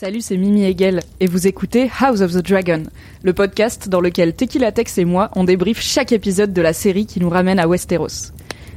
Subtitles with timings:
[0.00, 2.84] Salut, c'est Mimi Hegel et vous écoutez House of the Dragon,
[3.24, 7.04] le podcast dans lequel Tequila Tex et moi on débrief chaque épisode de la série
[7.04, 8.30] qui nous ramène à Westeros.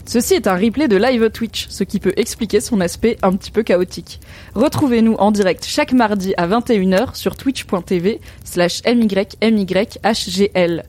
[0.07, 3.51] Ceci est un replay de live Twitch, ce qui peut expliquer son aspect un petit
[3.51, 4.19] peu chaotique.
[4.55, 10.83] Retrouvez-nous en direct chaque mardi à 21h sur twitch.tv slash mymyhgl.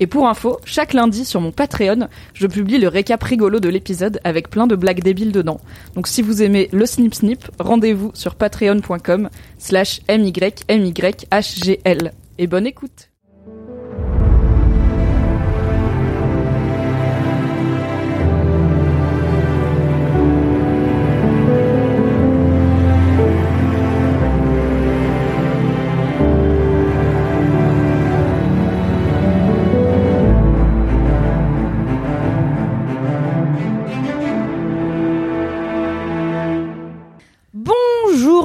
[0.00, 4.20] Et pour info, chaque lundi sur mon Patreon, je publie le récap rigolo de l'épisode
[4.24, 5.60] avec plein de blagues débiles dedans.
[5.94, 10.52] Donc si vous aimez le snip snip, rendez-vous sur patreon.com slash mymyhgl.
[12.38, 13.13] Et bonne écoute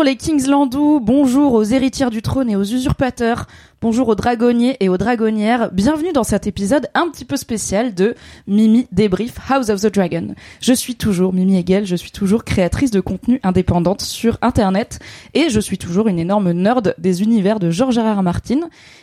[0.09, 3.45] Les Kingslandous, bonjour aux héritières du trône et aux usurpateurs,
[3.81, 8.15] bonjour aux dragonniers et aux dragonnières, bienvenue dans cet épisode un petit peu spécial de
[8.45, 10.35] Mimi Débrief House of the Dragon.
[10.61, 14.99] Je suis toujours Mimi Hegel, je suis toujours créatrice de contenu indépendante sur internet
[15.33, 18.17] et je suis toujours une énorme nerd des univers de George R.
[18.17, 18.23] R.
[18.23, 18.59] Martin.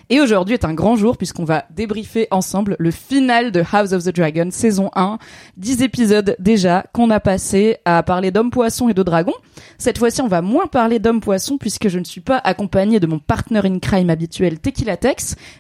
[0.09, 4.05] Et aujourd'hui est un grand jour puisqu'on va débriefer ensemble le final de House of
[4.05, 5.19] the Dragon saison 1,
[5.57, 9.35] 10 épisodes déjà qu'on a passé à parler d'hommes poissons et de dragons.
[9.79, 13.07] Cette fois-ci, on va moins parler d'hommes poissons puisque je ne suis pas accompagnée de
[13.07, 14.59] mon partner in crime habituel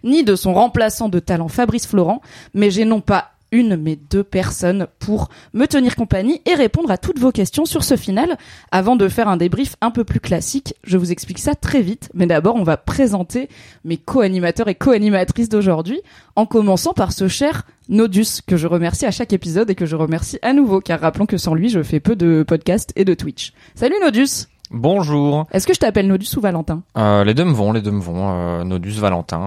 [0.04, 2.20] Ni de son remplaçant de talent Fabrice Florent,
[2.54, 6.98] mais j'ai non pas une mais deux personnes pour me tenir compagnie et répondre à
[6.98, 8.36] toutes vos questions sur ce final.
[8.70, 12.10] Avant de faire un débrief un peu plus classique, je vous explique ça très vite,
[12.14, 13.48] mais d'abord on va présenter
[13.84, 16.00] mes co-animateurs et co-animatrices d'aujourd'hui,
[16.34, 19.96] en commençant par ce cher Nodus que je remercie à chaque épisode et que je
[19.96, 23.14] remercie à nouveau, car rappelons que sans lui je fais peu de podcasts et de
[23.14, 23.52] Twitch.
[23.74, 25.46] Salut Nodus Bonjour.
[25.52, 26.82] Est-ce que je t'appelle Nodus ou Valentin?
[26.96, 28.32] Euh, les deux me vont, les deux me vont.
[28.32, 29.40] Euh, Nodus Valentin,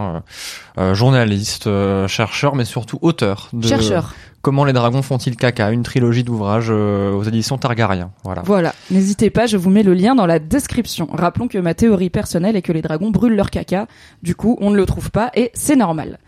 [0.77, 3.49] euh, euh, journaliste, euh, chercheur, mais surtout auteur.
[3.53, 4.13] De Chercheur.
[4.41, 8.11] Comment les dragons font-ils caca Une trilogie d'ouvrages euh, aux éditions Targaryen.
[8.23, 8.41] Voilà.
[8.45, 11.09] Voilà, n'hésitez pas, je vous mets le lien dans la description.
[11.11, 13.87] Rappelons que ma théorie personnelle est que les dragons brûlent leur caca,
[14.23, 16.19] du coup on ne le trouve pas et c'est normal.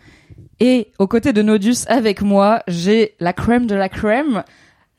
[0.59, 4.44] Et aux côtés de Nodus avec moi, j'ai la crème de la crème,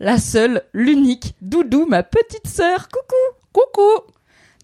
[0.00, 2.88] la seule, l'unique, Doudou, ma petite sœur.
[2.88, 4.12] Coucou Coucou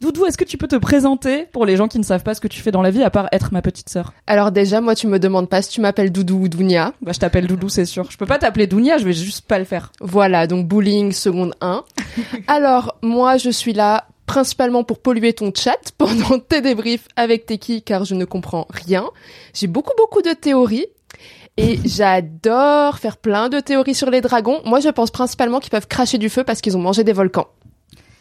[0.01, 2.41] Doudou, est-ce que tu peux te présenter pour les gens qui ne savent pas ce
[2.41, 4.13] que tu fais dans la vie à part être ma petite sœur?
[4.29, 6.93] Alors déjà, moi, tu me demandes pas si tu m'appelles Doudou ou Dounia.
[7.03, 8.09] Bah je t'appelle Doudou, c'est sûr.
[8.09, 9.91] Je peux pas t'appeler Dounia, je vais juste pas le faire.
[10.01, 11.85] Voilà, donc bullying seconde 1.
[12.47, 17.83] Alors, moi, je suis là principalement pour polluer ton chat pendant tes débriefs avec Teki,
[17.83, 19.05] car je ne comprends rien.
[19.53, 20.87] J'ai beaucoup, beaucoup de théories.
[21.57, 24.61] Et j'adore faire plein de théories sur les dragons.
[24.65, 27.49] Moi, je pense principalement qu'ils peuvent cracher du feu parce qu'ils ont mangé des volcans.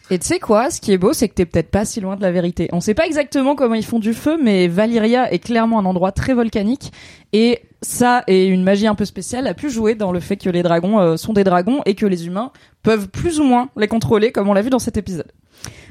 [0.10, 2.16] Et tu sais quoi, ce qui est beau, c'est que t'es peut-être pas si loin
[2.16, 2.70] de la vérité.
[2.72, 6.14] On sait pas exactement comment ils font du feu, mais Valyria est clairement un endroit
[6.14, 6.94] très volcanique.
[7.34, 10.50] Et ça, et une magie un peu spéciale, a pu jouer dans le fait que
[10.50, 12.52] les dragons euh, sont des dragons et que les humains
[12.84, 15.32] peuvent plus ou moins les contrôler, comme on l'a vu dans cet épisode.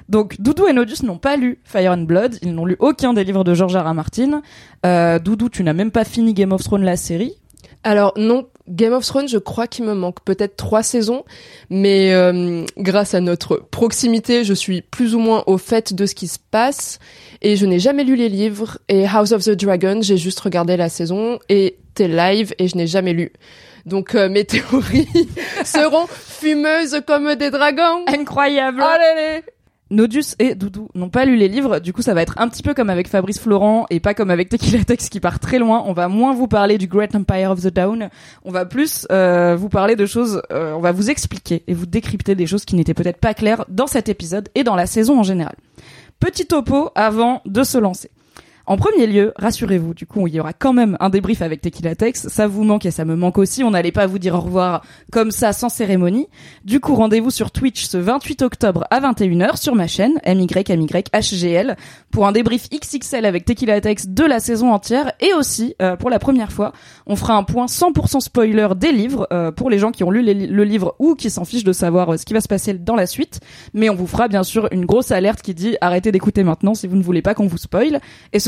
[0.09, 3.25] Donc Doudou et Nodus n'ont pas lu Fire and Blood, ils n'ont lu aucun des
[3.25, 3.87] livres de George R.
[3.87, 3.93] R.
[3.93, 4.41] Martin.
[4.87, 7.35] Euh, Doudou, tu n'as même pas fini Game of Thrones la série.
[7.87, 11.25] Alors non, Game of Thrones, je crois qu'il me manque peut-être trois saisons,
[11.71, 16.17] mais euh, grâce à notre proximité, je suis plus ou moins au fait de ce
[16.17, 16.99] qui se passe
[17.43, 18.79] et je n'ai jamais lu les livres.
[18.89, 22.77] Et House of the Dragon, j'ai juste regardé la saison et t'es live et je
[22.77, 23.33] n'ai jamais lu.
[23.85, 25.29] Donc euh, mes théories
[25.65, 28.05] seront fumeuses comme des dragons.
[28.09, 28.83] Incroyable.
[28.83, 29.45] Allez,
[29.91, 32.63] Nodus et Doudou n'ont pas lu les livres, du coup ça va être un petit
[32.63, 35.85] peu comme avec Fabrice Florent et pas comme avec Tequila Tex qui part très loin.
[35.87, 38.09] On va moins vous parler du Great Empire of the Down,
[38.45, 41.87] on va plus euh, vous parler de choses, euh, on va vous expliquer et vous
[41.87, 45.21] décrypter des choses qui n'étaient peut-être pas claires dans cet épisode et dans la saison
[45.21, 45.55] en général.
[46.19, 48.11] Petit topo avant de se lancer.
[48.69, 51.95] En premier lieu, rassurez-vous, du coup, il y aura quand même un débrief avec Tequila
[51.95, 52.27] Tex.
[52.27, 53.63] Ça vous manque et ça me manque aussi.
[53.63, 54.83] On n'allait pas vous dire au revoir
[55.13, 56.27] comme ça, sans cérémonie.
[56.65, 61.77] Du coup, rendez-vous sur Twitch ce 28 octobre à 21h sur ma chaîne, MYMYHGL,
[62.11, 65.13] pour un débrief XXL avec Tequila Tex de la saison entière.
[65.21, 66.73] Et aussi, euh, pour la première fois,
[67.07, 70.25] on fera un point 100% spoiler des livres, euh, pour les gens qui ont lu
[70.25, 72.97] le livre ou qui s'en fichent de savoir euh, ce qui va se passer dans
[72.97, 73.39] la suite.
[73.75, 76.89] Mais on vous fera bien sûr une grosse alerte qui dit arrêtez d'écouter maintenant si
[76.89, 78.01] vous ne voulez pas qu'on vous spoil.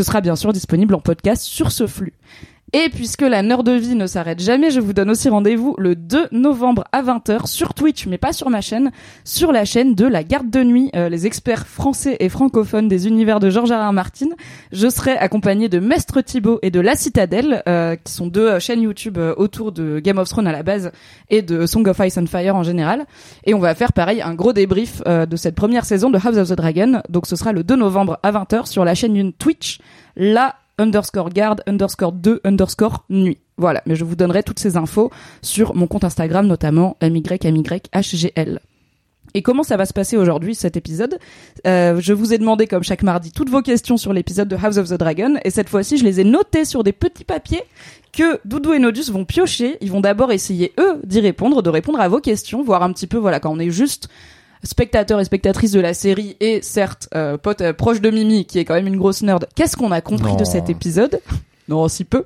[0.09, 2.15] Sera bien sûr disponible en podcast sur ce flux.
[2.75, 5.97] Et puisque la Nerd de vie ne s'arrête jamais, je vous donne aussi rendez-vous le
[5.97, 8.91] 2 novembre à 20h sur Twitch, mais pas sur ma chaîne,
[9.25, 13.07] sur la chaîne de La Garde de Nuit, euh, les experts français et francophones des
[13.09, 13.89] univers de George R.
[13.89, 13.93] R.
[13.95, 14.29] Martin.
[14.71, 18.61] Je serai accompagné de Mestre Thibaut et de La Citadelle, euh, qui sont deux euh,
[18.61, 20.93] chaînes YouTube euh, autour de Game of Thrones à la base
[21.31, 23.07] et de Song of Ice and Fire en général.
[23.45, 26.37] Et on va faire pareil un gros débrief euh, de cette première saison de House
[26.37, 27.01] of the Dragon.
[27.09, 29.79] Donc ce sera le 2 novembre à 20h sur la chaîne Twitch,
[30.17, 33.39] la underscore garde underscore 2 underscore nuit.
[33.57, 35.11] Voilà, mais je vous donnerai toutes ces infos
[35.43, 38.61] sur mon compte Instagram, notamment MYMYHGL.
[39.35, 41.19] Et comment ça va se passer aujourd'hui cet épisode
[41.67, 44.79] Euh, Je vous ai demandé, comme chaque mardi, toutes vos questions sur l'épisode de House
[44.79, 47.63] of the Dragon, et cette fois-ci, je les ai notées sur des petits papiers
[48.13, 49.77] que Doudou et Nodus vont piocher.
[49.83, 53.07] Ils vont d'abord essayer eux d'y répondre, de répondre à vos questions, voir un petit
[53.07, 54.09] peu, voilà, quand on est juste
[54.63, 58.59] spectateur et spectatrice de la série et certes euh, pote euh, proche de Mimi qui
[58.59, 60.37] est quand même une grosse nerd qu'est-ce qu'on a compris Non.
[60.37, 61.21] de cet épisode?
[61.69, 62.25] Non si peu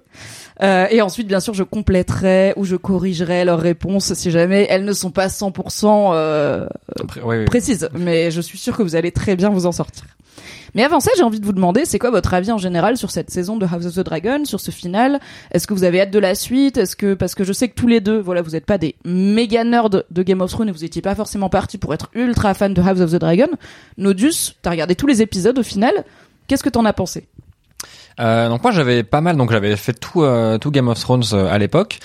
[0.62, 4.84] Euh, et ensuite bien sûr je compléterai ou je corrigerai leurs réponses si jamais elles
[4.84, 6.66] ne sont pas 100% euh,
[7.00, 7.44] Après, oui, oui.
[7.46, 10.04] précises mais je suis sûre que vous allez très bien vous en sortir
[10.74, 13.10] mais avant ça j'ai envie de vous demander c'est quoi votre avis en général sur
[13.10, 15.20] cette saison de House of the Dragon sur ce final?
[15.50, 16.78] Est-ce que vous avez hâte de la suite?
[16.78, 18.94] Est-ce que parce que je sais que tous les deux, voilà, vous n'êtes pas des
[19.04, 22.54] méga nerds de Game of Thrones et vous étiez pas forcément partis pour être ultra
[22.54, 23.48] fan de House of the Dragon.
[23.98, 25.92] Nodus, t'as regardé tous les épisodes au final.
[26.48, 27.26] Qu'est-ce que t'en as pensé?
[28.20, 31.22] Euh, donc moi j'avais pas mal, donc j'avais fait tout, euh, tout Game of Thrones
[31.32, 31.98] euh, à l'époque,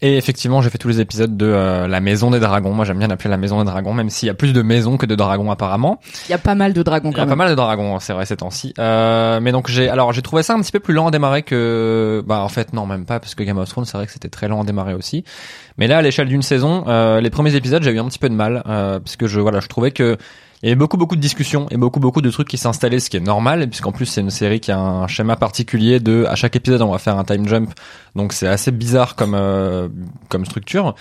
[0.00, 2.72] et effectivement j'ai fait tous les épisodes de euh, la Maison des Dragons.
[2.72, 4.96] Moi j'aime bien l'appeler la Maison des Dragons, même s'il y a plus de maisons
[4.96, 6.00] que de dragons apparemment.
[6.28, 7.38] Il y a pas mal de dragons Il y quand a pas même.
[7.38, 8.74] mal de dragons, c'est vrai ces temps-ci.
[8.80, 11.42] Euh, mais donc j'ai, alors j'ai trouvé ça un petit peu plus lent à démarrer
[11.44, 14.12] que, bah en fait non même pas parce que Game of Thrones c'est vrai que
[14.12, 15.22] c'était très lent à démarrer aussi.
[15.78, 18.28] Mais là à l'échelle d'une saison, euh, les premiers épisodes j'ai eu un petit peu
[18.28, 20.18] de mal euh, parce que je voilà je trouvais que
[20.62, 23.10] il y avait beaucoup beaucoup de discussions et beaucoup beaucoup de trucs qui s'installaient, ce
[23.10, 26.34] qui est normal puisqu'en plus c'est une série qui a un schéma particulier de à
[26.36, 27.72] chaque épisode on va faire un time jump,
[28.14, 29.88] donc c'est assez bizarre comme euh,
[30.28, 30.94] comme structure.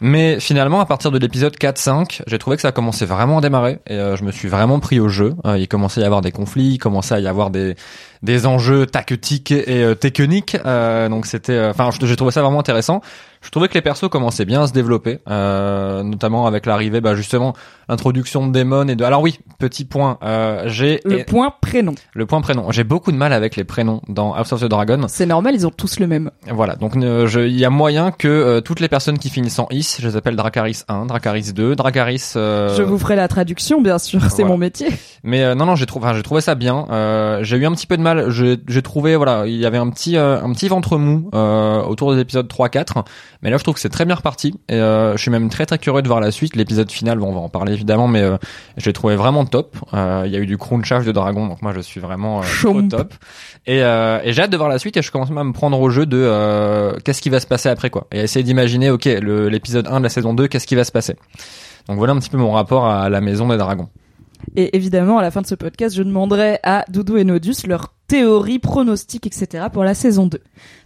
[0.00, 3.80] Mais finalement à partir de l'épisode 4-5, j'ai trouvé que ça commençait vraiment à démarrer
[3.86, 5.34] et euh, je me suis vraiment pris au jeu.
[5.44, 7.74] Euh, il commençait à y avoir des conflits, il commençait à y avoir des
[8.22, 10.56] des enjeux tactiques et euh, techniques.
[10.66, 13.00] Euh, donc c'était, euh, enfin, j'ai trouvé ça vraiment intéressant.
[13.40, 17.54] Je trouvais que les persos commençaient bien à se développer, notamment avec l'arrivée, bah justement,
[17.90, 19.04] l'introduction de Daemon et de.
[19.04, 21.94] Alors oui, petit point, euh, j'ai Le et- point prénom.
[22.14, 22.70] le point prénom.
[22.70, 25.02] J'ai beaucoup de mal avec les prénoms dans House of the Dragon.
[25.08, 26.30] C'est normal, ils ont tous le même.
[26.50, 29.66] Voilà, donc euh, il y a moyen que euh, toutes les personnes qui finissent en
[29.70, 32.32] is, je les appelle Dracaris 1, Dracaris 2, Dracaris.
[32.36, 34.48] euh, Je vous ferai la traduction, bien sûr, c'est voilà.
[34.48, 34.88] mon métier.
[35.24, 36.86] Mais euh, non non j'ai trouvé enfin, j'ai trouvé ça bien.
[36.90, 38.30] Euh, j'ai eu un petit peu de mal.
[38.30, 41.82] J'ai j'ai trouvé voilà il y avait un petit euh, un petit ventre mou euh,
[41.82, 43.04] autour des épisodes 3-4.
[43.42, 44.54] Mais là je trouve que c'est très bien reparti.
[44.68, 46.56] Et euh, je suis même très très curieux de voir la suite.
[46.56, 48.36] L'épisode final bon, on va en parler évidemment mais euh,
[48.76, 49.76] je l'ai trouvé vraiment top.
[49.94, 52.40] Euh, Il y a eu du crunchage de dragon donc moi je suis vraiment euh,
[52.40, 52.88] au Chomp.
[52.88, 53.14] top.
[53.66, 55.52] Et, euh, et j'ai hâte de voir la suite et je commence même à me
[55.52, 58.06] prendre au jeu de euh, qu'est-ce qui va se passer après quoi.
[58.12, 60.92] Et à essayer d'imaginer ok l'épisode 1 de la saison 2 qu'est-ce qui va se
[60.92, 61.16] passer.
[61.88, 63.88] Donc voilà un petit peu mon rapport à la maison des dragons.
[64.56, 67.92] Et évidemment, à la fin de ce podcast, je demanderai à Doudou et Nodus leurs
[68.10, 69.66] théories, pronostics, etc.
[69.72, 70.40] pour la saison 2.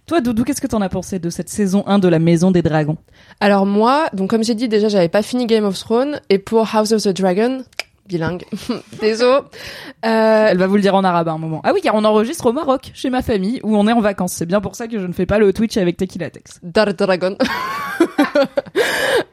[0.07, 2.61] Toi, Doudou, qu'est-ce que t'en as pensé de cette saison 1 de la Maison des
[2.61, 2.99] Dragons?
[3.41, 6.69] Alors moi, donc comme j'ai dit déjà, j'avais pas fini Game of Thrones et pour
[6.75, 7.65] House of the Dragon,
[8.07, 8.45] bilingue,
[9.01, 9.39] désolé.
[10.05, 11.63] Euh, Elle va vous le dire en arabe à un moment.
[11.65, 14.35] Ah oui, car on enregistre au Maroc, chez ma famille, où on est en vacances.
[14.35, 16.61] C'est bien pour ça que je ne fais pas le Twitch avec Tequila Tex.
[16.63, 17.39] Dar Dragon.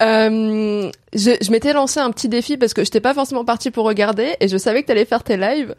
[0.01, 3.86] Euh, je je m'étais lancé un petit défi parce que j'étais pas forcément partie pour
[3.86, 5.75] regarder et je savais que t'allais faire tes lives.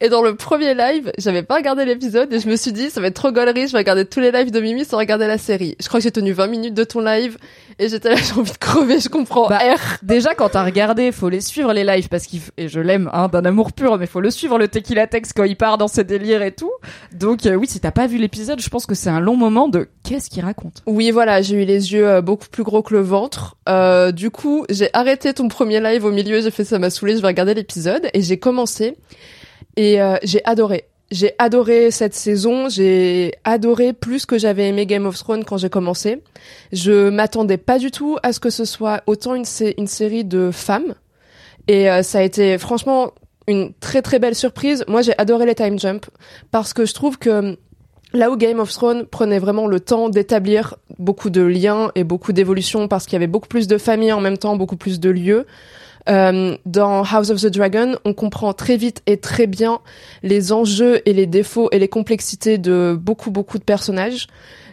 [0.00, 3.00] Et dans le premier live, j'avais pas regardé l'épisode et je me suis dit, ça
[3.00, 5.38] va être trop gaulerie, je vais regarder tous les lives de Mimi sans regarder la
[5.38, 5.74] série.
[5.80, 7.36] Je crois que j'ai tenu 20 minutes de ton live
[7.80, 9.48] et j'étais là, j'ai envie de crever, je comprends.
[9.48, 9.96] Bah, R.
[10.04, 13.26] Déjà, quand t'as regardé, faut les suivre les lives parce qu'il et je l'aime hein,
[13.26, 16.04] d'un amour pur, mais faut le suivre le Tequila Tex quand il part dans ses
[16.04, 16.70] délires et tout.
[17.12, 19.66] Donc euh, oui, si t'as pas vu l'épisode, je pense que c'est un long moment
[19.66, 20.84] de qu'est-ce qu'il raconte.
[20.86, 23.56] Oui, voilà, j'ai eu les yeux euh, beaucoup plus gros que le ventre.
[23.68, 27.16] Euh, du coup, j'ai arrêté ton premier live au milieu, j'ai fait ça m'a saoulé,
[27.16, 28.96] je vais regarder l'épisode et j'ai commencé
[29.78, 30.84] et euh, j'ai adoré.
[31.10, 35.70] J'ai adoré cette saison, j'ai adoré plus que j'avais aimé Game of Thrones quand j'ai
[35.70, 36.22] commencé.
[36.70, 40.24] Je m'attendais pas du tout à ce que ce soit autant une, sé- une série
[40.24, 40.94] de femmes
[41.66, 43.12] et euh, ça a été franchement
[43.46, 44.84] une très très belle surprise.
[44.86, 46.04] Moi, j'ai adoré les time jump
[46.50, 47.56] parce que je trouve que
[48.14, 52.32] Là où Game of Thrones prenait vraiment le temps d'établir beaucoup de liens et beaucoup
[52.32, 55.10] d'évolutions parce qu'il y avait beaucoup plus de familles en même temps, beaucoup plus de
[55.10, 55.44] lieux.
[56.08, 59.80] Euh, dans House of the Dragon, on comprend très vite et très bien
[60.22, 64.26] les enjeux et les défauts et les complexités de beaucoup beaucoup de personnages.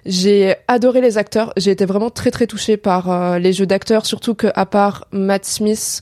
[0.06, 1.52] J'ai adoré les acteurs.
[1.58, 5.08] J'ai été vraiment très très touchée par euh, les jeux d'acteurs, surtout que à part
[5.12, 6.02] Matt Smith,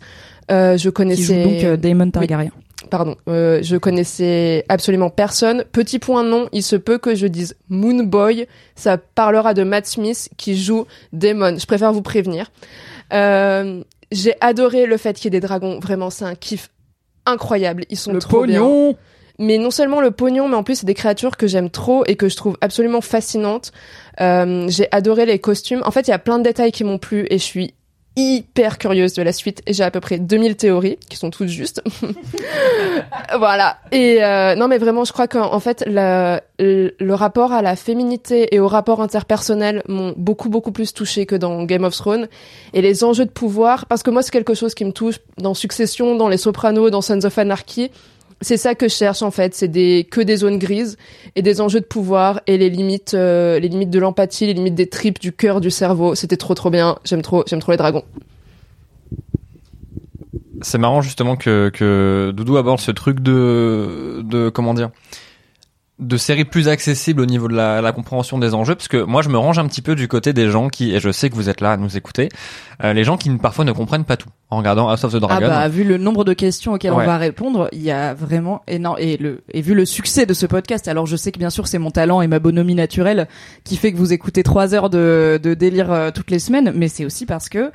[0.52, 2.52] euh, je Qui connaissais joue donc euh, Daemon Targaryen.
[2.90, 5.64] pardon, euh, je connaissais absolument personne.
[5.72, 9.88] Petit point non, il se peut que je dise Moon Boy, ça parlera de Matt
[9.88, 11.58] Smith qui joue Demon.
[11.58, 12.52] Je préfère vous prévenir.
[13.14, 13.84] Euh,
[14.14, 15.80] j'ai adoré le fait qu'il y ait des dragons.
[15.80, 16.70] Vraiment, c'est un kiff
[17.26, 17.86] incroyable.
[17.90, 18.60] Ils sont Le trop bien.
[18.62, 18.98] pognon.
[19.40, 22.16] Mais non seulement le pognon, mais en plus c'est des créatures que j'aime trop et
[22.16, 23.72] que je trouve absolument fascinantes.
[24.22, 25.82] Euh, j'ai adoré les costumes.
[25.86, 27.74] En fait, il y a plein de détails qui m'ont plu et je suis
[28.16, 29.62] hyper curieuse de la suite.
[29.66, 31.82] Et j'ai à peu près 2000 théories qui sont toutes justes.
[33.38, 33.78] voilà.
[33.92, 37.62] Et euh, non, mais vraiment, je crois qu'en en fait, le, le, le rapport à
[37.62, 41.96] la féminité et au rapport interpersonnel m'ont beaucoup beaucoup plus touché que dans Game of
[41.96, 42.28] Thrones.
[42.74, 45.54] Et les enjeux de pouvoir, parce que moi c'est quelque chose qui me touche dans
[45.54, 47.92] Succession, dans Les Sopranos, dans Sons of Anarchy.
[48.44, 50.98] C'est ça que je cherche en fait, c'est des que des zones grises
[51.36, 54.76] et des enjeux de pouvoir et les limites, euh, les limites de l'empathie, les limites
[54.76, 56.14] des tripes, du cœur, du cerveau.
[56.14, 56.98] C'était trop trop bien.
[57.06, 58.04] J'aime trop, j'aime trop les dragons.
[60.62, 64.92] C'est marrant justement que, que Doudou aborde ce truc de, de comment dire,
[66.04, 69.22] de séries plus accessibles au niveau de la, la compréhension des enjeux, parce que moi
[69.22, 71.36] je me range un petit peu du côté des gens qui, et je sais que
[71.36, 72.30] vous êtes là à nous écouter,
[72.84, 75.20] euh, les gens qui parfois ne comprennent pas tout en regardant House of the Ah
[75.20, 75.48] Dragon.
[75.48, 77.04] bah vu le nombre de questions auxquelles Ouais.
[77.04, 80.34] on va répondre, il y a vraiment énorme et le et vu le succès de
[80.34, 80.88] ce podcast.
[80.88, 83.28] Alors je sais que bien sûr c'est mon talent et ma bonhomie naturelle
[83.64, 86.88] qui fait que vous écoutez trois heures de de délire euh, toutes les semaines, mais
[86.88, 87.72] c'est aussi parce que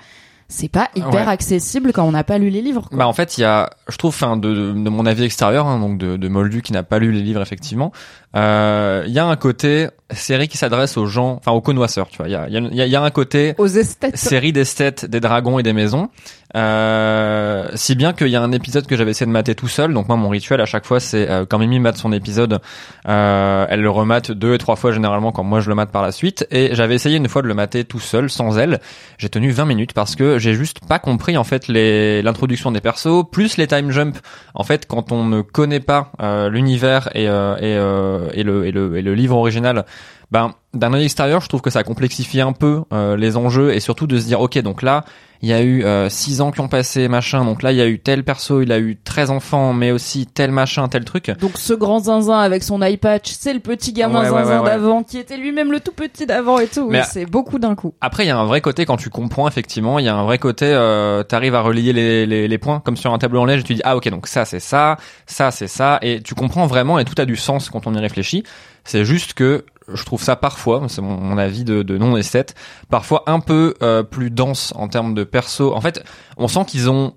[0.49, 1.21] c'est pas hyper Ouais.
[1.29, 2.89] accessible quand on n'a pas lu les livres.
[2.89, 2.99] quoi.
[2.99, 5.67] Bah en fait, il y a, je trouve, enfin de, de, de mon avis extérieur,
[5.67, 7.93] hein, donc de, de Moldu qui n'a pas lu les livres effectivement,
[8.37, 12.17] euh, il y a un côté série qui s'adresse aux gens, enfin aux connoisseurs, tu
[12.19, 12.29] vois.
[12.29, 14.17] Il y a, y, a, y a- un côté Aux esthètes.
[14.17, 16.09] série d'esthètes, des dragons et des maisons.
[16.57, 19.93] Euh, si bien qu'il y a un épisode que j'avais essayé de mater tout seul.
[19.93, 22.61] Donc moi, mon rituel à chaque fois, c'est euh, quand Mimi mate son épisode,
[23.07, 26.03] euh, elle le remate deux et trois fois généralement quand moi je le mate par
[26.03, 26.47] la suite.
[26.51, 28.81] Et j'avais essayé une fois de le mater tout seul, sans elle.
[29.19, 32.81] J'ai tenu 20 minutes parce que j'ai juste pas compris en fait les l'introduction des
[32.81, 34.17] persos, plus les time jump.
[34.55, 38.67] En fait, quand on ne connaît pas euh, l'univers et, euh, et, euh, et, le,
[38.67, 39.85] et, le, et le livre original,
[40.31, 43.81] ben d'un œil extérieur, je trouve que ça complexifie un peu euh, les enjeux et
[43.81, 45.05] surtout de se dire ok donc là
[45.41, 47.81] il y a eu euh, six ans qui ont passé machin donc là il y
[47.81, 51.31] a eu tel perso il a eu 13 enfants mais aussi tel machin tel truc
[51.41, 54.59] Donc ce grand zinzin avec son eye patch, c'est le petit gamin Ouais, zinzin ouais,
[54.59, 54.65] ouais.
[54.67, 56.89] d'avant qui était lui-même le tout petit d'avant et tout.
[56.91, 57.95] Oui, c'est beaucoup d'un coup.
[58.01, 59.99] Après, il y a un vrai côté quand tu comprends effectivement.
[59.99, 62.97] Il y a un vrai côté, euh, t'arrives à relier les, les, les points comme
[62.97, 63.61] sur un tableau en neige.
[63.61, 66.67] Et tu dis ah ok donc ça c'est ça, ça c'est ça, et tu comprends
[66.67, 68.43] vraiment et tout a du sens quand on y réfléchit.
[68.85, 72.55] C'est juste que je trouve ça parfois, c'est mon, avis de, de non esthète,
[72.91, 75.75] parfois un peu euh, plus dense en termes de perso.
[75.75, 76.05] En fait,
[76.37, 77.15] on sent qu'ils ont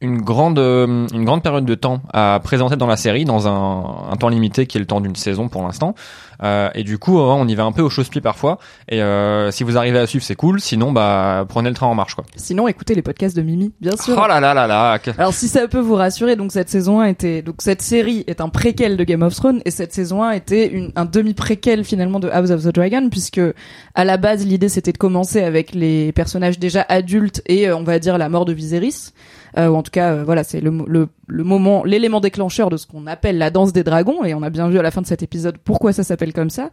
[0.00, 4.14] une grande euh, une grande période de temps à présenter dans la série dans un,
[4.16, 5.94] temps limité qui est le temps d'une saison pour l'instant
[6.42, 8.58] et du coup euh, on y va un peu au chausse-pied parfois.
[8.88, 10.60] Et euh, si vous arrivez à suivre c'est cool.
[10.60, 12.24] Sinon bah prenez le train en marche quoi.
[12.36, 14.20] Sinon, écoutez les podcasts de Mimi, bien sûr.
[14.22, 17.06] oh là là là là Alors si ça peut vous rassurer, donc cette saison 1
[17.06, 20.32] était donc cette série est un préquel de Game of Thrones et cette saison 1
[20.32, 23.40] était une, un demi préquel finalement de House of the Dragon puisque
[23.94, 27.82] à la base l'idée c'était de commencer avec les personnages déjà adultes et euh, on
[27.82, 29.12] va dire la mort de Viserys.
[29.58, 32.76] Euh, ou en tout cas euh, voilà c'est le, le le moment l'élément déclencheur de
[32.76, 35.02] ce qu'on appelle la danse des dragons et on a bien vu à la fin
[35.02, 36.70] de cet épisode pourquoi ça s'appelle comme ça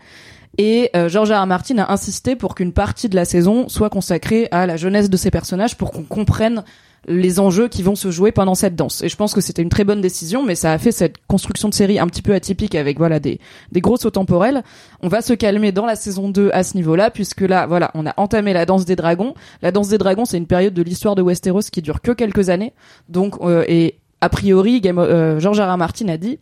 [0.57, 1.41] et euh, George R.
[1.41, 1.47] R.
[1.47, 5.17] Martin a insisté pour qu'une partie de la saison soit consacrée à la jeunesse de
[5.17, 6.63] ces personnages pour qu'on comprenne
[7.07, 9.03] les enjeux qui vont se jouer pendant cette danse.
[9.03, 11.69] Et je pense que c'était une très bonne décision, mais ça a fait cette construction
[11.69, 13.39] de série un petit peu atypique avec voilà des,
[13.71, 14.63] des gros sauts temporels.
[15.01, 18.05] On va se calmer dans la saison 2 à ce niveau-là, puisque là, voilà, on
[18.05, 19.33] a entamé la danse des dragons.
[19.61, 22.49] La danse des dragons, c'est une période de l'histoire de Westeros qui dure que quelques
[22.49, 22.73] années.
[23.09, 25.75] Donc, euh, et a priori, Game euh.
[25.77, 26.39] Martin a dit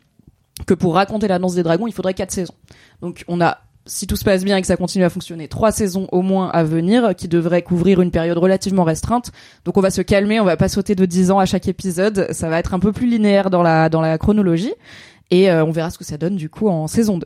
[0.68, 2.54] que pour raconter la danse des dragons, il faudrait quatre saisons.
[3.02, 3.58] Donc on a
[3.88, 6.50] si tout se passe bien et que ça continue à fonctionner, trois saisons au moins
[6.50, 9.32] à venir qui devraient couvrir une période relativement restreinte.
[9.66, 12.28] Donc on va se calmer, on va pas sauter de 10 ans à chaque épisode,
[12.30, 14.74] ça va être un peu plus linéaire dans la dans la chronologie
[15.32, 17.26] et euh, on verra ce que ça donne du coup en saison 2.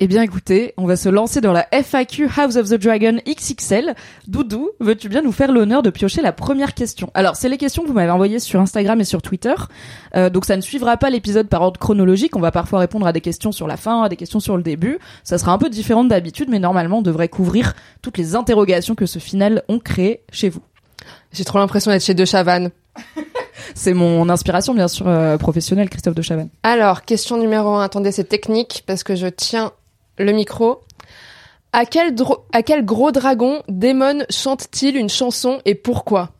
[0.00, 3.96] Eh bien écoutez, on va se lancer dans la FAQ House of the Dragon XXL.
[4.28, 7.10] Doudou, veux-tu bien nous faire l'honneur de piocher la première question?
[7.14, 9.56] Alors c'est les questions que vous m'avez envoyées sur Instagram et sur Twitter.
[10.14, 12.36] Euh, donc ça ne suivra pas l'épisode par ordre chronologique.
[12.36, 14.62] On va parfois répondre à des questions sur la fin, à des questions sur le
[14.62, 15.00] début.
[15.24, 19.06] Ça sera un peu différent d'habitude, mais normalement on devrait couvrir toutes les interrogations que
[19.06, 20.62] ce final ont créées chez vous.
[21.32, 22.70] J'ai trop l'impression d'être chez De Chavannes.
[23.74, 26.50] C'est mon inspiration bien sûr euh, professionnelle, Christophe de Chavannes.
[26.62, 27.82] Alors, question numéro un.
[27.82, 29.72] Attendez, c'est technique parce que je tiens
[30.18, 30.80] le micro.
[31.72, 32.14] À quel,
[32.52, 36.30] à quel gros dragon Daemon chante-t-il une chanson et pourquoi?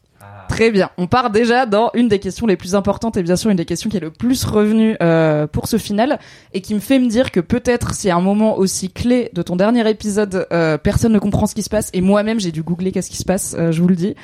[0.48, 0.90] Très bien.
[0.96, 3.66] On part déjà dans une des questions les plus importantes et bien sûr une des
[3.66, 6.18] questions qui est le plus revenue euh, pour ce final
[6.54, 9.42] et qui me fait me dire que peut-être si à un moment aussi clé de
[9.42, 12.62] ton dernier épisode, euh, personne ne comprend ce qui se passe et moi-même j'ai dû
[12.62, 14.14] googler qu'est-ce qui se passe, euh, je vous le dis.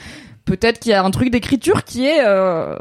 [0.44, 2.76] Peut-être qu'il y a un truc d'écriture qui est, euh,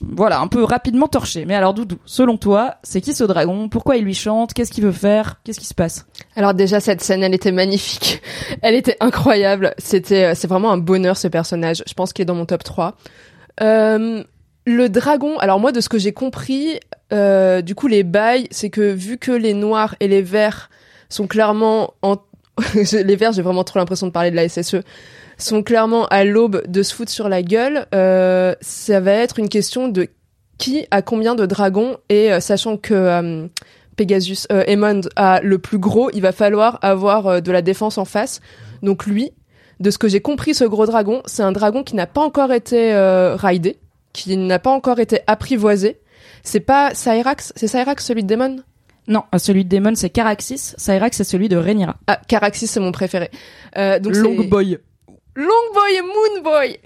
[0.00, 1.46] voilà, un peu rapidement torché.
[1.46, 3.68] Mais alors, Doudou, selon toi, c'est qui ce dragon?
[3.68, 4.52] Pourquoi il lui chante?
[4.52, 5.40] Qu'est-ce qu'il veut faire?
[5.42, 6.06] Qu'est-ce qui se passe?
[6.36, 8.22] Alors déjà cette scène, elle était magnifique.
[8.62, 9.74] Elle était incroyable.
[9.78, 11.82] C'était euh, c'est vraiment un bonheur ce personnage.
[11.86, 12.96] Je pense qu'il est dans mon top 3.
[13.62, 14.22] Euh,
[14.66, 16.78] le dragon, alors moi de ce que j'ai compris,
[17.12, 20.70] euh, du coup les bails, c'est que vu que les noirs et les verts
[21.08, 22.16] sont clairement en
[22.74, 24.76] les verts, j'ai vraiment trop l'impression de parler de la SSE
[25.38, 29.48] sont clairement à l'aube de se foutre sur la gueule, euh, ça va être une
[29.48, 30.08] question de
[30.58, 33.46] qui a combien de dragons et euh, sachant que euh,
[33.96, 38.40] Pegasus, Aemond a le plus gros, il va falloir avoir de la défense en face.
[38.82, 39.32] Donc lui,
[39.80, 42.52] de ce que j'ai compris, ce gros dragon, c'est un dragon qui n'a pas encore
[42.52, 42.94] été
[43.38, 43.78] raidé,
[44.12, 45.98] qui n'a pas encore été apprivoisé.
[46.42, 48.58] C'est pas Cyrax, c'est Cyrax celui de Daemon?
[49.08, 51.96] Non, celui de Daemon c'est Caraxis, Cyrax c'est celui de Rhaenyra.
[52.06, 53.30] Ah, Caraxis c'est mon préféré.
[53.76, 54.14] Euh, donc.
[54.16, 54.78] Long Boy
[55.36, 56.78] et Moon Boy.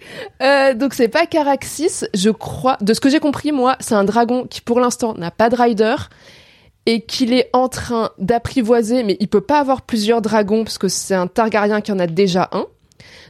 [0.42, 2.76] Euh, donc c'est pas Caraxis, je crois.
[2.80, 5.56] De ce que j'ai compris, moi, c'est un dragon qui pour l'instant n'a pas de
[5.56, 5.96] rider
[6.86, 10.88] et qu'il est en train d'apprivoiser, mais il peut pas avoir plusieurs dragons parce que
[10.88, 12.66] c'est un Targaryen qui en a déjà un.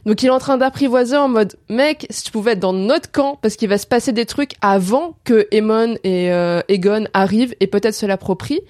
[0.05, 3.11] Donc il est en train d'apprivoiser en mode mec, si tu pouvais être dans notre
[3.11, 7.53] camp parce qu'il va se passer des trucs avant que Aemon et euh, Aegon arrivent
[7.59, 8.61] et peut-être se l'approprient.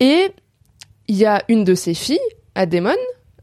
[0.00, 0.30] Et
[1.06, 2.20] il y a une de ses filles,
[2.54, 2.94] Ademon,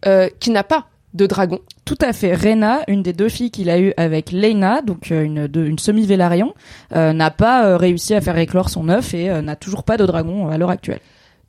[0.05, 1.59] euh, qui n'a pas de dragon.
[1.85, 2.35] Tout à fait.
[2.35, 5.79] Rena, une des deux filles qu'il a eues avec Lena, donc euh, une, de- une
[5.79, 6.53] semi-Vélarion,
[6.95, 9.97] euh, n'a pas euh, réussi à faire éclore son œuf et euh, n'a toujours pas
[9.97, 10.99] de dragon à l'heure actuelle.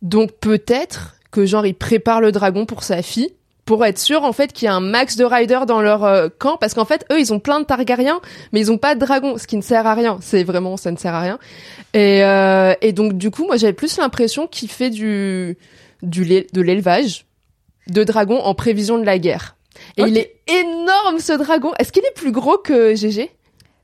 [0.03, 3.31] Donc peut-être que genre il prépare le dragon pour sa fille
[3.65, 6.29] pour être sûr en fait qu'il y a un max de riders dans leur euh,
[6.39, 8.21] camp parce qu'en fait eux ils ont plein de Targaryens
[8.53, 10.93] mais ils ont pas de dragon ce qui ne sert à rien c'est vraiment ça
[10.93, 11.39] ne sert à rien
[11.93, 15.59] et, euh, et donc du coup moi j'avais plus l'impression qu'il fait du
[16.03, 17.27] du de l'élevage
[17.89, 19.56] de dragons en prévision de la guerre
[19.97, 21.73] et il est énorme ce dragon.
[21.79, 23.31] Est-ce qu'il est plus gros que GG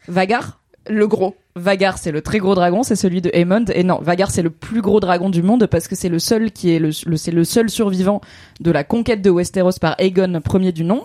[0.08, 0.60] Vagar.
[0.88, 1.36] Le gros.
[1.54, 3.66] Vagar, c'est le très gros dragon, c'est celui de Aemond.
[3.74, 6.50] Et non, Vagar, c'est le plus gros dragon du monde parce que c'est le seul
[6.50, 8.20] qui est le, le- c'est le seul survivant
[8.60, 11.04] de la conquête de Westeros par Aegon, premier du nom.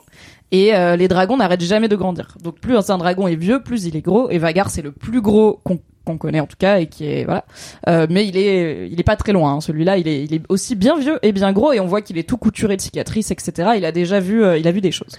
[0.51, 2.37] Et euh, les dragons n'arrêtent jamais de grandir.
[2.41, 4.29] Donc plus un dragon est vieux, plus il est gros.
[4.29, 7.43] Et Vagar, c'est le plus gros qu'on connaît en tout cas et qui est voilà.
[7.89, 9.55] Euh, mais il est il est pas très loin.
[9.55, 9.61] hein.
[9.61, 12.17] Celui-là, il est il est aussi bien vieux et bien gros et on voit qu'il
[12.17, 13.71] est tout couturé de cicatrices, etc.
[13.75, 15.17] Il a déjà vu euh, il a vu des choses.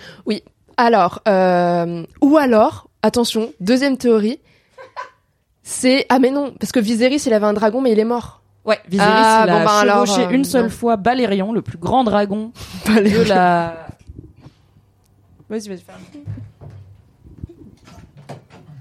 [0.79, 4.39] Alors, euh, ou alors, attention, deuxième théorie,
[5.63, 8.41] c'est ah mais non, parce que Viserys il avait un dragon mais il est mort.
[8.65, 10.69] Ouais, Viserys, Ah, il bon, a bah, alors, chevauché euh, une seule non.
[10.71, 12.53] fois Balérion, le plus grand dragon
[12.87, 13.87] de la.
[15.51, 15.81] Vas-y, vas-y,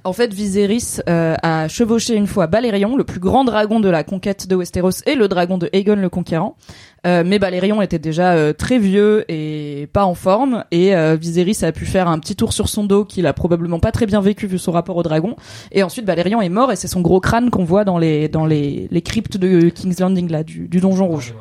[0.04, 4.04] En fait, Viserys euh, a chevauché une fois Balérion, le plus grand dragon de la
[4.04, 6.58] conquête de Westeros et le dragon de Aegon le Conquérant.
[7.06, 11.72] Euh, mais Balérion était déjà euh, très vieux et pas en forme, et Viserys a
[11.72, 14.46] pu faire un petit tour sur son dos qu'il a probablement pas très bien vécu
[14.46, 15.38] vu son rapport au dragon.
[15.72, 18.46] Et ensuite, Balérion est mort et c'est son gros crâne qu'on voit dans les dans
[18.46, 21.34] les, les cryptes de King's Landing là, du donjon rouge.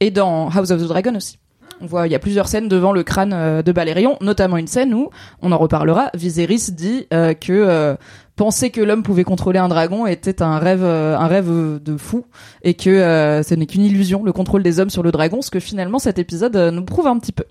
[0.00, 1.38] Et dans House of the Dragon aussi.
[1.82, 4.68] On voit, il y a plusieurs scènes devant le crâne euh, de Balérion, notamment une
[4.68, 5.10] scène où,
[5.42, 7.96] on en reparlera, Viserys dit euh, que euh,
[8.36, 11.50] penser que l'homme pouvait contrôler un dragon était un rêve, euh, un rêve
[11.82, 12.24] de fou,
[12.62, 15.58] et que ce n'est qu'une illusion, le contrôle des hommes sur le dragon, ce que
[15.58, 17.44] finalement cet épisode nous prouve un petit peu.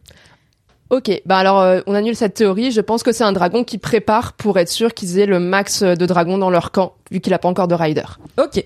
[0.91, 2.71] Ok, bah alors euh, on annule cette théorie.
[2.71, 5.83] Je pense que c'est un dragon qui prépare pour être sûr qu'ils aient le max
[5.83, 8.03] de dragons dans leur camp, vu qu'il a pas encore de rider.
[8.37, 8.65] Ok.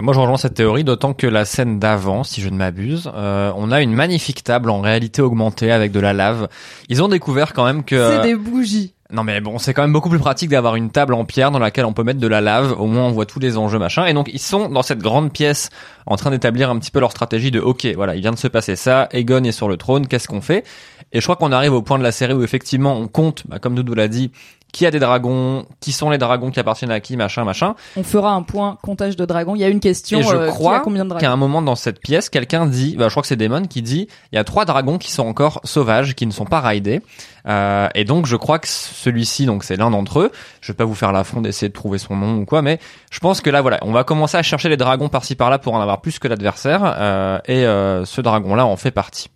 [0.00, 3.52] Moi, je rejoins cette théorie, d'autant que la scène d'avant, si je ne m'abuse, euh,
[3.56, 6.48] on a une magnifique table en réalité augmentée avec de la lave.
[6.88, 8.94] Ils ont découvert quand même que C'est euh, des bougies.
[9.12, 11.58] Non mais bon, c'est quand même beaucoup plus pratique d'avoir une table en pierre dans
[11.58, 12.80] laquelle on peut mettre de la lave.
[12.80, 14.06] Au moins on voit tous les enjeux machin.
[14.06, 15.68] Et donc ils sont dans cette grande pièce
[16.06, 18.46] en train d'établir un petit peu leur stratégie de ok, voilà, il vient de se
[18.46, 19.08] passer ça.
[19.10, 20.64] Aegon est sur le trône, qu'est-ce qu'on fait?
[21.12, 23.58] Et je crois qu'on arrive au point de la série où effectivement on compte, bah,
[23.58, 24.30] comme Doudou l'a dit,
[24.72, 27.74] qui a des dragons, qui sont les dragons qui appartiennent à qui, machin, machin.
[27.96, 29.54] On fera un point comptage de dragons.
[29.54, 30.20] Il y a une question.
[30.20, 32.66] Et je euh, qui a crois combien de qu'à un moment dans cette pièce, quelqu'un
[32.66, 35.10] dit, bah, je crois que c'est Damon qui dit, il y a trois dragons qui
[35.10, 37.00] sont encore sauvages, qui ne sont pas raidés.
[37.46, 40.30] Euh, et donc je crois que celui-ci, donc c'est l'un d'entre eux.
[40.60, 42.78] Je vais pas vous faire l'affront d'essayer de trouver son nom ou quoi, mais
[43.10, 45.74] je pense que là voilà, on va commencer à chercher les dragons par-ci par-là pour
[45.74, 46.80] en avoir plus que l'adversaire.
[46.84, 49.28] Euh, et euh, ce dragon-là en fait partie.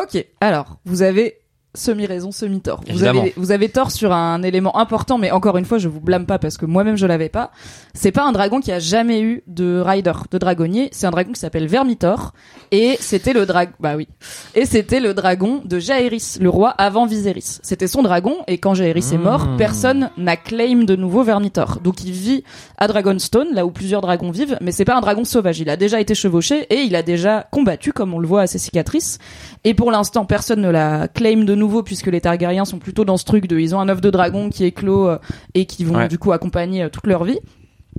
[0.00, 1.41] Ok, alors vous avez
[1.74, 2.80] semi-raison, semi-tort.
[2.90, 6.00] Vous avez, vous avez tort sur un élément important, mais encore une fois, je vous
[6.00, 7.50] blâme pas parce que moi-même je l'avais pas.
[7.94, 10.88] C'est pas un dragon qui a jamais eu de rider, de dragonnier.
[10.92, 12.32] C'est un dragon qui s'appelle Vermitor
[12.70, 14.08] et c'était le dragon, bah oui,
[14.54, 17.58] et c'était le dragon de Jaehaerys, le roi avant Viserys.
[17.62, 19.56] C'était son dragon et quand Jaehaerys est mort, Mmh.
[19.56, 21.80] personne n'a claim de nouveau Vermitor.
[21.82, 22.44] Donc il vit
[22.78, 25.58] à Dragonstone, là où plusieurs dragons vivent, mais c'est pas un dragon sauvage.
[25.60, 28.46] Il a déjà été chevauché et il a déjà combattu, comme on le voit à
[28.46, 29.18] ses cicatrices.
[29.64, 33.16] Et pour l'instant, personne ne la claim de nouveau puisque les Targaryens sont plutôt dans
[33.16, 35.18] ce truc de ils ont un œuf de dragon qui éclot euh,
[35.54, 36.08] et qui vont Ouais.
[36.08, 37.38] du coup accompagner euh, toute leur vie.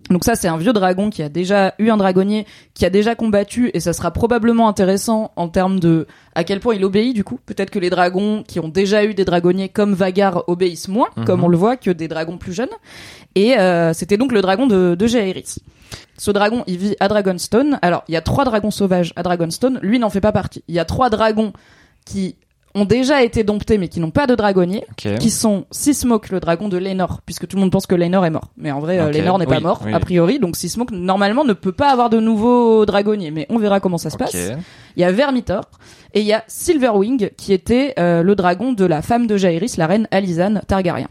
[0.09, 3.13] Donc ça, c'est un vieux dragon qui a déjà eu un dragonnier, qui a déjà
[3.15, 7.23] combattu, et ça sera probablement intéressant en termes de à quel point il obéit du
[7.23, 7.39] coup.
[7.45, 11.25] Peut-être que les dragons qui ont déjà eu des dragonniers comme Vagar obéissent moins, Mhm.
[11.25, 12.73] comme on le voit, que des dragons plus jeunes.
[13.35, 15.55] Et euh, c'était donc le dragon de, de Jaehaerys.
[16.17, 17.77] Ce dragon, il vit à Dragonstone.
[17.83, 19.79] Alors, il y a trois dragons sauvages à Dragonstone.
[19.83, 20.63] Lui n'en fait pas partie.
[20.67, 21.53] Il y a trois dragons
[22.05, 22.35] qui
[22.75, 25.17] ont déjà été domptés mais qui n'ont pas de dragonnier, Ok.
[25.19, 28.29] qui sont Sismok, le dragon de Laenor, puisque tout le monde pense que Laenor est
[28.31, 28.49] mort.
[28.57, 29.13] Mais en vrai, euh, Ok.
[29.15, 29.93] Laenor n'est pas mort, oui.
[29.93, 30.39] a priori.
[30.39, 33.29] Donc Sismok, normalement, ne peut pas avoir de nouveau dragonnier.
[33.31, 34.33] Mais on verra comment ça se passe.
[34.95, 35.63] Il y a Vermitor
[36.13, 39.73] et il y a Silverwing qui était euh, le dragon de la femme de Jaehaerys,
[39.77, 41.07] la reine Alizane Targaryen.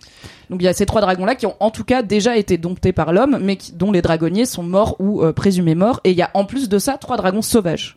[0.50, 2.92] Donc il y a ces trois dragons-là qui ont en tout cas déjà été domptés
[2.92, 6.00] par l'homme, mais qui- dont les dragonniers sont morts ou euh, présumés morts.
[6.04, 7.96] Et il y a en plus de ça trois dragons sauvages.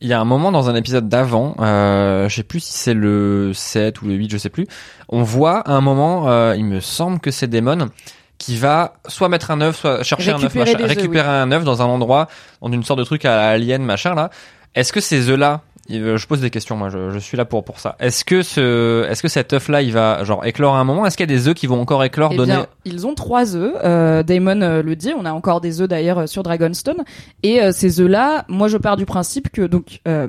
[0.00, 2.94] Il y a un moment dans un épisode d'avant, euh, je sais plus si c'est
[2.94, 4.66] le 7 ou le 8, je sais plus,
[5.08, 7.88] on voit à un moment, euh, il me semble que c'est Daemon,
[8.36, 11.52] qui va soit mettre un œuf, soit chercher un œuf, Récupérer machin, œufs, récupérer un
[11.52, 12.28] œuf dans un endroit,
[12.60, 14.30] dans une sorte de truc à alien, machin là.
[14.74, 17.64] Est-ce que ces œufs-là, euh, je pose des questions, moi, je, je suis là pour
[17.64, 17.96] pour ça.
[18.00, 21.04] Est-ce que ce, est-ce que cet œuf-là, il va genre éclore à un moment?
[21.06, 22.52] Est-ce qu'il y a des œufs qui vont encore éclore, Eh donner?
[22.54, 23.74] bien, ils ont trois œufs.
[23.84, 25.12] Euh, Damon euh, le dit.
[25.18, 27.04] On a encore des œufs d'ailleurs euh, sur Dragonstone.
[27.42, 30.28] Et euh, ces œufs-là, moi, je pars du principe que donc euh,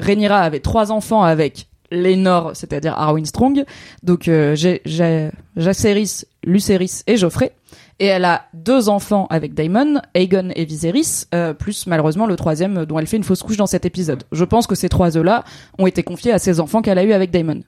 [0.00, 3.64] Rhaenyra avait trois enfants avec Lénor, c'est-à-dire Arwen Strong.
[4.02, 7.52] Donc euh, j'ai j'ai Jaceris, Lucerys et Geoffrey.
[7.98, 12.84] Et elle a deux enfants avec Daemon, Aegon et Viserys, euh, plus malheureusement le troisième
[12.84, 14.24] dont elle fait une fausse couche dans cet épisode.
[14.32, 15.44] Je pense que ces trois œufs-là
[15.78, 17.60] ont été confiés à ses enfants qu'elle a eu avec Daemon.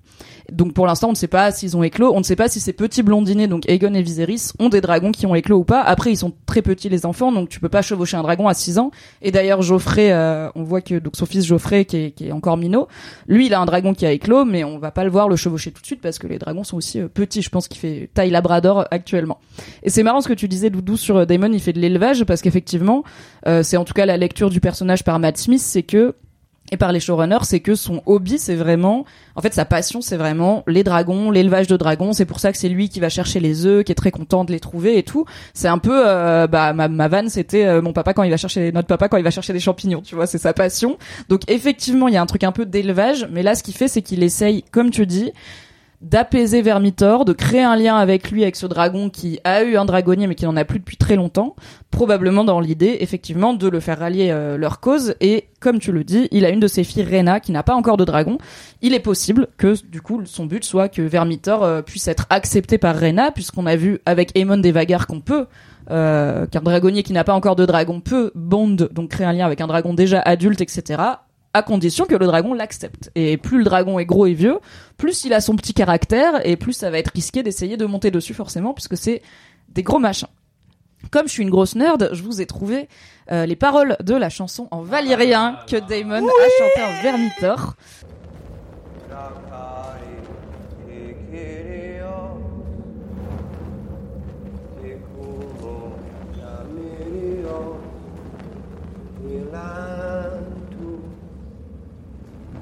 [0.53, 2.61] Donc pour l'instant, on ne sait pas s'ils ont éclos, on ne sait pas si
[2.61, 5.81] ces petits blondinés, donc Aegon et Viserys, ont des dragons qui ont éclos ou pas.
[5.81, 8.55] Après, ils sont très petits les enfants, donc tu peux pas chevaucher un dragon à
[8.55, 8.91] 6 ans.
[9.23, 12.33] Et d'ailleurs, Geoffrey, euh, on voit que donc son fils Geoffrey, qui est, qui est
[12.33, 12.89] encore minot,
[13.27, 15.37] lui, il a un dragon qui a éclos, mais on va pas le voir le
[15.37, 17.43] chevaucher tout de suite parce que les dragons sont aussi euh, petits.
[17.43, 19.39] Je pense qu'il fait taille Labrador actuellement.
[19.83, 22.25] Et c'est marrant ce que tu disais, Doudou, sur euh, Daemon, il fait de l'élevage
[22.25, 23.05] parce qu'effectivement,
[23.47, 26.15] euh, c'est en tout cas la lecture du personnage par Matt Smith, c'est que
[26.73, 29.05] et par les showrunners, c'est que son hobby, c'est vraiment,
[29.37, 32.15] en fait, sa passion, c'est vraiment les dragons, l'élevage de dragons.
[32.15, 34.45] C'est pour ça que c'est lui qui va chercher les œufs, qui est très content
[34.45, 35.27] de les trouver et tout.
[35.53, 38.73] C'est un peu, euh, bah, ma, vanne, c'était euh, mon papa quand il va chercher,
[38.73, 40.97] notre papa quand il va chercher des champignons, tu vois, c'est sa passion.
[41.29, 43.89] Donc effectivement, il y a un truc un peu d'élevage, mais là, ce qu'il fait,
[43.89, 45.33] c'est qu'il essaye, comme tu dis,
[46.05, 49.85] d'apaiser Vermitor, de créer un lien avec lui, avec ce dragon qui a eu un
[49.85, 51.57] dragonnier mais qui n'en a plus depuis très longtemps,
[51.91, 55.15] probablement dans l'idée, effectivement, de le faire rallier euh, leur cause.
[55.21, 57.75] Et comme tu le dis, il a une de ses filles, Rena, qui n'a pas
[57.75, 58.39] encore de dragon.
[58.83, 62.77] Il est possible que, du coup, son but soit que Vermitor euh, puisse être accepté
[62.77, 65.47] par Rena, puisqu'on a vu avec Aemon des Vagar qu'on peut
[65.91, 69.47] euh, qu'un dragonnier qui n'a pas encore de dragon peut bond, donc créer un lien
[69.47, 71.03] avec un dragon déjà adulte, etc.,
[71.55, 73.11] à condition que le dragon l'accepte.
[73.15, 74.59] Et plus le dragon est gros et vieux,
[74.99, 78.11] plus il a son petit caractère, et plus ça va être risqué d'essayer de monter
[78.11, 79.23] dessus forcément, puisque c'est
[79.69, 80.29] des gros machins.
[81.11, 82.89] Comme je suis une grosse nerd, je vous ai trouvé
[83.31, 87.77] euh, les paroles de la chanson en valyrien que Damon a chanté en Vermitor.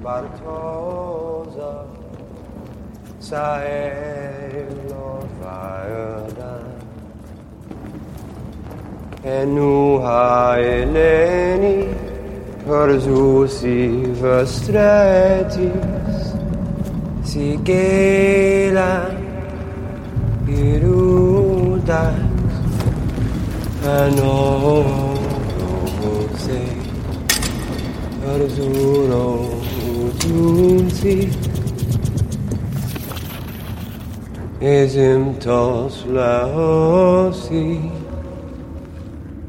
[0.03, 1.71] Bartosa
[3.21, 5.07] Saello
[5.39, 6.53] Fayada
[9.23, 11.77] Enuha Eleni
[12.67, 13.81] Persusi
[14.19, 15.63] Vestretis
[17.23, 18.93] Sigela
[20.45, 22.19] Irudax
[23.87, 24.77] Enoho
[26.43, 26.61] Se
[28.27, 31.29] Arzuro Enoho opportunity
[34.59, 37.91] isn't all lousy.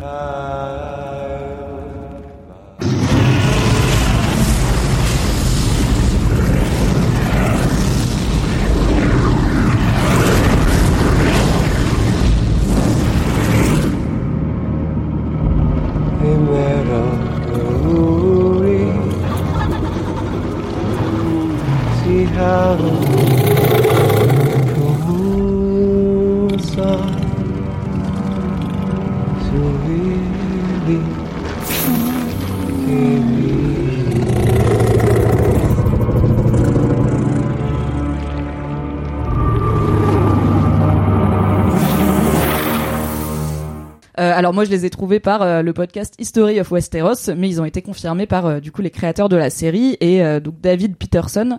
[0.00, 1.03] Ah.
[44.44, 47.62] Alors moi je les ai trouvés par euh, le podcast History of Westeros, mais ils
[47.62, 50.60] ont été confirmés par euh, du coup les créateurs de la série et euh, donc
[50.60, 51.58] David Peterson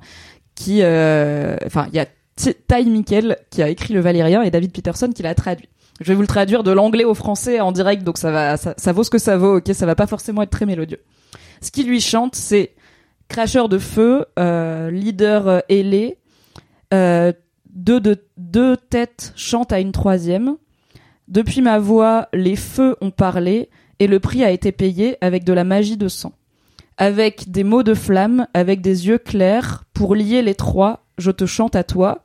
[0.54, 5.10] qui, enfin il y a Ty Mikkel qui a écrit le Valérien et David Peterson
[5.10, 5.68] qui l'a traduit.
[6.00, 8.76] Je vais vous le traduire de l'anglais au français en direct, donc ça va, ça,
[8.78, 9.58] ça vaut ce que ça vaut.
[9.58, 11.02] Ok, ça va pas forcément être très mélodieux.
[11.62, 12.76] Ce qui lui chante, c'est
[13.30, 16.20] cracheur de feu, leader ailé,
[16.92, 20.58] deux, de, deux têtes chantent à une troisième.
[21.28, 25.54] Depuis ma voix, les feux ont parlé et le prix a été payé avec de
[25.54, 26.34] la magie de sang.
[26.98, 31.46] Avec des mots de flamme, avec des yeux clairs, pour lier les trois, je te
[31.46, 32.24] chante à toi.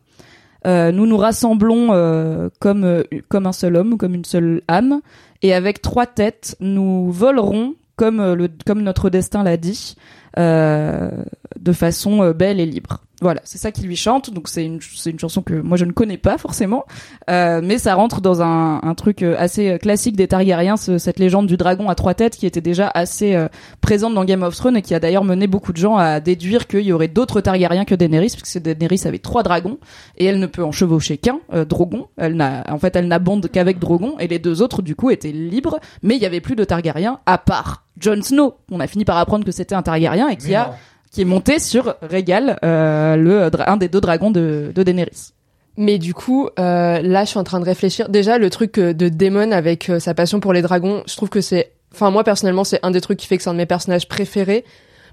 [0.66, 5.00] Euh, nous nous rassemblons euh, comme euh, comme un seul homme, comme une seule âme,
[5.42, 9.96] et avec trois têtes, nous volerons comme le comme notre destin l'a dit,
[10.36, 13.02] de façon belle et libre.
[13.20, 14.30] Voilà, c'est ça qui lui chante.
[14.33, 16.85] Donc c'est une c'est une chanson que moi je ne connais pas forcément,
[17.28, 21.18] euh, mais ça rentre dans un, un truc euh, assez classique des Targaryens, ce- cette
[21.18, 23.48] légende du dragon à trois têtes qui était déjà assez euh,
[23.83, 26.66] présente dans Game of Thrones et qui a d'ailleurs mené beaucoup de gens à déduire
[26.66, 29.78] qu'il y aurait d'autres Targaryens que Daenerys, puisque Daenerys avait trois dragons
[30.16, 32.09] et elle ne peut en chevaucher qu'un, euh, Drogon.
[32.16, 35.33] Elle n'a, en fait, elle n'abonde qu'avec Drogon et les deux autres du coup étaient
[35.33, 38.54] libres, mais il y avait plus de Targaryens à part Jon Snow.
[38.70, 40.70] On a fini par apprendre que c'était un Targaryen et qui a
[41.11, 45.33] qui est monté sur Rhaegal, euh, le un des deux dragons de, de Daenerys.
[45.77, 48.09] Mais du coup, euh, là, je suis en train de réfléchir.
[48.09, 51.31] Déjà, le truc euh, de Daemon avec euh, sa passion pour les dragons, je trouve
[51.31, 53.59] que c'est, enfin moi personnellement, c'est un des trucs qui fait que c'est un de
[53.59, 54.64] mes personnages préférés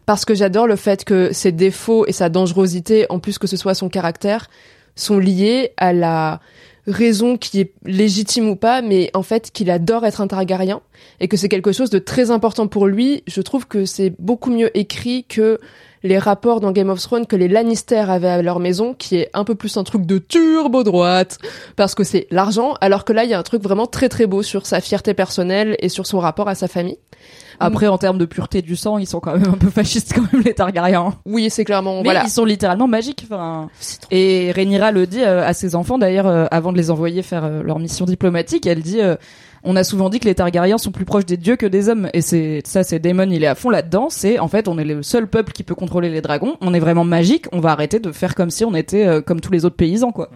[0.05, 3.57] parce que j'adore le fait que ses défauts et sa dangerosité, en plus que ce
[3.57, 4.49] soit son caractère,
[4.95, 6.39] sont liés à la
[6.87, 10.81] raison qui est légitime ou pas, mais en fait qu'il adore être un Targaryen
[11.19, 13.23] et que c'est quelque chose de très important pour lui.
[13.27, 15.59] Je trouve que c'est beaucoup mieux écrit que
[16.03, 19.29] les rapports dans Game of Thrones que les Lannister avaient à leur maison, qui est
[19.33, 21.39] un peu plus un truc de turbo droite,
[21.75, 24.25] parce que c'est l'argent, alors que là, il y a un truc vraiment très très
[24.25, 26.99] beau sur sa fierté personnelle et sur son rapport à sa famille.
[27.59, 30.31] Après, en termes de pureté du sang, ils sont quand même un peu fascistes quand
[30.31, 31.13] même les Targaryens.
[31.25, 32.23] Oui, c'est clairement, Mais voilà.
[32.23, 33.23] ils sont littéralement magiques.
[33.25, 33.69] Enfin,
[34.11, 37.45] et Rhaenyra le dit euh, à ses enfants d'ailleurs euh, avant de les envoyer faire
[37.45, 38.65] euh, leur mission diplomatique.
[38.67, 38.99] Elle dit
[39.63, 42.09] on a souvent dit que les Targaryens sont plus proches des dieux que des hommes,
[42.13, 44.07] et c'est ça, c'est Daemon, il est à fond là-dedans.
[44.09, 46.55] C'est en fait, on est le seul peuple qui peut contrôler les dragons.
[46.61, 47.47] On est vraiment magique.
[47.51, 50.11] On va arrêter de faire comme si on était euh, comme tous les autres paysans,
[50.11, 50.29] quoi.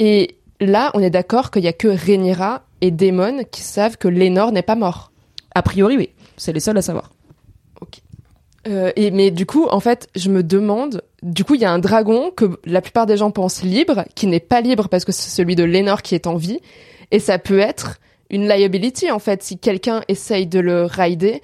[0.00, 4.08] Et là, on est d'accord qu'il y a que Rhaenyra et Daemon qui savent que
[4.08, 5.12] Lénore n'est pas mort.
[5.54, 7.10] A priori, oui, c'est les seuls à savoir.
[8.66, 11.70] Euh, et mais du coup, en fait, je me demande, du coup, il y a
[11.70, 15.12] un dragon que la plupart des gens pensent libre, qui n'est pas libre parce que
[15.12, 16.60] c'est celui de Lénore qui est en vie,
[17.10, 17.98] et ça peut être
[18.30, 21.42] une liability en fait si quelqu'un essaye de le rider.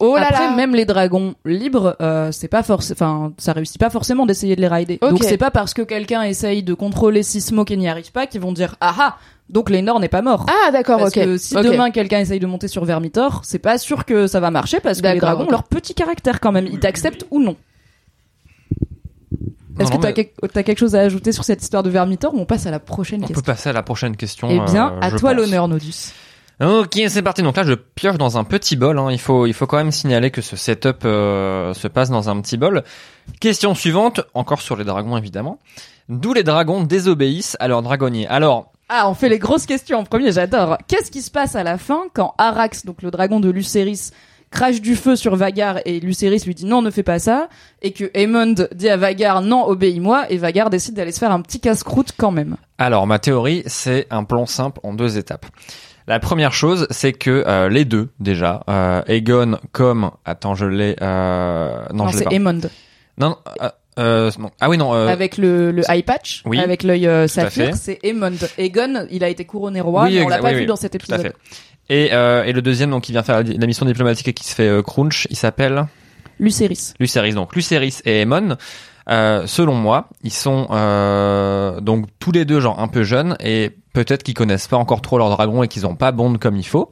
[0.00, 0.54] Oh là Après, là.
[0.54, 4.68] même les dragons libres, euh, c'est pas enfin, ça réussit pas forcément d'essayer de les
[4.68, 4.98] rider.
[5.00, 5.10] Ok.
[5.10, 8.40] Donc c'est pas parce que quelqu'un essaye de contrôler Sismo qu'il n'y arrive pas qu'ils
[8.40, 9.16] vont dire ah ah.
[9.50, 10.46] Donc Lénore n'est pas mort.
[10.48, 11.22] Ah d'accord, parce ok.
[11.24, 14.50] que si demain quelqu'un essaye de monter sur Vermitor, c'est pas sûr que ça va
[14.50, 16.66] marcher parce que les dragons ont leur petit caractère quand même.
[16.66, 17.56] Ils t'acceptent ou non.
[19.78, 22.32] Est-ce que t'as mais- quel- t'as quelque chose à ajouter sur cette histoire de Vermitor
[22.34, 24.48] ou on passe à la prochaine On peut question passer à la prochaine question.
[24.50, 26.12] Eh bien, euh, à toi l'honneur, Nodus.
[26.62, 27.42] Ok, c'est parti.
[27.42, 28.96] Donc là, je pioche dans un petit bol.
[28.98, 29.08] hein.
[29.10, 32.40] Il faut, il faut quand même signaler que ce setup euh, se passe dans un
[32.40, 32.84] petit bol.
[33.40, 35.58] Question suivante, encore sur les dragons évidemment.
[36.08, 38.28] D'où les dragons désobéissent à leur dragonnier.
[38.28, 40.76] Alors, Ah, on fait les grosses questions en premier, j'adore.
[40.88, 44.10] Qu'est-ce qui se passe à la fin quand Arax, donc le dragon de Lucerys,
[44.50, 47.48] crache du feu sur Vagar et Lucerys lui dit non, ne fais pas ça,
[47.82, 51.40] et que Aemond dit à Vagar non, obéis-moi, et Vagar décide d'aller se faire un
[51.40, 52.56] petit casse-croûte quand même.
[52.78, 55.46] alors ma théorie, c'est un plan simple en deux étapes.
[56.06, 60.96] La première chose, c'est que euh, les deux déjà, euh, Aegon comme attends, je l'ai,
[61.00, 62.30] euh, non, Non, c'est.
[62.30, 62.60] Aemond.
[63.16, 64.50] Non, euh, Euh, non.
[64.60, 64.94] Ah oui, non.
[64.94, 68.32] euh, avec le, le eye patch, oui, avec l'œil euh, saphir, c'est Aemond.
[68.58, 70.92] Aegon, il a été couronné roi, Oui, mais on l'a pas oui, vu dans cet
[70.98, 71.32] tout à épisode.
[71.32, 71.34] fait.
[71.90, 74.54] Et, euh, et le deuxième, donc, qui vient faire la, mission diplomatique et qui se
[74.54, 75.86] fait euh, crunch, il s'appelle
[76.40, 76.94] Lucerys.
[76.98, 77.34] Lucerys.
[77.34, 78.56] Donc, Lucerys et Aemon,
[79.10, 83.70] euh, selon moi, ils sont euh, donc tous les deux genre un peu jeunes et
[83.92, 86.66] peut-être qu'ils connaissent pas encore trop leur dragon et qu'ils ont pas bond comme il
[86.66, 86.88] faut.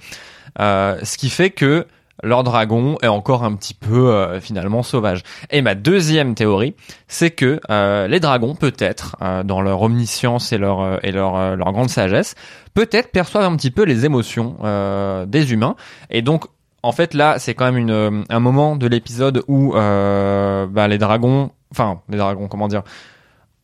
[0.61, 1.87] Euh, ce qui fait que
[2.23, 5.23] leur dragon est encore un petit peu euh, finalement sauvage.
[5.51, 6.75] Et ma deuxième théorie,
[7.09, 11.37] c'est que euh, les dragons, peut-être, euh, dans leur omniscience et leur euh, et leur
[11.37, 12.35] euh, leur grande sagesse,
[12.75, 15.77] peut-être perçoivent un petit peu les émotions euh, des humains.
[16.11, 16.45] Et donc,
[16.83, 21.51] en fait, là, c'est quand même une un moment de l'épisode où bah, les dragons,
[21.71, 22.83] enfin les dragons, comment dire,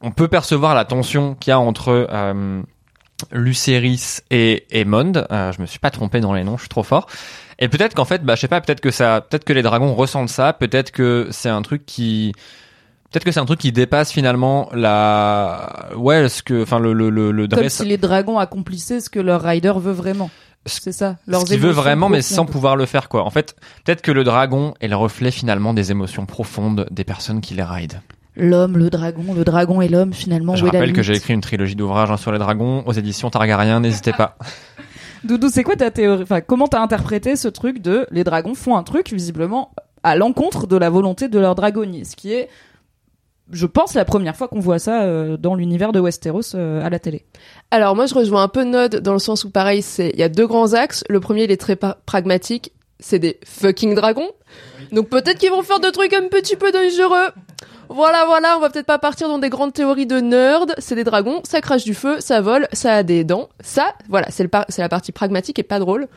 [0.00, 2.06] on peut percevoir la tension qu'il y a entre
[3.32, 5.12] Lucerys et Aemond.
[5.30, 7.06] Euh, je me suis pas trompé dans les noms, je suis trop fort.
[7.58, 9.94] Et peut-être qu'en fait, bah, je sais pas, peut-être que ça, peut-être que les dragons
[9.94, 12.32] ressentent ça, peut-être que c'est un truc qui,
[13.10, 17.10] peut-être que c'est un truc qui dépasse finalement la, ouais, ce que, enfin le le
[17.10, 20.30] le, le Comme dress- si les dragons accomplissaient ce que leur rider veut vraiment.
[20.66, 21.16] Ce- C'est ça.
[21.26, 23.24] ce Leurs qu'il veut émotions vraiment, mais sans pouvoir le faire quoi.
[23.24, 27.40] En fait, peut-être que le dragon est le reflet finalement des émotions profondes des personnes
[27.40, 28.00] qui les ride.
[28.36, 30.54] L'homme, le dragon, le dragon et l'homme, finalement.
[30.54, 32.38] Je où est la rappelle que limite j'ai écrit une trilogie d'ouvrages hein, sur les
[32.38, 34.36] dragons aux éditions Targaryen, n'hésitez pas.
[35.24, 38.76] Doudou, c'est quoi ta théorie Enfin, comment t'as interprété ce truc de les dragons font
[38.76, 42.48] un truc visiblement à l'encontre de la volonté de leur dragonnier, ce qui est,
[43.50, 46.90] je pense, la première fois qu'on voit ça euh, dans l'univers de Westeros euh, à
[46.90, 47.24] la télé.
[47.70, 50.22] Alors moi je rejoins un peu Nod dans le sens où pareil c'est il y
[50.22, 51.04] a deux grands axes.
[51.08, 54.30] Le premier il est très pragmatique, c'est des fucking dragons.
[54.92, 57.28] Donc peut-être qu'ils vont faire des trucs un petit peu dangereux.
[57.90, 60.74] Voilà voilà, on va peut-être pas partir dans des grandes théories de nerd.
[60.78, 63.48] C'est des dragons, ça crache du feu, ça vole, ça a des dents.
[63.60, 64.48] Ça, voilà, c'est
[64.78, 66.08] la partie pragmatique et pas drôle.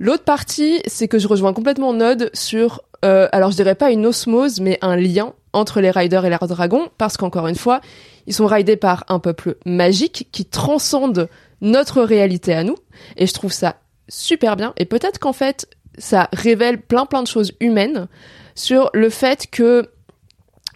[0.00, 4.06] L'autre partie, c'est que je rejoins complètement Nod sur, euh, alors je dirais pas une
[4.06, 7.80] osmose, mais un lien entre les riders et leurs dragons, parce qu'encore une fois,
[8.26, 11.28] ils sont ridés par un peuple magique qui transcende
[11.60, 12.76] notre réalité à nous,
[13.16, 13.76] et je trouve ça
[14.08, 14.74] super bien.
[14.78, 18.08] Et peut-être qu'en fait, ça révèle plein plein de choses humaines
[18.56, 19.88] sur le fait que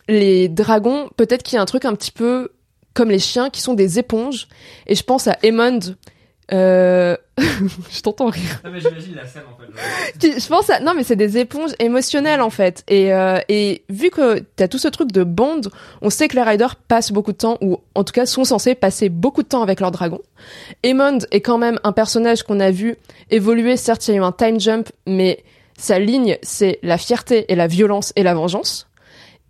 [0.08, 2.50] les dragons, peut-être qu'il y a un truc un petit peu
[2.94, 4.48] comme les chiens qui sont des éponges.
[4.86, 5.80] Et je pense à Aemond.
[6.50, 7.14] Euh...
[7.38, 8.62] je t'entends rire.
[10.18, 13.84] Qui- je pense à non mais c'est des éponges émotionnelles en fait et euh, et
[13.90, 17.32] vu que t'as tout ce truc de bande on sait que les riders passent beaucoup
[17.32, 20.20] de temps ou en tout cas sont censés passer beaucoup de temps avec leur dragon
[20.82, 22.96] Aemond est quand même un personnage qu'on a vu
[23.30, 25.44] évoluer certes il y a eu un time jump mais
[25.76, 28.87] sa ligne c'est la fierté et la violence et la vengeance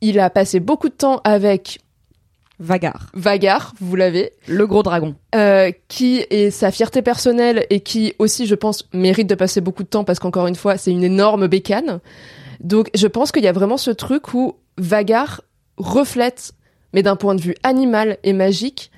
[0.01, 1.81] il a passé beaucoup de temps avec
[2.61, 5.15] Vagar, Vagar vous l'avez le gros dragon.
[5.37, 9.85] euh, qui est sa fierté personnelle et qui aussi, je pense, mérite de passer beaucoup
[9.85, 12.01] de temps parce qu'encore une fois, c'est une énorme bécane.
[12.59, 15.43] Donc, je pense qu'il y a vraiment ce truc où Vagar
[15.77, 16.53] reflète,
[16.93, 18.91] mais d'un point de vue animal et magique,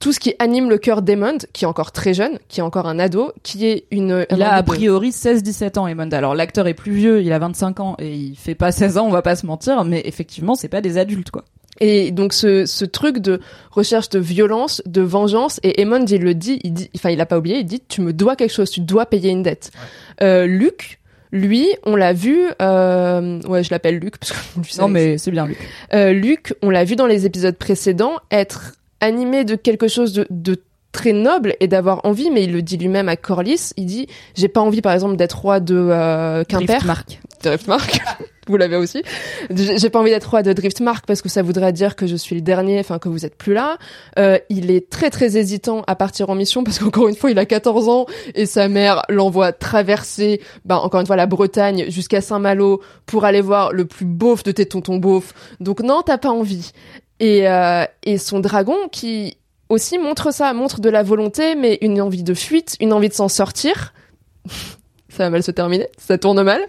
[0.00, 2.86] tout ce qui anime le cœur d'Aemond, qui est encore très jeune, qui est encore
[2.88, 4.26] un ado, qui est une...
[4.30, 6.08] Il a a priori 16-17 ans, Aemond.
[6.10, 9.06] Alors l'acteur est plus vieux, il a 25 ans et il fait pas 16 ans,
[9.06, 11.44] on va pas se mentir, mais effectivement, c'est pas des adultes quoi.
[11.82, 16.34] Et donc ce, ce truc de recherche de violence, de vengeance, et Aemond il le
[16.34, 18.70] dit, il dit, enfin il a pas oublié, il dit tu me dois quelque chose,
[18.70, 19.70] tu dois payer une dette.
[20.22, 20.98] Euh, Luc,
[21.32, 25.30] lui, on l'a vu, euh, ouais je l'appelle Luc parce que ça- Non mais c'est
[25.30, 25.56] bien lui.
[25.94, 30.26] euh, Luc, on l'a vu dans les épisodes précédents être animé de quelque chose de,
[30.30, 34.06] de très noble et d'avoir envie, mais il le dit lui-même à Corlys, il dit
[34.34, 36.66] j'ai pas envie par exemple d'être roi de euh, Quimper.
[36.66, 37.20] Driftmark.
[37.42, 38.00] Driftmark.
[38.48, 39.04] Vous l'avez aussi.
[39.50, 42.34] J'ai pas envie d'être roi de Driftmark parce que ça voudrait dire que je suis
[42.34, 43.78] le dernier, enfin que vous êtes plus là.
[44.18, 47.38] Euh, il est très très hésitant à partir en mission parce qu'encore une fois il
[47.38, 52.20] a 14 ans et sa mère l'envoie traverser, ben encore une fois la Bretagne jusqu'à
[52.20, 55.32] Saint-Malo pour aller voir le plus beauf de tes tontons beaufs.
[55.60, 56.72] Donc non, t'as pas envie.
[57.20, 59.36] Et euh, et son dragon qui
[59.68, 63.14] aussi montre ça, montre de la volonté, mais une envie de fuite, une envie de
[63.14, 63.94] s'en sortir.
[65.08, 66.60] ça va mal se terminer, ça tourne mal.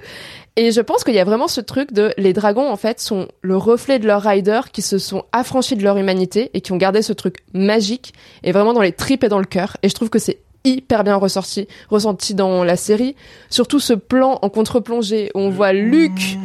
[0.58, 3.30] Et je pense qu'il y a vraiment ce truc de les dragons en fait sont
[3.42, 6.78] le reflet de leurs riders qui se sont affranchis de leur humanité et qui ont
[6.78, 9.78] gardé ce truc magique et vraiment dans les tripes et dans le cœur.
[9.82, 13.16] Et je trouve que c'est hyper bien ressorti, ressenti dans la série.
[13.50, 16.38] Surtout ce plan en contre-plongée où on voit Luc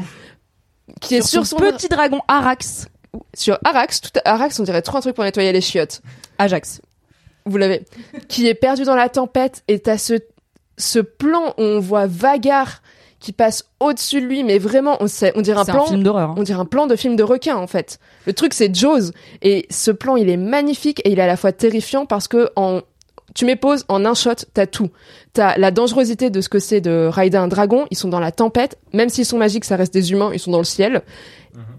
[1.01, 2.87] qui est sur son, petit dragon Arax.
[3.35, 4.00] Sur Arax.
[4.00, 6.02] Tout Arax, on dirait trop un truc pour nettoyer les chiottes.
[6.38, 6.81] Ajax.
[7.44, 7.85] Vous l'avez.
[8.29, 10.14] qui est perdu dans la tempête et t'as ce,
[10.79, 12.83] ce plan où on voit Vagar
[13.21, 15.85] qui passe au-dessus de lui, mais vraiment, on, sait, on dirait un C'est plan.
[15.85, 16.31] un film d'horreur.
[16.31, 16.35] hein.
[16.37, 17.98] On dirait un plan de film de requin en fait.
[18.27, 19.12] Le truc c'est Jaws
[19.42, 22.50] et ce plan il est magnifique et il est à la fois terrifiant parce que
[22.56, 22.81] en
[23.35, 24.88] tu m'époses en un shot, t'as tout.
[25.35, 27.87] T'as la dangerosité de ce que c'est de rider un dragon.
[27.90, 30.31] Ils sont dans la tempête, même s'ils sont magiques, ça reste des humains.
[30.33, 31.02] Ils sont dans le ciel.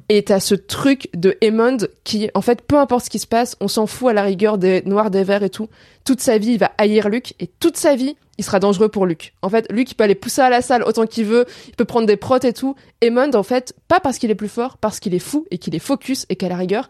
[0.10, 3.58] Et t'as ce truc de Hammond qui, en fait, peu importe ce qui se passe,
[3.60, 5.68] on s'en fout à la rigueur des noirs, des verts et tout.
[6.06, 9.06] Toute sa vie, il va haïr Luke et toute sa vie, il sera dangereux pour
[9.06, 9.34] Luke.
[9.42, 11.84] En fait, Luke, il peut aller pousser à la salle autant qu'il veut, il peut
[11.84, 12.76] prendre des protes et tout.
[13.04, 15.76] Hammond, en fait, pas parce qu'il est plus fort, parce qu'il est fou et qu'il
[15.76, 16.90] est focus et qu'à la rigueur,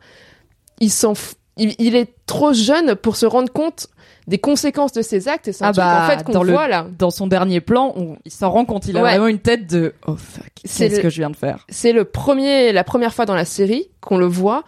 [0.79, 3.87] il s'en f- il, il est trop jeune pour se rendre compte
[4.27, 6.43] des conséquences de ses actes et c'est un Ah truc, bah, en fait qu'on dans
[6.43, 6.85] le- voit là.
[6.99, 9.93] Dans son dernier plan, on- il s'en rend compte, il a vraiment une tête de
[10.05, 11.65] oh fuck, C'est le- que je viens de faire?
[11.69, 14.63] C'est le premier, la première fois dans la série qu'on le voit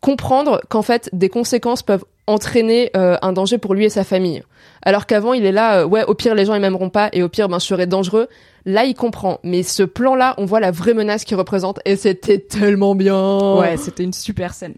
[0.00, 4.42] comprendre qu'en fait des conséquences peuvent entraîner euh, un danger pour lui et sa famille.
[4.82, 7.22] Alors qu'avant il est là, euh, ouais au pire les gens ils m'aimeront pas et
[7.22, 8.28] au pire ben je serai dangereux.
[8.64, 12.38] Là il comprend, mais ce plan-là on voit la vraie menace qu'il représente et c'était
[12.38, 13.54] tellement bien.
[13.56, 14.74] Ouais, c'était une super scène.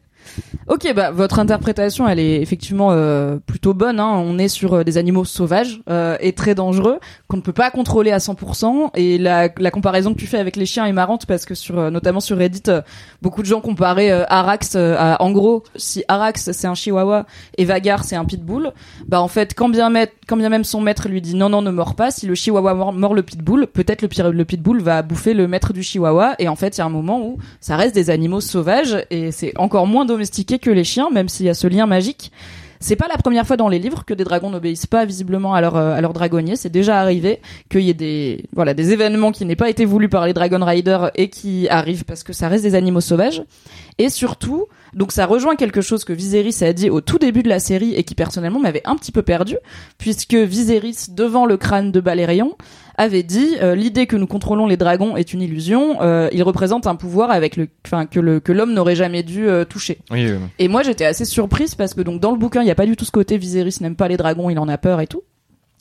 [0.68, 3.99] Ok, bah votre interprétation, elle est effectivement euh, plutôt bonne.
[3.99, 4.12] Hein.
[4.24, 7.70] On est sur euh, des animaux sauvages euh, et très dangereux qu'on ne peut pas
[7.72, 8.91] contrôler à 100%.
[8.95, 11.78] Et la, la comparaison que tu fais avec les chiens est marrante parce que sur,
[11.78, 12.83] euh, notamment sur Reddit, euh,
[13.20, 17.26] beaucoup de gens comparaient Arax à, en gros, si Arax c'est un Chihuahua
[17.59, 18.72] et Vagar c'est un Pitbull,
[19.09, 21.62] bah en fait, quand bien, maître- quand bien même son maître lui dit non non
[21.62, 25.35] ne mord pas, si le Chihuahua mord, le Pitbull, peut-être le, le Pitbull va bouffer
[25.35, 26.35] le maître du Chihuahua.
[26.39, 29.33] Et en fait, il y a un moment où ça reste des animaux sauvages et
[29.33, 30.05] c'est encore moins
[30.59, 32.33] que les chiens, même s'il y a ce lien magique.
[32.83, 35.61] C'est pas la première fois dans les livres que des dragons n'obéissent pas visiblement à
[35.61, 36.57] leur euh, à leur dragonnier.
[36.57, 40.09] C'est déjà arrivé qu'il y ait des voilà des événements qui n'aient pas été voulus
[40.09, 43.43] par les Dragon Riders et qui arrivent parce que ça reste des animaux sauvages.
[43.99, 44.64] Et surtout,
[44.95, 47.95] donc ça rejoint quelque chose que Viserys a dit au tout début de la série
[47.95, 49.59] et qui personnellement m'avait un petit peu perdu,
[49.99, 52.57] puisque Viserys devant le crâne de Balérion
[53.01, 56.03] avait dit euh, l'idée que nous contrôlons les dragons est une illusion.
[56.03, 59.48] euh, ils représentent un pouvoir avec le, enfin que le que l'homme n'aurait jamais dû
[59.48, 59.98] euh, toucher.
[60.11, 60.38] Oui, oui.
[60.59, 62.86] Et moi, j'étais assez surprise parce que donc dans le bouquin, il y a pas
[62.86, 65.22] du tout ce côté Viserys n'aime pas les dragons, il en a peur et tout.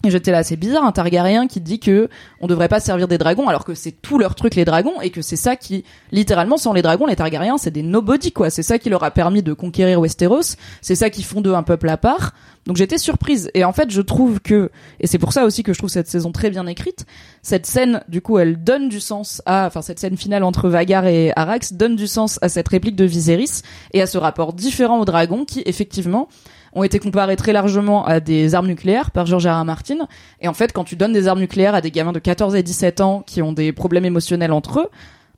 [0.05, 2.07] Et j'étais là, c'est bizarre, un Targaryen qui dit que
[2.39, 5.09] on devrait pas servir des dragons alors que c'est tout leur truc les dragons et
[5.09, 5.83] que c'est ça qui,
[6.13, 8.49] littéralement, sans les dragons, les Targaryens, c'est des nobody quoi.
[8.49, 10.55] C'est ça qui leur a permis de conquérir Westeros.
[10.81, 12.31] C'est ça qui font d'eux un peuple à part.
[12.65, 13.51] Donc j'étais surprise.
[13.53, 14.71] Et en fait, je trouve que,
[15.01, 17.05] et c'est pour ça aussi que je trouve cette saison très bien écrite,
[17.41, 21.07] cette scène, du coup, elle donne du sens à, enfin, cette scène finale entre Vagar
[21.07, 24.99] et Arax donne du sens à cette réplique de Viserys et à ce rapport différent
[25.01, 26.29] aux dragons qui, effectivement,
[26.73, 29.61] ont été comparés très largement à des armes nucléaires par George R.
[29.61, 29.65] R.
[29.65, 30.07] Martin.
[30.41, 32.63] Et en fait, quand tu donnes des armes nucléaires à des gamins de 14 et
[32.63, 34.87] 17 ans qui ont des problèmes émotionnels entre eux,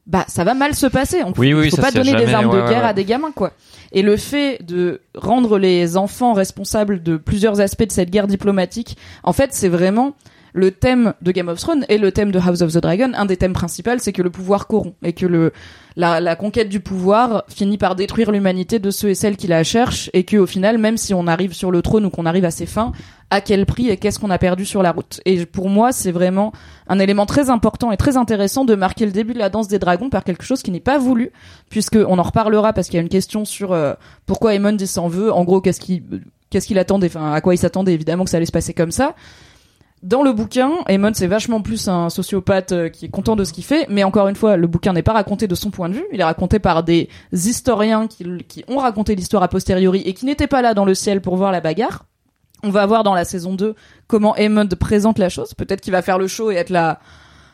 [0.08, 1.22] bah ça va mal se passer.
[1.24, 2.90] On Oui, oui, faut pas donner des armes ouais, de ouais, guerre ouais.
[2.90, 3.52] à des gamins, quoi.
[3.92, 8.98] Et le fait de rendre les enfants responsables de plusieurs aspects de cette guerre diplomatique,
[9.24, 10.16] en fait, c'est vraiment
[10.54, 13.12] le thème de Game of Thrones et le thème de House of the Dragon.
[13.14, 15.52] Un des thèmes principaux, c'est que le pouvoir corrompt et que le
[15.98, 19.64] la, la conquête du pouvoir finit par détruire l'humanité de ceux et celles qui la
[19.64, 22.46] cherchent et que au final, même si on arrive sur le trône ou qu'on arrive
[22.46, 22.94] à ses fins,
[23.30, 25.22] à quel prix et qu'est-ce qu'on a perdu sur la route.
[25.26, 26.52] Et pour moi, c'est vraiment
[26.88, 29.80] un élément très important et très intéressant de marquer le début de la danse des
[29.80, 31.32] dragons par quelque chose qui n'est pas voulu,
[31.70, 33.94] puisque on en reparlera parce qu'il y a une question sur euh,
[34.26, 35.32] pourquoi Aemon il s'en veut.
[35.32, 36.04] En gros, qu'est-ce qu'il
[36.50, 38.92] qu'est-ce qu'il attendait, enfin à quoi il s'attendait évidemment que ça allait se passer comme
[38.92, 39.16] ça.
[40.04, 43.54] Dans le bouquin, Aemon c'est vachement plus un sociopathe euh, qui est content de ce
[43.54, 45.94] qu'il fait, mais encore une fois, le bouquin n'est pas raconté de son point de
[45.94, 48.26] vue, il est raconté par des historiens qui,
[48.68, 51.52] ont raconté l'histoire a posteriori et qui n'étaient pas là dans le ciel pour voir
[51.52, 52.06] la bagarre.
[52.64, 53.76] On va voir dans la saison 2
[54.08, 55.54] comment Aemon présente la chose.
[55.54, 57.00] Peut-être qu'il va faire le show et être là.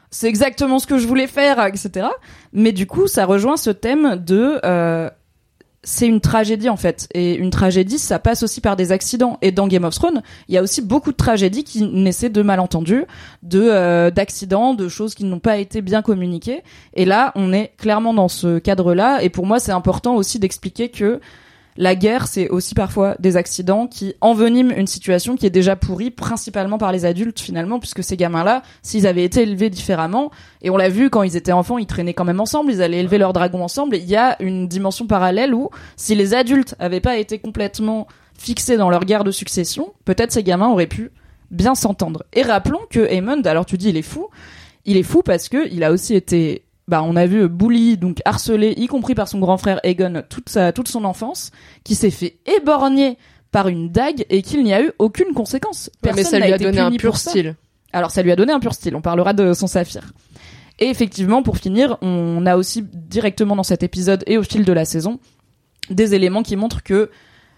[0.09, 2.07] C'est exactement ce que je voulais faire, etc.
[2.53, 4.59] Mais du coup, ça rejoint ce thème de.
[4.63, 5.09] euh,
[5.83, 9.37] c'est une tragédie en fait, et une tragédie, ça passe aussi par des accidents.
[9.41, 12.41] Et dans Game of Thrones, il y a aussi beaucoup de tragédies qui naissaient de
[12.41, 13.05] malentendus,
[13.43, 16.63] de euh, d'accidents, de choses qui n'ont pas été bien communiquées.
[16.93, 19.23] Et là, on est clairement dans ce cadre-là.
[19.23, 21.21] Et pour moi, c'est important aussi d'expliquer que
[21.77, 26.11] la guerre, c'est aussi parfois des accidents qui enveniment une situation qui est déjà pourrie,
[26.11, 30.77] principalement par les adultes finalement, puisque ces gamins-là, s'ils avaient été élevés différemment, et on
[30.77, 33.33] l'a vu quand ils étaient enfants, ils traînaient quand même ensemble, ils allaient élever leurs
[33.33, 37.39] dragons ensemble, il y a une dimension parallèle où, si les adultes avaient pas été
[37.39, 38.07] complètement
[38.37, 41.11] fixés dans leur guerre de succession, peut-être ces gamins auraient pu
[41.51, 42.23] bien s'entendre.
[42.33, 44.27] Et rappelons que Aemond, alors tu dis il est fou,
[44.85, 48.21] il est fou parce que il a aussi été bah, on a vu Bully, donc
[48.25, 51.51] harcelé, y compris par son grand frère Aegon, toute sa, toute son enfance,
[51.83, 53.17] qui s'est fait éborgner
[53.51, 55.89] par une dague et qu'il n'y a eu aucune conséquence.
[56.03, 57.31] Ouais, mais Personne ça lui a donné un pur ça.
[57.31, 57.55] style.
[57.93, 60.11] Alors ça lui a donné un pur style, on parlera de son saphir.
[60.79, 64.73] Et effectivement, pour finir, on a aussi directement dans cet épisode et au fil de
[64.73, 65.19] la saison
[65.89, 67.09] des éléments qui montrent que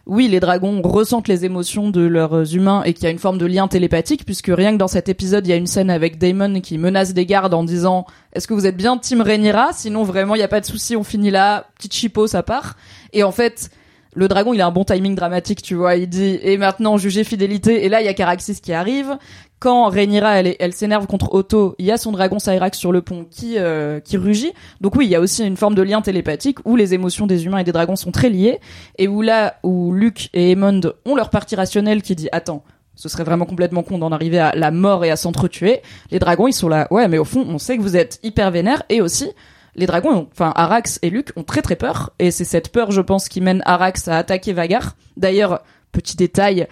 [0.09, 3.37] oui, les dragons ressentent les émotions de leurs humains et qu'il y a une forme
[3.37, 6.17] de lien télépathique, puisque rien que dans cet épisode, il y a une scène avec
[6.17, 9.69] Daemon qui menace des gardes en disant Est-ce que vous êtes bien Team Rhaenyra?
[9.71, 12.75] Sinon, vraiment, il n'y a pas de souci, on finit là, petite chipot, ça part.
[13.13, 13.69] Et en fait,
[14.15, 15.95] le dragon, il a un bon timing dramatique, tu vois.
[15.95, 17.85] Il dit et maintenant jugez fidélité.
[17.85, 19.15] Et là, il y a Caraxis qui arrive.
[19.59, 23.01] Quand Rhaenyra, elle, elle s'énerve contre Otto, il y a son dragon Cyrax sur le
[23.01, 24.53] pont qui euh, qui rugit.
[24.79, 27.45] Donc oui, il y a aussi une forme de lien télépathique où les émotions des
[27.45, 28.59] humains et des dragons sont très liées
[28.97, 32.63] et où là où Luke et Aemond ont leur partie rationnelle qui dit attends.
[32.95, 35.81] Ce serait vraiment complètement con d'en arriver à la mort et à s'entretuer.
[36.11, 36.85] Les dragons, ils sont là.
[36.91, 39.31] Ouais, mais au fond, on sait que vous êtes hyper vénères et aussi,
[39.75, 42.99] les dragons, enfin Arax et Luke ont très très peur et c'est cette peur, je
[43.01, 44.95] pense, qui mène Arax à attaquer Vagar.
[45.15, 46.67] D'ailleurs, petit détail,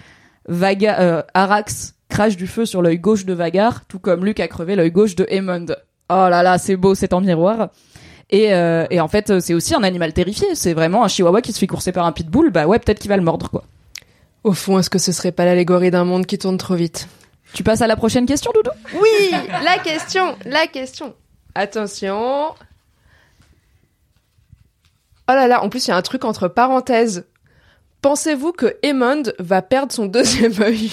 [0.47, 4.47] Vaga, euh, Arax crache du feu sur l'œil gauche de Vagar, tout comme Luke a
[4.47, 5.67] crevé l'œil gauche de Aemond.
[6.09, 7.69] Oh là là, c'est beau, c'est en miroir.
[8.29, 10.55] Et, euh, et en fait, c'est aussi un animal terrifié.
[10.55, 12.51] C'est vraiment un chihuahua qui se fait courser par un pitbull.
[12.51, 13.63] Bah ouais, peut-être qu'il va le mordre, quoi.
[14.43, 17.07] Au fond, est-ce que ce serait pas l'allégorie d'un monde qui tourne trop vite?
[17.53, 18.71] Tu passes à la prochaine question, Doudou?
[19.01, 19.31] Oui,
[19.63, 21.13] la question, la question.
[21.55, 22.51] Attention.
[25.29, 27.25] Oh là là, en plus, il y a un truc entre parenthèses.
[28.07, 30.91] Pensez-vous que Aemond va perdre son deuxième œil?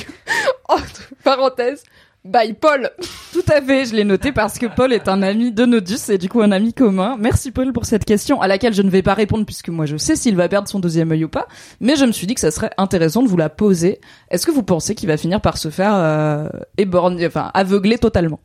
[0.68, 1.84] Entre parenthèses,
[2.24, 2.90] by Paul.
[3.32, 6.18] Tout à fait, je l'ai noté parce que Paul est un ami de Nodus et
[6.18, 7.16] du coup un ami commun.
[7.16, 9.96] Merci Paul pour cette question à laquelle je ne vais pas répondre puisque moi je
[9.96, 11.46] sais s'il va perdre son deuxième œil ou pas.
[11.78, 14.00] Mais je me suis dit que ça serait intéressant de vous la poser.
[14.32, 16.48] Est-ce que vous pensez qu'il va finir par se faire euh,
[16.78, 18.40] éborgner, enfin aveugler totalement?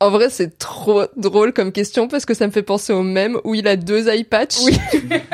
[0.00, 3.38] En vrai, c'est trop drôle comme question parce que ça me fait penser au même
[3.44, 4.56] où il a deux eye patch.
[4.64, 4.78] Oui.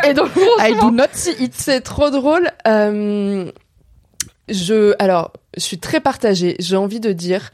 [0.09, 1.55] Et donc, I do not see it.
[1.55, 2.51] C'est trop drôle.
[2.67, 3.51] Euh,
[4.49, 6.57] je, alors, je suis très partagée.
[6.59, 7.53] J'ai envie de dire,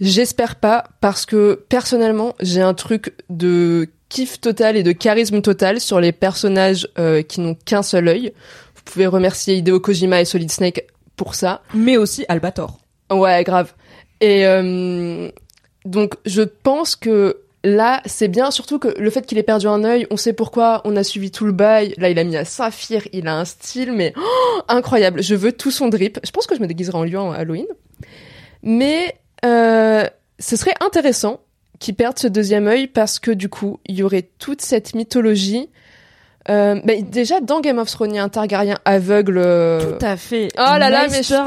[0.00, 5.78] j'espère pas parce que personnellement, j'ai un truc de kiff total et de charisme total
[5.78, 8.32] sur les personnages euh, qui n'ont qu'un seul œil.
[8.74, 10.86] Vous pouvez remercier Hideo Kojima et Solid Snake
[11.16, 11.60] pour ça.
[11.74, 12.78] Mais aussi Albator.
[13.10, 13.74] Ouais, grave.
[14.20, 15.30] Et euh,
[15.86, 19.82] donc, je pense que là, c'est bien, surtout que le fait qu'il ait perdu un
[19.84, 21.94] œil, on sait pourquoi, on a suivi tout le bail.
[21.98, 25.22] Là, il a mis un saphir, il a un style, mais oh, incroyable.
[25.22, 26.18] Je veux tout son drip.
[26.24, 27.66] Je pense que je me déguiserai en lion à Halloween.
[28.62, 30.04] Mais euh,
[30.38, 31.40] ce serait intéressant
[31.78, 35.68] qu'il perde ce deuxième œil parce que du coup, il y aurait toute cette mythologie.
[36.48, 39.38] Euh, bah, déjà, dans Game of Thrones, il y a un Targaryen aveugle.
[39.38, 40.48] euh, Tout à fait.
[40.56, 41.42] Oh là là, mais Maester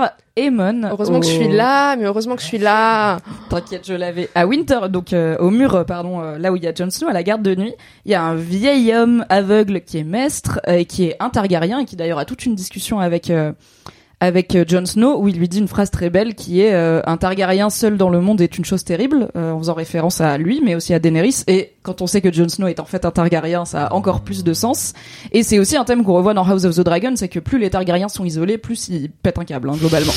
[0.92, 3.20] Heureusement que je suis là, mais heureusement que je suis là.
[3.50, 4.30] T'inquiète, je l'avais.
[4.36, 6.90] À Winter, donc euh, au mur, euh, pardon, euh, là où il y a Jon
[6.90, 7.74] Snow, à la garde de nuit,
[8.06, 11.80] il y a un vieil homme aveugle qui est maître et qui est un Targaryen
[11.80, 13.32] et qui d'ailleurs a toute une discussion avec
[14.22, 17.02] avec euh, Jon Snow où il lui dit une phrase très belle qui est euh,
[17.06, 20.38] un Targaryen seul dans le monde est une chose terrible, euh, en faisant référence à
[20.38, 21.44] lui, mais aussi à Daenerys.
[21.48, 24.22] Et quand on sait que Jon Snow est en fait un Targaryen, ça a encore
[24.22, 24.94] plus de sens.
[25.32, 27.60] Et c'est aussi un thème qu'on revoit dans House of the Dragon, c'est que plus
[27.60, 30.14] les Targaryens sont isolés, plus ils pètent un câble, hein, globalement.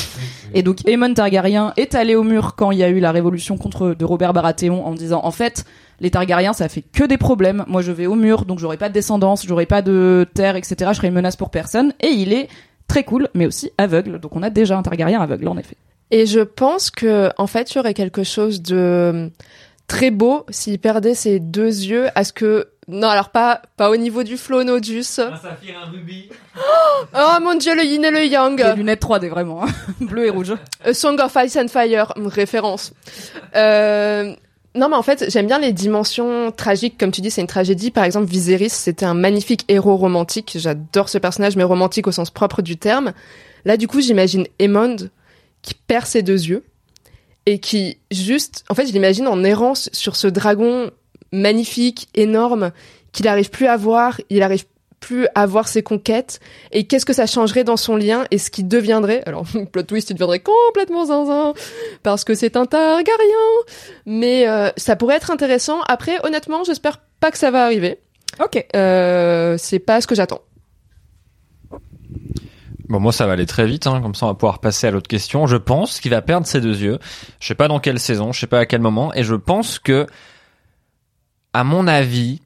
[0.54, 3.56] Et donc Aemon Targaryen est allé au mur quand il y a eu la révolution
[3.56, 5.64] contre de Robert Baratheon en disant en fait
[6.00, 7.64] les Targaryens ça fait que des problèmes.
[7.68, 10.76] Moi je vais au mur donc j'aurai pas de descendance, j'aurai pas de terre etc.
[10.88, 11.94] Je serai une menace pour personne.
[12.00, 12.48] Et il est
[12.92, 14.20] très cool mais aussi aveugle.
[14.20, 15.76] Donc on a déjà un Targaryen aveugle en effet.
[16.10, 19.30] Et je pense que, en fait, il y aurait quelque chose de
[19.86, 22.08] très beau s'il perdait ses deux yeux.
[22.14, 25.04] À ce que, non, alors pas, pas au niveau du flow Nodus.
[25.04, 26.28] saphir, un rubis.
[27.14, 28.62] Oh mon dieu, le yin et le yang.
[28.62, 29.68] Les lunettes 3D vraiment, hein.
[30.00, 30.54] bleu et rouge.
[30.84, 32.92] A Song of Ice and Fire, référence.
[33.56, 34.34] Euh,
[34.74, 36.96] non, mais en fait, j'aime bien les dimensions tragiques.
[36.98, 37.90] Comme tu dis, c'est une tragédie.
[37.90, 40.56] Par exemple, Viserys, c'était un magnifique héros romantique.
[40.58, 43.12] J'adore ce personnage, mais romantique au sens propre du terme.
[43.66, 44.96] Là, du coup, j'imagine Aemond
[45.60, 46.64] qui perd ses deux yeux
[47.44, 50.90] et qui juste, en fait, je l'imagine en errance sur ce dragon
[51.32, 52.72] magnifique, énorme,
[53.12, 54.20] qu'il n'arrive plus à voir.
[54.30, 54.64] Il arrive
[55.02, 56.40] plus à voir ses conquêtes
[56.70, 60.08] et qu'est-ce que ça changerait dans son lien et ce qui deviendrait alors plot twist
[60.08, 61.52] il deviendrait complètement zinzin
[62.02, 63.04] parce que c'est un Targaryen
[64.06, 67.98] mais euh, ça pourrait être intéressant après honnêtement j'espère pas que ça va arriver
[68.42, 68.64] Ok.
[68.74, 70.40] euh, c'est pas ce que j'attends
[72.88, 74.90] Bon, moi, ça va aller très vite, hein, comme ça on va pouvoir passer à
[74.90, 75.46] l'autre question.
[75.46, 76.98] Je pense qu'il va perdre ses deux yeux.
[77.40, 79.78] Je sais pas dans quelle saison, je sais pas à quel moment, et je pense
[79.78, 80.06] que,
[81.54, 82.42] à mon avis,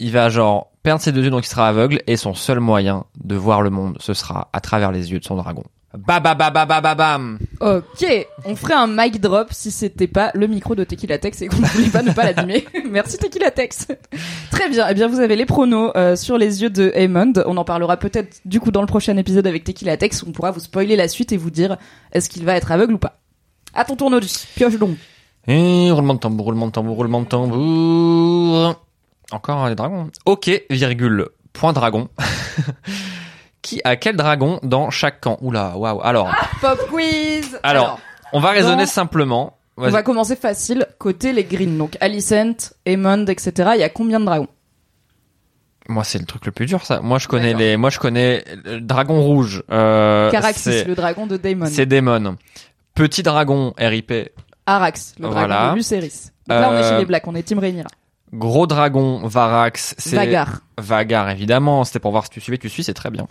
[0.00, 3.06] il va genre perdre ses deux yeux, donc il sera aveugle, et son seul moyen
[3.24, 5.64] de voir le monde, ce sera à travers les yeux de son dragon.
[5.96, 7.38] Ba ba ba ba ba ba bam.
[7.60, 8.04] Ok,
[8.44, 11.58] on ferait un mic drop si c'était pas le micro de Tequila Tex et qu'on
[11.60, 12.66] ne voulait pas ne pas l'abîmer.
[12.90, 13.86] Merci Tequila Tex.
[14.50, 17.32] Très bien, eh bien vous avez les pronos euh, sur les yeux de Aemond.
[17.46, 20.32] On en parlera peut-être du coup dans le prochain épisode avec Tequila Tex où on
[20.32, 21.76] pourra vous spoiler la suite et vous dire
[22.10, 23.20] est-ce qu'il va être aveugle ou pas.
[23.72, 24.96] À ton tour Nodus, pioche donc.
[25.46, 28.84] Et roulement de tambour, roulement de tambour, roulement de tambour.
[29.32, 30.10] Encore les dragons.
[30.26, 32.08] Ok, virgule, point dragon.
[33.62, 35.38] Qui a quel dragon dans chaque camp?
[35.40, 36.00] Oula, waouh.
[36.02, 37.98] Alors, Pop quiz alors,
[38.32, 39.56] on va raisonner simplement.
[39.78, 41.78] on va commencer facile côté les Green.
[41.78, 43.70] Donc Alicent, Aemond, etc.
[43.74, 44.48] Il y a combien de dragons?
[45.88, 47.00] Moi, c'est le truc le plus dur, ça.
[47.00, 49.62] Moi, je connais les, moi, je connais le dragon rouge.
[49.70, 51.66] Euh, Caraxis, le dragon de Daemon.
[51.66, 52.36] C'est Daemon.
[52.94, 54.12] Petit dragon, RIP.
[54.66, 55.70] Arax, le dragon Voilà.
[55.70, 56.30] de Lucerys.
[56.48, 57.88] Donc là, on est Euh, chez les Blacks, on est Team Rhaenyra.
[58.34, 59.94] Gros dragon, Varax.
[59.98, 60.60] C'est Vagar.
[60.76, 61.84] Vagar, évidemment.
[61.84, 62.58] C'était pour voir si tu suivais.
[62.58, 63.28] Tu suis, c'est très bien.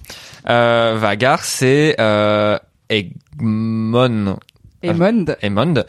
[0.50, 2.58] Euh, Vagar, c'est euh,
[2.90, 4.38] Egmon.
[4.82, 5.26] Aemond.
[5.42, 5.84] Aemond.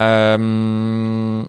[0.00, 1.42] Euh,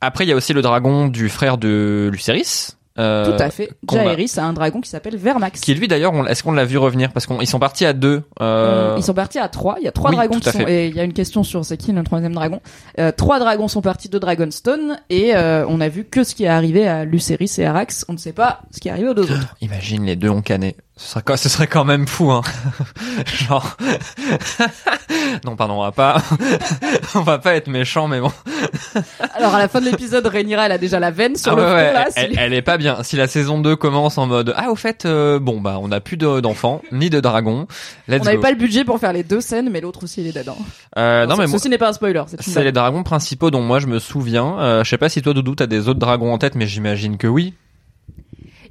[0.00, 2.76] après, il y a aussi le dragon du frère de Lucerys.
[3.02, 3.70] Euh, Tout à fait.
[3.90, 5.60] Jaehaerys a un dragon qui s'appelle Vermax.
[5.60, 7.12] Qui lui d'ailleurs, on- est-ce qu'on l'a vu revenir?
[7.12, 8.22] Parce qu'ils sont partis à deux.
[8.40, 9.76] euh, Ils sont partis à trois.
[9.80, 10.60] Il y a trois oui, dragons qui sont.
[10.66, 12.60] Et il y a une question sur c'est qui le troisième dragon.
[12.98, 16.44] Euh, trois dragons sont partis de Dragonstone et euh, on a vu que ce qui
[16.44, 18.04] est arrivé à Lucerys et Arax.
[18.08, 19.54] On ne sait pas ce qui est arrivé aux deux autres.
[19.60, 20.76] Imagine les deux ont canné.
[21.04, 22.42] Ce serait, quoi- ce serait quand même fou, hein.
[23.26, 23.76] Genre.
[25.44, 26.22] non, pardon, on va pas,
[27.16, 28.30] on va pas être méchant, mais bon.
[29.34, 31.62] Alors à la fin de l'épisode, Rhaenyra elle a déjà la veine sur Ah le
[31.62, 32.06] ouais, front ouais, là.
[32.38, 33.02] elle, est pas bien.
[33.02, 36.00] Si la saison 2 commence en mode, ah, au fait, euh, bon, bah, on a
[36.00, 37.66] plus de- d'enfants, ni de dragons.
[38.08, 40.28] Let's On n'avait pas le budget pour faire les deux scènes, mais l'autre aussi il
[40.28, 40.56] est dedans.
[40.96, 42.22] Euh, non, mais moi, ceci n'est pas un spoiler.
[42.38, 44.56] C'est les dragons principaux dont moi je me souviens.
[44.60, 47.16] Euh, je sais pas si toi, Doudou, t'as des autres dragons en tête, mais j'imagine
[47.18, 47.54] que oui.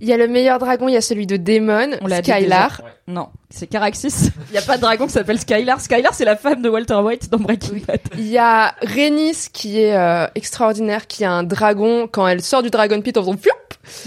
[0.02, 2.82] Il y a le meilleur dragon, il y a celui de Daemon, On Skylar.
[3.08, 4.32] Non, c'est Caraxis.
[4.50, 5.80] Il y a pas de dragon qui s'appelle Skylar.
[5.80, 8.00] Skylar c'est la femme de Walter White dans Breaking Bad.
[8.18, 12.64] Il y a Rhaenys qui est euh, extraordinaire, qui a un dragon quand elle sort
[12.64, 13.52] du Dragon Pit en faisant floup.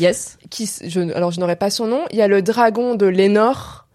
[0.00, 0.36] Yes.
[0.50, 2.00] Qui, je, alors je n'aurai pas son nom.
[2.10, 3.86] Il y a le dragon de Lénore.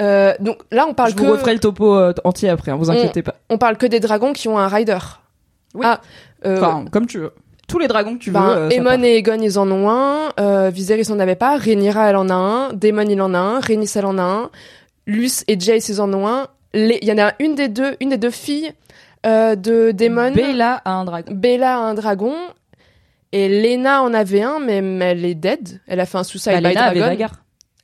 [0.00, 2.70] Euh, donc là on parle Je que vous referai le topo euh, entier après.
[2.72, 3.34] Hein, vous inquiétez pas.
[3.50, 4.98] on parle que des dragons qui ont un rider.
[5.74, 5.84] Oui.
[5.86, 6.00] Ah,
[6.44, 7.32] euh, Enfin, comme tu veux.
[7.68, 8.56] Tous les dragons que tu Ben, veux.
[8.62, 10.32] euh, Aemon et Aegon, ils en ont un.
[10.38, 11.56] Euh, Viserys en avait pas.
[11.56, 12.72] Rhaenyra, elle en a un.
[12.72, 13.60] Daemon, il en a un.
[13.60, 14.50] Rhaenys, elle en a un.
[15.06, 16.46] Luce et Jace, ils en ont un.
[16.74, 18.72] Les- Il y en a une des deux, une des deux filles
[19.26, 20.32] euh, de Daemon.
[20.32, 21.32] Bella a un dragon.
[21.34, 22.34] Bella a un dragon.
[23.32, 25.80] Et Lena en avait un, mais mais elle est dead.
[25.88, 27.26] Elle a fait un suicide Bah, by Lena dragon.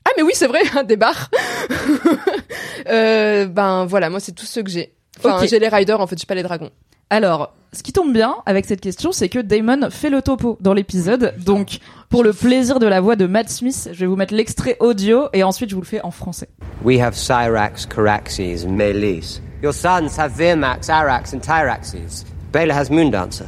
[0.05, 1.29] Ah, mais oui, c'est vrai, des barres.
[2.89, 4.95] euh, ben voilà, moi, c'est tout ce que j'ai.
[5.25, 6.71] Enfin, j'ai les riders, en fait, j'ai pas les dragons.
[7.11, 10.73] Alors, ce qui tombe bien avec cette question, c'est que Damon fait le topo dans
[10.73, 11.35] l'épisode.
[11.45, 14.77] Donc, pour le plaisir de la voix de Matt Smith, je vais vous mettre l'extrait
[14.81, 16.49] audio et ensuite je vous le fais en français.
[16.83, 19.41] We have Cyrax, Caraxes, and Melis.
[19.63, 22.25] Your sons have Virmax, Arax, and Tyraxes.
[22.51, 23.47] Bela has Moondancer.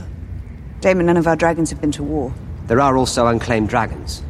[0.81, 2.33] Damon, none of our dragons have been to war.
[2.69, 4.23] There are also unclaimed dragons.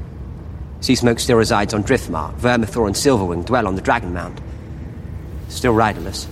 [0.81, 2.39] Sea Smoke still resides on Driftmark.
[2.39, 4.41] Vermithor and Silverwing dwell on the Dragon Mound.
[5.49, 6.27] Still riderless.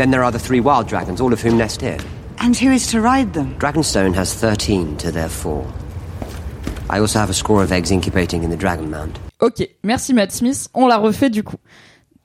[0.00, 1.98] Then there are the three wild dragons, all of whom nest here.
[2.38, 3.54] And who is to ride them?
[3.58, 5.70] Dragonstone has 13 to their four.
[6.88, 9.18] I also have a score of eggs incubating in the Dragon Mound.
[9.40, 10.70] Ok, merci Matt Smith.
[10.72, 11.58] On l'a refait du coup.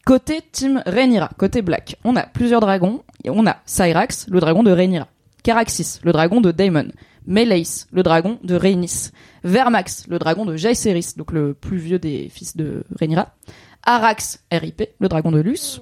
[0.06, 3.04] Côté Team Rhaenyra, côté Black, on a plusieurs dragons.
[3.26, 5.10] Et on a Cyrax, le dragon de Rhaenyra.
[5.44, 6.94] Caraxis, le dragon de Daemon.
[7.28, 9.12] Meleis, le dragon de Rhaenys.
[9.44, 13.36] Vermax, le dragon de Jaehaerys, donc le plus vieux des fils de Rhaenyra.
[13.84, 15.82] Arax, RIP, le dragon de Luce.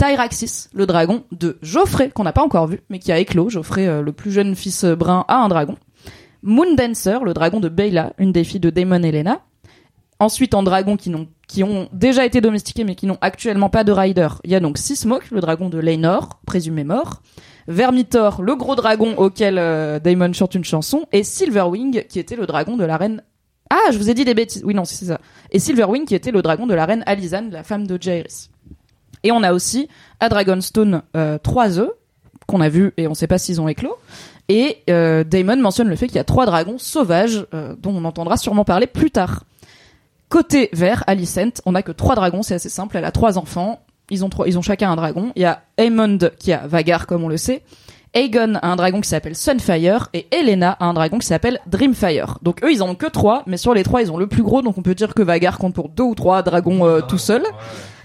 [0.00, 3.50] Tyraxis, le dragon de Geoffrey, qu'on n'a pas encore vu, mais qui a éclos.
[3.50, 5.76] Geoffrey, euh, le plus jeune fils euh, brun, a un dragon.
[6.42, 9.42] Moondancer, le dragon de Beyla, une des filles de Daemon et Lena.
[10.18, 11.12] Ensuite, en dragons qui,
[11.64, 14.78] ont déjà été domestiqués mais qui n'ont actuellement pas de rider, il y a donc
[14.78, 17.20] Sismok, le dragon de Laenor, présumé mort.
[17.68, 21.04] Vermitor, le gros dragon auquel euh, Daemon chante une chanson.
[21.12, 23.22] Et Silverwing, qui était le dragon de la reine...
[23.68, 24.62] Ah, je vous ai dit des bêtises.
[24.64, 25.20] Oui, non, c'est ça.
[25.50, 28.48] Et Silverwing, qui était le dragon de la reine Alizane, la femme de Jaehaerys.
[29.22, 29.88] Et on a aussi
[30.20, 31.90] à Dragonstone euh, trois œufs
[32.46, 33.96] qu'on a vus et on sait pas s'ils ont éclos.
[34.48, 38.04] Et euh, Daemon mentionne le fait qu'il y a trois dragons sauvages euh, dont on
[38.04, 39.44] entendra sûrement parler plus tard.
[40.28, 42.96] Côté vert, Alicent, on a que trois dragons, c'est assez simple.
[42.96, 45.32] Elle a trois enfants, ils ont trois, ils ont chacun un dragon.
[45.36, 47.62] Il y a Aemond qui a Vagar comme on le sait.
[48.12, 52.38] Aegon a un dragon qui s'appelle Sunfire et Elena a un dragon qui s'appelle Dreamfire.
[52.42, 54.42] Donc eux ils en ont que trois, mais sur les trois ils ont le plus
[54.42, 57.18] gros, donc on peut dire que Vagar compte pour deux ou trois dragons euh, tout
[57.18, 57.44] seul.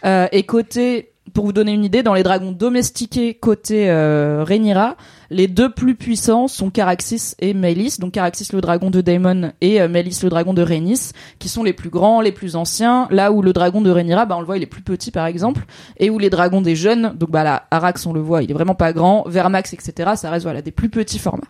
[0.05, 4.95] Euh, et côté, pour vous donner une idée, dans les dragons domestiqués côté euh, Rhaenyra,
[5.29, 7.97] les deux plus puissants sont Caraxis et Melis.
[7.99, 11.63] Donc Caraxis le dragon de Daemon et euh, Melis le dragon de Rhaenys, qui sont
[11.63, 13.07] les plus grands, les plus anciens.
[13.09, 15.25] Là où le dragon de Rhaenyra, bah on le voit, il est plus petit par
[15.25, 15.65] exemple,
[15.97, 18.53] et où les dragons des jeunes, donc bah là Arax on le voit, il est
[18.53, 20.11] vraiment pas grand, Vermax etc.
[20.15, 21.47] Ça reste voilà des plus petits formats.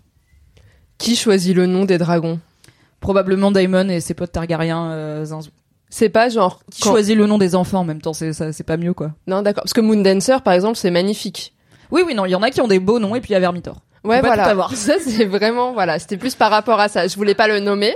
[0.97, 2.39] Qui choisit le nom des dragons?
[3.01, 5.51] Probablement Daemon et ses potes Targaryens euh, zinzou.
[5.97, 6.59] C'est pas genre.
[6.73, 8.93] Qui quand- choisit le nom des enfants en même temps, c'est ça- c'est pas mieux
[8.93, 9.11] quoi.
[9.27, 9.63] Non, d'accord.
[9.63, 11.53] Parce que Moondancer, par exemple, c'est magnifique.
[11.89, 13.33] Oui oui non, il y en a qui ont des beaux noms et puis il
[13.33, 13.77] y a Vermitor.
[14.03, 14.67] Ouais, voilà.
[14.75, 15.97] Ça, c'est vraiment, voilà.
[15.97, 17.07] C'était plus par rapport à ça.
[17.07, 17.95] Je voulais pas le nommer.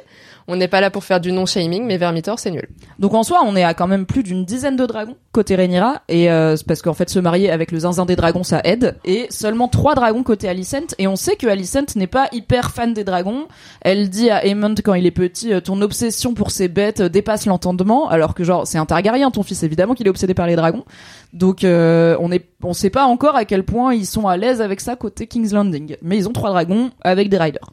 [0.49, 2.67] On n'est pas là pour faire du non-shaming, mais Vermitor, c'est nul.
[2.97, 6.01] Donc en soi, on est à quand même plus d'une dizaine de dragons côté Rhaenyra
[6.09, 8.97] et euh, c'est parce qu'en fait se marier avec le zinzin des dragons ça aide
[9.05, 12.93] et seulement trois dragons côté Alicent et on sait que Alicent n'est pas hyper fan
[12.93, 13.47] des dragons.
[13.81, 17.45] Elle dit à Aemond quand il est petit euh, ton obsession pour ces bêtes dépasse
[17.45, 20.55] l'entendement alors que genre c'est un Targaryen ton fils évidemment qu'il est obsédé par les
[20.55, 20.83] dragons.
[21.31, 24.61] Donc euh, on est on sait pas encore à quel point ils sont à l'aise
[24.61, 27.69] avec ça côté King's Landing mais ils ont trois dragons avec des riders.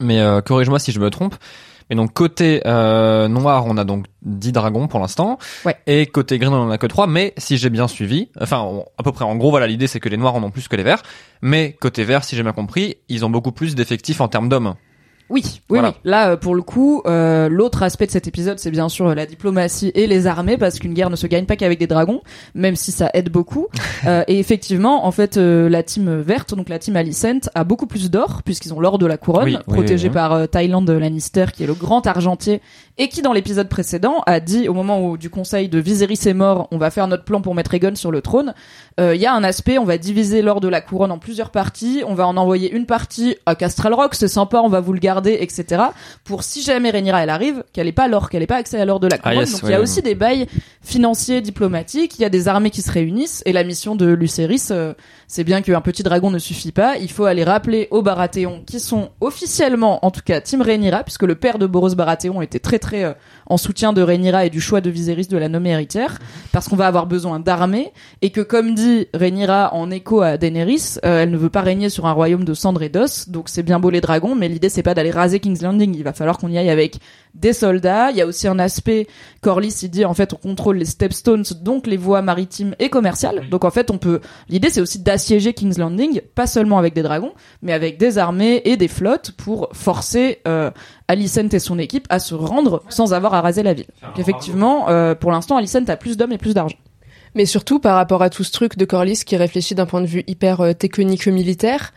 [0.00, 1.36] Mais euh, corrige-moi si je me trompe.
[1.90, 5.38] Mais donc côté euh, noir, on a donc 10 dragons pour l'instant.
[5.64, 5.76] Ouais.
[5.86, 7.06] Et côté green, on en a que 3.
[7.06, 10.00] Mais si j'ai bien suivi, enfin on- à peu près en gros, voilà, l'idée c'est
[10.00, 11.02] que les noirs en ont plus que les verts.
[11.42, 14.74] Mais côté vert, si j'ai bien compris, ils ont beaucoup plus d'effectifs en termes d'hommes.
[15.30, 15.88] Oui, oui, Voilà.
[15.88, 15.94] oui.
[16.04, 19.14] Là, euh, pour le coup, euh, l'autre aspect de cet épisode, c'est bien sûr euh,
[19.14, 22.22] la diplomatie et les armées, parce qu'une guerre ne se gagne pas qu'avec des dragons,
[22.54, 23.66] même si ça aide beaucoup.
[24.06, 27.88] Euh, et effectivement, en fait, euh, la team verte, donc la team Alicent, a beaucoup
[27.88, 31.46] plus d'or, puisqu'ils ont l'or de la couronne, Oui, protégé oui, par euh, Thailand Lannister,
[31.52, 32.62] qui est le grand argentier,
[32.96, 36.32] et qui, dans l'épisode précédent, a dit, au moment où du conseil de Viserys est
[36.34, 38.54] mort, on va faire notre plan pour mettre Aegon sur le trône,
[39.00, 41.50] euh, il y a un aspect, on va diviser l'or de la couronne en plusieurs
[41.50, 44.92] parties, on va en envoyer une partie à Castral Rock, c'est sympa, on va vous
[44.92, 45.82] le garder, etc.
[46.24, 48.84] Pour si jamais Rhaenyra elle arrive, qu'elle ait pas l'or, qu'elle ait pas accès à
[48.84, 49.38] l'or de la Ah, couronne.
[49.40, 49.82] yes, Donc ouais, il y a ouais.
[49.82, 50.46] aussi des bails
[50.82, 54.66] financiers, diplomatiques, il y a des armées qui se réunissent, et la mission de Lucerys,
[54.70, 54.94] euh,
[55.26, 58.80] c'est bien qu'un petit dragon ne suffit pas, il faut aller rappeler aux Baratheons, qui
[58.80, 62.78] sont officiellement, en tout cas, Team Rhaenyra, puisque le père de Boros Baratheon était très
[62.78, 63.12] très euh,
[63.48, 66.18] en soutien de Rhaenyra et du choix de Viserys de la nommer héritière,
[66.52, 67.92] parce qu'on va avoir besoin d'armées,
[68.22, 71.88] et que comme dit Rhaenyra en écho à Daenerys, euh, elle ne veut pas régner
[71.88, 74.68] sur un royaume de cendres et d'os, donc c'est bien beau les dragons, mais l'idée
[74.68, 76.98] c'est pas d'aller raser King's Landing, il va falloir qu'on y aille avec
[77.34, 79.06] des soldats, il y a aussi un aspect,
[79.40, 83.48] Corlys il dit en fait on contrôle les stepstones, donc les voies maritimes et commerciales,
[83.50, 87.02] donc en fait on peut, l'idée c'est aussi d'assiéger King's Landing, pas seulement avec des
[87.02, 90.70] dragons, mais avec des armées et des flottes pour forcer euh,
[91.08, 93.86] Alicent et son équipe à se rendre sans avoir à raser la ville.
[94.02, 96.76] Donc effectivement, euh, pour l'instant Alicent a plus d'hommes et plus d'argent.
[97.34, 100.06] Mais surtout par rapport à tout ce truc de Corlys qui réfléchit d'un point de
[100.06, 101.92] vue hyper euh, technique-militaire.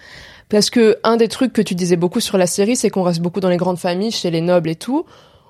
[0.52, 3.22] Parce que un des trucs que tu disais beaucoup sur la série, c'est qu'on reste
[3.22, 5.06] beaucoup dans les grandes familles, chez les nobles et tout.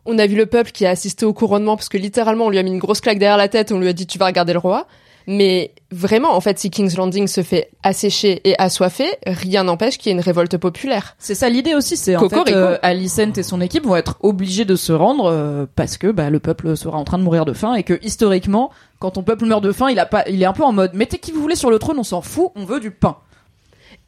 [0.06, 2.60] On a vu le peuple qui a assisté au couronnement parce que littéralement on lui
[2.60, 4.54] a mis une grosse claque derrière la tête, on lui a dit tu vas regarder
[4.54, 4.86] le roi.
[5.28, 10.10] Mais vraiment, en fait, si King's Landing se fait assécher et assoiffer, rien n'empêche qu'il
[10.10, 11.16] y ait une révolte populaire.
[11.20, 14.66] C'est ça l'idée aussi, c'est en fait euh, Alicent et son équipe vont être obligés
[14.66, 17.54] de se rendre euh, parce que bah, le peuple sera en train de mourir de
[17.54, 20.46] faim et que historiquement, quand ton peuple meurt de faim, il a pas, il est
[20.46, 22.66] un peu en mode mettez qui vous voulez sur le trône, on s'en fout, on
[22.66, 23.18] veut du pain.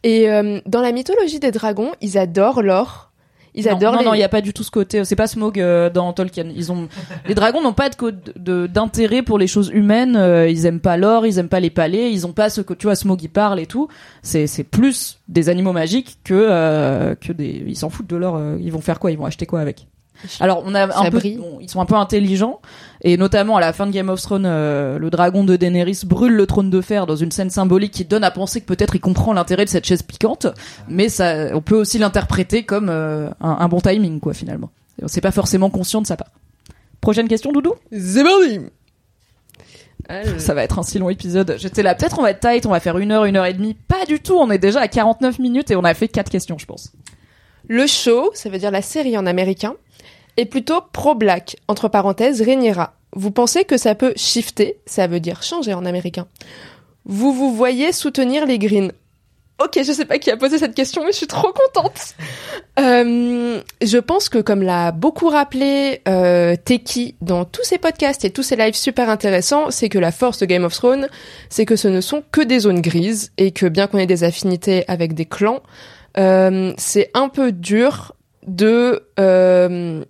[0.04, 3.10] Et euh, dans la mythologie des dragons, ils adorent l'or.
[3.56, 4.06] Ils non, adorent non, les...
[4.06, 5.06] non, il y a pas du tout ce côté.
[5.06, 6.48] C'est pas Smog euh, dans Tolkien.
[6.56, 6.88] Ils ont
[7.28, 10.16] les dragons n'ont pas de- d'intérêt pour les choses humaines.
[10.16, 12.12] euh, ils aiment pas l'or, ils aiment pas les palais.
[12.12, 13.90] Ils ont pas ce que tu vois Smog il parle et tout.
[14.24, 17.64] C'est c'est plus des animaux magiques que euh, que des.
[17.68, 18.36] Ils s'en foutent de l'or.
[18.38, 19.12] euh, ils vont faire quoi?
[19.12, 19.86] Ils vont acheter quoi avec?
[20.40, 22.62] Alors on a un peu, ils sont un peu intelligents
[23.02, 26.34] et notamment à la fin de Game of Thrones, euh, le dragon de Daenerys brûle
[26.34, 29.00] le trône de fer dans une scène symbolique qui donne à penser que peut-être il
[29.02, 30.48] comprend l'intérêt de cette chaise piquante,
[30.88, 34.70] mais ça, on peut aussi l'interpréter comme euh, un, un bon timing quoi finalement.
[35.08, 36.30] C'est pas forcément conscient de sa part.
[37.02, 37.74] Prochaine question, Doudou?
[37.92, 38.60] C'est parti
[40.40, 41.56] Ça va être un si long épisode.
[41.60, 43.54] J'étais là, peut-être on va être tight, on va faire une heure, une heure et
[43.54, 43.74] demie.
[43.74, 46.58] Pas du tout, on est déjà à 49 minutes et on a fait quatre questions,
[46.58, 46.94] je pense.
[47.68, 49.76] Le show, ça veut dire la série en américain,
[50.38, 52.94] est plutôt pro-black, entre parenthèses, Rhaenyra.
[53.16, 56.28] Vous pensez que ça peut shifter, ça veut dire changer en américain.
[57.06, 58.92] Vous vous voyez soutenir les Greens.
[59.64, 62.16] Ok, je sais pas qui a posé cette question, mais je suis trop contente.
[62.80, 68.32] Euh, je pense que comme l'a beaucoup rappelé euh, Teki dans tous ses podcasts et
[68.32, 71.08] tous ses lives super intéressants, c'est que la force de Game of Thrones,
[71.50, 74.24] c'est que ce ne sont que des zones grises et que bien qu'on ait des
[74.24, 75.62] affinités avec des clans,
[76.18, 78.16] euh, c'est un peu dur
[78.48, 80.04] de euh,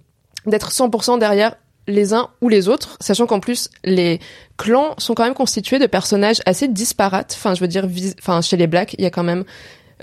[0.45, 1.55] d'être 100% derrière
[1.87, 4.19] les uns ou les autres, sachant qu'en plus les
[4.57, 7.35] clans sont quand même constitués de personnages assez disparates.
[7.37, 7.87] Enfin, je veux dire,
[8.19, 9.43] enfin chez les Blacks, il y a quand même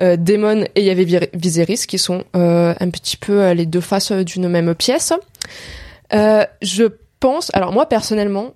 [0.00, 3.66] euh, Daemon et il y avait Viserys qui sont euh, un petit peu euh, les
[3.66, 5.12] deux faces euh, d'une même pièce.
[6.12, 6.84] Euh, je
[7.18, 8.54] pense, alors moi personnellement,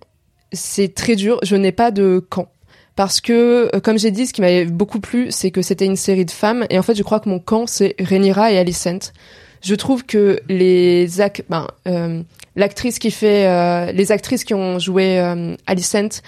[0.52, 1.38] c'est très dur.
[1.42, 2.48] Je n'ai pas de camp.
[2.96, 6.24] Parce que, comme j'ai dit, ce qui m'avait beaucoup plu, c'est que c'était une série
[6.24, 6.64] de femmes.
[6.70, 9.12] Et en fait, je crois que mon camp, c'est Rhaenyra et Alicent.
[9.64, 12.22] Je trouve que les ac ben, euh,
[12.54, 16.20] l'actrice qui fait, euh, les actrices qui ont joué euh, Alicent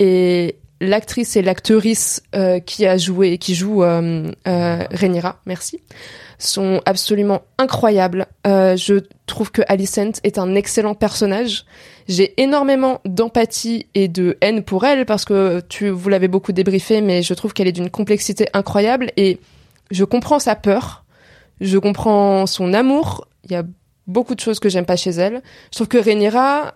[0.00, 5.80] et l'actrice et l'actrice euh, qui a joué, qui joue euh, euh, Rhaenyra, merci,
[6.38, 8.26] sont absolument incroyables.
[8.44, 11.64] Je trouve que Alicent est un excellent personnage.
[12.08, 17.00] J'ai énormément d'empathie et de haine pour elle parce que tu vous l'avez beaucoup débriefé,
[17.00, 19.38] mais je trouve qu'elle est d'une complexité incroyable et
[19.92, 21.01] je comprends sa peur,
[21.60, 23.26] je comprends son amour.
[23.44, 23.64] Il y a
[24.06, 25.42] beaucoup de choses que j'aime pas chez elle.
[25.70, 26.74] Je trouve que Rhaenyra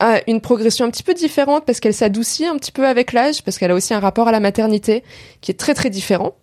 [0.00, 3.42] a une progression un petit peu différente parce qu'elle s'adoucit un petit peu avec l'âge,
[3.42, 5.04] parce qu'elle a aussi un rapport à la maternité
[5.40, 6.34] qui est très très différent.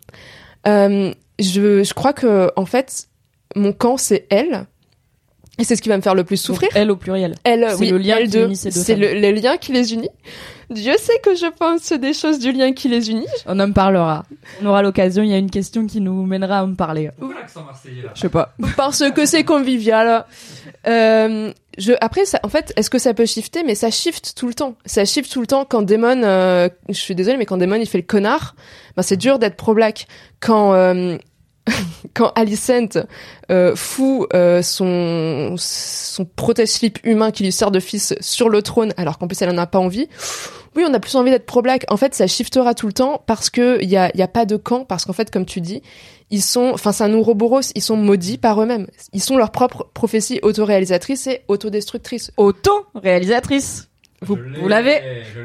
[0.67, 3.07] Euh, je, je crois que en fait,
[3.55, 4.67] mon camp c'est elle.
[5.59, 6.69] Et c'est ce qui va me faire le plus souffrir.
[6.69, 7.35] Donc, elle au pluriel.
[7.43, 9.73] Elle, C'est oui, le lien elle qui unit ces deux C'est le, le lien qui
[9.73, 10.09] les unit.
[10.71, 13.27] Dieu sait que je pense des choses du lien qui les unit.
[13.45, 14.23] On en parlera.
[14.61, 15.21] On aura l'occasion.
[15.21, 17.11] Il y a une question qui nous mènera à en parler.
[18.15, 18.55] Je sais pas.
[18.77, 20.25] Parce que c'est convivial.
[20.87, 23.63] Euh, je, après, ça, en fait, est-ce que ça peut shifter?
[23.63, 24.75] Mais ça shift tout le temps.
[24.85, 27.85] Ça shift tout le temps quand Damon, euh, je suis désolée, mais quand Damon il
[27.85, 28.55] fait le connard,
[28.95, 30.07] ben c'est dur d'être pro-black.
[30.39, 31.17] Quand euh,
[32.13, 32.97] quand Alicent
[33.49, 38.93] euh, fout euh, son son protège-slip humain qui lui sert de fils sur le trône,
[38.97, 40.07] alors qu'en plus elle en a pas envie.
[40.75, 41.85] Oui, on a plus envie d'être pro-black.
[41.89, 44.55] En fait, ça shiftera tout le temps parce que y a, y a pas de
[44.55, 45.81] camp, parce qu'en fait, comme tu dis,
[46.29, 48.87] ils sont, enfin, c'est un Ouroboros, ils sont maudits par eux-mêmes.
[49.11, 52.31] Ils sont leur propre prophétie autoréalisatrice et autodestructrice.
[52.37, 53.90] Auto-réalisatrice.
[54.23, 55.01] Vous, vous l'avez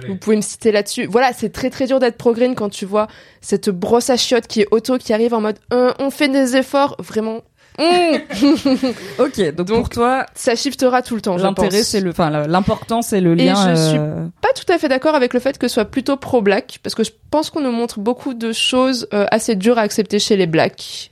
[0.07, 1.07] Vous pouvez me citer là-dessus.
[1.07, 3.07] Voilà, c'est très très dur d'être pro-green quand tu vois
[3.41, 6.57] cette brosse à chiottes qui est auto, qui arrive en mode, euh, on fait des
[6.57, 7.43] efforts, vraiment.
[7.79, 8.19] Hum.
[9.19, 11.37] Ok, donc, pour toi, ça shiftera tout le temps.
[11.39, 13.75] je l'intérêt c'est le, enfin l'important c'est le Et lien.
[13.75, 16.17] je suis euh, pas tout à fait d'accord avec le fait que ce soit plutôt
[16.17, 19.83] pro-black, parce que je pense qu'on nous montre beaucoup de choses euh, assez dures à
[19.83, 21.11] accepter chez les blacks.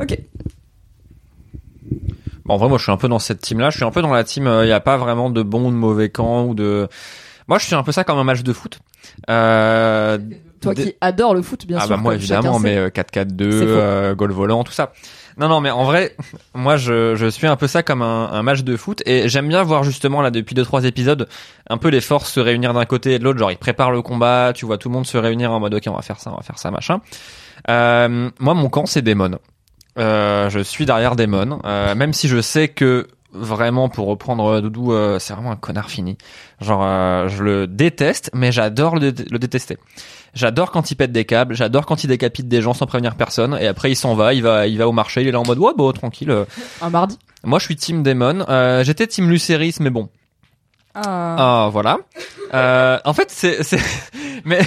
[0.00, 0.18] Ok.
[2.46, 3.70] Bon, en vrai, moi, je suis un peu dans cette team-là.
[3.70, 4.46] Je suis un peu dans la team.
[4.62, 6.88] Il n'y a pas vraiment de bon ou de mauvais camp ou de.
[7.48, 8.80] Moi, je suis un peu ça comme un match de foot.
[9.30, 10.18] Euh,
[10.60, 11.90] Toi des- qui adore le foot, bien ah sûr.
[11.90, 13.72] bah moi évidemment, mais euh, 4-4-2, C'est faux.
[13.72, 14.92] euh, goal volant, tout ça.
[15.38, 16.16] Non non, mais en vrai,
[16.54, 19.48] moi je, je suis un peu ça comme un, un match de foot et j'aime
[19.48, 21.28] bien voir justement là depuis deux trois épisodes
[21.70, 23.38] un peu les forces se réunir d'un côté et de l'autre.
[23.38, 25.84] Genre ils préparent le combat, tu vois tout le monde se réunir en mode ok
[25.86, 27.00] on va faire ça, on va faire ça machin.
[27.70, 29.38] Euh, moi mon camp c'est Damon.
[29.98, 34.60] Euh, je suis derrière Damon, euh, même si je sais que vraiment pour reprendre euh,
[34.60, 36.16] Doudou, euh, c'est vraiment un connard fini.
[36.60, 39.78] Genre euh, je le déteste, mais j'adore le, le détester.
[40.34, 43.56] J'adore quand il pète des câbles, j'adore quand il décapite des gens sans prévenir personne,
[43.60, 45.46] et après il s'en va, il va, il va au marché, il est là en
[45.46, 46.30] mode ouais bon tranquille.
[46.82, 47.18] Un mardi.
[47.44, 50.08] Moi je suis Team Damon, euh, j'étais Team Luceris, mais bon,
[50.94, 51.36] Ah.
[51.38, 51.98] ah voilà.
[52.54, 53.78] Euh, en fait c'est, c'est,
[54.44, 54.60] mais,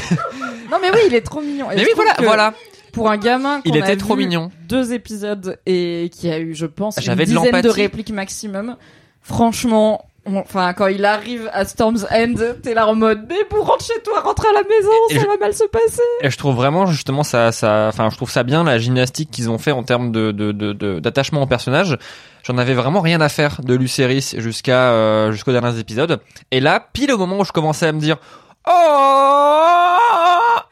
[0.72, 1.70] Non mais oui, il est trop mignon.
[1.72, 2.54] Et mais oui voilà, que voilà,
[3.00, 4.52] Pour un gamin, il qu'on a était trop vu mignon.
[4.68, 7.82] Deux épisodes et qui a eu, je pense, une J'avais de dizaine de, l'empathie.
[7.82, 8.76] répliques maximum.
[9.22, 12.34] Franchement, on- enfin quand il arrive à Storm's End,
[12.64, 15.22] t'es là en mode mais pour rentre chez toi, rentre à la maison, Et ça
[15.22, 16.02] je- va mal se passer.
[16.22, 19.50] Et je trouve vraiment justement ça, ça, enfin je trouve ça bien la gymnastique qu'ils
[19.50, 21.98] ont fait en termes de, de, de, de- d'attachement au personnage.
[22.44, 26.20] J'en avais vraiment rien à faire de Luceris jusqu'à euh, jusqu'aux derniers épisodes.
[26.52, 28.18] Et là, pile au moment où je commençais à me dire
[28.68, 28.72] oh,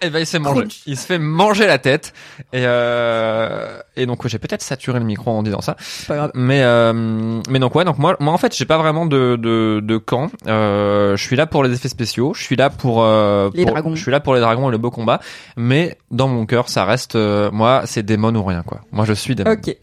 [0.01, 0.81] et ben il se fait manger, Crunch.
[0.85, 2.13] il se fait manger la tête.
[2.53, 5.75] Et euh, et donc j'ai peut-être saturé le micro en disant ça.
[6.07, 6.31] Pas grave.
[6.35, 9.79] Mais euh, mais donc ouais donc moi moi en fait j'ai pas vraiment de de
[9.83, 10.29] de camp.
[10.47, 12.33] Euh, je suis là pour les effets spéciaux.
[12.33, 13.95] Je suis là pour euh, Les pour- dragons.
[13.95, 15.19] Je suis là pour les dragons et le beau combat.
[15.55, 18.81] Mais dans mon cœur ça reste euh, moi c'est démon ou rien quoi.
[18.91, 19.51] Moi je suis démon.
[19.51, 19.75] Ok.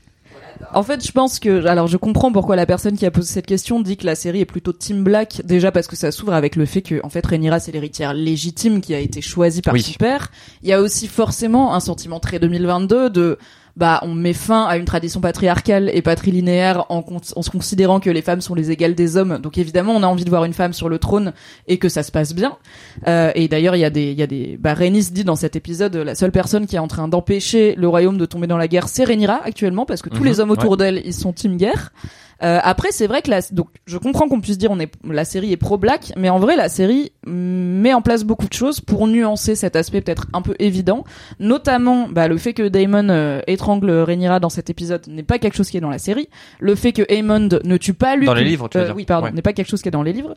[0.72, 3.46] En fait, je pense que, alors, je comprends pourquoi la personne qui a posé cette
[3.46, 5.42] question dit que la série est plutôt Team Black.
[5.44, 8.80] Déjà parce que ça s'ouvre avec le fait que, en fait, Rhaenyra c'est l'héritière légitime
[8.80, 9.82] qui a été choisie par Oui.
[9.82, 10.30] son père.
[10.62, 13.38] Il y a aussi forcément un sentiment très 2022 de,
[13.76, 18.22] bah, on met fin à une tradition patriarcale et patrilinéaire en, se considérant que les
[18.22, 19.38] femmes sont les égales des hommes.
[19.38, 21.32] Donc évidemment, on a envie de voir une femme sur le trône
[21.66, 22.56] et que ça se passe bien.
[23.08, 25.36] Euh, et d'ailleurs, il y a des, il y a des, bah, Rhaenys dit dans
[25.36, 28.58] cet épisode, la seule personne qui est en train d'empêcher le royaume de tomber dans
[28.58, 31.32] la guerre, c'est Rhaenyra actuellement, parce que tous Mhm, les hommes autour d'elle, ils sont
[31.32, 31.92] team guerre.
[32.44, 35.24] Euh, après, c'est vrai que la, donc, je comprends qu'on puisse dire on est, la
[35.24, 39.06] série est pro-black, mais en vrai, la série met en place beaucoup de choses pour
[39.06, 41.04] nuancer cet aspect peut-être un peu évident.
[41.40, 45.56] Notamment, bah, le fait que Daemon euh, étrangle Rhaenyra dans cet épisode n'est pas quelque
[45.56, 46.28] chose qui est dans la série.
[46.60, 48.26] Le fait que Aemond ne tue pas Luke.
[48.26, 48.96] Dans les livres, tu veux euh, dire.
[48.96, 49.32] Oui, pardon, Ouais.
[49.32, 50.34] n'est pas quelque chose qui est dans les livres.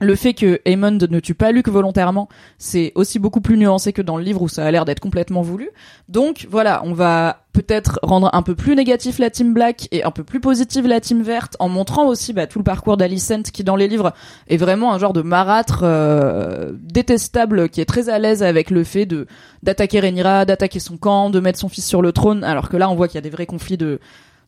[0.00, 2.28] Le fait que Aemond ne tue pas Luke volontairement,
[2.58, 5.40] c'est aussi beaucoup plus nuancé que dans le livre où ça a l'air d'être complètement
[5.40, 5.70] voulu.
[6.08, 10.10] Donc voilà, on va peut-être rendre un peu plus négatif la team black et un
[10.10, 13.64] peu plus positive la team verte en montrant aussi bah, tout le parcours d'Alicent qui
[13.64, 14.12] dans les livres
[14.48, 18.84] est vraiment un genre de marâtre euh, détestable qui est très à l'aise avec le
[18.84, 19.08] fait
[19.62, 22.90] d'attaquer Rhaenyra, d'attaquer son camp, de mettre son fils sur le trône alors que là
[22.90, 24.00] on voit qu'il y a des vrais conflits de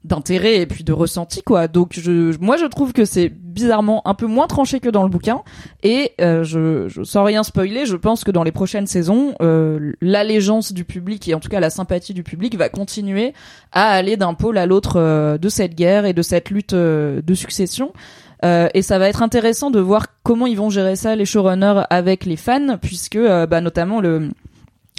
[0.08, 1.68] d'intérêt et puis de ressenti quoi.
[1.68, 5.08] Donc je moi je trouve que c'est bizarrement un peu moins tranché que dans le
[5.08, 5.42] bouquin
[5.82, 9.92] et euh, je, je sans rien spoiler, je pense que dans les prochaines saisons euh,
[10.00, 13.34] l'allégeance du public et en tout cas la sympathie du public va continuer
[13.72, 17.22] à aller d'un pôle à l'autre euh, de cette guerre et de cette lutte euh,
[17.22, 17.92] de succession.
[18.44, 21.82] Euh, et ça va être intéressant de voir comment ils vont gérer ça les showrunners
[21.90, 24.28] avec les fans puisque euh, bah, notamment le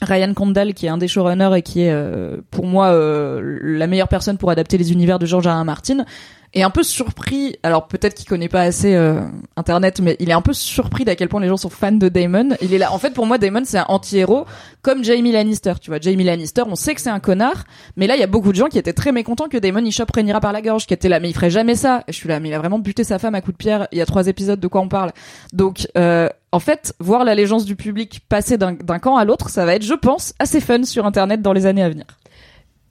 [0.01, 3.87] Ryan Condal qui est un des showrunners et qui est euh, pour moi euh, la
[3.87, 5.65] meilleure personne pour adapter les univers de George R.
[5.65, 6.05] Martin
[6.53, 7.57] est un peu surpris.
[7.63, 9.21] Alors peut-être qu'il connaît pas assez euh,
[9.55, 12.09] Internet, mais il est un peu surpris d'à quel point les gens sont fans de
[12.09, 12.49] Damon.
[12.61, 12.91] Il est là.
[12.91, 14.45] En fait, pour moi, Damon c'est un anti-héros,
[14.81, 15.73] comme Jamie Lannister.
[15.81, 18.27] Tu vois, Jamie Lannister, on sait que c'est un connard, mais là il y a
[18.27, 20.87] beaucoup de gens qui étaient très mécontents que Damon il chope Rhaenyra par la gorge,
[20.87, 22.03] qui étaient là, mais il ferait jamais ça.
[22.07, 23.87] Et je suis là, mais il a vraiment buté sa femme à coups de pierre.
[23.91, 25.11] Il y a trois épisodes, de quoi on parle
[25.53, 29.75] Donc euh, en fait, voir l'allégeance du public passer d'un camp à l'autre, ça va
[29.75, 32.05] être, je pense, assez fun sur Internet dans les années à venir.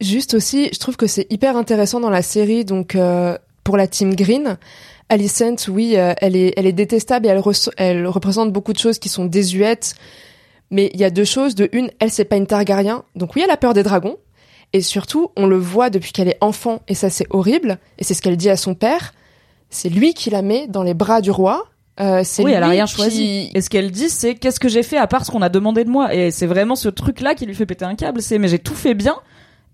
[0.00, 3.36] Juste aussi, je trouve que c'est hyper intéressant dans la série, donc euh,
[3.68, 4.56] pour la team Green.
[5.10, 7.28] Alicent, oui, euh, elle est, elle est détestable et
[7.76, 9.94] elle, représente beaucoup de choses qui sont désuètes.
[10.70, 11.54] Mais il y a deux choses.
[11.54, 14.16] De une, elle c'est pas une Targaryen, donc oui, elle a peur des dragons.
[14.72, 17.78] Et surtout, on le voit depuis qu'elle est enfant, et ça c'est horrible.
[17.98, 19.12] Et c'est ce qu'elle dit à son père.
[19.68, 21.66] C'est lui qui la met dans les bras du roi.
[22.00, 23.50] Euh, Oui, elle a rien qui- choisi.
[23.54, 25.84] Et ce qu'elle dit, c'est qu'est-ce que j'ai fait à part ce qu'on a demandé
[25.84, 26.14] de moi?
[26.14, 28.22] Et c'est vraiment ce truc-là qui lui fait péter un câble.
[28.22, 29.16] C'est mais j'ai tout fait bien.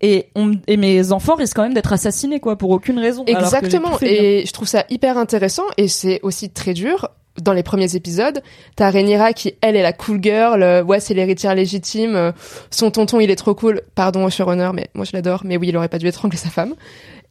[0.01, 3.23] Et, on, m- et mes enfants risquent quand même d'être assassinés, quoi, pour aucune raison.
[3.25, 3.97] Exactement.
[3.97, 4.07] bien.
[4.09, 7.09] Et je trouve ça hyper intéressant et c'est aussi très dur.
[7.41, 8.41] Dans les premiers épisodes,
[8.77, 10.63] t'as Rhaenyra qui, elle, est la cool girl.
[10.63, 12.15] euh, ouais, c'est l'héritière légitime.
[12.15, 12.31] euh,
[12.71, 13.81] son tonton, il est trop cool.
[13.93, 15.41] Pardon au showrunner, mais moi je l'adore.
[15.43, 16.75] Mais oui, il aurait pas dû étrangler sa femme.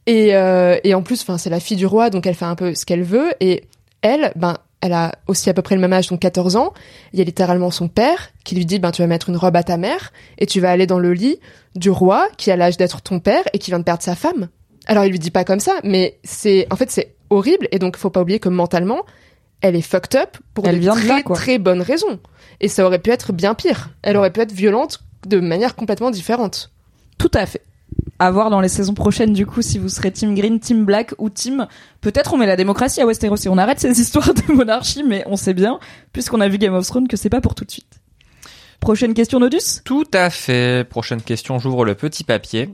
[0.05, 2.53] Et, euh, et en plus, enfin, c'est la fille du roi, donc elle fait un
[2.55, 3.31] peu ce qu'elle veut.
[3.39, 3.63] Et
[4.03, 6.73] elle, ben, elle a aussi à peu près le même âge, donc 14 ans.
[7.13, 9.55] Il y a littéralement son père qui lui dit, ben, tu vas mettre une robe
[9.55, 11.39] à ta mère et tu vas aller dans le lit
[11.75, 14.49] du roi qui a l'âge d'être ton père et qui vient de perdre sa femme.
[14.85, 17.97] Alors il lui dit pas comme ça, mais c'est en fait c'est horrible et donc
[17.97, 19.01] faut pas oublier que mentalement
[19.61, 21.35] elle est fucked up pour Elle de vient de très là, quoi.
[21.35, 22.19] très bonnes raisons.
[22.61, 23.89] Et ça aurait pu être bien pire.
[24.03, 26.71] Elle aurait pu être violente de manière complètement différente.
[27.17, 27.61] Tout à fait.
[28.19, 31.13] À voir dans les saisons prochaines, du coup, si vous serez Team Green, Team Black
[31.17, 31.67] ou Team.
[32.01, 35.23] Peut-être on met la démocratie à Westeros et on arrête ces histoires de monarchie, mais
[35.27, 35.79] on sait bien,
[36.13, 37.99] puisqu'on a vu Game of Thrones, que c'est pas pour tout de suite.
[38.79, 39.81] Prochaine question, Nodus?
[39.83, 40.87] Tout à fait.
[40.87, 42.69] Prochaine question, j'ouvre le petit papier.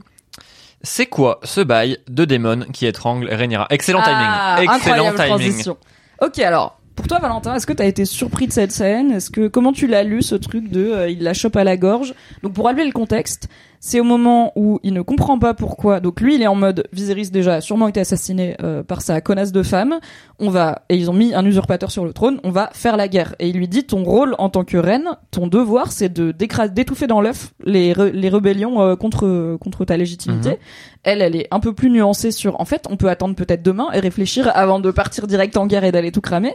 [0.82, 3.66] C'est quoi ce bail de démon qui étrangle Rhaenyra?
[3.70, 4.74] Excellent Ah, timing.
[4.76, 5.28] Excellent incroyable timing.
[5.52, 5.76] transition.
[6.20, 9.12] Ok, alors, pour toi, Valentin, est-ce que t'as été surpris de cette scène?
[9.12, 11.76] Est-ce que comment tu l'as lu ce truc de euh, il la chope à la
[11.76, 12.14] gorge?
[12.42, 13.48] Donc pour relever le contexte,
[13.84, 15.98] c'est au moment où il ne comprend pas pourquoi.
[15.98, 19.50] Donc lui, il est en mode Viserys déjà sûrement été assassiné euh, par sa connasse
[19.50, 19.98] de femme.
[20.38, 22.38] On va et ils ont mis un usurpateur sur le trône.
[22.44, 23.34] On va faire la guerre.
[23.40, 27.08] Et il lui dit ton rôle en tant que reine, ton devoir, c'est de d'étouffer
[27.08, 30.50] dans l'œuf les les rébellions euh, contre contre ta légitimité.
[30.50, 30.56] Mhm.
[31.04, 33.88] Elle, elle est un peu plus nuancée sur, en fait, on peut attendre peut-être demain
[33.92, 36.54] et réfléchir avant de partir direct en guerre et d'aller tout cramer.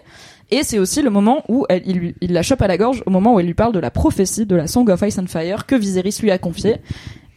[0.51, 3.03] Et c'est aussi le moment où elle, il, lui- il la chope à la gorge,
[3.05, 5.27] au moment où elle lui parle de la prophétie de la Song of Ice and
[5.27, 6.77] Fire que Viserys lui a confiée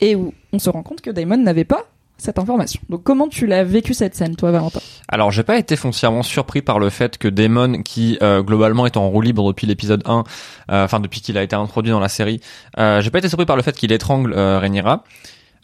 [0.01, 1.87] et où on se rend compte que Daemon n'avait pas
[2.17, 2.81] cette information.
[2.91, 4.79] Donc comment tu l'as vécu cette scène, toi, Valentin?
[5.09, 8.97] Alors, j'ai pas été foncièrement surpris par le fait que Daemon, qui euh, globalement est
[8.97, 10.23] en roue libre depuis l'épisode 1,
[10.71, 12.41] euh, enfin depuis qu'il a été introduit dans la série,
[12.79, 15.03] euh, j'ai pas été surpris par le fait qu'il étrangle euh, Rhaenyra.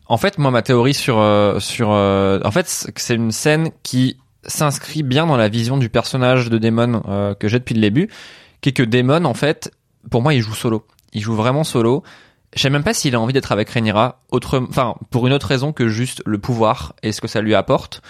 [0.09, 4.17] En fait, moi, ma théorie sur euh, sur, euh, en fait, c'est une scène qui
[4.45, 8.09] s'inscrit bien dans la vision du personnage de Daemon euh, que j'ai depuis le début,
[8.61, 9.73] qui est que Daemon, en fait,
[10.11, 10.87] pour moi, il joue solo.
[11.13, 12.05] Il joue vraiment solo.
[12.55, 15.47] Je sais même pas s'il a envie d'être avec Rhaenyra, autre, enfin, pour une autre
[15.47, 18.03] raison que juste le pouvoir et ce que ça lui apporte.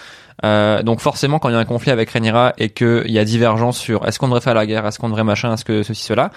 [0.45, 3.25] Euh, donc forcément, quand il y a un conflit avec Rhaenyra et qu'il y a
[3.25, 6.03] divergence sur est-ce qu'on devrait faire la guerre, est-ce qu'on devrait machin, est-ce que ceci,
[6.03, 6.31] cela,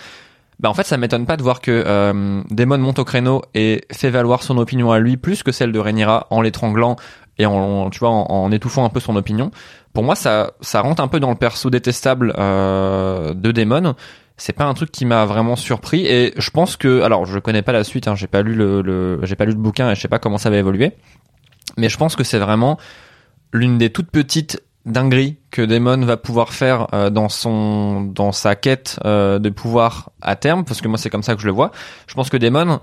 [0.61, 4.11] bah en fait, ça m'étonne pas de voir que euh, monte au créneau et fait
[4.11, 6.97] valoir son opinion à lui plus que celle de Rhaenyra en l'étranglant
[7.39, 9.51] et en, tu vois, en, étouffant un peu son opinion.
[9.95, 13.95] Pour moi, ça, ça rentre un peu dans le perso détestable euh, de Daemon.
[14.37, 17.63] C'est pas un truc qui m'a vraiment surpris et je pense que, alors, je connais
[17.63, 19.95] pas la suite, hein, j'ai pas lu le, le j'ai pas lu le bouquin et
[19.95, 20.93] je sais pas comment ça va évoluer,
[21.79, 22.79] mais je pense que c'est vraiment
[23.53, 28.55] l'une des toutes petites dingueries que Daemon va pouvoir faire euh, dans son dans sa
[28.55, 31.53] quête euh, de pouvoir à terme parce que moi c'est comme ça que je le
[31.53, 31.71] vois.
[32.07, 32.81] Je pense que Daemon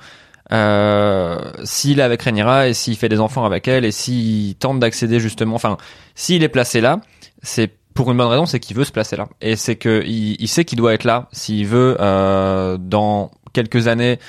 [0.51, 4.79] euh, s'il est avec Rhaenyra et s'il fait des enfants avec elle et s'il tente
[4.79, 5.77] d'accéder justement enfin
[6.15, 7.01] s'il est placé là
[7.41, 9.27] c'est pour une bonne raison c'est qu'il veut se placer là.
[9.41, 13.87] Et c'est que il, il sait qu'il doit être là s'il veut euh, dans quelques
[13.87, 14.19] années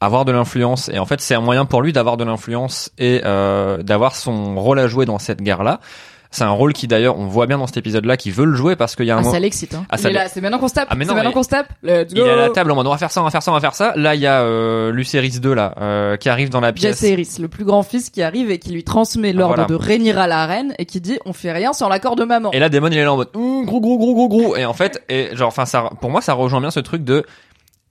[0.00, 0.88] avoir de l'influence.
[0.88, 4.56] Et en fait c'est un moyen pour lui d'avoir de l'influence et euh, d'avoir son
[4.56, 5.80] rôle à jouer dans cette guerre là
[6.30, 8.54] c'est un rôle qui d'ailleurs on voit bien dans cet épisode là qu'il veut le
[8.54, 9.74] jouer parce qu'il y a un Ah, moment ça l'excite.
[9.74, 9.86] Hein.
[9.90, 10.88] Ah, ça là, c'est maintenant qu'on se tape.
[10.90, 11.68] Ah, c'est maintenant qu'on se tape.
[11.82, 12.52] Let's il est à la go.
[12.54, 13.92] table en mode on va faire ça on va faire ça on va faire ça
[13.96, 17.28] là il y a euh, Lucerys 2 là euh, qui arrive dans la pièce Jaehaerys,
[17.40, 19.68] le plus grand fils qui arrive et qui lui transmet l'ordre Voilà.
[19.68, 22.50] de Rhaenyra la reine et qui dit on fait rien sans l'accord de maman.
[22.52, 24.56] Et là, Damon, il est là en mode Hum, gros, gros, gros, gros, gros.
[24.56, 27.24] Et en fait, et genre, enfin, ça, pour moi, ça rejoint bien ce truc de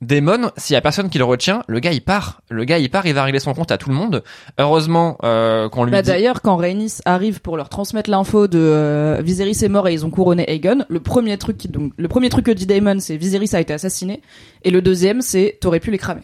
[0.01, 0.51] Damon.
[0.57, 2.41] S'il y a personne qui le retient, le gars il part.
[2.49, 4.23] Le gars il part, il va régler son compte à tout le monde.
[4.59, 6.09] Heureusement euh, qu'on lui Bah dit.
[6.09, 10.05] d'ailleurs, quand Rhaenys arrive pour leur transmettre l'info de euh, Viserys est mort et ils
[10.05, 13.17] ont couronné Aegon, le premier truc qui, donc le premier truc que dit Daemon, c'est
[13.17, 14.21] Viserys a été assassiné,
[14.63, 16.21] et le deuxième, c'est t'aurais pu les cramer.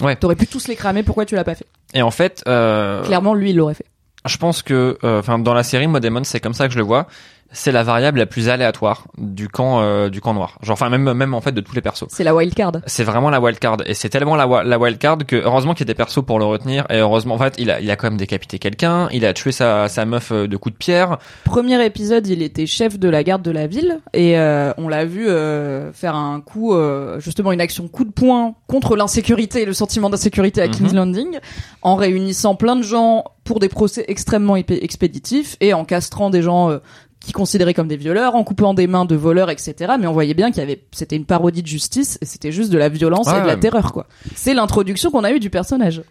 [0.00, 0.16] Ouais.
[0.16, 1.66] T'aurais pu tous les cramer, pourquoi tu l'as pas fait?
[1.94, 3.86] Et en fait, euh, Clairement, lui, il l'aurait fait.
[4.26, 6.78] je pense que, euh, enfin, dans la série, moi, Damon, c'est comme ça que je
[6.78, 7.06] le vois.
[7.54, 10.58] C'est la variable la plus aléatoire du camp euh, du camp noir.
[10.62, 12.04] Genre enfin même même en fait de tous les persos.
[12.10, 12.72] C'est la wildcard.
[12.86, 15.92] C'est vraiment la wildcard et c'est tellement la, la wildcard que heureusement qu'il y a
[15.92, 18.18] des persos pour le retenir et heureusement en fait il a il a quand même
[18.18, 21.18] décapité quelqu'un, il a tué sa sa meuf euh, de coups de pierre.
[21.44, 25.04] Premier épisode, il était chef de la garde de la ville et euh, on l'a
[25.04, 29.64] vu euh, faire un coup, euh, justement une action coup de poing contre l'insécurité et
[29.64, 30.72] le sentiment d'insécurité à Mhm.
[30.72, 31.38] King's Landing,
[31.82, 36.70] en réunissant plein de gens pour des procès extrêmement expéditifs et en castrant des gens
[36.70, 36.78] euh,
[37.24, 39.94] qui considéraient comme des violeurs, en coupant des mains de voleurs, etc.
[39.98, 42.70] Mais on voyait bien qu'il y avait, c'était une parodie de justice et c'était juste
[42.70, 43.60] de la violence Ouais, et de la ouais.
[43.60, 44.06] terreur, quoi.
[44.34, 46.02] C'est l'introduction qu'on a eue du personnage.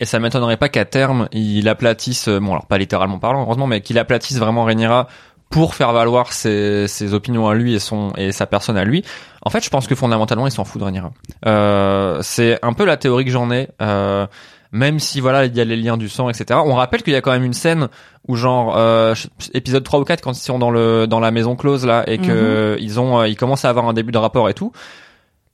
[0.00, 3.66] Et ça m'étonnerait pas qu'à terme, il aplatisse, euh, bon alors pas littéralement parlant, heureusement,
[3.68, 5.06] mais qu'il aplatisse vraiment Rhaenyra
[5.48, 9.04] pour faire valoir ses, ses opinions à lui et son et sa personne à lui.
[9.42, 11.12] En fait, je pense que fondamentalement, il s'en fout de Rhaenyra.
[11.46, 13.68] Euh, c'est un peu la théorie que j'en ai.
[13.80, 14.26] Euh,
[14.72, 16.60] même si voilà, il y a les liens du sang, etc.
[16.64, 17.88] On rappelle qu'il y a quand même une scène
[18.28, 19.14] où genre euh,
[19.54, 22.18] épisode 3 ou 4 quand ils sont dans le dans la maison close là et
[22.18, 24.72] que ils ont euh, ils commencent à avoir un début de rapport et tout.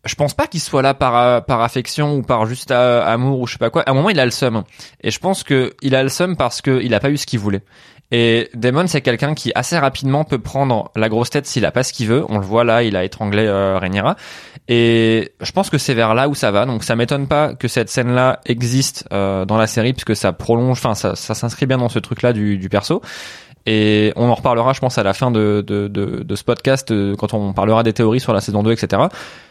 [0.04, 3.40] Je pense pas qu'il soit là par euh, par affection ou par juste euh, amour
[3.40, 3.82] ou je sais pas quoi.
[3.82, 4.64] À un moment, il a le seum.
[5.00, 7.26] Et je pense que il a le seum parce que il a pas eu ce
[7.26, 7.62] qu'il voulait.
[8.14, 11.82] Et Damon, c'est quelqu'un qui assez rapidement peut prendre la grosse tête s'il a pas
[11.82, 12.26] ce qu'il veut.
[12.28, 14.16] On le voit là, il a étranglé euh, Rhaenyra.
[14.68, 16.66] Et je pense que c'est vers là où ça va.
[16.66, 20.78] Donc ça m'étonne pas que cette scène-là existe euh, dans la série puisque ça prolonge,
[20.78, 23.00] enfin ça, ça s'inscrit bien dans ce truc-là du, du perso.
[23.66, 26.90] Et on en reparlera, je pense, à la fin de, de, de, de ce podcast,
[26.90, 29.02] euh, quand on parlera des théories sur la saison 2, etc.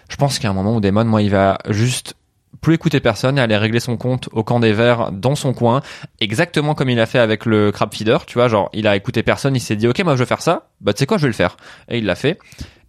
[0.10, 2.16] Je pense qu'il y a un moment où Damon, moi, il va juste
[2.60, 5.82] plus écouter personne et aller régler son compte au camp des verts dans son coin,
[6.20, 9.24] exactement comme il a fait avec le crab feeder, tu vois, genre il a écouté
[9.24, 11.24] personne, il s'est dit ok moi je veux faire ça, bah tu sais quoi je
[11.24, 11.56] vais le faire
[11.90, 12.38] et il l'a fait.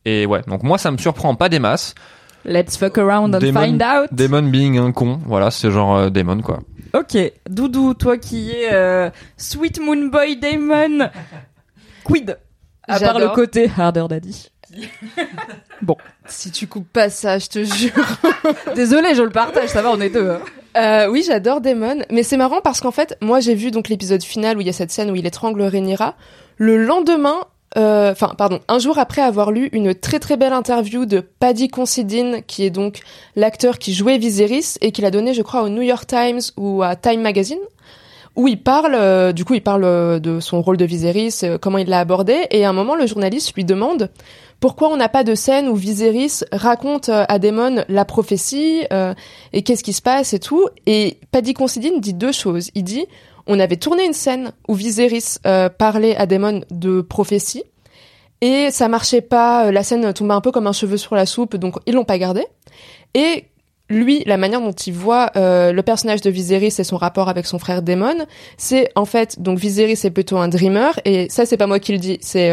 [0.04, 1.94] Et ouais, donc moi ça me surprend pas des masses.
[2.44, 4.08] Let's fuck around and Damon- find out.
[4.12, 6.58] Damon being un con, voilà, c'est genre euh, Damon quoi.
[6.94, 7.16] Ok,
[7.48, 11.08] Doudou, toi qui es euh, Sweet Moon Boy Damon,
[12.04, 12.38] quid
[12.86, 14.48] À part le côté Harder Daddy.
[16.26, 18.06] Si tu coupes pas ça, je te jure.
[18.74, 20.30] Désolé, je le partage, ça va, on est deux.
[20.30, 20.40] hein.
[20.76, 24.22] Euh, oui, j'adore Damon, mais c'est marrant parce qu'en fait, moi j'ai vu donc l'épisode
[24.22, 26.14] final où il y a cette scène où il étrangle Rhaenyra.
[26.56, 27.40] Le lendemain,
[27.76, 31.68] euh, enfin pardon, un jour après avoir lu une très très belle interview de Paddy
[31.68, 33.00] Considine, qui est donc
[33.34, 36.82] l'acteur qui jouait Viserys et qui l'a donné, je crois, au New York Times ou
[36.82, 37.58] à Time Magazine,
[38.36, 41.78] où il parle, euh, du coup, il parle euh, de son rôle de Viserys, comment
[41.78, 44.10] il l'a abordé, et à un moment, le journaliste lui demande
[44.60, 48.84] pourquoi on n'a pas de scène où Viserys raconte à Daemon la prophétie
[49.52, 50.68] et qu'est-ce qui se passe et tout.
[50.86, 52.70] Et Paddy Considine dit deux choses.
[52.76, 53.06] Il dit
[53.46, 57.64] on avait tourné une scène où Viserys euh, parlait à Daemon de prophétie
[58.40, 59.66] et ça marchait pas.
[59.66, 62.04] euh, La scène tombait un peu comme un cheveu sur la soupe, donc ils l'ont
[62.04, 62.44] pas gardé.
[63.14, 63.44] Et
[63.88, 67.46] lui, la manière dont il voit euh, le personnage de Viserys et son rapport avec
[67.46, 68.26] son frère Daemon,
[68.56, 71.92] c'est en fait donc Viserys est plutôt un dreamer et ça c'est pas moi qui
[71.92, 72.50] le dis, c'est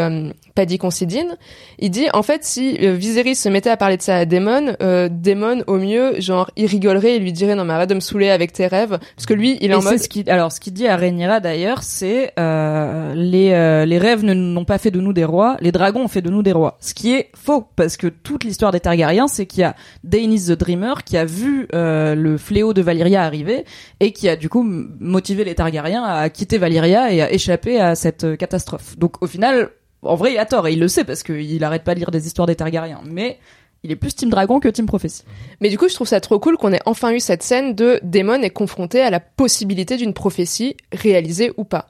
[0.55, 1.37] Paddy Considine.
[1.79, 4.75] Il dit en fait si euh, Viserys se mettait à parler de ça à Daemon,
[4.81, 7.99] euh, Daemon au mieux genre il rigolerait et lui dirait non mais arrête de me
[7.99, 10.51] saouler avec tes rêves parce que lui il est Et en mode ce qui, alors,
[10.51, 14.77] ce qu'il dit à Rhaenyra d'ailleurs, c'est euh, les euh, les rêves ne- n'ont pas
[14.77, 16.77] fait de nous des rois, les dragons ont fait de nous des rois.
[16.79, 20.45] Ce qui est faux parce que toute l'histoire des Targaryens, c'est qu'il y a Daenerys
[20.47, 23.65] the Dreamer qui a vu euh, le fléau de Valyria arriver
[23.99, 24.63] et qui a du coup
[24.99, 28.97] motivé les Targaryens à quitter Valyria et à échapper à cette euh, catastrophe.
[28.97, 29.69] Donc au final,
[30.01, 32.11] en vrai, il a tort et il le sait parce qu'il arrête pas de lire
[32.11, 33.39] des histoires des Targaryens, mais
[33.83, 35.23] il est plus Team Dragon que Team Prophétie.
[35.61, 37.99] Mais du coup, je trouve ça trop cool qu'on ait enfin eu cette scène de
[38.03, 41.89] Daemon est confronté à la possibilité d'une prophétie réalisée ou pas.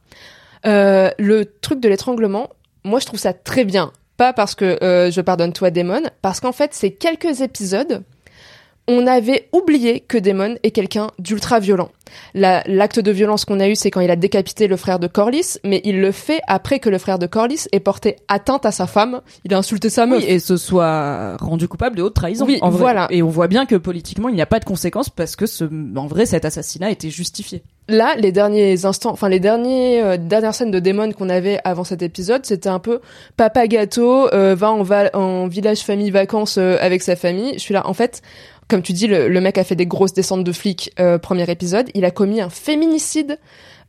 [0.65, 2.49] Euh, le truc de l'étranglement,
[2.83, 3.91] moi je trouve ça très bien.
[4.17, 8.03] Pas parce que euh, je pardonne toi Daemon, parce qu'en fait ces quelques épisodes,
[8.89, 11.89] on avait oublié que Daemon est quelqu'un d'ultra violent.
[12.33, 15.05] La- L'acte de violence qu'on a eu, c'est quand il a décapité le frère de
[15.07, 18.71] Corlys, mais il le fait après que le frère de Corlys ait porté atteinte à
[18.71, 19.21] sa femme.
[19.45, 20.19] Il a insulté sa meuf.
[20.19, 22.45] Oui, et se soit rendu coupable de haute trahison.
[22.45, 22.79] Oui, en vrai.
[22.79, 23.07] voilà.
[23.11, 25.65] Et on voit bien que politiquement, il n'y a pas de conséquences parce que ce,
[25.95, 27.61] en vrai, cet assassinat était justifié.
[27.87, 31.83] là, les derniers instants, enfin les derniers euh, dernières scènes de démon qu'on avait avant
[31.83, 33.01] cet épisode, c'était un peu
[33.37, 37.53] papa gâteau euh, va en, va en village famille vacances euh, avec sa famille.
[37.53, 38.21] Je suis là, en fait,
[38.69, 40.91] comme tu dis, le, le mec a fait des grosses descentes de flics.
[40.99, 43.37] euh, premier épisode, il a commis un féminicide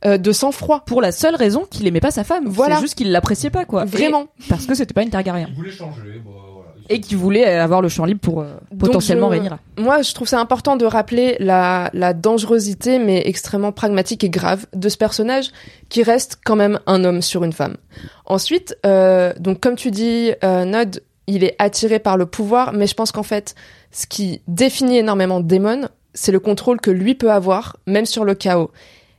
[0.05, 0.83] euh, de sang-froid.
[0.85, 2.45] Pour la seule raison qu'il aimait pas sa femme.
[2.47, 2.75] Voilà.
[2.75, 3.85] C'est juste qu'il l'appréciait pas, quoi.
[3.85, 4.23] Vraiment.
[4.39, 5.47] Et parce que c'était pas une Targaryen.
[5.49, 6.67] Il voulait changer, bah, voilà.
[6.89, 9.59] Et qu'il voulait avoir le champ libre pour euh, potentiellement je- Rhaenyra.
[9.77, 14.65] Moi, je trouve ça important de rappeler la, la dangerosité, mais extrêmement pragmatique et grave,
[14.73, 15.51] de ce personnage
[15.89, 17.77] qui reste quand même un homme sur une femme.
[18.25, 22.87] Ensuite, euh, donc comme tu dis, euh, Nod, il est attiré par le pouvoir, mais
[22.87, 23.55] je pense qu'en fait,
[23.91, 28.35] ce qui définit énormément Daemon, c'est le contrôle que lui peut avoir, même sur le
[28.35, 28.71] chaos.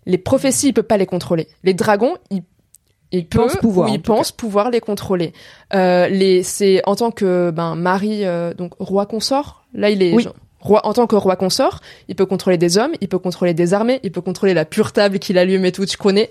[0.05, 1.49] Les prophéties, il peut pas les contrôler.
[1.63, 2.43] Les dragons, il
[3.13, 5.33] Il peut, pense pouvoir, ou il pense pouvoir les contrôler.
[5.75, 9.65] Euh, les, c'est en tant que ben mari, euh, donc roi consort.
[9.75, 10.23] Là, il est Oui.
[10.25, 11.81] genre, roi en tant que roi consort.
[12.09, 14.93] Il peut contrôler des hommes, il peut contrôler des armées, il peut contrôler la pure
[14.93, 15.87] table qu'il allume et tout.
[15.87, 16.31] Tu connais.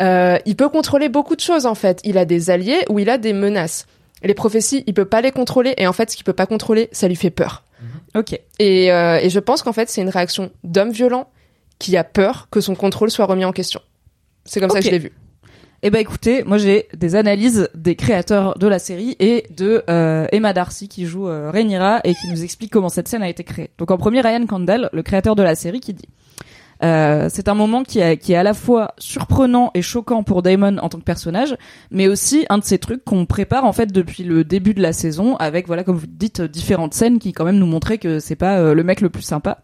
[0.00, 2.00] Euh, il peut contrôler beaucoup de choses en fait.
[2.04, 3.86] Il a des alliés ou il a des menaces.
[4.22, 6.88] Les prophéties, il peut pas les contrôler et en fait, ce qu'il peut pas contrôler,
[6.92, 7.64] ça lui fait peur.
[8.14, 8.38] Ok.
[8.58, 11.28] Et, euh, et je pense qu'en fait, c'est une réaction d'homme violent
[11.78, 13.80] qui a peur que son contrôle soit remis en question.
[14.44, 15.12] C'est comme ça que je l'ai vu.
[15.82, 20.26] Eh ben écoutez, moi j'ai des analyses des créateurs de la série et de euh,
[20.32, 23.44] Emma Darcy qui joue euh, Rhaenyra et qui nous explique comment cette scène a été
[23.44, 23.70] créée.
[23.78, 26.08] Donc en premier, Ryan Condal, le créateur de la série, qui dit
[26.82, 30.42] euh, c'est un moment qui, a- qui est à la fois surprenant et choquant pour
[30.42, 31.56] Damon en tant que personnage,
[31.90, 34.92] mais aussi un de ces trucs qu'on prépare en fait depuis le début de la
[34.92, 38.36] saison, avec voilà comme vous dites différentes scènes qui quand même nous montraient que c'est
[38.36, 39.62] pas euh, le mec le plus sympa.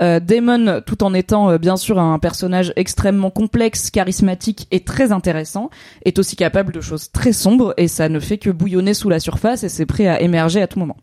[0.00, 5.12] Euh, Damon, tout en étant euh, bien sûr un personnage extrêmement complexe, charismatique et très
[5.12, 5.70] intéressant,
[6.04, 9.20] est aussi capable de choses très sombres et ça ne fait que bouillonner sous la
[9.20, 10.96] surface et c'est prêt à émerger à tout moment.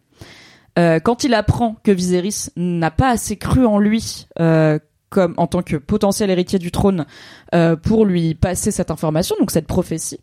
[0.77, 4.27] Euh, quand il apprend que Viserys n'a pas assez cru en lui
[5.11, 7.05] comme en tant que potentiel héritier du trône
[7.53, 10.19] euh, pour lui passer cette information, donc cette prophétie,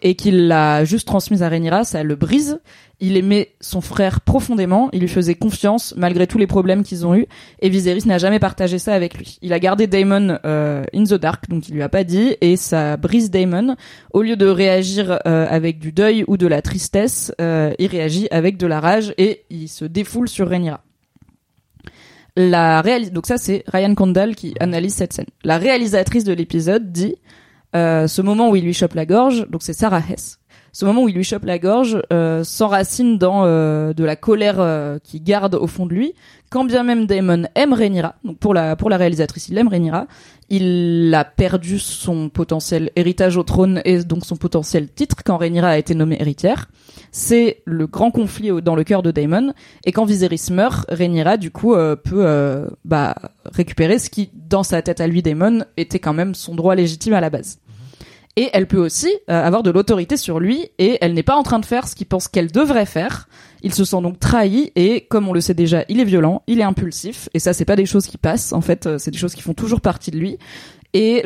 [0.00, 2.60] et qu'il l'a juste transmise à Rhaenyra, ça le brise.
[3.00, 7.14] Il aimait son frère profondément, il lui faisait confiance malgré tous les problèmes qu'ils ont
[7.14, 7.26] eus,
[7.60, 9.38] et Viserys n'a jamais partagé ça avec lui.
[9.42, 12.56] Il a gardé Daemon euh, in the dark, donc il lui a pas dit, et
[12.56, 13.74] ça brise Daemon.
[14.12, 18.28] Au lieu de réagir euh, avec du deuil ou de la tristesse, euh, il réagit
[18.30, 20.80] avec de la rage et il se défoule sur Rhaenyra.
[22.40, 25.26] La donc ça c'est Ryan Condal qui analyse cette scène.
[25.42, 27.16] La réalisatrice de l'épisode dit
[27.74, 30.37] euh, ce moment où il lui chope la gorge, donc c'est Sarah Hess.
[30.72, 34.56] Ce moment où il lui chope la gorge euh, s'enracine dans euh, de la colère
[34.58, 36.14] euh, qui garde au fond de lui.
[36.50, 40.06] Quand bien même Damon aime Rhaenyra, donc pour la pour la réalisatrice, il aime Rhaenyra,
[40.48, 45.68] il a perdu son potentiel héritage au trône et donc son potentiel titre quand Rhaenyra
[45.68, 46.68] a été nommée héritière.
[47.12, 49.52] C'est le grand conflit dans le cœur de Daemon.
[49.84, 54.62] Et quand Viserys meurt, Rhaenyra du coup euh, peut euh, bah, récupérer ce qui, dans
[54.62, 57.58] sa tête à lui, Daemon, était quand même son droit légitime à la base.
[58.38, 61.42] Et elle peut aussi euh, avoir de l'autorité sur lui et elle n'est pas en
[61.42, 63.28] train de faire ce qu'il pense qu'elle devrait faire.
[63.64, 66.60] Il se sent donc trahi et comme on le sait déjà, il est violent, il
[66.60, 69.18] est impulsif et ça c'est pas des choses qui passent en fait, euh, c'est des
[69.18, 70.38] choses qui font toujours partie de lui.
[70.92, 71.24] Et,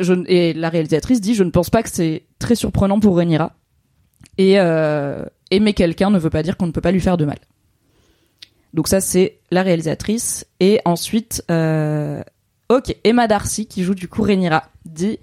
[0.55, 3.53] la réalisatrice dit je ne pense pas que c'est très surprenant pour Rhaenyra.
[4.39, 7.25] Et euh, aimer quelqu'un ne veut pas dire qu'on ne peut pas lui faire de
[7.25, 7.37] mal.
[8.73, 14.63] Donc ça c'est la réalisatrice et ensuite ok Emma Darcy qui joue du coup Rhaenyra
[14.85, 15.19] dit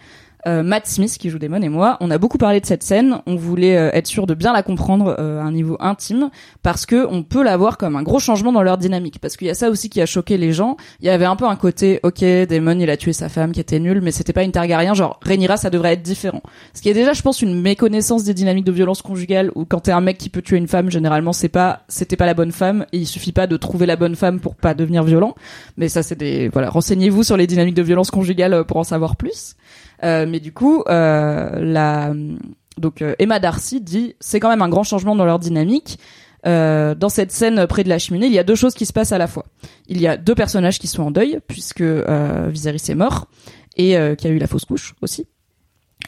[0.47, 3.21] euh, Matt Smith qui joue Damon et moi, on a beaucoup parlé de cette scène.
[3.27, 6.31] On voulait euh, être sûr de bien la comprendre euh, à un niveau intime
[6.63, 9.19] parce que on peut la voir comme un gros changement dans leur dynamique.
[9.21, 10.77] Parce qu'il y a ça aussi qui a choqué les gens.
[11.01, 13.61] Il y avait un peu un côté, ok, Damon il a tué sa femme qui
[13.61, 14.95] était nulle, mais c'était pas une Targaryen.
[14.95, 16.43] Genre Rhaenyra ça devrait être différent.
[16.75, 19.51] Ce qui est déjà, je pense, une méconnaissance des dynamiques de violence conjugale.
[19.55, 22.27] Où quand t'es un mec qui peut tuer une femme, généralement c'est pas, c'était pas
[22.27, 25.03] la bonne femme et il suffit pas de trouver la bonne femme pour pas devenir
[25.03, 25.35] violent.
[25.77, 28.85] Mais ça c'est des, voilà, renseignez-vous sur les dynamiques de violence conjugale euh, pour en
[28.85, 29.55] savoir plus.
[30.03, 32.13] Euh, mais du coup, euh, la
[32.79, 35.99] donc euh, Emma Darcy dit c'est quand même un grand changement dans leur dynamique.
[36.47, 38.93] Euh, dans cette scène près de la cheminée, il y a deux choses qui se
[38.93, 39.45] passent à la fois.
[39.89, 43.27] Il y a deux personnages qui sont en deuil puisque euh, Viserys est mort
[43.77, 45.27] et euh, qui a eu la fausse couche aussi.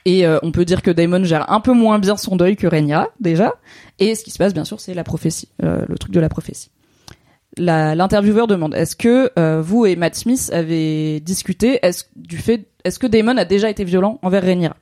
[0.07, 3.09] Et on peut dire que Daemon gère un peu moins bien son deuil que Rhaenyra
[3.21, 3.53] déjà.
[4.01, 6.71] Et ce qui se passe bien sûr, c'est la prophétie, le truc de la prophétie.
[7.59, 12.99] L'intervieweur demande est-ce que euh, vous et Matt Smith avez discuté est-ce du fait est-ce
[12.99, 14.77] que Damon a déjà été violent envers Rhaenyra?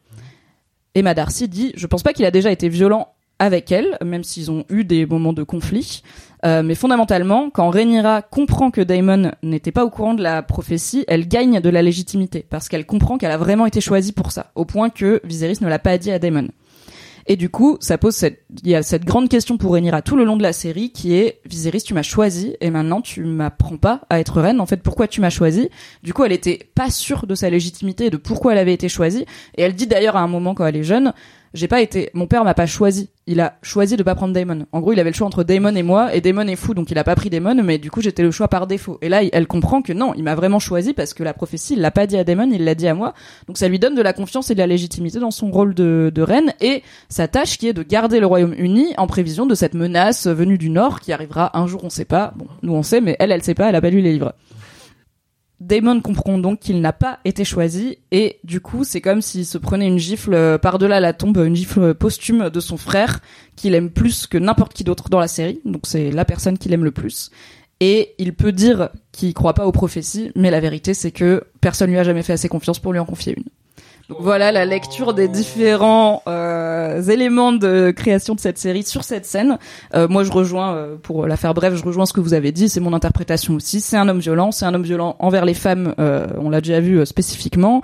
[0.94, 3.08] Emma Darcy dit je pense pas qu'il a déjà été violent
[3.40, 6.02] avec elle même s'ils ont eu des moments de conflit.
[6.44, 11.04] Euh, mais fondamentalement quand Rhaenyra comprend que Daemon n'était pas au courant de la prophétie
[11.08, 14.52] elle gagne de la légitimité parce qu'elle comprend qu'elle a vraiment été choisie pour ça
[14.54, 16.48] au point que Viserys ne l'a pas dit à Daemon
[17.30, 20.16] et du coup, ça pose cette, il y a cette grande question pour Rhaenyra tout
[20.16, 23.76] le long de la série qui est Viserys, tu m'as choisi et maintenant tu m'apprends
[23.76, 24.60] pas à être reine.
[24.60, 25.70] En fait, pourquoi tu m'as choisi?
[26.02, 28.88] Du coup, elle était pas sûre de sa légitimité et de pourquoi elle avait été
[28.88, 29.26] choisie.
[29.56, 31.12] Et elle dit d'ailleurs à un moment quand elle est jeune,
[31.52, 33.10] j'ai pas été, mon père m'a pas choisi.
[33.26, 34.66] Il a choisi de pas prendre Daemon.
[34.72, 36.90] En gros, il avait le choix entre Daemon et moi et Daemon est fou, donc
[36.90, 37.62] il a pas pris Daemon.
[37.62, 38.98] Mais du coup, j'étais le choix par défaut.
[39.02, 41.80] Et là, elle comprend que non, il m'a vraiment choisi parce que la prophétie, il
[41.80, 43.14] l'a pas dit à Daemon, il l'a dit à moi.
[43.48, 46.12] Donc ça lui donne de la confiance et de la légitimité dans son rôle de,
[46.14, 49.54] de reine et sa tâche qui est de garder le royaume uni en prévision de
[49.54, 52.32] cette menace venue du nord qui arrivera un jour, on sait pas.
[52.36, 54.34] Bon, nous on sait, mais elle, elle sait pas, elle a pas lu les livres.
[55.60, 59.58] Damon comprend donc qu'il n'a pas été choisi et du coup c'est comme s'il se
[59.58, 63.20] prenait une gifle euh, par-delà la tombe, une gifle posthume de son frère
[63.56, 66.72] qu'il aime plus que n'importe qui d'autre dans la série, donc c'est la personne qu'il
[66.72, 67.30] aime le plus.
[67.80, 71.90] Et il peut dire qu'il croit pas aux prophéties, mais la vérité c'est que personne
[71.90, 73.44] lui a jamais fait assez confiance pour lui en confier une.
[74.18, 79.58] Voilà la lecture des différents euh, éléments de création de cette série sur cette scène.
[79.94, 82.52] Euh, moi, je rejoins, euh, pour la faire brève, je rejoins ce que vous avez
[82.52, 82.68] dit.
[82.68, 83.80] C'est mon interprétation aussi.
[83.80, 84.50] C'est un homme violent.
[84.52, 85.94] C'est un homme violent envers les femmes.
[85.98, 87.82] euh, on l'a déjà vu euh, spécifiquement.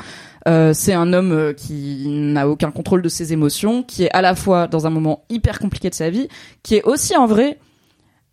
[0.49, 4.23] Euh, c'est un homme euh, qui n'a aucun contrôle de ses émotions, qui est à
[4.23, 6.29] la fois dans un moment hyper compliqué de sa vie,
[6.63, 7.59] qui est aussi en vrai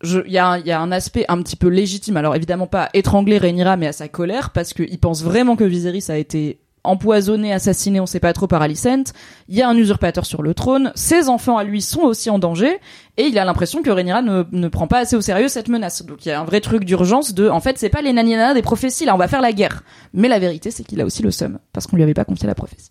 [0.02, 2.16] il y, a y a un aspect un petit peu légitime.
[2.16, 5.64] Alors évidemment pas à étrangler Rhaenyra, mais à sa colère, parce qu'il pense vraiment que
[5.64, 9.12] Viserys a été empoisonné, assassiné, on sait pas trop par Alicent.
[9.48, 10.92] Il y a un usurpateur sur le trône.
[10.94, 12.78] Ses enfants à lui sont aussi en danger,
[13.16, 16.04] et il a l'impression que Rhaenyra ne, ne prend pas assez au sérieux cette menace.
[16.04, 18.54] Donc il y a un vrai truc d'urgence de, en fait, c'est pas les naninanas
[18.54, 19.82] des prophéties, là, on va faire la guerre.
[20.12, 22.46] Mais la vérité, c'est qu'il a aussi le seum, parce qu'on lui avait pas confié
[22.46, 22.90] la prophétie.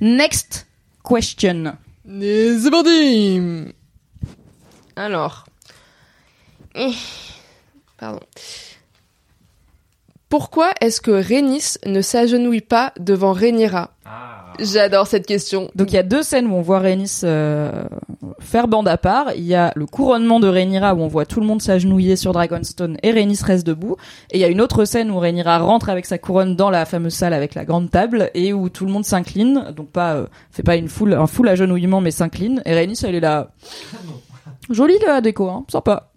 [0.00, 0.66] Next
[1.08, 1.76] question.
[2.06, 2.60] C'est
[4.96, 5.44] Alors.
[6.74, 6.92] Eh,
[7.98, 8.20] Pardon.
[10.28, 13.92] Pourquoi est-ce que Rhaenys ne s'agenouille pas devant Rhaenyra
[14.60, 15.70] J'adore cette question.
[15.74, 17.84] Donc il y a deux scènes où on voit Rhaenys euh,
[18.40, 19.32] faire bande à part.
[19.36, 22.32] Il y a le couronnement de Rhaenyra où on voit tout le monde s'agenouiller sur
[22.32, 23.96] Dragonstone et Rhaenys reste debout.
[24.30, 26.84] Et il y a une autre scène où Rhaenyra rentre avec sa couronne dans la
[26.84, 29.72] fameuse salle avec la grande table et où tout le monde s'incline.
[29.76, 32.60] Donc pas euh, fait pas une foule un full agenouillement mais s'incline.
[32.66, 33.50] Et Rhaenys elle est là.
[34.70, 36.07] Jolie la déco, hein, sympa.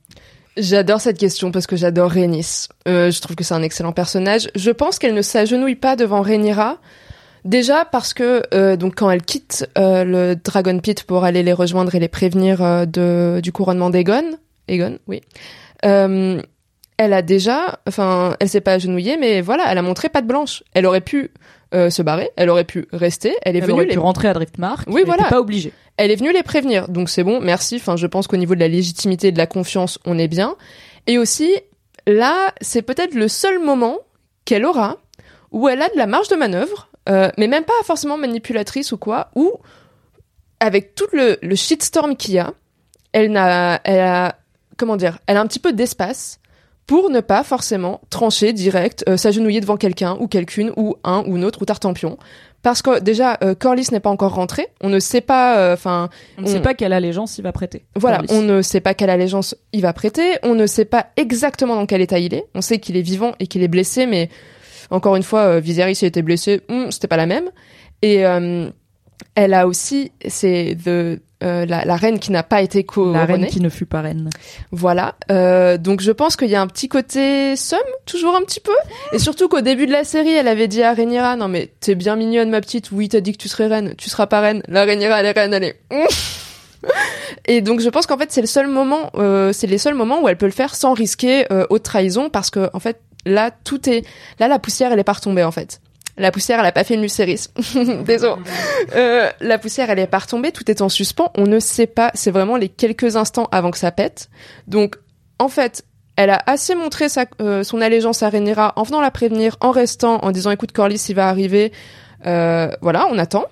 [0.57, 2.67] J'adore cette question parce que j'adore Rhaenys.
[2.87, 4.49] Euh, je trouve que c'est un excellent personnage.
[4.55, 6.77] Je pense qu'elle ne s'agenouille pas devant Rhaenyra.
[7.45, 11.53] Déjà parce que euh, donc quand elle quitte euh, le Dragon Pit pour aller les
[11.53, 14.37] rejoindre et les prévenir euh, de du couronnement d'Aegon,
[14.67, 15.21] Aegon, oui.
[15.85, 16.39] Euh,
[16.97, 20.63] elle a déjà, enfin, elle s'est pas agenouillée, mais voilà, elle a montré patte blanche.
[20.75, 21.31] Elle aurait pu
[21.73, 24.27] euh, se barrer, elle aurait pu rester, elle est Elle venue aurait les pu rentrer
[24.27, 24.88] à Driftmark.
[24.88, 25.26] Oui, elle voilà.
[25.26, 25.72] pas obligée.
[25.98, 27.77] elle est venue les prévenir, donc c'est bon, merci.
[27.77, 30.56] Enfin, je pense qu'au niveau de la légitimité et de la confiance, on est bien.
[31.07, 31.49] Et aussi,
[32.07, 33.99] là, c'est peut-être le seul moment
[34.45, 34.98] qu'elle aura
[35.52, 38.98] où elle a de la marge de manœuvre, euh, mais même pas forcément manipulatrice ou
[38.98, 39.53] quoi, où
[40.60, 42.53] avec tout le, le shitstorm qu'il y a,
[43.14, 44.35] elle n'a, elle a,
[44.77, 46.40] comment dire, elle a un petit peu d'espace
[46.91, 51.38] pour ne pas forcément trancher direct, euh, s'agenouiller devant quelqu'un ou quelqu'une ou un ou
[51.38, 52.18] une autre ou Tartampion.
[52.63, 54.68] Parce que déjà, euh, Corlys n'est pas encore rentré.
[54.81, 57.85] On ne sait pas, euh, enfin, On ne sait pas quelle allégeance il va prêter.
[57.95, 61.76] voilà, on ne sait pas quelle allégeance il va prêter, on ne sait pas exactement
[61.76, 62.43] dans quel état il est.
[62.55, 64.27] On sait qu'il est vivant et qu'il est blessé, mais
[64.89, 67.51] encore une fois, euh, Viserys il était blessé, hum, c'était pas la même.
[68.01, 68.15] Et
[69.35, 73.26] elle a aussi, c'est the- la, la reine qui n'a pas été la couronnée.
[73.26, 74.30] reine qui ne fut pas reine.
[74.72, 75.15] Voilà.
[75.31, 78.76] Euh, donc je pense qu'il y a un petit côté somme, toujours un petit peu.
[79.13, 81.95] Et surtout qu'au début de la série, elle avait dit à Rhaenyra, non mais t'es
[81.95, 84.63] bien mignonne ma petite, oui t'as dit que tu serais reine, tu seras pas reine.
[84.68, 85.80] La Rhaenyra elle est reine, elle est...
[87.45, 90.22] Et donc je pense qu'en fait c'est le seul moment, euh, c'est les seuls moments
[90.22, 93.51] où elle peut le faire sans risquer euh, haute trahison parce que en fait là
[93.51, 94.03] tout est,
[94.39, 95.80] là la poussière elle est pas retombée en fait.
[96.17, 97.47] La poussière elle a pas fait une lucéris.
[98.05, 98.41] Désolé.
[98.95, 102.11] Euh, la poussière elle est pas retombée, tout est en suspens, on ne sait pas,
[102.13, 104.29] c'est vraiment les quelques instants avant que ça pète.
[104.67, 104.97] Donc
[105.39, 105.83] en fait
[106.17, 109.71] elle a assez montré sa, euh, son allégeance à Rhaenyra en venant la prévenir, en
[109.71, 111.71] restant, en disant écoute Corlys il va arriver,
[112.27, 113.45] Euh, voilà on attend.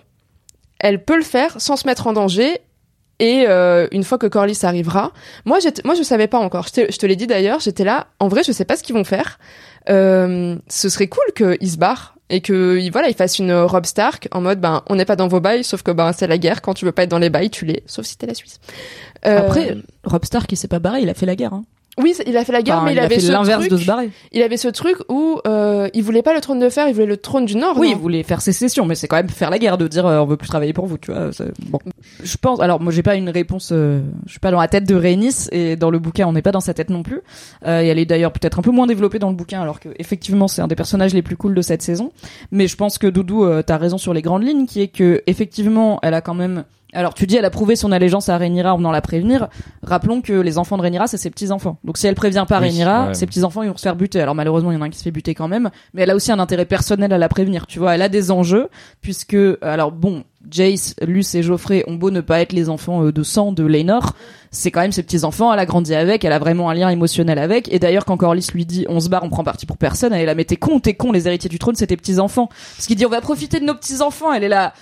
[0.79, 2.59] Elle peut le faire sans se mettre en danger
[3.19, 3.47] et
[3.91, 5.11] une fois que Corlys arrivera,
[5.43, 6.67] moi, moi je savais pas encore.
[6.73, 8.07] Je je te l'ai dit d'ailleurs, j'étais là.
[8.19, 9.39] En vrai, je sais pas ce qu'ils vont faire.
[9.89, 14.27] Euh, ce serait cool qu'ils se barrent et que voilà, ils fassent une robe Stark
[14.31, 16.61] en mode ben on n'est pas dans vos bails, sauf que ben c'est la guerre.
[16.61, 17.83] Quand tu veux pas être dans les bails, tu l'es.
[17.85, 18.59] Sauf si t'es la Suisse.
[19.25, 21.53] Euh, Après, Rob Stark, qui s'est pas barré, il a fait la guerre.
[21.53, 21.63] Hein.
[21.97, 23.71] Oui, il a fait la guerre, Enfin, mais il, a avait fait ce l'inverse truc.
[23.71, 24.09] de se barrer.
[24.31, 27.05] Il avait ce truc où euh, il voulait pas le trône de fer, il voulait
[27.05, 27.75] le trône du Nord.
[27.77, 30.05] Oui, non il voulait faire sécession, mais c'est quand même faire la guerre de dire
[30.05, 31.31] euh, on veut plus travailler pour vous, tu vois.
[31.33, 31.79] c'est- Bon,
[32.23, 32.61] je pense.
[32.61, 33.71] Alors moi, j'ai pas une réponse.
[33.73, 36.41] euh, je suis pas dans la tête de Rhaenys et dans le bouquin, on n'est
[36.41, 37.19] pas dans sa tête non plus.
[37.65, 39.89] Euh, et elle est d'ailleurs peut-être un peu moins développée dans le bouquin, alors que
[39.99, 42.11] effectivement, c'est un des personnages les plus cool de cette saison.
[42.51, 45.21] Mais je pense que Doudou, euh, t'as raison sur les grandes lignes, qui est que
[45.27, 46.63] effectivement, elle a quand même.
[46.93, 49.47] Alors tu dis elle a prouvé son allégeance à Rhaenyra en venant la prévenir.
[49.83, 51.77] Rappelons que les enfants de Rhaenyra c'est ses petits enfants.
[51.83, 53.13] Donc si elle prévient pas Oui, Rhaenyra, ouais.
[53.13, 54.21] ses petits enfants ils vont se faire buter.
[54.21, 56.09] Alors malheureusement il y en a un qui se fait buter quand même, mais elle
[56.09, 57.67] a aussi un intérêt personnel à la prévenir.
[57.67, 58.69] Tu vois, elle a des enjeux
[59.01, 63.11] puisque alors bon, Jace, Luce et Geoffrey ont beau ne pas être les enfants euh,
[63.11, 64.13] de sang de Laenor,
[64.51, 65.53] c'est quand même ses petits enfants.
[65.53, 67.71] Elle a grandi avec, elle a vraiment un lien émotionnel avec.
[67.71, 70.21] Et d'ailleurs quand Corlys lui dit on se barre, on prend parti pour personne, elle
[70.21, 72.47] est là mais t'es con, t'es con, les héritiers du trône c'est tes petits enfants.
[72.75, 74.33] Parce qu'il dit on va profiter de nos petits enfants.
[74.33, 74.73] Elle est là.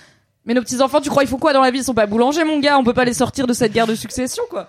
[0.44, 1.78] Mais nos petits enfants, tu crois ils font quoi dans la vie?
[1.78, 2.78] Ils sont pas boulangers, mon gars.
[2.78, 4.68] On peut pas les sortir de cette guerre de succession, quoi.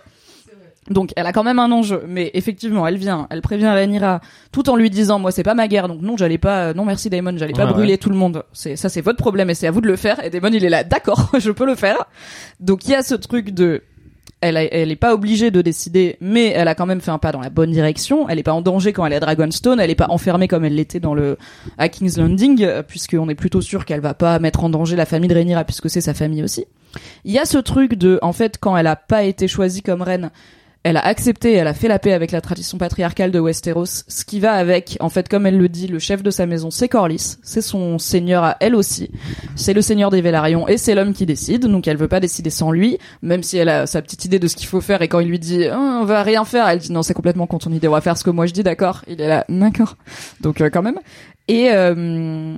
[0.89, 2.03] Donc, elle a quand même un enjeu.
[2.07, 4.21] Mais effectivement, elle vient, elle prévient Rhaenyra
[4.51, 5.87] tout en lui disant, moi, c'est pas ma guerre.
[5.87, 8.43] Donc non, j'allais pas, non merci Daemon, j'allais pas Ouais, brûler tout le monde.
[8.53, 10.23] C'est ça, c'est votre problème et c'est à vous de le faire.
[10.23, 12.05] Et Daemon, il est là, d'accord, je peux le faire.
[12.59, 13.83] Donc il y a ce truc de
[14.41, 17.41] elle, est pas obligée de décider, mais elle a quand même fait un pas dans
[17.41, 18.29] la bonne direction.
[18.29, 20.63] Elle est pas en danger quand elle est à Dragonstone, elle est pas enfermée comme
[20.63, 21.37] elle l'était dans le
[21.77, 25.05] à King's Landing, euh, puisqu'on est plutôt sûr qu'elle va pas mettre en danger la
[25.05, 26.65] famille de Rhaenyra, puisque c'est sa famille aussi.
[27.25, 30.01] Il y a ce truc de, en fait, quand elle a pas été choisie comme
[30.01, 30.31] reine,
[30.83, 34.23] elle a accepté, elle a fait la paix avec la tradition patriarcale de Westeros, ce
[34.23, 36.87] qui va avec, en fait, comme elle le dit, le chef de sa maison, c'est
[36.87, 39.11] Corlys, c'est son seigneur à elle aussi,
[39.55, 42.49] c'est le seigneur des Vélarions et c'est l'homme qui décide, donc elle veut pas décider
[42.49, 45.09] sans lui, même si elle a sa petite idée de ce qu'il faut faire et
[45.09, 47.65] quand il lui dit Ah, on va rien faire, elle dit non c'est complètement contre
[47.65, 49.97] ton idée, on va faire ce que moi je dis, d'accord, il est là, d'accord,
[50.39, 50.99] donc euh, quand même.
[51.49, 52.55] Et euh,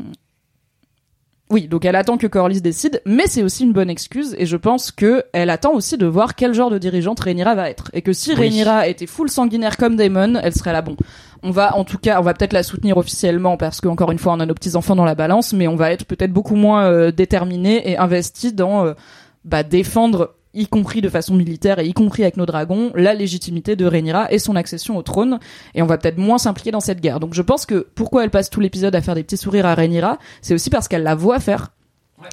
[1.52, 4.56] oui, donc elle attend que Corlys décide, mais c'est aussi une bonne excuse, et je
[4.56, 8.02] pense que elle attend aussi de voir quel genre de dirigeante Rhaenyra va être, et
[8.02, 8.38] que si Oui.
[8.38, 10.96] Rhaenyra était full sanguinaire comme Daemon, elle serait là bon.
[11.44, 14.34] On va, en tout cas, on va peut-être la soutenir officiellement parce qu'encore une fois,
[14.34, 16.86] on a nos petits enfants dans la balance, mais on va être peut-être beaucoup moins
[16.86, 18.94] euh, déterminé et investi dans euh,
[19.44, 23.76] bah, défendre, y compris de façon militaire et y compris avec nos dragons, la légitimité
[23.76, 25.40] de Rhaenyra et son accession au trône.
[25.76, 27.20] Et on va peut-être moins s'impliquer dans cette guerre.
[27.20, 29.76] Donc je pense que pourquoi elle passe tout l'épisode à faire des petits sourires à
[29.76, 31.72] Rhaenyra, c'est aussi parce qu'elle la voit faire.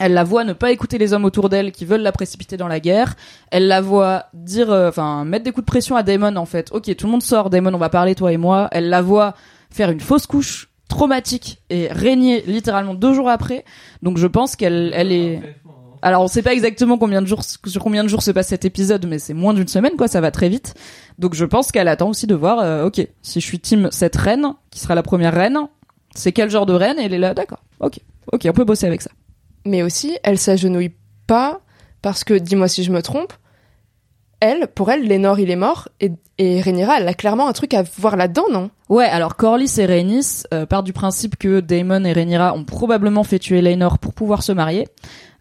[0.01, 2.69] Elle la voit ne pas écouter les hommes autour d'elle qui veulent la précipiter dans
[2.69, 3.15] la guerre.
[3.51, 6.71] Elle la voit dire, euh, enfin, mettre des coups de pression à Daemon en fait.
[6.73, 8.69] Ok, tout le monde sort, Daemon, on va parler toi et moi.
[8.73, 9.35] Elle la voit
[9.71, 13.65] faire une fausse couche traumatique et régner littéralement deux jours après.
[14.03, 15.41] Donc je pense qu'elle, elle est.
[16.03, 18.65] Alors on sait pas exactement combien de jours sur combien de jours se passe cet
[18.65, 20.75] épisode, mais c'est moins d'une semaine quoi, ça va très vite.
[21.19, 24.17] Donc je pense qu'elle attend aussi de voir, euh, ok, si je suis team cette
[24.17, 25.59] reine qui sera la première reine,
[26.15, 26.99] c'est quel genre de reine?
[26.99, 27.99] Et elle est là, d'accord, ok,
[28.33, 29.11] ok, on peut bosser avec ça.
[29.65, 30.95] Mais aussi, elle s'agenouille
[31.27, 31.61] pas
[32.01, 33.33] parce que, dis-moi si je me trompe,
[34.41, 37.75] elle, pour elle, Lénore, il est mort, et, et Rhaenyra, elle a clairement un truc
[37.75, 38.71] à voir là-dedans, non?
[38.89, 43.25] Ouais, alors Corlys et Rhaenys euh, partent du principe que Daemon et Rhaenyra ont probablement
[43.25, 44.87] fait tuer Laenor pour pouvoir se marier.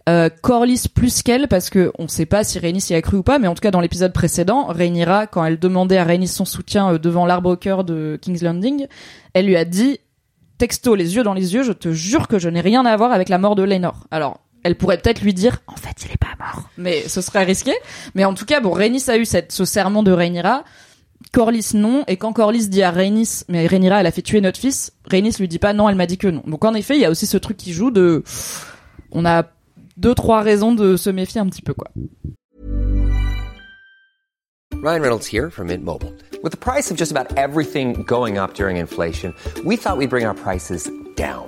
[0.07, 3.23] Euh, Corlys plus qu'elle parce que on sait pas si Rhaenys y a cru ou
[3.23, 6.45] pas, mais en tout cas dans l'épisode précédent, Rhaenyra quand elle demandait à Rhaenys son
[6.45, 8.87] soutien euh, devant l'arbre au cœur de King's Landing,
[9.33, 9.99] elle lui a dit
[10.57, 13.11] texto les yeux dans les yeux, je te jure que je n'ai rien à voir
[13.11, 14.07] avec la mort de Laenor.
[14.09, 17.43] Alors elle pourrait peut-être lui dire en fait il est pas mort, mais ce serait
[17.43, 17.73] risqué.
[18.15, 20.63] Mais en tout cas bon Rhaenys a eu cette, ce serment de Rhaenyra.
[21.33, 24.59] Corlys non, et quand Corlys dit à Rhaenys, mais Rhaenyra elle a fait tuer notre
[24.59, 26.43] fils, Rhaenys lui dit pas non, elle m'a dit que non.
[26.47, 28.23] Donc en effet, il y a aussi ce truc qui joue de,
[29.11, 29.43] on a
[29.97, 31.73] deux trois raisons de se méfier un petit peu.
[34.81, 36.13] Ryan Reynolds here from Mint Mobile.
[36.43, 39.33] With the price of just about everything going up during inflation,
[39.65, 41.47] we thought we'd bring our prices down.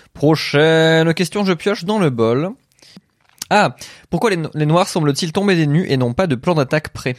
[0.13, 2.51] Prochaine question, je pioche dans le bol.
[3.49, 3.75] Ah,
[4.09, 6.89] pourquoi les, no- les noirs semblent-ils tomber des nues et n'ont pas de plan d'attaque
[6.89, 7.15] prêt?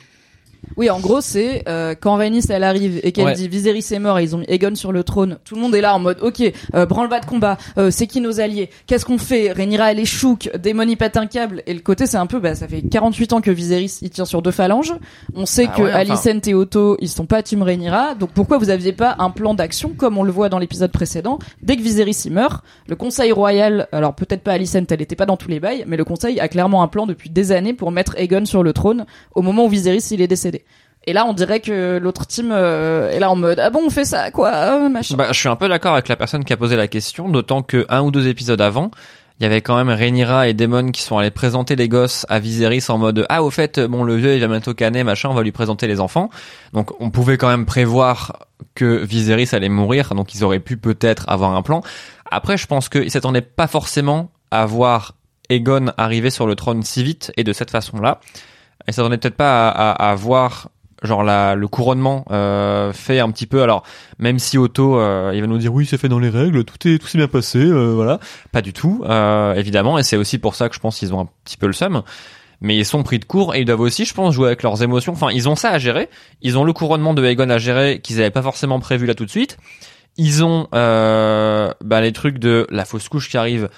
[0.77, 3.35] Oui, en gros, c'est euh, quand Rhaenys elle arrive et qu'elle Ouais.
[3.35, 5.39] dit Viserys est mort et ils ont mis Aegon sur le trône.
[5.45, 6.41] Tout le monde est là en mode OK,
[6.75, 7.59] euh, branle-bas de combat.
[7.79, 8.71] euh, c'est qui nos alliés?
[8.87, 9.53] Qu'est-ce qu'on fait?
[9.53, 12.39] Rhaenyra elle est chouque, Daemon il pète un câble et le côté c'est un peu
[12.39, 14.95] bah ça fait 48 ans que Viserys il tient sur deux phalanges.
[15.35, 15.99] On sait Ah que ouais, enfin.
[15.99, 18.15] Alicent et Otto ils sont pas team Rhaenyra.
[18.15, 21.39] Donc pourquoi vous aviez pas un plan d'action comme on le voit dans l'épisode précédent?
[21.63, 25.27] Dès que Viserys il meurt, le Conseil royal, alors peut-être pas Alicent, elle était pas
[25.27, 27.91] dans tous les bails, mais le Conseil a clairement un plan depuis des années pour
[27.91, 30.52] mettre Aegon sur le trône au moment où Viserys il est décédé.
[31.05, 33.91] Et là, on dirait que l'autre team euh, est là en mode ah bon, on
[33.91, 35.17] fait ça quoi, euh, machin.
[35.17, 37.63] Bah, je suis un peu d'accord avec la personne qui a posé la question, d'autant
[37.63, 38.91] que un ou deux épisodes avant,
[39.41, 42.39] il y avait quand même Rhaenyra et Daemon qui sont allés présenter les gosses à
[42.39, 45.35] Viserys en mode ah au fait bon le vieux il va bientôt canner machin on
[45.35, 46.31] va lui présenter les enfants.
[46.73, 48.47] Donc on pouvait quand même prévoir
[48.77, 51.83] que Viserys allait mourir donc ils auraient pu peut-être avoir un plan.
[52.31, 55.17] Après je pense qu'ils s'attendaient pas forcément à voir
[55.49, 58.21] Aegon arriver sur le trône si vite et de cette façon là
[58.89, 60.69] ils s'attendaient peut-être pas à, à, à voir
[61.03, 63.83] genre la, le couronnement euh, fait un petit peu alors
[64.19, 66.89] même si Otto euh, il va nous dire oui c'est fait dans les règles tout
[66.89, 68.21] est tout s'est bien passé euh, voilà
[68.53, 71.21] pas du tout euh, évidemment et c'est aussi pour ça que je pense qu'ils ont
[71.21, 72.03] un petit peu le seum
[72.63, 74.85] mais ils sont pris de court et ils doivent aussi, je pense, jouer avec leurs
[74.85, 75.13] émotions.
[75.13, 76.09] Enfin, ils ont ça à gérer.
[76.43, 79.25] Ils ont le couronnement de Aegon à gérer qu'ils n'avaient pas forcément prévu là tout
[79.25, 79.59] de suite.
[80.17, 83.69] Ils ont euh, bah, les trucs de la fausse couche qui arrive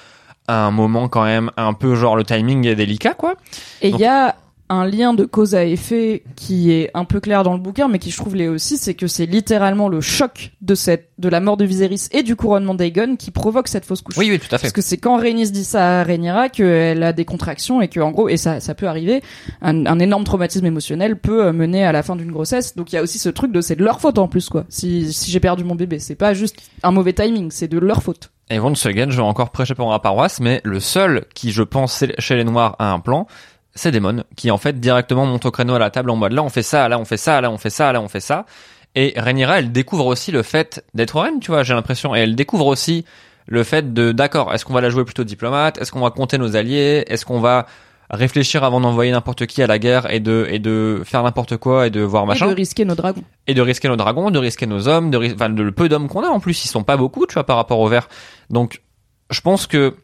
[0.47, 3.36] à un moment quand même un peu genre le timing est délicat quoi.
[3.81, 4.36] Et il y a
[4.75, 7.99] un lien de cause à effet qui est un peu clair dans le bouquin, mais
[7.99, 11.41] qui je trouve l'est aussi, c'est que c'est littéralement le choc de cette, de la
[11.41, 14.17] mort de Viserys et du couronnement d'Aegon qui provoque cette fausse couche.
[14.19, 14.63] Oui oui tout à fait.
[14.63, 18.01] Parce que c'est quand Rhaenys dit ça à Rhaenyra qu'elle a des contractions et que
[18.01, 19.23] en gros et ça ça peut arriver
[19.63, 22.97] un, un énorme traumatisme émotionnel peut euh, mener à la fin d'une grossesse donc il
[22.97, 25.31] y a aussi ce truc de c'est de leur faute en plus quoi si si
[25.31, 28.59] j'ai perdu mon bébé c'est pas juste un mauvais timing c'est de leur faute Et
[28.59, 32.05] Von Segen, je vais encore prêcher pour ma paroisse, mais le seul qui, je pense,
[32.19, 33.27] chez les Noirs a un plan,
[33.75, 36.43] c'est Daemon, qui en fait directement monte au créneau à la table en mode là
[36.43, 38.47] on fait ça, là on fait ça, là on fait ça, là on fait ça.
[38.95, 42.37] Et Rhaenyra, elle découvre aussi le fait d'être reine, tu vois, j'ai l'impression, et elle
[42.37, 43.05] découvre aussi
[43.47, 46.39] le fait de, d'accord, est-ce qu'on va la jouer plutôt diplomate, est-ce qu'on va compter
[46.39, 47.67] nos alliés, est-ce qu'on va
[48.11, 51.87] réfléchir avant d'envoyer n'importe qui à la guerre et de et de faire n'importe quoi
[51.87, 52.47] et de voir machin?
[52.47, 53.25] et de risquer nos dragons.
[53.47, 56.09] Et de risquer nos dragons, de risquer nos hommes, de, enfin, de le peu d'hommes
[56.09, 58.09] qu'on a en plus, ils sont pas beaucoup, tu vois, par rapport au vert.
[58.51, 58.83] Donc,
[59.31, 59.97] je pense que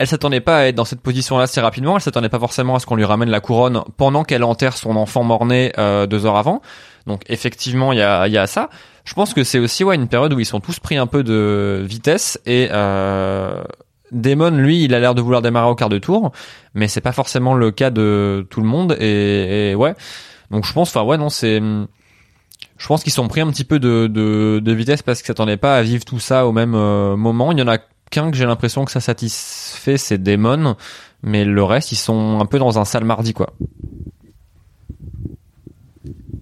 [0.00, 1.94] elle s'attendait pas à être dans cette position-là si rapidement.
[1.94, 4.96] Elle s'attendait pas forcément à ce qu'on lui ramène la couronne pendant qu'elle enterre son
[4.96, 6.62] enfant mort-né euh, deux heures avant.
[7.06, 8.70] Donc, effectivement, il y a, y a ça.
[9.04, 11.22] Je pense que c'est aussi ouais une période où ils sont tous pris un peu
[11.22, 13.62] de vitesse et euh,
[14.10, 16.32] Damon, lui, il a l'air de vouloir démarrer au quart de tour,
[16.72, 18.96] mais c'est pas forcément le cas de tout le monde.
[18.98, 19.94] Et, et ouais,
[20.50, 21.60] donc je pense, enfin ouais, non, c'est
[22.78, 25.58] je pense qu'ils sont pris un petit peu de, de, de vitesse parce qu'ils s'attendaient
[25.58, 27.52] pas à vivre tout ça au même euh, moment.
[27.52, 27.76] Il y en a
[28.10, 30.76] qu'un que j'ai l'impression que ça satisfait, c'est Damon,
[31.22, 33.54] mais le reste, ils sont un peu dans un sale mardi, quoi.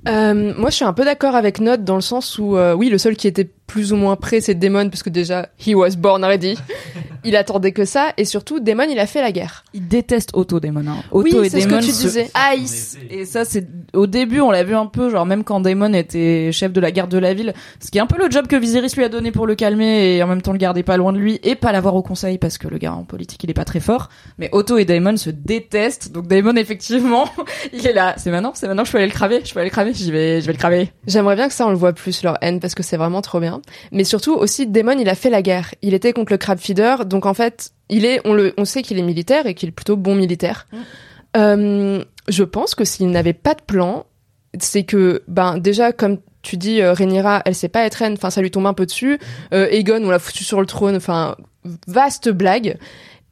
[0.09, 2.89] Euh, moi, je suis un peu d'accord avec Note dans le sens où, euh, oui,
[2.89, 5.91] le seul qui était plus ou moins prêt, c'est Daemon, parce que déjà, he was
[5.97, 6.57] born ready.
[7.25, 9.65] il attendait que ça, et surtout, Daemon, il a fait la guerre.
[9.75, 10.97] il déteste Otto Daemon hein.
[11.13, 12.31] Otto Oui, et c'est ce que Daemon tu se disais.
[13.11, 16.51] et ça c'est au début on l'a vu un peu genre même quand Daemon était
[16.53, 18.57] chef de la garde de la ville ce qui est un peu le job que
[18.57, 21.13] Viserys lui a donné pour le calmer et en même temps le garder pas loin
[21.13, 23.55] de lui et pas l'avoir au conseil parce que le gars en politique il est
[23.55, 24.09] pas très fort
[24.39, 27.29] mais Otto et Daemon se détestent donc Daemon effectivement
[27.73, 29.61] il est là c'est maintenant c'est maintenant que je peux aller le craver je peux
[29.61, 31.77] aller le craver j'y vais je vais le craver J'aimerais bien que ça, on le
[31.77, 33.58] voit plus, leur haine, parce que c'est vraiment trop bien.
[33.93, 35.75] Mais surtout, aussi, Daemon, il a fait la guerre.
[35.83, 38.83] Il était contre le crab feeder, donc en fait, il est, on le, on sait
[38.83, 40.69] qu'il est militaire et qu'il est plutôt bon militaire.
[41.37, 44.07] Euh, je pense que s'il n'avait pas de plan,
[44.59, 48.31] c'est que, ben, déjà, comme tu dis, euh, Rhaenyra, elle sait pas être reine, enfin,
[48.31, 49.19] ça lui tombe un peu dessus.
[49.53, 51.37] Euh, Aegon, on l'a foutu sur le trône, enfin,
[51.87, 52.79] vaste blague.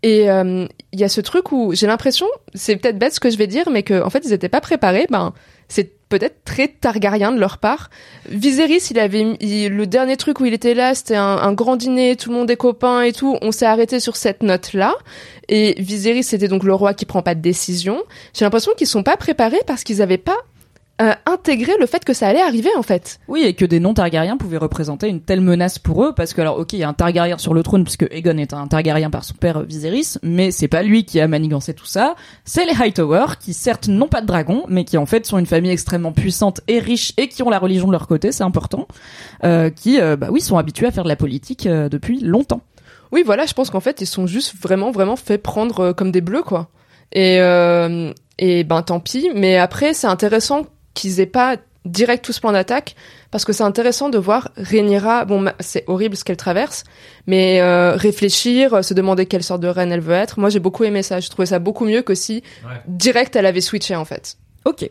[0.03, 3.31] Et euh, il y a ce truc où j'ai l'impression, c'est peut-être bête ce que
[3.31, 5.07] je vais dire, mais que en fait ils étaient pas préparés.
[5.11, 5.33] Ben
[5.69, 7.91] c'est peut-être très targaryen de leur part.
[8.29, 12.17] Viserys, il avait le dernier truc où il était là, c'était un, un grand dîner,
[12.17, 13.37] tout le monde est copains et tout.
[13.43, 14.95] On s'est arrêté sur cette note-là.
[15.49, 18.03] Et Viserys, c'était donc le roi qui prend pas de décision.
[18.35, 20.39] J'ai l'impression qu'ils sont pas préparés parce qu'ils avaient pas
[21.03, 23.19] euh, intégré le fait que ça allait arriver en fait.
[23.29, 26.59] Oui, et que des non-Targaryens pouvaient représenter une telle menace pour eux, parce que alors,
[26.59, 29.25] ok, il y a un Targaryen sur le trône, puisque Aegon est un Targaryen par
[29.25, 32.15] son père euh, Viserys, mais c'est pas lui qui a manigancé tout ça,
[32.45, 35.47] c'est les Hightower, qui certes n'ont pas de dragon, mais qui en fait sont une
[35.47, 38.89] famille extrêmement puissante et riche, et qui ont la religion de leur côté, c'est important,
[39.45, 42.63] euh, qui, euh, bah oui, sont habitués à faire de la politique euh, depuis longtemps.
[43.13, 46.21] Oui, voilà, je pense qu'en fait, ils sont juste vraiment, vraiment fait prendre comme des
[46.21, 46.69] bleus, quoi.
[47.13, 49.31] Et, euh, et ben tant pis.
[49.35, 50.67] Mais après, c'est intéressant
[50.97, 52.97] qu'ils aient pas direct tout ce plan d'attaque,
[53.31, 56.83] parce que c'est intéressant de voir Rhaenyra, bon, c'est horrible ce qu'elle traverse,
[57.29, 60.41] mais euh, réfléchir, euh, se demander quelle sorte de reine elle veut être.
[60.41, 61.21] Moi, j'ai beaucoup aimé ça.
[61.21, 62.43] Je trouvais ça beaucoup mieux que si
[62.89, 64.37] direct elle avait switché, en fait.
[64.65, 64.91] Ok.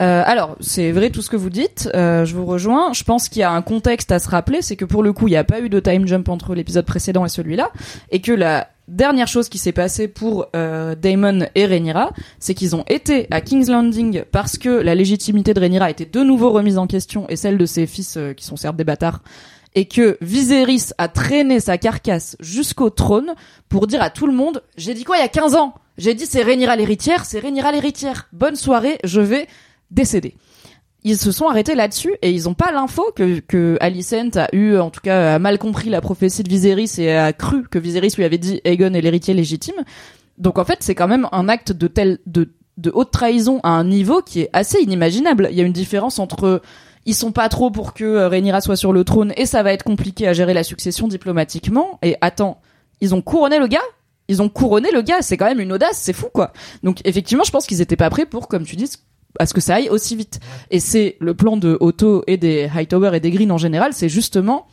[0.00, 2.92] Euh, alors, c'est vrai tout ce que vous dites, euh, je vous rejoins.
[2.92, 5.28] Je pense qu'il y a un contexte à se rappeler, c'est que pour le coup,
[5.28, 7.70] il n'y a pas eu de time jump entre l'épisode précédent et celui-là,
[8.10, 12.74] et que la dernière chose qui s'est passée pour euh, Damon et Rhaenyra, c'est qu'ils
[12.74, 16.78] ont été à King's Landing parce que la légitimité de Rhaenyra été de nouveau remise
[16.78, 19.22] en question, et celle de ses fils, euh, qui sont certes des bâtards,
[19.74, 23.34] et que Viserys a traîné sa carcasse jusqu'au trône
[23.68, 25.74] pour dire à tout le monde j'ai dit quoi il y a 15 ans?
[25.98, 28.28] J'ai dit c'est Rhaenyra l'héritière c'est Rhaenyra l'héritière.
[28.32, 29.46] Bonne soirée je vais
[29.90, 30.34] décéder
[31.04, 34.76] ils se sont arrêtés là-dessus et ils ont pas l'info que, que Alicent a eu,
[34.78, 38.14] en tout cas, a mal compris la prophétie de Viserys et a cru que Viserys
[38.16, 39.76] lui avait dit Aegon est l'héritier légitime.
[40.38, 43.70] Donc en fait, c'est quand même un acte de tel, de, de haute trahison à
[43.70, 45.48] un niveau qui est assez inimaginable.
[45.50, 46.62] Il y a une différence entre
[47.06, 49.72] ils sont pas trop pour que euh, Rhaenyra soit sur le trône et ça va
[49.72, 51.98] être compliqué à gérer la succession diplomatiquement.
[52.02, 52.60] Et attends,
[53.00, 53.78] ils ont couronné le gars?
[54.28, 56.52] Ils ont couronné le gars, c'est quand même une audace, c'est fou quoi.
[56.82, 58.90] Donc effectivement, je pense qu'ils étaient pas prêts pour, comme tu dis,
[59.38, 60.40] à ce que ça aille aussi vite.
[60.70, 64.08] Et c'est le plan de Otto et des Hightower et des Green en général, c'est
[64.08, 64.66] justement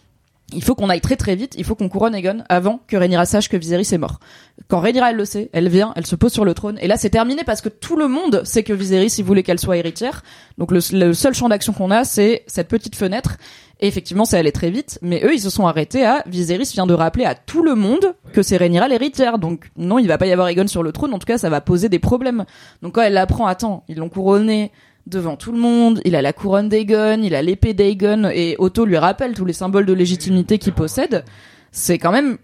[0.53, 3.25] il faut qu'on aille très très vite, il faut qu'on couronne Aegon avant que Rhaenyra
[3.25, 4.19] sache que Viserys est mort.
[4.67, 6.97] Quand Rhaenyra elle le sait, elle vient, elle se pose sur le trône et là
[6.97, 10.23] c'est terminé parce que tout le monde sait que Viserys il voulait qu'elle soit héritière.
[10.57, 10.81] Donc le,
[11.13, 13.37] seul champ d'action qu'on a c'est cette petite fenêtre
[13.79, 16.85] et effectivement ça allait très vite mais eux ils se sont arrêtés à Viserys vient
[16.85, 19.39] de rappeler à tout le monde que c'est Rhaenyra l'héritière.
[19.39, 21.49] Donc non, il va pas y avoir Aegon sur le trône, en tout cas ça
[21.49, 22.45] va poser des problèmes.
[22.83, 24.71] Donc quand elle l'apprend, attends, ils l'ont couronné
[25.07, 28.85] devant tout le monde, il a la couronne d'Aegon, il a l'épée d'Aegon, et Otto
[28.85, 31.23] lui rappelle tous les symboles de légitimité qu'il possède,
[31.71, 32.37] c'est quand même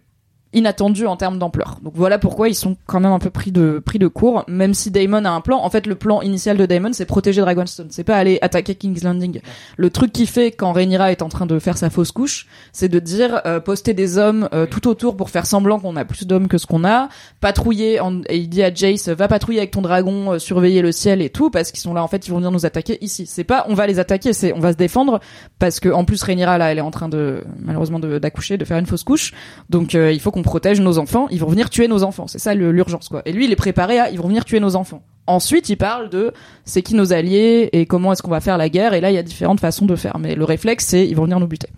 [0.53, 1.78] inattendu en termes d'ampleur.
[1.82, 4.73] Donc voilà pourquoi ils sont quand même un peu pris de pris de court, même
[4.73, 5.57] si Daemon a un plan.
[5.64, 9.03] En fait, le plan initial de Daemon, c'est protéger Dragonstone, c'est pas aller attaquer King's
[9.03, 9.40] Landing.
[9.78, 12.90] Le truc qui fait quand Rhaenyra est en train de faire sa fausse couche, c'est
[12.90, 16.28] de dire euh, poster des hommes euh, tout autour pour faire semblant qu'on a plus
[16.28, 17.07] d'hommes que ce qu'on a,
[17.40, 20.91] patrouiller en- et il dit à Jace va patrouiller avec ton dragon, euh, surveiller le
[20.91, 23.26] ciel et tout parce qu'ils sont là en fait, ils vont venir nous attaquer ici.
[23.26, 25.19] C'est pas on va les attaquer, c'est on va se défendre
[25.60, 28.65] parce que en plus Rhaenyra là, elle est en train de malheureusement de- d'accoucher, de
[28.65, 29.34] faire une fausse couche.
[29.69, 32.27] Donc euh, il faut qu'on protège nos enfants, ils vont venir tuer nos enfants.
[32.27, 33.22] C'est ça l'urgence quoi.
[33.26, 35.01] Et lui il est préparé à ils vont venir tuer nos enfants.
[35.27, 36.34] Ensuite, il parle de
[36.65, 39.13] c'est qui nos alliés et comment est-ce qu'on va faire la guerre et là il
[39.13, 41.69] y a différentes façons de faire mais le réflexe c'est ils vont venir nous buter.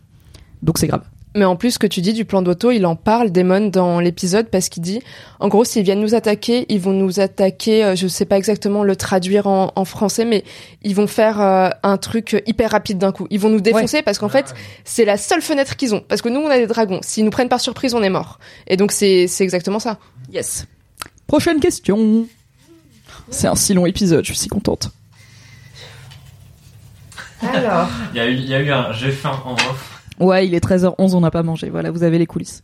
[0.62, 1.04] Donc c'est grave.
[1.36, 4.00] Mais en plus, ce que tu dis du plan d'Otto, il en parle, Damon, dans
[4.00, 5.02] l'épisode, parce qu'il dit,
[5.40, 8.84] en gros, s'ils viennent nous attaquer, ils vont nous attaquer, euh, je sais pas exactement
[8.84, 10.44] le traduire en, en français, mais
[10.84, 13.26] ils vont faire euh, un truc hyper rapide d'un coup.
[13.32, 14.54] Ils vont nous défoncer parce qu'en fait,
[14.84, 16.02] c'est la seule fenêtre qu'ils ont.
[16.08, 17.00] Parce que nous, on a des dragons.
[17.02, 18.40] S'ils nous prennent par surprise, on est mort.
[18.68, 19.98] Et donc, c'est c'est exactement ça.
[20.32, 20.68] Yes.
[21.26, 22.28] Prochaine question.
[23.30, 24.92] C'est un si long épisode, je suis si contente.
[27.42, 27.90] Alors.
[28.14, 29.93] Il y a eu, il y a eu un j'ai faim en off.
[30.20, 31.70] Ouais, il est 13h11, on n'a pas mangé.
[31.70, 32.62] Voilà, vous avez les coulisses.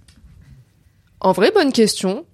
[1.20, 2.26] En vrai, bonne question.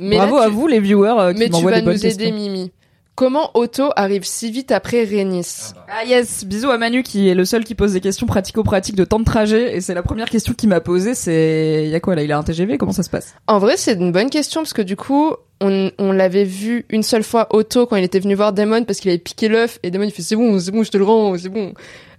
[0.00, 2.06] Mais Bravo là, à vous les viewers euh, qui Mais tu vas des bonnes nous
[2.06, 2.34] aider, questions.
[2.36, 2.72] Mimi.
[3.16, 7.44] Comment Otto arrive si vite après Rhaenys Ah yes, bisous à Manu qui est le
[7.44, 10.52] seul qui pose des questions pratico-pratiques de temps de trajet et c'est la première question
[10.52, 13.04] qu'il m'a posée, c'est il y a quoi là, il a un TGV, comment ça
[13.04, 13.36] se passe?
[13.46, 17.04] En vrai, c'est une bonne question parce que du coup, on, on l'avait vu une
[17.04, 19.92] seule fois Otto quand il était venu voir Damon parce qu'il avait piqué l'œuf et
[19.92, 21.72] Damon il fait c'est bon, c'est bon, je te le rends, c'est bon.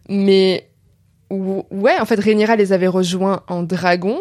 [0.07, 0.69] Mais
[1.29, 4.17] ou- ouais, en fait, Rhaenyra les avait rejoints en dragon.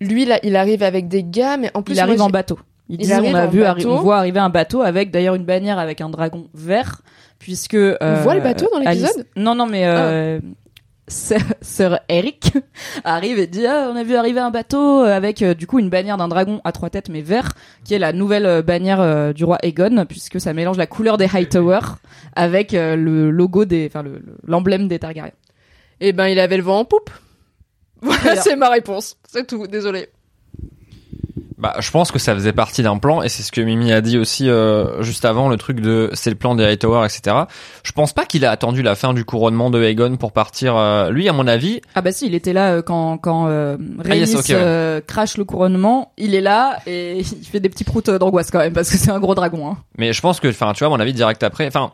[0.00, 2.58] Lui là, il arrive avec des gars, mais en plus Il moi, arrive en bateau.
[2.88, 3.90] Il, Il dit on a vu bateau.
[3.92, 7.02] on voit arriver un bateau avec d'ailleurs une bannière avec un dragon vert
[7.38, 10.40] puisque euh, voit le bateau dans l'épisode Alice- Non non mais euh,
[11.06, 12.52] Sir, Sir Eric
[13.04, 15.78] arrive et dit ah, on a vu arriver un bateau euh, avec euh, du coup
[15.78, 17.52] une bannière d'un dragon à trois têtes mais vert
[17.84, 21.16] qui est la nouvelle euh, bannière euh, du roi Aegon puisque ça mélange la couleur
[21.16, 21.78] des Hightower
[22.34, 25.30] avec euh, le logo des enfin le- le- l'emblème des Targaryens.
[26.00, 27.10] Eh ben, il avait le vent en poupe.
[28.02, 29.16] Voilà, c'est ma réponse.
[29.28, 29.66] C'est tout.
[29.66, 30.08] Désolé.
[31.58, 34.00] Bah, je pense que ça faisait partie d'un plan et c'est ce que Mimi a
[34.00, 37.36] dit aussi euh, juste avant le truc de c'est le plan des Hightower etc.
[37.82, 40.74] Je pense pas qu'il a attendu la fin du couronnement de Aegon pour partir.
[40.78, 43.76] euh, lui à mon avis, Ah bah si, il était là euh, quand quand euh,
[44.08, 44.58] Ah, yes, Rhaenys, ouais.
[44.58, 48.50] euh, crache le couronnement, il est là et il fait des petits proutes euh, d'angoisse
[48.50, 49.68] quand même parce que c'est un gros dragon.
[49.68, 49.76] Hein.
[49.98, 51.92] mais je pense que enfin tu vois à mon avis direct après, enfin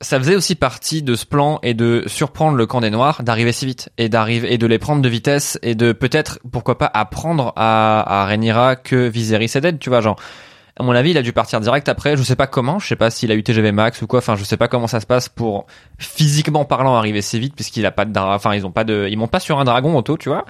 [0.00, 3.52] ça faisait aussi partie de ce plan et de surprendre le camp des Noirs d'arriver
[3.52, 6.90] si vite et d'arriver et de les prendre de vitesse et de peut-être pourquoi pas
[6.92, 10.16] apprendre à à Rhaenyra que Viserys est dead, tu vois genre.
[10.76, 12.16] À mon avis, il a dû partir direct après.
[12.16, 12.78] Je sais pas comment.
[12.78, 14.20] Je sais pas s'il a eu TGV Max ou quoi.
[14.20, 15.66] Enfin, je sais pas comment ça se passe pour
[15.98, 19.18] physiquement parlant arriver si vite puisqu'il a pas de enfin ils ont pas de ils
[19.18, 20.46] montent pas sur un dragon auto, tu vois.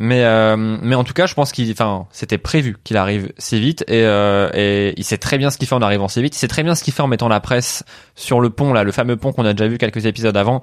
[0.00, 3.58] Mais euh, mais en tout cas, je pense qu'il enfin c'était prévu qu'il arrive si
[3.58, 6.36] vite et euh, et il sait très bien ce qu'il fait en arrivant si vite.
[6.36, 7.84] Il sait très bien ce qu'il fait en mettant la presse
[8.14, 10.60] sur le pont là, le fameux pont qu'on a déjà vu quelques épisodes avant.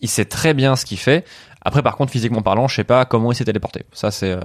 [0.00, 1.24] Il sait très bien ce qu'il fait.
[1.64, 3.84] Après, par contre, physiquement parlant, je sais pas comment il s'est téléporté.
[3.92, 4.40] Ça, c'est euh,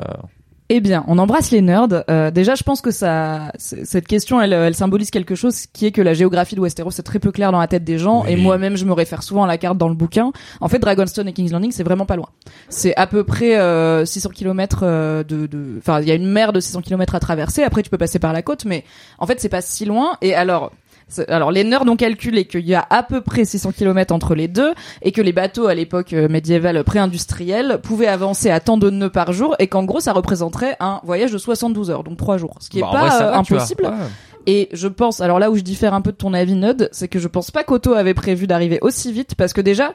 [0.70, 2.04] Eh bien, on embrasse les nerds.
[2.10, 5.92] Euh, déjà, je pense que ça, cette question, elle, elle symbolise quelque chose qui est
[5.92, 8.24] que la géographie de Westeros c'est très peu clair dans la tête des gens.
[8.24, 8.32] Oui.
[8.32, 10.32] Et moi-même, je me réfère souvent à la carte dans le bouquin.
[10.60, 12.28] En fait, Dragonstone et King's Landing, c'est vraiment pas loin.
[12.68, 14.82] C'est à peu près euh, 600 km
[15.24, 17.64] de, de, enfin, il y a une mer de 600 km à traverser.
[17.64, 18.84] Après, tu peux passer par la côte, mais
[19.20, 20.18] en fait, c'est pas si loin.
[20.22, 20.72] Et alors.
[21.30, 24.48] Alors les nerds ont calculé qu'il y a à peu près 600 km entre les
[24.48, 28.90] deux et que les bateaux à l'époque euh, médiévale pré-industrielle pouvaient avancer à tant de
[28.90, 32.38] nœuds par jour et qu'en gros ça représenterait un voyage de 72 heures, donc 3
[32.38, 33.90] jours, ce qui est bah, pas vrai, euh, va, impossible.
[34.48, 37.10] Et je pense, alors là où je diffère un peu de ton avis Nod, c'est
[37.10, 39.94] que je pense pas qu'Otto avait prévu d'arriver aussi vite parce que déjà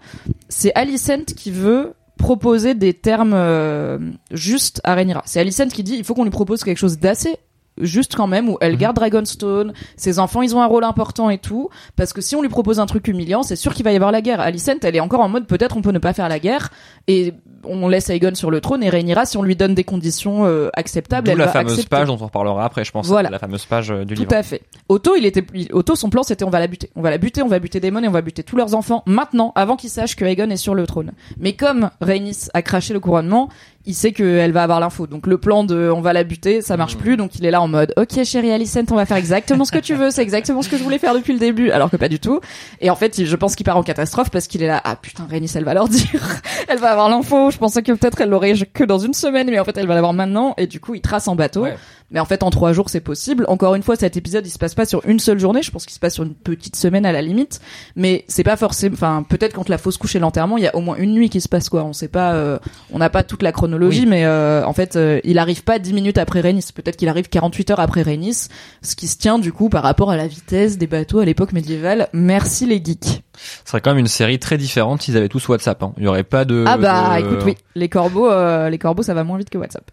[0.49, 3.99] c'est Alicent qui veut proposer des termes euh,
[4.31, 5.23] justes à Rhaenyra.
[5.27, 7.37] C'est Alicent qui dit il faut qu'on lui propose quelque chose d'assez
[7.81, 8.79] juste quand même où elle Mhm.
[8.79, 12.43] garde Dragonstone, ses enfants ils ont un rôle important et tout parce que si on
[12.43, 14.41] lui propose un truc humiliant, c'est sûr qu'il va y avoir la guerre.
[14.41, 16.71] Alicent, elle est encore en mode peut-être on peut ne pas faire la guerre
[17.09, 17.33] et
[17.65, 20.69] on laisse Aegon sur le trône et Rhaenyra si on lui donne des conditions euh,
[20.75, 21.89] acceptables, elle la va fameuse accepter.
[21.89, 23.07] page dont on reparlera après, je pense.
[23.07, 23.31] Voilà.
[23.31, 24.35] La fameuse page euh, du Tout livre.
[24.35, 24.63] à fait.
[24.89, 26.91] Otto, il était, il- Otto, son plan, c'était on va la buter.
[26.97, 29.03] On va la buter, on va buter Daemon et on va buter tous leurs enfants
[29.07, 31.13] maintenant, avant qu'ils sachent que Aegon est sur le trône.
[31.39, 33.49] Mais comme Rhaenys a craché le couronnement,
[33.85, 35.07] il sait qu'elle va avoir l'info.
[35.07, 37.17] Donc le plan de on va la buter, ça marche plus.
[37.17, 39.79] Donc il est là en mode ok chérie Alicent, on va faire exactement ce que
[39.79, 40.11] tu veux.
[40.11, 41.71] C'est exactement ce que je voulais faire depuis le début.
[41.71, 42.41] Alors que pas du tout.
[42.81, 45.27] Et en fait, je pense qu'il part en catastrophe parce qu'il est là ah putain
[45.29, 47.51] Rhaenys elle va leur dire, elle va avoir l'info.
[47.51, 49.95] Je pensais que peut-être elle l'aurait que dans une semaine, mais en fait elle va
[49.95, 50.55] l'avoir maintenant.
[50.59, 51.63] Et du coup il trace en bateau.
[51.63, 51.77] Ouais.
[52.13, 53.45] Mais en fait, en trois jours, c'est possible.
[53.49, 55.63] Encore une fois, cet épisode, il se passe pas sur une seule journée.
[55.63, 57.61] Je pense qu'il se passe sur une petite semaine à la limite.
[57.97, 58.95] Mais c'est pas forcément.
[58.95, 61.31] Enfin, peut-être quand la fausse couche et l'enterrement, il y a au moins une nuit
[61.31, 61.85] qui se passe quoi.
[61.85, 62.35] On sait pas.
[62.35, 62.59] euh,
[62.93, 64.07] on n'a pas toute la chronologie, Oui.
[64.07, 66.67] mais euh, en fait, euh, il arrive pas 10 minutes après Rhaenys.
[66.75, 68.49] Peut-être qu'il arrive 48 heures après Rhaenys,
[68.83, 71.53] ce qui se tient du coup par rapport à la vitesse des bateaux à l'époque
[71.53, 72.09] médiévale.
[72.13, 73.23] Merci les geeks.
[73.65, 75.83] Ce serait quand même une série très différente s'ils avaient tous WhatsApp.
[75.83, 75.93] Hein.
[75.97, 76.65] Il y aurait pas de.
[76.67, 79.57] ah bah, de- écoute, oui, les corbeaux, euh, les corbeaux, ça va moins vite que
[79.59, 79.91] WhatsApp.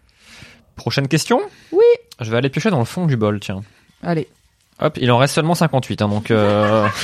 [0.80, 1.42] Prochaine question.
[1.72, 1.84] Oui.
[2.20, 3.60] Je vais aller piocher dans le fond du bol, tiens.
[4.02, 4.28] Allez.
[4.80, 6.30] Hop, il en reste seulement 58, hein, donc.
[6.30, 6.88] Euh...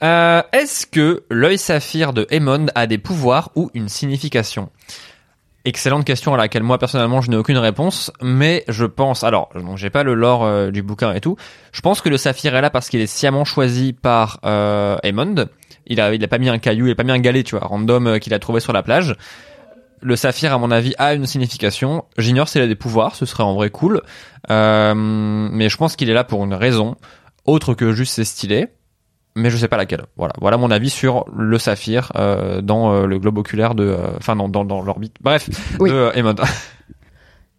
[0.00, 4.70] Euh, Est-ce que l'œil saphir de Aemond a des pouvoirs ou une signification?
[5.64, 9.76] Excellente question à laquelle moi personnellement je n'ai aucune réponse, mais je pense, alors donc
[9.76, 11.36] j'ai pas le lore euh, du bouquin et tout,
[11.72, 15.48] je pense que le saphir est là parce qu'il est sciemment choisi par Aemond.
[15.88, 17.56] Il a, il a pas mis un caillou, il a pas mis un galet, tu
[17.56, 19.16] vois, random qu'il a trouvé sur la plage.
[20.00, 22.04] Le saphir, à mon avis, a une signification.
[22.18, 24.02] J'ignore s'il a des pouvoirs, ce serait en vrai cool,
[24.50, 26.96] Euh, mais je pense qu'il est là pour une raison
[27.44, 28.68] autre que juste c'est stylé
[29.36, 30.02] mais je sais pas laquelle.
[30.16, 34.08] Voilà, voilà mon avis sur le saphir euh, dans euh, le globe oculaire de, euh,
[34.16, 35.14] enfin dans dans, dans l'orbite.
[35.20, 35.48] Bref,
[35.78, 35.90] Oui.
[35.90, 36.32] de euh.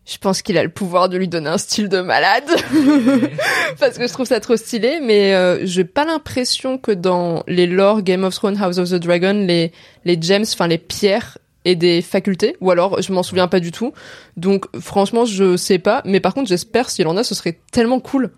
[0.06, 2.44] Je pense qu'il a le pouvoir de lui donner un style de malade.
[3.80, 7.68] Parce que je trouve ça trop stylé, mais euh, j'ai pas l'impression que dans les
[7.68, 9.72] lore Game of Thrones, House of the Dragon, les,
[10.06, 13.72] les gems, enfin les pierres aient des facultés, ou alors je m'en souviens pas du
[13.72, 13.94] tout.
[14.38, 17.99] Donc franchement, je sais pas, mais par contre j'espère s'il en a, ce serait tellement
[17.99, 18.31] cool.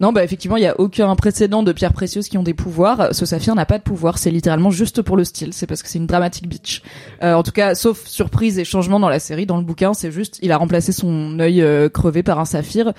[0.00, 3.08] Non, bah effectivement, il y a aucun précédent de pierres précieuses qui ont des pouvoirs.
[3.12, 4.18] Ce saphir n'a pas de pouvoir.
[4.18, 5.52] C'est littéralement juste pour le style.
[5.52, 6.82] C'est parce que c'est une dramatique bitch.
[7.22, 10.12] Euh, en tout cas, sauf surprise et changement dans la série, dans le bouquin, c'est
[10.12, 12.92] juste, il a remplacé son œil euh, crevé par un saphir.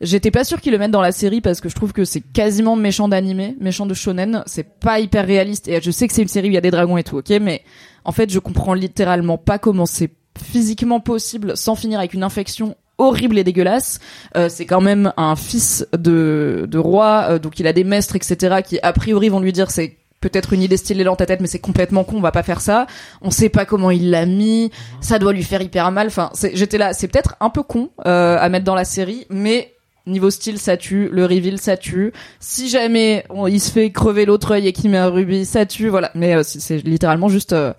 [0.00, 2.20] J'étais pas sûr qu'ils le mettent dans la série parce que je trouve que c'est
[2.20, 4.42] quasiment méchant d'animé, méchant de shonen.
[4.46, 5.68] C'est pas hyper réaliste.
[5.68, 7.18] Et je sais que c'est une série où il y a des dragons et tout,
[7.18, 7.62] ok, mais
[8.06, 12.76] en fait, je comprends littéralement pas comment c'est physiquement possible sans finir avec une infection
[12.98, 14.00] horrible et dégueulasse.
[14.36, 18.16] Euh, c'est quand même un fils de, de roi, euh, donc il a des maîtres,
[18.16, 21.40] etc., qui a priori vont lui dire c'est peut-être une idée stylée dans ta tête,
[21.40, 22.86] mais c'est complètement con, on va pas faire ça.
[23.20, 24.70] On sait pas comment il l'a mis,
[25.00, 26.06] ça doit lui faire hyper mal.
[26.06, 29.26] Enfin, c'est- j'étais là, c'est peut-être un peu con euh, à mettre dans la série,
[29.30, 29.72] mais
[30.06, 32.12] niveau style ça tue, le reveal ça tue.
[32.40, 35.66] Si jamais on- il se fait crever l'autre œil et qu'il met un rubis, ça
[35.66, 36.10] tue, voilà.
[36.14, 37.72] Mais euh, c'est c'est littéralement juste euh,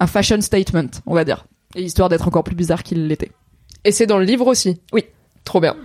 [0.00, 3.32] un fashion statement, on va dire, et histoire d'être encore plus bizarre qu'il l'était.
[3.84, 4.80] Et c'est dans le livre aussi.
[4.92, 5.04] Oui.
[5.44, 5.76] Trop bien.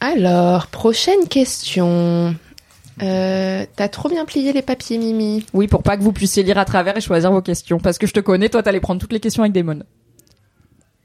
[0.00, 2.34] Alors, prochaine question.
[3.02, 5.44] Euh, T'as trop bien plié les papiers, Mimi.
[5.52, 7.78] Oui, pour pas que vous puissiez lire à travers et choisir vos questions.
[7.78, 9.84] Parce que je te connais, toi, t'allais prendre toutes les questions avec des mônes.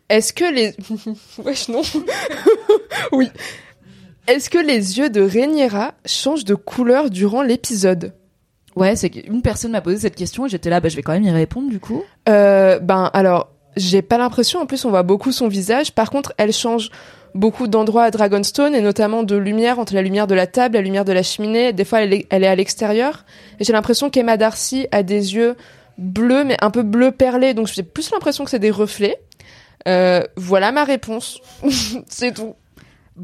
[0.09, 0.75] Est-ce que les...
[1.43, 1.81] Wesh, non.
[3.11, 3.29] oui.
[4.27, 8.13] Est-ce que les yeux de Rhaenyra changent de couleur durant l'épisode?
[8.75, 11.13] Ouais, c'est qu'une personne m'a posé cette question et j'étais là, bah, je vais quand
[11.13, 12.03] même y répondre du coup.
[12.29, 14.59] euh, Ben, alors, j'ai pas l'impression.
[14.61, 15.93] En plus, on voit beaucoup son visage.
[15.93, 16.89] Par contre, elle change
[17.35, 20.81] beaucoup d'endroits à Dragonstone et notamment de lumière entre la lumière de la table, la
[20.81, 21.73] lumière de la cheminée.
[21.73, 23.25] Des fois, elle est, elle est à l'extérieur.
[23.59, 25.55] J'ai l'impression qu'Emma Darcy a des yeux
[25.97, 27.53] bleus, mais un peu bleu perlé.
[27.53, 29.19] Donc, j'ai plus l'impression que c'est des reflets.
[29.87, 31.39] Euh, voilà ma réponse.
[32.07, 32.53] c'est tout.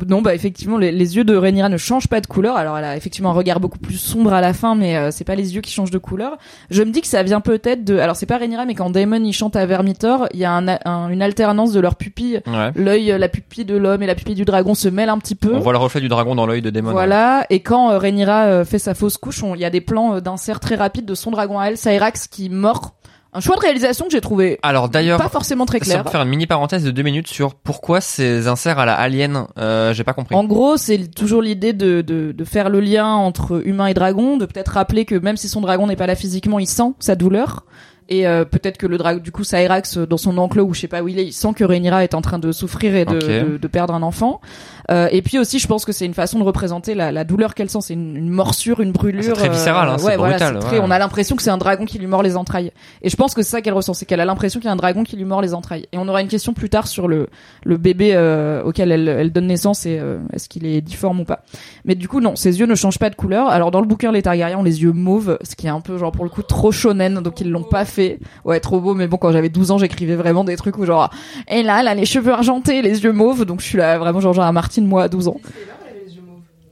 [0.07, 2.55] Non, bah effectivement, les, les yeux de Rhaenyra ne changent pas de couleur.
[2.57, 5.23] Alors, elle a effectivement un regard beaucoup plus sombre à la fin, mais euh, c'est
[5.23, 6.37] pas les yeux qui changent de couleur.
[6.69, 7.97] Je me dis que ça vient peut-être de.
[7.97, 10.67] Alors, c'est pas Rhaenyra, mais quand Daemon il chante à Vermithor, il y a un,
[10.85, 12.41] un- une alternance de leurs pupilles.
[12.45, 12.71] Ouais.
[12.75, 15.55] L'œil, la pupille de l'homme et la pupille du dragon se mêlent un petit peu.
[15.55, 16.91] On voit le reflet du dragon dans l'œil de Daemon.
[16.91, 20.15] Voilà, et quand euh, Rhaenyra euh, fait sa fausse couche, il y a des plans
[20.15, 22.93] euh, d'insert très rapides de son dragon à elle, Cyrax, qui mord.
[23.31, 26.03] Un choix de réalisation que j'ai trouvé Alors d'ailleurs, pas forcément très ça clair.
[26.03, 29.45] pour faire une mini parenthèse de deux minutes sur pourquoi ces inserts à la alien,
[29.59, 30.33] euh, j'ai pas compris.
[30.35, 34.37] En gros, c'est toujours l'idée de, de, de faire le lien entre humain et dragon,
[34.37, 37.15] de peut-être rappeler que même si son dragon n'est pas là physiquement, il sent sa
[37.15, 37.65] douleur.
[38.11, 40.81] Et euh, peut-être que le dragon, du coup, Cyrax, euh, dans son enclos ou je
[40.81, 43.05] sais pas où il est, il sent que Rhaenyra est en train de souffrir et
[43.05, 44.41] de, de, de perdre un enfant.
[44.89, 47.53] Euh, et puis aussi, je pense que c'est une façon de représenter la, la douleur
[47.53, 47.77] qu'elle sent.
[47.81, 49.23] C'est une, une morsure, une brûlure.
[49.23, 50.83] C'est très viscéral, hein, euh, c'est ouais, voilà, brutal, c'est très- ouais.
[50.83, 52.71] On a l'impression que c'est un dragon qui lui mord les entrailles.
[53.03, 54.73] Et je pense que c'est ça qu'elle ressent, c'est qu'elle a l'impression qu'il y a
[54.73, 55.85] un dragon qui lui mord les entrailles.
[55.91, 57.27] Et on aura une question plus tard sur le,
[57.63, 61.25] le bébé euh, auquel elle, elle donne naissance et euh, est-ce qu'il est difforme ou
[61.25, 61.41] pas.
[61.85, 63.49] Mais du coup, non, ses yeux ne changent pas de couleur.
[63.49, 65.99] Alors dans le bouquin, les Targaryens ont les yeux mauves, ce qui est un peu
[65.99, 67.98] genre pour le coup trop shonen, donc ils l'ont pas fait.
[68.45, 71.09] Ouais, trop beau, mais bon, quand j'avais 12 ans, j'écrivais vraiment des trucs où genre,
[71.47, 74.19] et là, elle a les cheveux argentés, les yeux mauves, donc je suis là vraiment
[74.19, 75.37] genre, genre à Martine, moi, à 12 ans.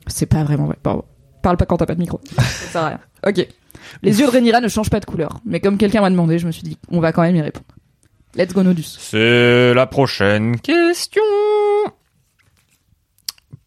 [0.07, 1.03] C'est pas vraiment vrai, pardon.
[1.41, 2.19] Parle pas quand t'as pas de micro.
[2.37, 2.99] Ça sert à rien.
[3.25, 3.47] Ok.
[4.01, 5.39] Les yeux de Rhaenyra ne changent pas de couleur.
[5.45, 7.65] Mais comme quelqu'un m'a demandé, je me suis dit, on va quand même y répondre.
[8.35, 8.97] Let's go Nodus.
[8.99, 11.23] C'est la prochaine question.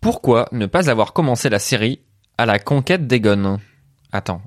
[0.01, 2.01] Pourquoi ne pas avoir commencé la série
[2.39, 3.59] à la conquête d'Egon?
[4.13, 4.43] Attends.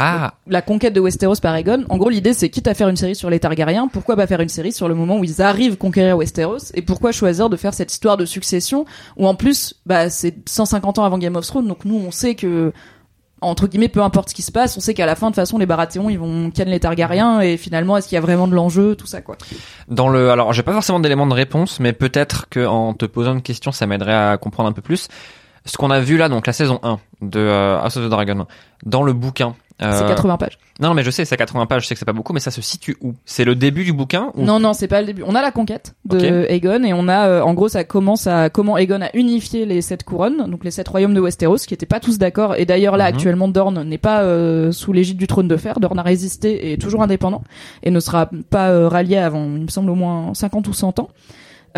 [0.00, 1.84] Ah, La conquête de Westeros par Aegon.
[1.88, 4.40] En gros, l'idée, c'est quitte à faire une série sur les Targaryens, pourquoi pas faire
[4.40, 7.74] une série sur le moment où ils arrivent conquérir Westeros et pourquoi choisir de faire
[7.74, 11.66] cette histoire de succession où en plus, bah, c'est 150 ans avant Game of Thrones,
[11.66, 12.72] donc nous, on sait que
[13.40, 15.36] entre guillemets, peu importe ce qui se passe, on sait qu'à la fin, de toute
[15.36, 18.46] façon, les Baratheons, ils vont ken les Targaryens et finalement, est-ce qu'il y a vraiment
[18.46, 19.36] de l'enjeu, tout ça, quoi.
[19.88, 23.34] dans le alors j'ai pas forcément d'éléments de réponse, mais peut-être que en te posant
[23.34, 25.08] une question, ça m'aiderait à comprendre un peu plus.
[25.64, 28.46] Ce qu'on a vu là, donc la saison 1 de euh, House of the Dragon,
[28.84, 29.54] dans le bouquin.
[29.82, 30.58] Euh, C'est 80 pages.
[30.80, 32.50] Non, mais je sais, c'est 80 pages, je sais que c'est pas beaucoup, mais ça
[32.50, 33.14] se situe où?
[33.24, 34.42] C'est le début du bouquin ou...
[34.44, 35.22] Non, non, c'est pas le début.
[35.26, 36.46] On a la conquête de Ok.
[36.50, 39.82] Aegon et on a, euh, en gros, ça commence à comment Aegon a unifié les
[39.82, 42.54] sept couronnes, donc les sept royaumes de Westeros, qui étaient pas tous d'accord.
[42.56, 43.14] Et d'ailleurs là, Mhm.
[43.14, 45.80] actuellement, Dorne n'est pas euh, sous l'égide du trône de fer.
[45.80, 47.42] Dorne a résisté et est toujours indépendant
[47.82, 50.98] et ne sera pas euh, rallié avant, il me semble, au moins 50 ou 100
[50.98, 51.08] ans.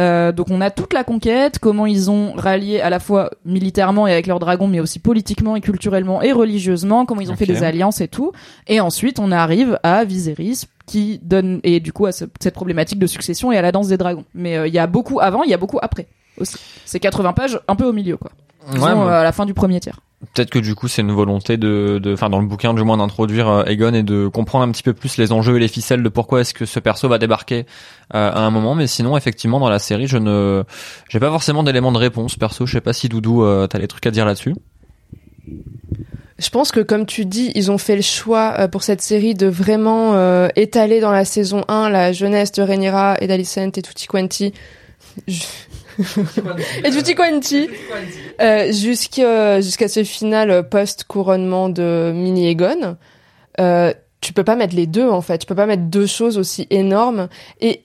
[0.01, 4.07] Euh, donc on a toute la conquête, comment ils ont rallié à la fois militairement
[4.07, 7.45] et avec leurs dragons, mais aussi politiquement et culturellement et religieusement, comment ils ont fait
[7.47, 8.33] des alliances et tout.
[8.67, 12.99] Et ensuite on arrive à Viserys qui donne et du coup à ce- cette problématique
[12.99, 14.25] de succession et à la danse des dragons.
[14.35, 16.07] Mais euh, il y a beaucoup avant, il y a beaucoup après
[16.39, 16.57] aussi.
[16.87, 18.31] C'est 80 pages, un peu au milieu quoi.
[18.73, 20.01] Disons, Ouais, mais euh, à la fin du premier tiers.
[20.35, 23.49] Peut-être que du coup c'est une volonté de, enfin dans le bouquin du moins d'introduire
[23.49, 26.09] euh, Aegon et de comprendre un petit peu plus les enjeux et les ficelles de
[26.11, 27.65] pourquoi est-ce que ce perso va débarquer
[28.15, 28.75] euh, à un moment.
[28.75, 30.63] Mais sinon effectivement dans la série je ne,
[31.09, 32.67] j'ai pas forcément d'éléments de réponse perso.
[32.67, 34.55] Je sais pas si Doudou euh, t'as des trucs à dire là-dessus?
[36.39, 39.35] Je pense que comme tu dis, ils ont fait le choix euh, pour cette série
[39.35, 43.83] de vraiment euh, étaler dans la saison 1 la jeunesse de Rhaenyra et d'Alicent et
[43.83, 44.53] Tutti Quanti.
[45.27, 45.43] Ju-
[46.85, 47.69] et Tutti Quanti
[48.41, 52.97] euh, jusqu'à jusqu'à ce final post couronnement de Mini Aegon.
[53.61, 55.39] Euh, tu peux pas mettre les deux en fait.
[55.39, 57.29] Tu peux pas mettre deux choses aussi énormes.
[57.61, 57.85] Et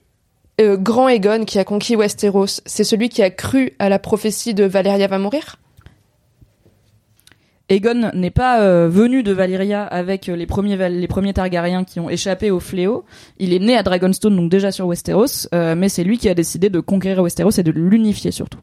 [0.62, 4.54] euh, Grand Aegon qui a conquis Westeros, c'est celui qui a cru à la prophétie
[4.54, 5.58] de Valyria va mourir?
[7.68, 12.00] Aegon n'est pas euh, venu de Valyria avec euh, les premiers les premiers Targaryens qui
[12.00, 13.06] ont échappé au fléau.
[13.40, 16.36] Il est né à Dragonstone, donc déjà sur Westeros, euh, mais c'est lui qui a
[16.36, 18.60] décidé de conquérir Westeros et de l'unifier surtout.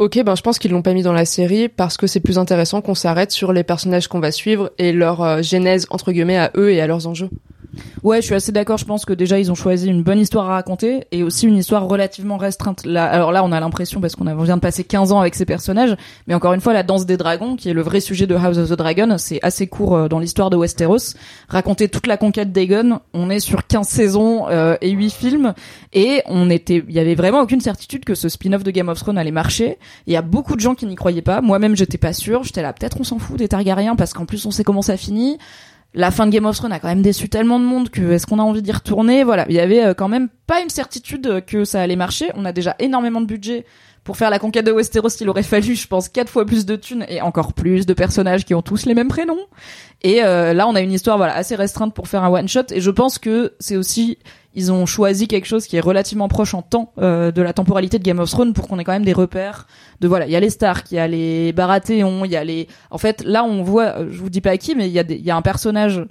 [0.00, 2.36] Ok, ben je pense qu'ils l'ont pas mis dans la série parce que c'est plus
[2.36, 6.36] intéressant qu'on s'arrête sur les personnages qu'on va suivre et leur euh, genèse entre guillemets
[6.36, 7.30] à eux et à leurs enjeux.
[8.02, 8.78] Ouais, je suis assez d'accord.
[8.78, 11.56] Je pense que déjà ils ont choisi une bonne histoire à raconter et aussi une
[11.56, 12.86] histoire relativement restreinte.
[12.86, 15.96] Alors là, on a l'impression parce qu'on vient de passer 15 ans avec ces personnages,
[16.26, 18.58] mais encore une fois, la danse des dragons, qui est le vrai sujet de House
[18.58, 21.14] of the Dragon, c'est assez court euh, dans l'histoire de Westeros.
[21.48, 25.54] Raconter toute la conquête d'Aegon, on est sur 15 saisons euh, et 8 films
[25.92, 28.98] et on était, il y avait vraiment aucune certitude que ce spin-off de Game of
[28.98, 29.78] Thrones allait marcher.
[30.06, 31.40] Il y a beaucoup de gens qui n'y croyaient pas.
[31.40, 32.44] Moi-même, j'étais pas sûre.
[32.44, 34.96] J'étais là, peut-être on s'en fout des Targaryens parce qu'en plus on sait comment ça
[34.96, 35.38] finit
[35.94, 38.26] la fin de Game of Thrones a quand même déçu tellement de monde que est-ce
[38.26, 39.22] qu'on a envie d'y retourner?
[39.22, 42.30] Voilà, il y avait euh, quand même pas une certitude euh, que ça allait marcher.
[42.34, 43.64] On a déjà énormément de budget
[44.02, 45.08] pour faire la conquête de Westeros.
[45.20, 48.44] Il aurait fallu, je pense, quatre fois plus de thunes et encore plus de personnages
[48.44, 49.38] qui ont tous les mêmes prénoms.
[50.02, 52.64] Et euh, là, on a une histoire voilà assez restreinte pour faire un one shot.
[52.70, 54.18] Et je pense que c'est aussi
[54.54, 57.98] ils ont choisi quelque chose qui est relativement proche en temps euh, de la temporalité
[57.98, 59.66] de Game of Thrones pour qu'on ait quand même des repères
[60.00, 62.44] de voilà il y a les Stark il y a les Baratheons il y a
[62.44, 64.92] les en fait là on voit euh, je vous dis pas à qui mais il
[64.92, 66.04] y a des, il y a un personnage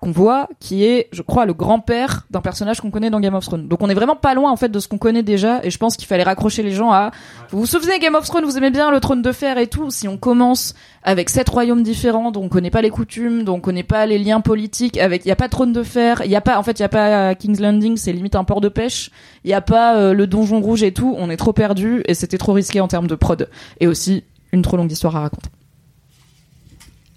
[0.00, 3.44] qu'on voit qui est je crois le grand-père d'un personnage qu'on connaît dans Game of
[3.44, 3.66] Thrones.
[3.66, 5.78] Donc on est vraiment pas loin en fait de ce qu'on connaît déjà et je
[5.78, 7.10] pense qu'il fallait raccrocher les gens à
[7.50, 9.90] vous vous souvenez Game of Thrones vous aimez bien le trône de fer et tout.
[9.90, 13.60] Si on commence avec sept royaumes différents dont on connaît pas les coutumes dont on
[13.60, 16.30] connaît pas les liens politiques avec il y a pas de trône de fer il
[16.30, 18.44] y a pas en fait il y a pas euh, King's Landing c'est limite un
[18.44, 19.10] port de pêche.
[19.44, 22.14] Il y a pas euh, le donjon rouge et tout on est trop perdu et
[22.14, 23.48] c'était trop risqué en termes de prod.
[23.80, 25.50] Et aussi une trop longue histoire à raconter.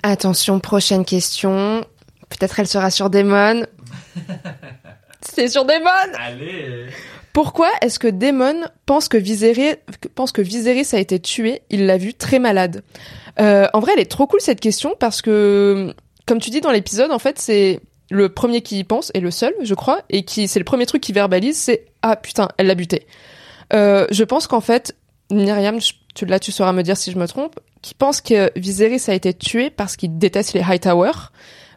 [0.04, 1.86] Attention, prochaine question.
[2.32, 3.66] Peut-être elle sera sur Daemon.
[5.22, 6.88] C'est sur Daemon Allez.
[7.34, 9.76] Pourquoi est-ce que Daemon pense que Viserys,
[10.16, 11.62] pense que Viserys a été tué?
[11.70, 12.84] Il l'a vu très malade.
[13.40, 15.94] Euh, en vrai, elle est trop cool cette question parce que,
[16.26, 17.80] comme tu dis dans l'épisode, en fait, c'est
[18.10, 20.86] le premier qui y pense et le seul, je crois, et qui c'est le premier
[20.86, 23.08] truc qui verbalise, c'est ah putain, elle l'a buté.
[23.74, 24.96] Euh, je pense qu'en fait,
[25.32, 25.80] Myriam,
[26.14, 29.14] tu, là tu sauras me dire si je me trompe, qui pense que Viserys a
[29.14, 31.12] été tué parce qu'il déteste les Hightower.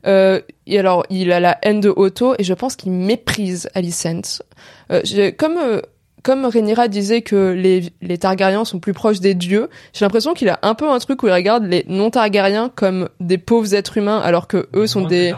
[0.07, 4.43] Euh, et alors, il a la haine de Otto et je pense qu'il méprise Alicent.
[4.91, 5.01] Euh,
[5.37, 5.81] comme euh,
[6.23, 10.49] comme Rhaenyra disait que les, les Targaryens sont plus proches des dieux, j'ai l'impression qu'il
[10.49, 14.21] a un peu un truc où il regarde les non-Targaryens comme des pauvres êtres humains
[14.21, 15.35] alors que eux sont des...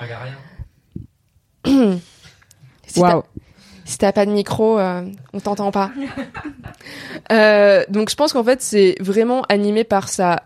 [2.86, 3.22] Si t'as-
[3.84, 5.02] si t'as pas de micro, euh,
[5.32, 5.90] on t'entend pas.
[7.32, 10.44] Euh, donc je pense qu'en fait c'est vraiment animé par sa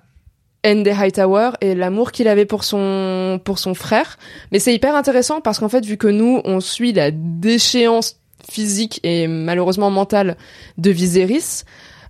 [0.63, 4.19] haine des Hightower et l'amour qu'il avait pour son pour son frère.
[4.53, 8.17] Mais c'est hyper intéressant parce qu'en fait, vu que nous, on suit la déchéance
[8.49, 10.37] physique et malheureusement mentale
[10.79, 11.65] de Viserys,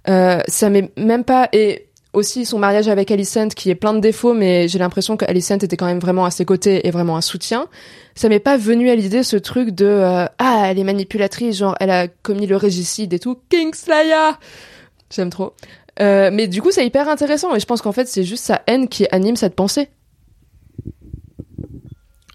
[0.08, 4.00] euh, ça m'est même pas et aussi son mariage avec Alicent qui est plein de
[4.00, 7.16] défauts mais j'ai l'impression que Alicent était quand même vraiment à ses côtés et vraiment
[7.16, 7.68] un soutien.
[8.14, 11.76] Ça m'est pas venu à l'idée ce truc de euh, ah elle est manipulatrice genre
[11.78, 13.38] elle a commis le régicide et tout.
[13.48, 14.32] Kingslayer!
[15.10, 15.54] J'aime trop
[16.00, 18.62] euh, mais du coup c'est hyper intéressant et je pense qu'en fait c'est juste sa
[18.66, 19.88] haine qui anime cette pensée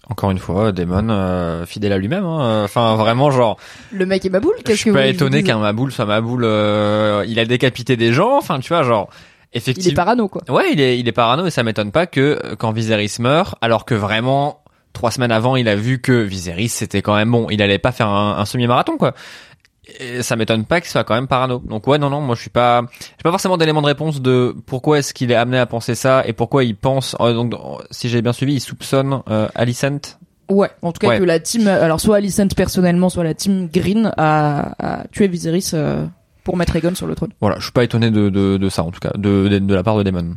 [0.08, 2.24] Encore une fois, Damon euh, fidèle à lui-même.
[2.24, 2.62] hein.
[2.64, 3.56] Enfin, vraiment, genre,
[3.92, 4.54] Le mec est ma boule.
[4.58, 6.44] je Qu'est-ce que suis vous pas je vous étonné dise qu'un Maboul soit Maboul.
[6.44, 8.38] euh, il a décapité des gens.
[8.38, 9.08] Enfin, tu vois, genre,
[9.52, 9.96] Il est effectivement.
[9.96, 10.42] parano quoi.
[10.48, 13.56] Ouais, il est, il est parano et ça m'étonne pas que euh, quand Viserys meurt,
[13.60, 14.62] alors que vraiment
[14.92, 17.92] trois semaines avant, il a vu que Viserys c'était quand même bon, il allait pas
[17.92, 19.12] faire un, un semi-marathon quoi.
[20.00, 21.60] Et ça m'étonne pas qu'il soit quand même parano.
[21.64, 24.54] Donc ouais, non, non, moi je suis pas, j'ai pas forcément d'éléments de réponse de
[24.66, 27.14] pourquoi est-ce qu'il est amené à penser ça et pourquoi il pense.
[27.20, 27.54] euh, donc
[27.92, 30.18] si j'ai bien suivi, il soupçonne euh, Alicent.
[30.48, 31.18] Ouais, en tout cas Ouais.
[31.18, 35.70] que la team, alors soit Alicent personnellement, soit la team Green a, a tué Viserys
[35.74, 36.04] euh,
[36.44, 37.30] pour mettre Aegon sur le trône.
[37.40, 39.74] Voilà, je suis pas étonné de, de, de ça en tout cas, de, de, de
[39.74, 40.34] la part de Daemon.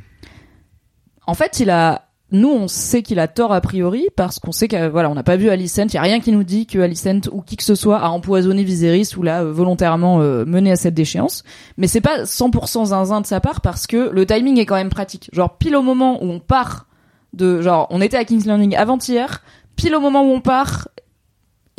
[1.28, 4.68] En fait, il a, nous on sait qu'il a tort a priori parce qu'on sait
[4.68, 6.80] que voilà, on n'a pas vu Alicent, il y a rien qui nous dit que
[6.80, 10.72] Alicent ou qui que ce soit a empoisonné Viserys ou l'a euh, volontairement euh, mené
[10.72, 11.43] à cette déchéance,
[11.77, 14.89] mais c'est pas 100% zinzin de sa part parce que le timing est quand même
[14.89, 15.30] pratique.
[15.34, 16.88] Genre pile au moment où on part
[17.34, 19.41] de genre on était à King's Landing avant-hier,
[19.76, 20.89] pile au moment où on part,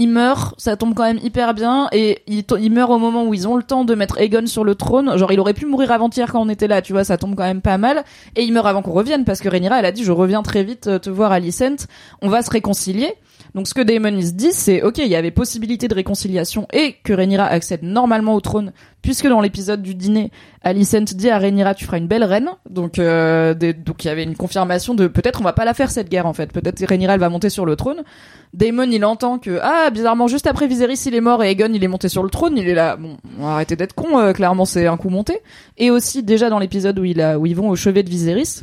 [0.01, 3.47] il meurt, ça tombe quand même hyper bien et il, meurt au moment où ils
[3.47, 5.15] ont le temps de mettre Aegon sur le trône.
[5.19, 7.45] Genre il aurait pu mourir avant-hier quand on était là, tu vois, ça tombe quand
[7.45, 8.03] même pas mal
[8.35, 10.65] et il meurt avant qu'on revienne parce que Rhaenyra elle a dit je reviens très
[10.65, 11.87] vite euh, te voir Alicent,
[12.23, 13.13] on va se réconcilier.
[13.55, 16.67] Donc ce que Daemon il se dit c'est OK, il y avait possibilité de réconciliation
[16.73, 18.73] et que Rhaenyra accède normalement au trône
[19.03, 20.31] puisque dans l'épisode du dîner
[20.63, 22.51] Alicent dit à Rhaenyra tu feras une belle reine.
[22.69, 25.91] Donc euh, donc il y avait une confirmation de peut-être on va pas la faire
[25.91, 26.53] cette guerre en fait.
[26.53, 28.03] Peut-être Rhaenyra elle va monter sur le trône.
[28.53, 31.83] Daemon il entend que ah bizarrement juste après Viserys il est mort et Aegon il
[31.83, 34.87] est monté sur le trône, il est là bon, arrêter d'être con euh, clairement c'est
[34.87, 35.41] un coup monté.
[35.79, 38.63] Et aussi déjà dans l'épisode où il a où ils vont au chevet de Viserys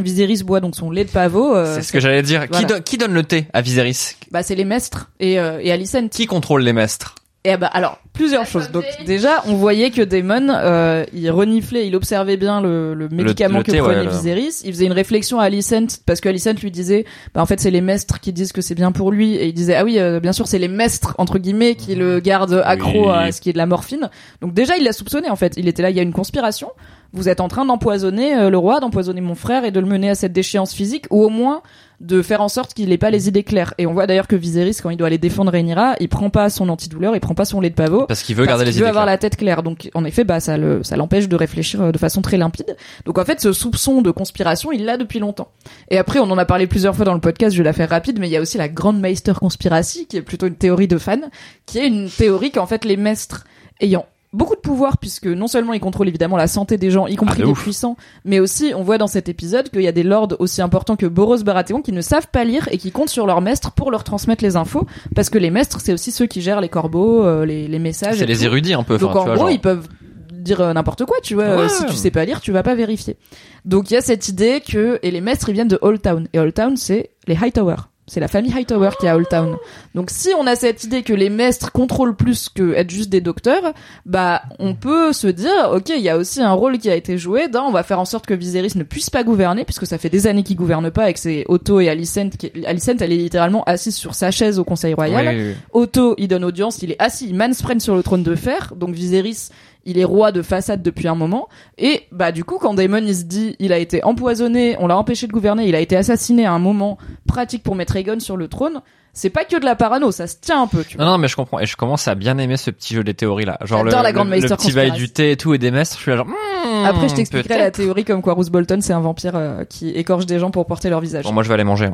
[0.00, 1.54] Viserys boit donc son lait de pavot.
[1.54, 2.42] euh, C'est ce que j'allais dire.
[2.42, 2.66] Qui, voilà.
[2.66, 4.16] do- qui donne le thé à Viserys?
[4.30, 6.08] Bah c'est les maîtres et euh, et Alicent.
[6.10, 7.14] Qui contrôle les maîtres?
[7.44, 8.70] Et bah alors plusieurs choses.
[8.70, 13.58] Donc déjà on voyait que Daemon euh, il reniflait, il observait bien le, le médicament
[13.58, 14.62] le que thé, prenait ouais, Viserys.
[14.64, 17.04] Il faisait une réflexion à Alicent parce que Alicent lui disait
[17.34, 19.54] bah en fait c'est les maîtres qui disent que c'est bien pour lui et il
[19.54, 23.08] disait ah oui euh, bien sûr c'est les maîtres entre guillemets qui le gardent accro
[23.08, 23.12] Oui.
[23.12, 24.08] à ce qui est de la morphine.
[24.40, 25.54] Donc déjà il l'a soupçonné en fait.
[25.56, 26.68] Il était là il y a une conspiration.
[27.12, 30.08] Vous êtes en train d'empoisonner euh, le roi, d'empoisonner mon frère et de le mener
[30.10, 31.62] à cette déchéance physique ou au moins
[32.02, 33.74] de faire en sorte qu'il ait pas les idées claires.
[33.78, 36.50] Et on voit d'ailleurs que Viserys, quand il doit aller défendre Rhaenyra, il prend pas
[36.50, 38.06] son antidouleur, il prend pas son lait de pavot.
[38.06, 39.14] Parce qu'il veut parce garder les qu'il idées veut avoir claires.
[39.14, 39.62] la tête claire.
[39.62, 42.76] Donc, en effet, bah, ça le, ça l'empêche de réfléchir euh, de façon très limpide.
[43.04, 45.52] Donc, en fait, ce soupçon de conspiration, il l'a depuis longtemps.
[45.90, 47.88] Et après, on en a parlé plusieurs fois dans le podcast, je vais la faire
[47.88, 50.88] rapide, mais il y a aussi la Grande Meister Conspiracy, qui est plutôt une théorie
[50.88, 51.30] de fan,
[51.66, 53.44] qui est une théorie qu'en fait, les maîtres
[53.80, 57.16] ayant beaucoup de pouvoir puisque non seulement ils contrôlent évidemment la santé des gens, y
[57.16, 57.62] compris Ah, de des ouf.
[57.62, 60.96] puissants, mais aussi on voit dans cet épisode qu'il y a des lords aussi importants
[60.96, 63.90] que Boros Baratheon qui ne savent pas lire et qui comptent sur leurs maîtres pour
[63.90, 67.24] leur transmettre les infos parce que les maîtres c'est aussi ceux qui gèrent les corbeaux,
[67.24, 68.16] euh, les, les messages.
[68.18, 68.44] C'est les tout.
[68.44, 68.98] érudits un peu.
[68.98, 69.50] Donc en gros genre.
[69.50, 69.86] ils peuvent
[70.32, 71.44] dire euh, n'importe quoi, tu vois.
[71.44, 73.16] euh, si tu sais pas lire, tu vas pas vérifier.
[73.64, 76.26] Donc il y a cette idée que et les maîtres ils viennent de Old Town
[76.32, 77.76] et Old Town c'est les Hightower.
[78.08, 79.56] C'est la famille Hightower qui est à Old Town.
[79.94, 83.20] Donc si on a cette idée que les maîtres contrôlent plus que être juste des
[83.20, 83.72] docteurs,
[84.06, 87.16] bah on peut se dire ok il y a aussi un rôle qui a été
[87.16, 89.98] joué dans on va faire en sorte que Viserys ne puisse pas gouverner puisque ça
[89.98, 93.12] fait des années qu'il gouverne pas et que c'est Otto et Alicent qui Alicent elle
[93.12, 95.28] est littéralement assise sur sa chaise au Conseil royal.
[95.28, 95.56] Oui, oui, oui.
[95.72, 98.94] Otto, il donne audience, il est assis, il manspread sur le trône de fer, donc
[98.94, 99.50] Viserys,
[99.84, 101.48] il est roi de façade depuis un moment,
[101.78, 104.96] et bah du coup quand Daemon il se dit, il a été empoisonné, on l'a
[104.96, 108.36] empêché de gouverner, il a été assassiné à un moment pratique pour mettre Aegon sur
[108.36, 108.80] le trône,
[109.14, 111.04] c'est pas que de la parano, ça se tient un peu, tu vois.
[111.04, 111.60] Non, non, mais je comprends.
[111.60, 113.58] Et je commence à bien aimer ce petit jeu des théories là.
[113.62, 115.70] Genre le, la le- grande le, Meister petit bail du thé et tout et des
[115.70, 115.96] mestres.
[115.96, 116.26] Je suis là genre.
[116.28, 119.90] hmm, Après je t'expliquerai la théorie comme quoi Bruce Bolton c'est un vampire euh, qui
[119.90, 121.24] écorche des gens pour porter leur visage.
[121.24, 121.90] Bon, moi je vais aller manger.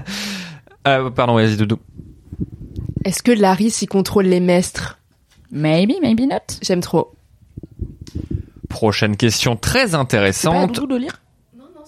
[0.88, 1.78] euh, pardon, vas-y, Doudou.
[3.04, 4.98] Est-ce que Larry s'y contrôle les maîtres
[5.52, 6.38] Maybe, maybe not.
[6.62, 7.12] J'aime trop.
[8.68, 10.72] Prochaine question très pas intéressante.
[10.74, 11.20] Doudou de lire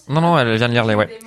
[0.09, 1.19] Non, non, elle vient de lire les ouais.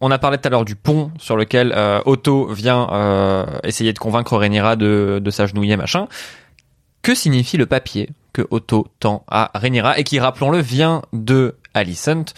[0.00, 3.92] On a parlé tout à l'heure du pont sur lequel euh, Otto vient euh, essayer
[3.92, 6.06] de convaincre Rhaenyra de, de s'agenouiller, machin.
[7.02, 12.34] Que signifie le papier que Otto tend à Rhaenyra et qui, rappelons-le, vient de Alicent?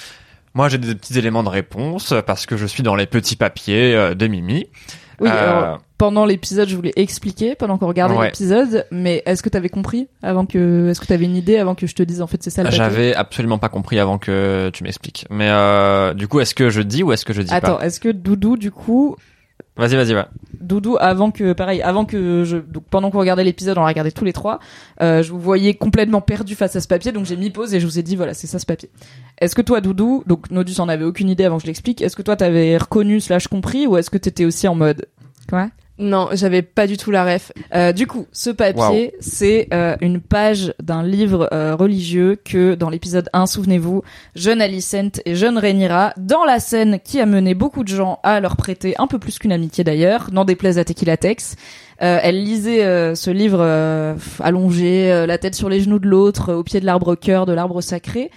[0.55, 3.95] Moi, j'ai des petits éléments de réponse parce que je suis dans les petits papiers
[3.95, 4.67] euh, de Mimi.
[5.21, 8.29] Oui, Euh, alors, pendant l'épisode, je voulais expliquer pendant qu'on regardait Ouais.
[8.29, 11.87] l'épisode, mais est-ce que t'avais compris avant que, est-ce que t'avais une idée avant que
[11.87, 14.71] je te dise en fait c'est ça le papier J'avais absolument pas compris avant que
[14.73, 15.27] tu m'expliques.
[15.29, 17.85] Mais euh, du coup, est-ce que je dis ou est-ce que je dis Attends, pas
[17.85, 19.15] est-ce que Doudou du coup,
[19.77, 20.29] Vas-y, vas-y, va.
[20.59, 24.11] Doudou avant que pareil, avant que je, donc pendant qu'on regardait l'épisode, on l'a regardé
[24.11, 24.59] tous les trois,
[25.03, 27.81] euh, je vous voyais complètement perdu face à ce papier, donc j'ai mis pause et
[27.81, 28.89] je vous ai dit voilà c'est ça ce papier.
[29.39, 32.17] Est-ce que toi Doudou, donc Nodus en avait aucune idée avant que je l'explique, est-ce
[32.17, 35.05] que toi t'avais reconnu slash compris ou est-ce que t'étais aussi en mode?
[35.51, 35.69] Quoi
[36.01, 37.53] Non, j'avais pas du tout la ref.
[37.75, 42.89] Euh, du coup, ce papier, c'est euh, une page d'un livre euh, religieux que, dans
[42.89, 44.03] l'épisode 1, souvenez-vous,
[44.35, 48.41] jeune Alicent et jeune Rhaenyra, dans la scène qui a mené beaucoup de gens à
[48.41, 51.57] leur prêter un peu plus qu'une amitié d'ailleurs, n'en déplaise à Tequila Tex,
[52.03, 56.09] euh, elle lisait euh, ce livre euh, allongé, euh, la tête sur les genoux de
[56.09, 58.31] l'autre, au pied de l'arbre cœur, de l'arbre sacré,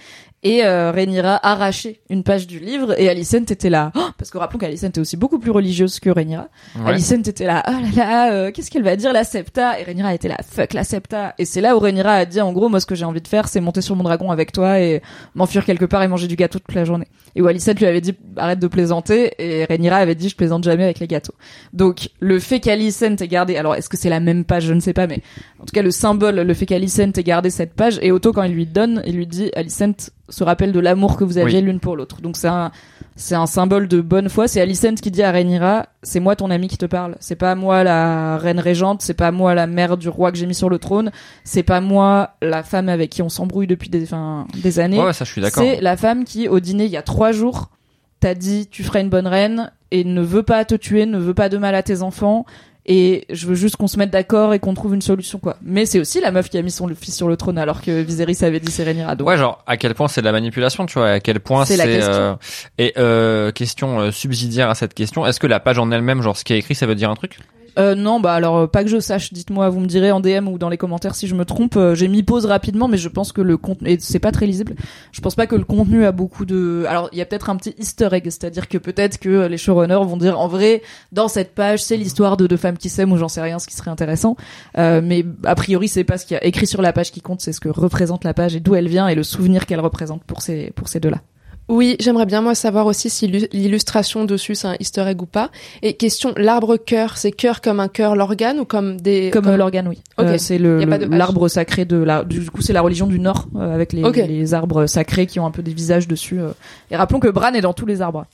[0.44, 4.36] et euh, Rhaenyra arrachait une page du livre et Alicent était là Oh parce que
[4.36, 6.90] rappelons qu'Alicent est aussi beaucoup plus religieuse que Rhaenyra Ouais.
[6.90, 9.80] Alicent était là, oh là là, euh, qu'est-ce qu'elle va dire la Septa?
[9.80, 11.34] Et Rhaenyra était là, fuck la Septa.
[11.38, 13.28] Et c'est là où Rhaenyra a dit, en gros, moi ce que j'ai envie de
[13.28, 15.00] faire, c'est monter sur mon dragon avec toi et
[15.34, 17.06] m'enfuir quelque part et manger du gâteau toute la journée.
[17.36, 20.64] Et où Alicent lui avait dit, arrête de plaisanter, et Rhaenyra avait dit, je plaisante
[20.64, 21.34] jamais avec les gâteaux.
[21.72, 24.80] Donc le fait qu'Alicent ait gardé, alors est-ce que c'est la même page, je ne
[24.80, 25.22] sais pas, mais
[25.58, 28.42] en tout cas le symbole, le fait qu'Alicent ait gardé cette page, et Otto quand
[28.42, 31.64] il lui donne, il lui dit, Alicent se rappelle de l'amour que vous aviez Oui.
[31.64, 32.20] l'une pour l'autre.
[32.20, 32.70] Donc c'est un
[33.16, 34.48] c'est un symbole de bonne foi.
[34.48, 37.16] C'est Alicent qui dit à Rhaenyra, c'est moi ton ami qui te parle.
[37.20, 40.46] C'est pas moi la reine régente, c'est pas moi la mère du roi que j'ai
[40.46, 41.12] mis sur le trône,
[41.44, 44.98] c'est pas moi la femme avec qui on s'embrouille depuis des, enfin, des années.
[44.98, 45.62] Ouais, ouais, ça, je suis d'accord.
[45.62, 47.70] C'est la femme qui, au dîner, il y a trois jours,
[48.18, 51.34] t'a dit tu feras une bonne reine et ne veut pas te tuer, ne veut
[51.34, 52.46] pas de mal à tes enfants.
[52.86, 55.56] Et je veux juste qu'on se mette d'accord et qu'on trouve une solution, quoi.
[55.62, 58.02] Mais c'est aussi la meuf qui a mis son fils sur le trône alors que
[58.02, 59.16] Viserys avait dit Rhaenyra.
[59.16, 61.64] Donc, Ouais, genre à quel point c'est de la manipulation, tu vois, à quel point
[61.64, 62.34] C'est euh,
[62.76, 66.36] et euh, question euh, subsidiaire à cette question, est-ce que la page en elle-même, genre
[66.36, 67.38] ce qui est écrit, ça veut dire un truc?
[67.78, 69.32] Euh, non, bah alors euh, pas que je sache.
[69.32, 71.76] Dites-moi, vous me direz en DM ou dans les commentaires si je me trompe.
[71.76, 74.46] Euh, J'ai mis pause rapidement, mais je pense que le contenu et c'est pas très
[74.46, 74.74] lisible.
[75.12, 76.84] Je pense pas que le contenu a beaucoup de.
[76.88, 80.04] Alors il y a peut-être un petit Easter egg, c'est-à-dire que peut-être que les showrunners
[80.04, 80.82] vont dire en vrai
[81.12, 83.66] dans cette page c'est l'histoire de deux femmes qui s'aiment ou j'en sais rien, ce
[83.66, 84.36] qui serait intéressant.
[84.78, 87.20] Euh, mais a priori c'est pas ce qu'il y a écrit sur la page qui
[87.20, 89.80] compte, c'est ce que représente la page et d'où elle vient et le souvenir qu'elle
[89.80, 91.20] représente pour ces pour ces deux-là.
[91.68, 95.26] Oui, j'aimerais bien moi savoir aussi si l'u- l'illustration dessus c'est un easter egg ou
[95.26, 95.50] pas.
[95.80, 99.30] Et question, l'arbre cœur, c'est cœur comme un cœur l'organe ou comme des...
[99.32, 100.02] Comme l'organe, oui.
[100.20, 100.84] Euh, c'est le
[101.16, 102.22] l'arbre sacré de la.
[102.22, 105.46] Du coup, c'est la religion du Nord euh, avec les, les arbres sacrés qui ont
[105.46, 106.38] un peu des visages dessus.
[106.38, 106.50] euh.
[106.90, 108.26] Et rappelons que Bran est dans tous les arbres.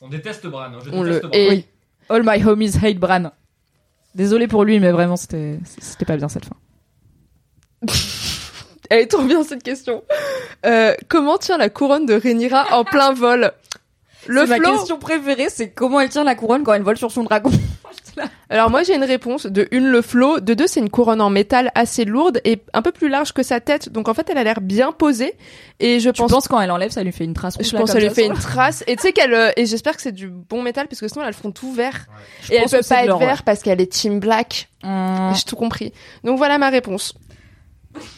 [0.00, 1.48] On déteste Bran, je On le hait.
[1.50, 1.64] Oui.
[2.08, 3.32] All my homies hate Bran.
[4.14, 6.56] Désolé pour lui, mais vraiment, c'était c'était pas bien cette fin.
[8.90, 10.02] Elle est trop bien cette question.
[10.64, 13.52] Euh, comment tient la couronne de Rhaenyra en plein vol?
[14.26, 17.22] Le ma question préférée, c'est comment elle tient la couronne quand elle vole sur son
[17.22, 17.50] dragon.
[18.48, 19.46] Alors moi j'ai une réponse.
[19.46, 22.82] De une le flot, de deux c'est une couronne en métal assez lourde et un
[22.82, 23.90] peu plus large que sa tête.
[23.90, 25.34] Donc en fait elle a l'air bien posée
[25.80, 27.80] et je Tu pense penses quand elle enlève, ça lui fait une trace je là,
[27.80, 30.02] pense ça lui ça, fait une trace et tu sais qu'elle euh, et j'espère que
[30.02, 32.06] c'est du bon métal parce que sinon elle a le front tout vert
[32.50, 34.68] et elle pense peut pas être vert parce qu'elle est team black.
[34.82, 35.92] Hum, J'ai tout compris.
[36.24, 37.14] Donc voilà ma réponse.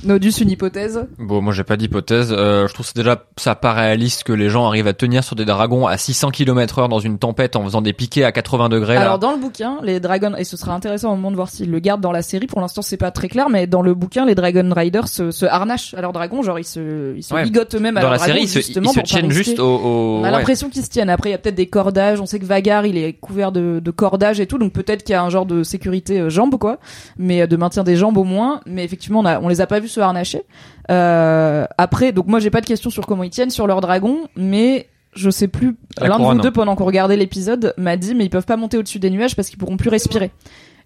[0.05, 1.07] Nodus, une hypothèse.
[1.19, 2.33] Bon, moi j'ai pas d'hypothèse.
[2.37, 5.37] Euh, je trouve que déjà ça pas réaliste que les gens arrivent à tenir sur
[5.37, 8.69] des dragons à 600 km heure dans une tempête en faisant des piquets à 80
[8.69, 8.95] degrés.
[8.95, 9.03] là.
[9.03, 11.71] Alors dans le bouquin, les Dragon et ce sera intéressant au moment de voir s'ils
[11.71, 12.47] le gardent dans la série.
[12.47, 15.47] Pour l'instant, c'est pas très clair, mais dans le bouquin, les Dragon Riders se, se
[15.47, 17.45] harnachent à leurs dragons, genre ils se ils se Ouais.
[17.45, 19.59] ligotent eux-mêmes à dans leurs la série, dragons, ils se, justement ils se tiennent juste
[19.59, 19.65] au.
[19.77, 20.31] au- On a ouais.
[20.31, 21.11] l'impression qu'ils se tiennent.
[21.11, 22.21] Après, il y a peut-être des cordages.
[22.21, 25.13] On sait que Vagar, il est couvert de, de cordages et tout, donc peut-être qu'il
[25.13, 26.79] y a un genre de sécurité euh, jambes, quoi,
[27.19, 28.61] mais euh, de maintien des jambes au moins.
[28.67, 30.43] Mais effectivement, on, a, on les a pas vus se harnacher.
[30.90, 34.28] Euh, après, donc moi, j'ai pas de questions sur comment ils tiennent sur leur dragon,
[34.36, 35.77] mais je sais plus.
[36.01, 38.78] L'un de vous deux, pendant qu'on regardait l'épisode, m'a dit, mais ils peuvent pas monter
[38.78, 40.31] au-dessus des nuages parce qu'ils pourront plus respirer.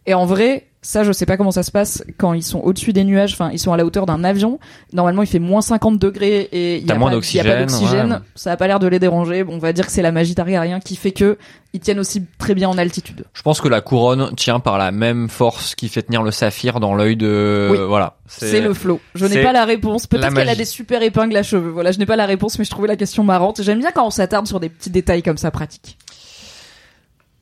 [0.07, 2.93] Et en vrai, ça, je sais pas comment ça se passe quand ils sont au-dessus
[2.93, 3.33] des nuages.
[3.35, 4.59] Enfin, ils sont à la hauteur d'un avion.
[4.93, 7.45] Normalement, il fait moins 50 degrés et il y a moins pas- il y a
[7.45, 8.19] pas d'oxygène, ouais.
[8.35, 9.45] Ça a pas l'air de les déranger.
[9.45, 11.39] Bon, on va dire que c'est la magie Targaryen qui fait que
[11.73, 13.25] ils tiennent aussi très bien en altitude.
[13.33, 16.81] Je pense que la couronne tient par la même force qui fait tenir le saphir
[16.81, 17.69] dans l'œil de.
[17.71, 17.79] Oui.
[17.87, 18.17] Voilà.
[18.27, 19.01] C'est le flow.
[19.15, 20.07] Je n'ai pas la réponse.
[20.07, 21.71] Peut-être qu'elle a des super épingles à cheveux.
[21.71, 23.63] Voilà, je n'ai pas la réponse, mais je trouvais la question marrante.
[23.63, 25.97] J'aime bien quand on s'attarde sur des petits détails comme ça pratiques.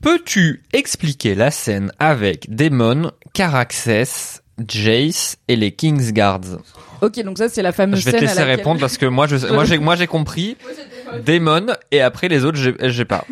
[0.02, 6.58] Peux-tu expliquer la scène avec Daemon, Caraxes, Jace et les Kingsguards
[7.02, 9.06] Ok, donc ça c'est la fameuse Je vais te scène laisser laquelle- répondre parce que
[9.06, 10.56] moi, je, moi, j'ai, moi, j'ai compris.
[11.24, 13.24] Daemon et après les autres, j'ai, j'ai pas.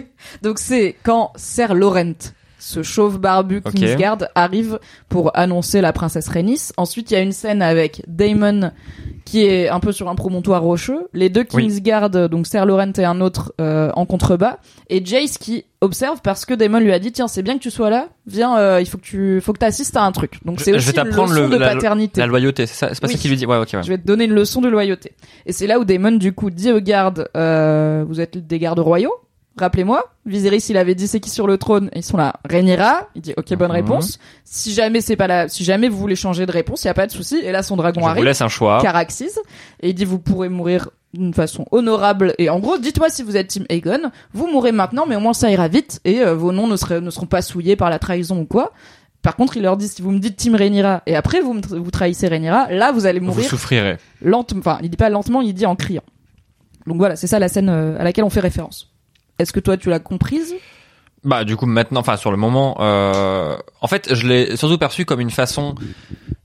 [0.42, 2.12] Donc c'est quand Ser Laurent,
[2.58, 3.62] ce chauve barbu.
[3.62, 4.78] Kingsguard, arrive
[5.08, 6.70] pour annoncer la princesse Rhaenys.
[6.76, 8.72] Ensuite, il y a une scène avec Daemon
[9.24, 11.06] qui est un peu sur un promontoire rocheux.
[11.12, 11.44] Les deux.
[11.44, 14.56] Kingsguard, donc Ser Laurent et un autre euh, en contrebas,
[14.88, 17.70] et Jace qui observe parce que Daemon lui a dit tiens c'est bien que tu
[17.70, 20.44] sois là, viens, euh, il faut que tu faut que t'assistes à un truc.
[20.44, 22.20] Donc c'est Je- aussi une t'apprendre leçon le- de la- paternité.
[22.20, 23.14] La loyauté, c'est ça, c'est pas Oui.
[23.14, 23.46] ça qu'il lui dit.
[23.46, 23.82] Ouais, ok, ouais.
[23.82, 25.12] Je vais te donner une leçon de loyauté.
[25.46, 28.80] Et c'est là où Daemon, du coup, dit aux gardes, euh, vous êtes des gardes
[28.80, 29.12] royaux
[29.58, 31.90] Rappelez-moi, Viserys, il avait dit c'est qui sur le trône?
[31.92, 32.34] Et Ils sont là.
[32.48, 33.74] Rhaenyra, il dit ok, bonne Mhm.
[33.74, 34.18] réponse.
[34.44, 36.94] Si jamais c'est pas la, si jamais vous voulez changer de réponse, il y a
[36.94, 37.38] pas de souci.
[37.42, 38.80] Et là, son dragon Je vous arrive, laisse un choix.
[38.80, 39.22] Caraxes,
[39.80, 42.34] et il dit vous pourrez mourir d'une façon honorable.
[42.38, 45.32] Et en gros, dites-moi si vous êtes Team Aegon, vous mourrez maintenant, mais au moins
[45.32, 47.98] ça ira vite et euh, vos noms ne, seraient, ne seront pas souillés par la
[47.98, 48.72] trahison ou quoi.
[49.22, 51.60] Par contre, il leur dit si vous me dites Team Rhaenyra et après vous me
[51.60, 53.96] vous trahissez Rhaenyra, là vous allez Vous mourir souffrirez.
[54.22, 54.60] lentement.
[54.60, 56.02] Enfin, il dit pas lentement, il dit en criant.
[56.86, 58.92] Donc voilà, c'est ça la scène euh, à laquelle on fait référence.
[59.38, 60.54] Est-ce que toi tu l'as comprise?
[61.24, 65.04] Bah du coup maintenant, enfin sur le moment, euh, en fait je l'ai surtout perçu
[65.04, 65.74] comme une façon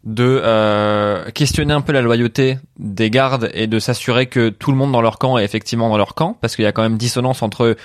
[0.04, 4.78] de euh, questionner un peu la loyauté des gardes et de s'assurer que tout le
[4.78, 6.98] monde dans leur camp est effectivement dans leur camp, parce qu'il y a quand même
[6.98, 7.76] dissonance entre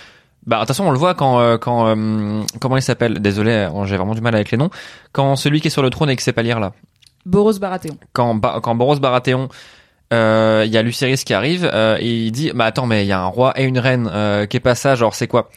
[0.46, 3.20] bah de toute façon on le voit quand euh, quand euh, comment il s'appelle?
[3.20, 4.70] Désolé, euh, j'ai vraiment du mal avec les noms.
[5.12, 6.72] Quand celui qui est sur le trône et qui sait pas lire là,
[7.26, 7.98] Boros Baratheon.
[8.14, 9.48] quand ba quand Boros Baratheon
[10.12, 13.08] euh, il y a Lucerys qui arrive euh, et il dit bah attends mais il
[13.08, 15.50] y a un roi et une reine euh, qui est pas ça genre c'est quoi?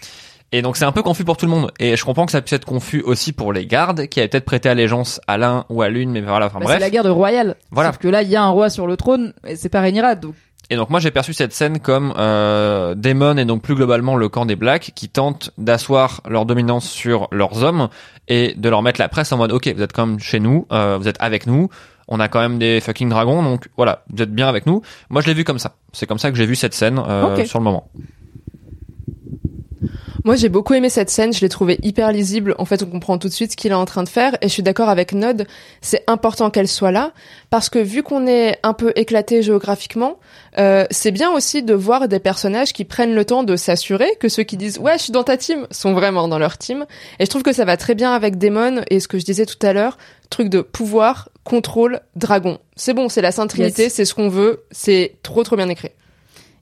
[0.54, 2.42] Et donc c'est un peu confus pour tout le monde et je comprends que ça
[2.42, 5.82] puisse être confus aussi pour les gardes qui avaient peut-être prêté allégeance à l'un ou
[5.82, 7.56] à l'une mais voilà enfin Bah, bref c'est la guerre de royale.
[7.72, 7.92] Voilà.
[7.92, 10.16] Sauf que là, il y a un roi sur le trône et c'est pas Rhaenyra.
[10.16, 10.36] Donc
[10.70, 14.30] et donc moi j'ai perçu cette scène comme euh, Daemon et donc plus globalement le
[14.30, 17.90] camp des Blacks qui tentent d'asseoir leur dominance sur leurs hommes
[18.30, 20.68] et de leur mettre la presse en mode ok vous êtes quand même chez nous
[20.72, 21.70] euh, vous êtes avec nous
[22.08, 24.82] on a quand même des fucking dragons donc voilà vous êtes bien avec nous.
[25.10, 25.76] Moi je l'ai vu comme ça.
[25.94, 27.90] C'est comme ça que j'ai vu cette scène euh, sur le moment
[30.24, 31.34] Moi, j'ai beaucoup aimé cette scène.
[31.34, 32.54] Je l'ai trouvée hyper lisible.
[32.60, 34.36] En fait, on comprend tout de suite ce qu'il est en train de faire.
[34.42, 35.48] Et je suis d'accord avec Nod.
[35.82, 37.12] C'est important qu'elle soit là
[37.50, 40.20] parce que vu qu'on est un peu éclaté géographiquement,
[40.60, 44.30] euh, c'est bien aussi de voir des personnages qui prennent le temps de s'assurer que
[44.30, 46.86] ceux qui disent ouais, je suis dans ta team sont vraiment dans leur team.
[47.20, 49.48] Et je trouve que ça va très bien avec Daemon et ce que je disais
[49.48, 49.98] tout à l'heure,
[50.30, 52.60] truc de pouvoir, contrôle, dragon.
[52.76, 53.94] C'est bon, c'est la Sainte Trinité, Yes.
[53.94, 54.64] c'est ce qu'on veut.
[54.72, 55.90] C'est trop trop bien écrit.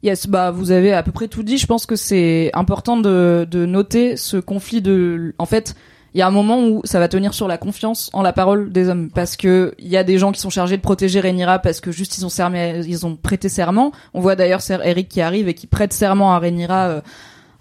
[0.02, 1.58] Yes, bah vous avez à peu près tout dit.
[1.58, 5.34] Je pense que c'est important de, de noter ce conflit de.
[5.38, 5.76] En fait,
[6.14, 8.72] il y a un moment où ça va tenir sur la confiance en la parole
[8.72, 11.60] des hommes, parce que il y a des gens qui sont chargés de protéger Rhaenyra
[11.60, 13.92] parce que juste ils ont sermé, ils ont prêté serment.
[14.14, 16.88] On voit d'ailleurs Eric qui arrive et qui prête serment à Rhaenyra.
[16.88, 17.02] euh,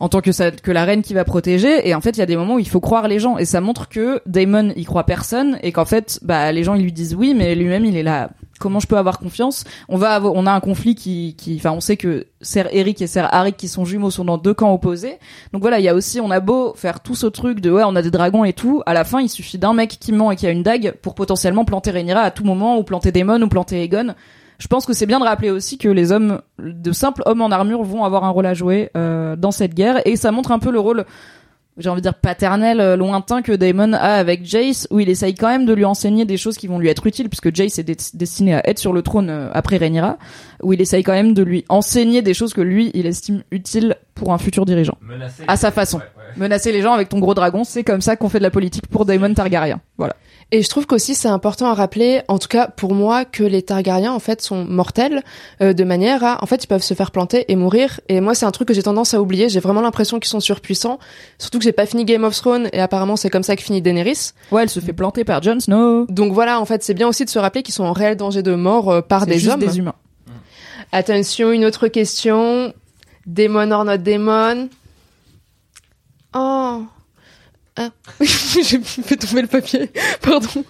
[0.01, 2.23] en tant que, ça, que la reine qui va protéger et en fait il y
[2.23, 4.87] a des moments où il faut croire les gens et ça montre que Daemon il
[4.87, 7.97] croit personne et qu'en fait bah les gens ils lui disent oui mais lui-même il
[7.97, 9.65] est là comment je peux avoir confiance.
[9.89, 13.01] On va avoir, on a un conflit qui qui enfin on sait que Ser Eric
[13.03, 15.19] et Ser Arik qui sont jumeaux sont dans deux camps opposés.
[15.53, 17.83] Donc voilà il y a aussi on a beau faire tout ce truc de ouais
[17.85, 20.31] on a des dragons et tout à la fin il suffit d'un mec qui ment
[20.31, 23.41] et qui a une dague pour potentiellement planter Rhaenyra à tout moment ou planter Daemon
[23.43, 24.15] ou planter Aegon.
[24.59, 27.51] Je pense que c'est bien de rappeler aussi que les hommes de simples hommes en
[27.51, 30.03] armure vont avoir un rôle à jouer euh, dans cette guerre.
[30.05, 31.07] Et ça montre un peu le rôle
[31.79, 35.35] j'ai envie de dire paternel euh, lointain que Daemon a avec Jace où il essaye
[35.35, 38.17] quand même de lui enseigner des choses qui vont lui être utiles puisque Jace est
[38.17, 40.19] destiné à être sur le trône euh, après Rhaenyra
[40.63, 43.97] où il essaye quand même de lui enseigner des choses que lui il estime utiles
[44.15, 44.99] pour un futur dirigeant.
[45.47, 46.01] À sa façon
[46.37, 48.87] menacer les gens avec ton gros dragon c'est comme ça qu'on fait de la politique
[48.87, 50.15] pour Daemon Targaryen voilà
[50.51, 53.61] Et je trouve qu'aussi c'est important à rappeler, en tout cas pour moi, que les
[53.63, 55.23] Targaryens en fait sont mortels
[55.61, 58.01] euh, de manière à, en fait, ils peuvent se faire planter et mourir.
[58.09, 59.51] Et moi, c'est un truc que j'ai tendance à oublier.
[59.51, 60.99] J'ai vraiment l'impression qu'ils sont surpuissants.
[61.39, 63.83] Surtout que j'ai pas fini Game of Thrones et apparemment c'est comme ça que finit
[63.83, 64.33] Daenerys.
[64.51, 67.27] ouais elle se fait planter par Jon Snow Donc voilà, en fait, c'est bien aussi
[67.27, 69.61] de se rappeler qu'ils sont en réel danger de mort euh, par des juste hommes.
[69.61, 69.97] des humains
[70.93, 72.73] Attention, une autre question.
[73.27, 74.71] Démon or not démon
[76.35, 76.83] Oh.
[77.77, 77.91] Ah.
[78.21, 79.91] J'ai fait tomber le papier.
[80.23, 80.65] Pardon.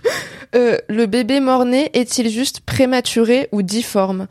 [0.54, 4.26] Euh, le bébé mort-né est-il juste prématuré ou difforme?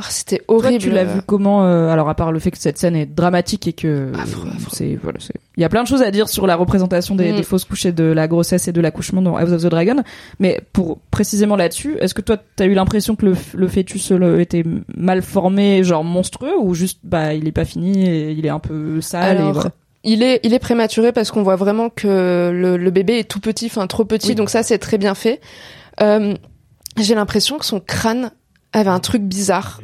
[0.00, 0.78] Ah, C'était Toi, horrible.
[0.82, 3.66] tu l'as vu comment euh, Alors à part le fait que cette scène est dramatique
[3.66, 4.70] et que Affreux, affreux.
[4.72, 5.18] c'est voilà,
[5.56, 7.36] il y a plein de choses à dire sur la représentation des, Mm.
[7.36, 9.96] des fausses couches et de la grossesse et de l'accouchement dans House of the Dragon.
[10.38, 14.62] Mais pour précisément là-dessus, est-ce que toi t'as eu l'impression que le, fœtus le- était
[14.96, 18.60] mal formé, genre monstrueux, ou juste bah il est pas fini et il est un
[18.60, 19.72] peu sale et voilà?
[20.04, 23.40] Il est, il est prématuré parce qu'on voit vraiment que le, le bébé est tout
[23.40, 24.34] petit, enfin trop petit, Oui.
[24.34, 25.40] donc ça c'est très bien fait.
[26.00, 26.34] Euh,
[26.96, 28.30] J'ai l'impression que son crâne
[28.72, 29.80] avait un truc bizarre.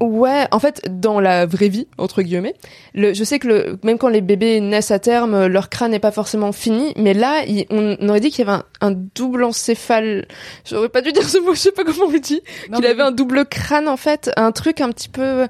[0.00, 2.54] Ouais, en fait, dans la vraie vie, entre guillemets,
[2.92, 6.00] le, je sais que le, même quand les bébés naissent à terme, leur crâne n'est
[6.00, 8.90] pas forcément fini, mais là, il- on, on aurait dit qu'il y avait un, un
[9.14, 10.26] double encéphale.
[10.68, 12.40] J'aurais pas dû dire ce mot, je sais pas comment on le dit.
[12.74, 15.46] Qu'il avait un double crâne, en fait, un truc un petit peu,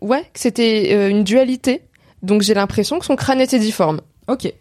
[0.00, 1.82] ouais, que c'était euh, une dualité.
[2.24, 4.00] Donc j'ai l'impression que son crâne était difforme.
[4.28, 4.52] Ok.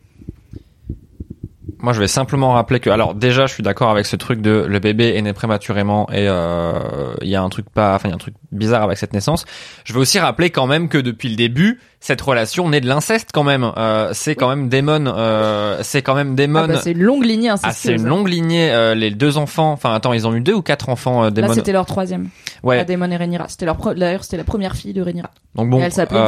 [1.79, 4.65] Moi, je vais simplement rappeler que, alors déjà, je suis d'accord avec ce truc de
[4.67, 8.11] le bébé est né prématurément et euh, il y a un truc pas, enfin, il
[8.11, 9.43] y a un truc bizarre avec cette naissance.
[9.83, 13.29] Je veux aussi rappeler quand même que depuis le début, cette relation naît de l'inceste
[13.33, 13.71] quand même.
[13.77, 16.59] Euh, c'est quand même Damon, euh, c'est quand même Damon.
[16.65, 18.01] Ah bah, c'est une longue lignée Ah, c'est incestueuse.
[18.01, 18.69] une longue lignée.
[18.71, 21.31] euh, les deux enfants, enfin, attends, ils ont eu deux ou quatre enfants, euh, Là,
[21.31, 21.53] Damon.
[21.53, 22.27] c'était leur troisième.
[22.61, 22.75] Ouais.
[22.77, 23.47] La Daemon et Rhaenyra.
[23.47, 25.29] C'était leur D'ailleurs, c'était la première fille de Rhaenyra.
[25.55, 26.19] Donc bon, Et elle s'appelait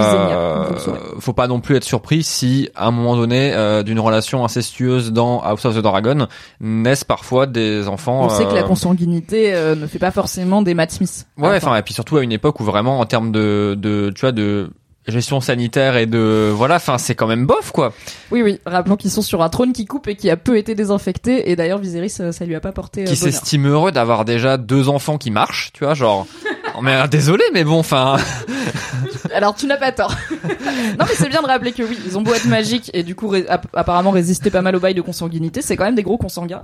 [0.80, 1.00] saurez.
[1.20, 5.12] faut pas non plus être surpris si, à un moment donné, euh, d'une relation incestueuse
[5.12, 6.28] dans House of the Dragon,
[6.62, 8.24] naissent parfois des enfants.
[8.24, 11.26] On sait que la euh, consanguinité euh, ne fait pas forcément des Matt Smith.
[11.38, 14.22] Ouais, enfin, et puis surtout à une époque où vraiment, en termes de, de, tu
[14.22, 14.70] vois, de
[15.08, 17.94] gestion sanitaire et de, voilà, enfin, c'est quand même bof, quoi.
[18.32, 18.60] Oui, oui.
[18.66, 21.50] Rappelons qu'ils sont sur un trône qui coupe et qui a peu été désinfecté.
[21.52, 24.58] Et d'ailleurs, Viserys, euh, ça lui a pas porté euh, Qui s'estime heureux d'avoir déjà
[24.58, 26.26] deux enfants qui marchent, tu vois, genre.
[26.78, 28.18] Oh, mais euh, désolé, mais bon, enfin.
[29.36, 30.16] Alors, tu n'as pas tort.
[30.42, 33.16] non, mais c'est bien de rappeler que oui, ils ont beau être magiques et du
[33.16, 35.62] coup, ré- apparemment résister pas mal au bail de consanguinité.
[35.62, 36.64] C'est quand même des gros consanguins.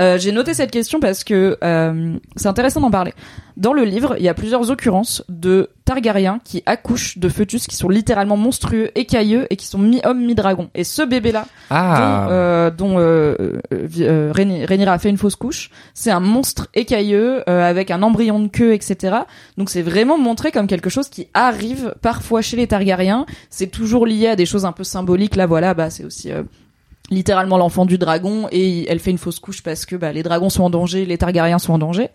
[0.00, 3.14] Euh, J'ai noté cette question parce que euh, c'est intéressant d'en parler.
[3.56, 7.74] Dans le livre, il y a plusieurs occurrences de Targaryens qui accouchent de fœtus qui
[7.74, 10.70] sont littéralement monstrueux, écailleux et qui sont mi-homme, mi-dragon.
[10.74, 11.96] Et ce bébé-là, Ah.
[11.98, 13.34] dont, euh, dont euh,
[13.72, 15.70] euh, euh, Rhaeny- Rhaenyra a fait une fausse couche.
[15.94, 19.16] C'est un monstre écailleux euh, avec un embryon de queue, etc.
[19.56, 23.26] Donc c'est vraiment montré comme quelque chose qui arrive parfois chez les Targaryens.
[23.50, 25.36] C'est toujours lié à des choses un peu symboliques.
[25.36, 26.42] Là, voilà, bah c'est aussi euh,
[27.10, 30.48] littéralement l'enfant du dragon et elle fait une fausse couche parce que bah, les dragons
[30.48, 32.08] sont en danger, les Targaryens sont en danger.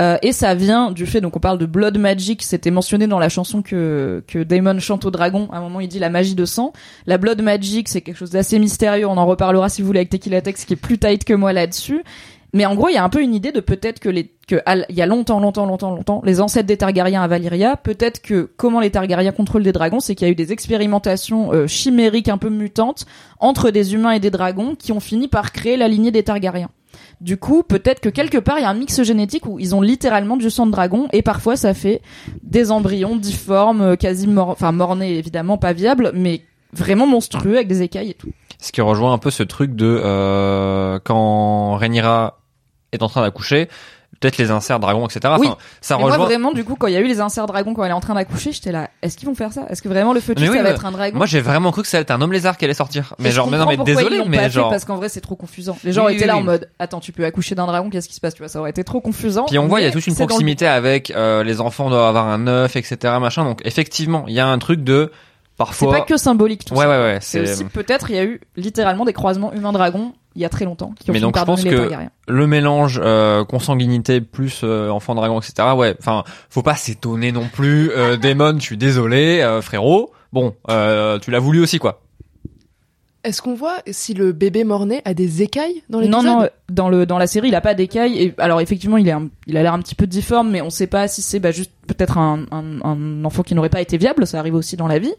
[0.00, 3.18] Euh, et ça vient du fait, donc on parle de blood magic, c'était mentionné dans
[3.18, 6.34] la chanson que, que Daemon chante au dragon, à un moment il dit la magie
[6.34, 6.72] de sang.
[7.06, 10.08] La blood magic c'est quelque chose d'assez mystérieux, on en reparlera si vous voulez avec
[10.08, 12.02] Tequila Tex qui est plus tight que moi là-dessus.
[12.54, 14.62] Mais en gros, il y a un peu une idée de peut-être que les que
[14.88, 18.48] il y a longtemps, longtemps, longtemps, longtemps, les ancêtres des Targaryens à Valyria, peut-être que
[18.56, 22.28] comment les Targaryens contrôlent des dragons, c'est qu'il y a eu des expérimentations euh, chimériques
[22.28, 23.06] un peu mutantes
[23.40, 26.70] entre des humains et des dragons qui ont fini par créer la lignée des Targaryens.
[27.20, 29.80] Du coup, peut-être que quelque part il y a un mix génétique où ils ont
[29.80, 32.02] littéralement du sang de dragon et parfois ça fait
[32.44, 37.66] des embryons difformes, euh, quasi mor enfin mornés évidemment, pas viables, mais vraiment monstrueux avec
[37.66, 38.30] des écailles et tout.
[38.60, 42.43] Ce qui rejoint un peu ce truc de euh, quand Rhaenyra
[42.94, 43.68] est en train d'accoucher,
[44.20, 45.20] peut-être les inserts dragons, etc.
[45.24, 45.48] Enfin, Oui.
[45.80, 46.18] ça Mais rejoint.
[46.18, 47.94] moi vraiment du coup quand il y a eu les inserts dragons quand elle est
[47.94, 49.66] en train d'accoucher, j'étais là, est-ce qu'ils vont faire ça?
[49.68, 51.16] Est-ce que vraiment le fœtus oui, ça va être un dragon?
[51.16, 53.14] Moi, j'ai vraiment cru que ça allait être un homme lézard qui allait sortir.
[53.18, 54.70] Mais genre, mais non, mais désolé, mais genre.
[54.70, 55.76] parce qu'en vrai c'est trop confusant.
[55.84, 58.14] Les gens Oui, étaient là en mode attends tu peux accoucher d'un dragon qu'est-ce qui
[58.14, 58.34] se passe?
[58.34, 59.44] Tu vois ça aurait été trop confusant.
[59.46, 62.06] Puis on voit, il y a toute une le proximité avec euh, les enfants doivent
[62.06, 62.96] avoir un œuf, etc.
[63.20, 63.44] Machin.
[63.44, 65.10] Donc effectivement, il y a un truc de
[65.54, 65.92] C'est parfois.
[65.92, 66.88] pas que symbolique tout Ouais, ça.
[66.90, 67.18] ouais, ouais.
[67.20, 70.48] C'est C'est aussi peut-être il y a eu littéralement des croisements humains-dragons il y a
[70.48, 71.88] très longtemps qui ont Mais donc, je pense que-
[72.26, 75.68] le mélange euh, consanguinité plus euh, enfant dragon, etc.
[75.76, 75.94] Ouais.
[76.00, 77.90] Enfin, faut pas s'étonner non plus.
[77.92, 80.10] Euh, je suis désolé, euh, frérot.
[80.32, 82.00] Bon, euh, tu l'as voulu aussi, quoi.
[83.24, 86.88] Est-ce qu'on voit si le bébé mort-né a des écailles dans l'épisode Non, non, dans
[86.88, 88.22] le dans la série, il a pas d'écailles.
[88.22, 90.70] Et alors effectivement, il est un- il a l'air un petit peu difforme, mais on
[90.70, 93.96] sait pas si c'est bah, juste peut-être un, un, un enfant qui n'aurait pas été
[93.96, 94.26] viable.
[94.26, 95.12] Ça arrive aussi dans la vie.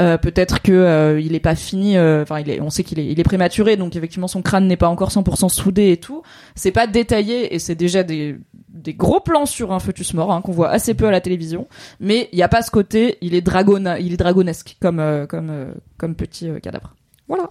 [0.00, 1.96] Euh, peut-être que euh, il est pas fini.
[1.96, 4.66] euh, Enfin, il est, on sait qu'il est, il est prématuré, donc effectivement son crâne
[4.66, 6.22] n'est pas encore 100% soudé et tout.
[6.56, 8.36] C'est pas détaillé et c'est déjà des
[8.68, 11.68] des gros plans sur un fœtus mort hein, qu'on voit assez peu à la télévision.
[12.00, 13.16] Mais il y a pas ce côté.
[13.20, 16.94] Il est dragona, il est dragonesque comme euh, comme euh, comme petit euh, cadavre.
[17.28, 17.48] Voilà.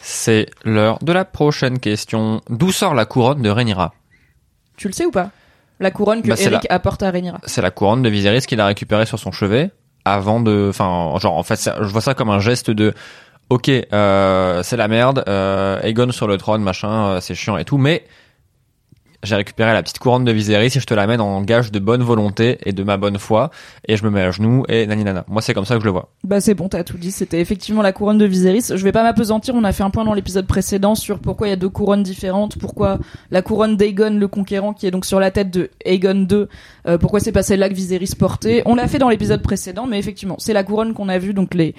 [0.00, 2.40] C'est l'heure de la prochaine question.
[2.48, 3.92] D'où sort la couronne de Rhaenyra?
[4.76, 5.30] Tu le sais ou pas?
[5.80, 7.40] La couronne que Bah, Eric apporte à Rhaenyra.
[7.44, 9.70] C'est la couronne de Viserys qu'il a récupérée sur son chevet
[10.04, 12.92] avant de, enfin, genre en fait, ça- je vois ça comme un geste de,
[13.50, 17.64] ok, euh, c'est la merde, euh, Aegon sur le trône, machin, euh, c'est chiant et
[17.64, 18.04] tout, mais
[19.22, 22.02] j'ai récupéré la petite couronne de Viserys et je te l'amène en gage de bonne
[22.02, 23.50] volonté et de ma bonne foi
[23.86, 25.24] et je me mets à genoux et nani nana.
[25.28, 26.10] Moi, c'est comme ça que je le vois.
[26.24, 27.10] Bah c'est bon, t'as tout dit.
[27.12, 28.72] C'était effectivement la couronne de Viserys.
[28.74, 29.54] Je vais pas m'apesantir.
[29.54, 32.02] On a fait un point dans l'épisode précédent sur pourquoi il y a deux couronnes
[32.02, 32.58] différentes.
[32.58, 32.98] Pourquoi
[33.30, 36.46] la couronne d'Aegon le Conquérant, qui est donc sur la tête de Aegon II,
[36.86, 38.62] euh, pourquoi c'est pas celle-là que Viserys portait.
[38.66, 41.34] On l'a fait dans l'épisode précédent, mais effectivement, c'est la couronne qu'on a vue.
[41.34, 41.74] Donc les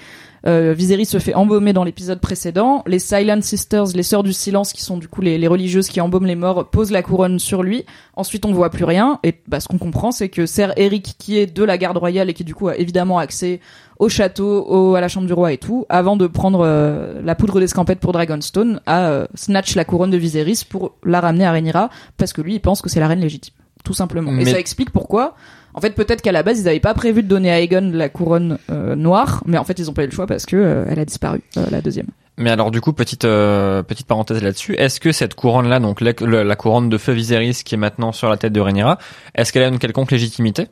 [0.45, 2.84] euh, Viserys se fait embaumer dans l'épisode précédent.
[2.86, 6.02] Les Silent Sisters, les sœurs du silence, qui sont du coup les, les religieuses qui
[6.02, 7.86] embaument les morts, posent la couronne sur lui.
[8.15, 9.20] Ensuite, on voit plus rien.
[9.24, 12.30] Et bah, ce qu'on comprend, c'est que Ser Eric, qui est de la garde royale
[12.30, 13.61] et qui du coup a évidemment accès
[13.99, 17.36] au château, au, à la chambre du roi et tout, avant de prendre euh, la
[17.36, 21.52] poudre d'escampette pour Dragonstone, a euh, snatch la couronne de Viserys pour la ramener à
[21.52, 23.53] Rhaenyra, parce que lui, il pense que c'est la reine légitime,
[23.84, 24.38] tout simplement.
[24.38, 25.36] Et ça explique pourquoi.
[25.73, 28.09] En fait, peut-être qu'à la base, ils n'avaient pas prévu de donner à Aegon la
[28.09, 30.85] couronne euh, noire, mais en fait, ils ont pas eu le choix parce que euh,
[30.87, 32.07] elle a disparu, euh, la deuxième.
[32.37, 36.01] Mais alors du coup, petite euh, petite parenthèse là-dessus, est-ce que cette couronne là, donc
[36.01, 38.97] la couronne de feu Viserys qui est maintenant sur la tête de Rhaenyra,
[39.35, 40.67] est-ce qu'elle a une quelconque légitimité?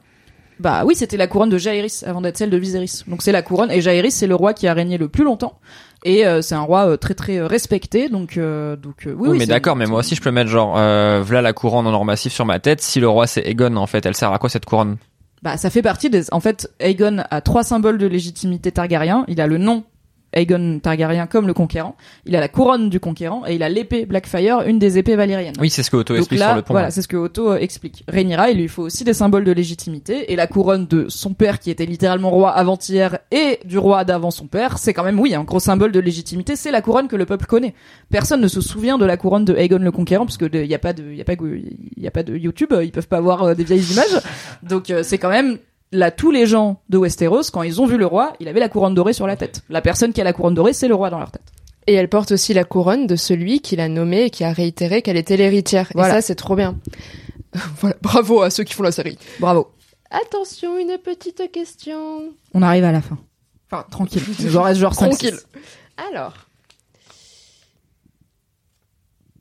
[0.59, 3.03] Bah oui, c'était la couronne de Jaehaerys avant d'être celle de Viserys.
[3.07, 5.59] Donc c'est la couronne et Jaehaerys c'est le roi qui a régné le plus longtemps
[6.03, 9.17] Et euh, c'est un roi euh, très très euh, respecté, donc euh, donc euh, oui,
[9.19, 11.85] Oui, oui, mais d'accord, mais moi aussi je peux mettre genre euh, voilà la couronne
[11.85, 12.81] en or massif sur ma tête.
[12.81, 14.97] Si le roi c'est Aegon en fait, elle sert à quoi cette couronne?
[15.43, 16.31] Bah, ça fait partie des.
[16.33, 19.25] En fait, Aegon a trois symboles de légitimité Targaryen.
[19.27, 19.83] Il a le nom
[20.33, 21.95] Aegon Targaryen comme le conquérant.
[22.25, 25.55] Il a la couronne du conquérant et il a l'épée Blackfire, une des épées valériennes.
[25.59, 26.73] Oui, c'est ce que Otto Donc explique là, sur le pont.
[26.73, 28.03] voilà, c'est ce que Otto euh, explique.
[28.07, 31.59] Rhaenyra, il lui faut aussi des symboles de légitimité et la couronne de son père
[31.59, 35.35] qui était littéralement roi avant-hier et du roi d'avant son père, c'est quand même oui
[35.35, 36.55] un gros symbole de légitimité.
[36.55, 37.73] C'est la couronne que le peuple connaît.
[38.09, 40.75] Personne ne se souvient de la couronne de Aegon le Conquérant parce que il y
[40.75, 41.33] a pas de, y a pas,
[41.97, 44.21] y a pas de YouTube, euh, ils peuvent pas voir euh, des vieilles images.
[44.63, 45.57] Donc euh, c'est quand même
[45.91, 48.69] là tous les gens de Westeros quand ils ont vu le roi, il avait la
[48.69, 49.61] couronne dorée sur la tête.
[49.69, 51.43] La personne qui a la couronne dorée, c'est le roi dans leur tête.
[51.87, 55.01] Et elle porte aussi la couronne de celui qui l'a nommée et qui a réitéré
[55.01, 55.89] qu'elle était l'héritière.
[55.95, 56.09] Voilà.
[56.09, 56.77] Et ça, c'est trop bien.
[57.79, 59.17] voilà, bravo à ceux qui font la série.
[59.39, 59.71] Bravo.
[60.11, 62.33] Attention, une petite question.
[62.53, 63.17] On arrive à la fin.
[63.71, 64.23] Enfin tranquille.
[64.39, 65.37] Il nous en reste genre 5 Tranquille.
[66.09, 66.33] Alors.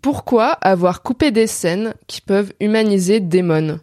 [0.01, 3.81] Pourquoi avoir coupé des scènes qui peuvent humaniser Daemon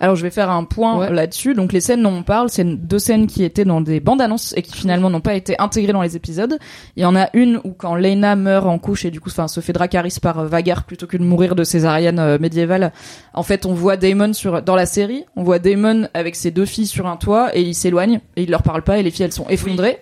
[0.00, 1.12] Alors je vais faire un point Ouais.
[1.12, 1.54] là-dessus.
[1.54, 4.52] Donc les scènes dont on parle, c'est deux scènes qui étaient dans des bandes annonces
[4.56, 6.58] et qui finalement n'ont pas été intégrées dans les épisodes.
[6.96, 9.48] Il y en a une où quand Lena meurt en couche et du coup enfin
[9.48, 12.92] se fait Dracarys par euh, Vagar plutôt que de mourir de césarienne euh, médiévale.
[13.34, 16.66] En fait, on voit Daemon sur dans la série, on voit Daemon avec ses deux
[16.66, 19.24] filles sur un toit et il s'éloigne et il leur parle pas et les filles
[19.26, 20.00] elles sont effondrées.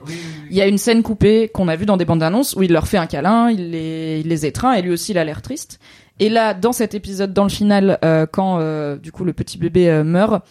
[0.50, 2.72] Il y a une scène coupée qu'on a vue dans des bandes annonces où il
[2.72, 5.42] leur fait un câlin, il les, il les étreint et lui aussi il a l'air
[5.42, 5.78] triste.
[6.20, 9.58] Et là, dans cet épisode, dans le final, euh, quand euh, du coup le petit
[9.58, 10.44] bébé euh, meurt,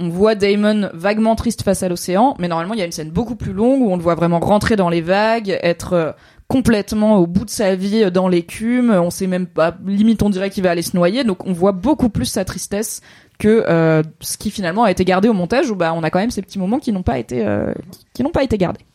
[0.00, 3.10] on voit Damon vaguement triste face à l'océan, mais normalement il y a une scène
[3.10, 6.14] beaucoup plus longue où on le voit vraiment rentrer dans les vagues, être
[6.46, 8.90] complètement au bout de sa vie dans l'écume.
[8.90, 11.24] On sait même pas, limite on dirait qu'il va aller se noyer.
[11.24, 13.00] Donc on voit beaucoup plus sa tristesse
[13.40, 13.64] que
[14.20, 16.42] ce qui finalement a été gardé au montage où bah on a quand même ces
[16.42, 17.44] petits moments qui n'ont pas été
[18.14, 18.86] qui n'ont pas été gardés.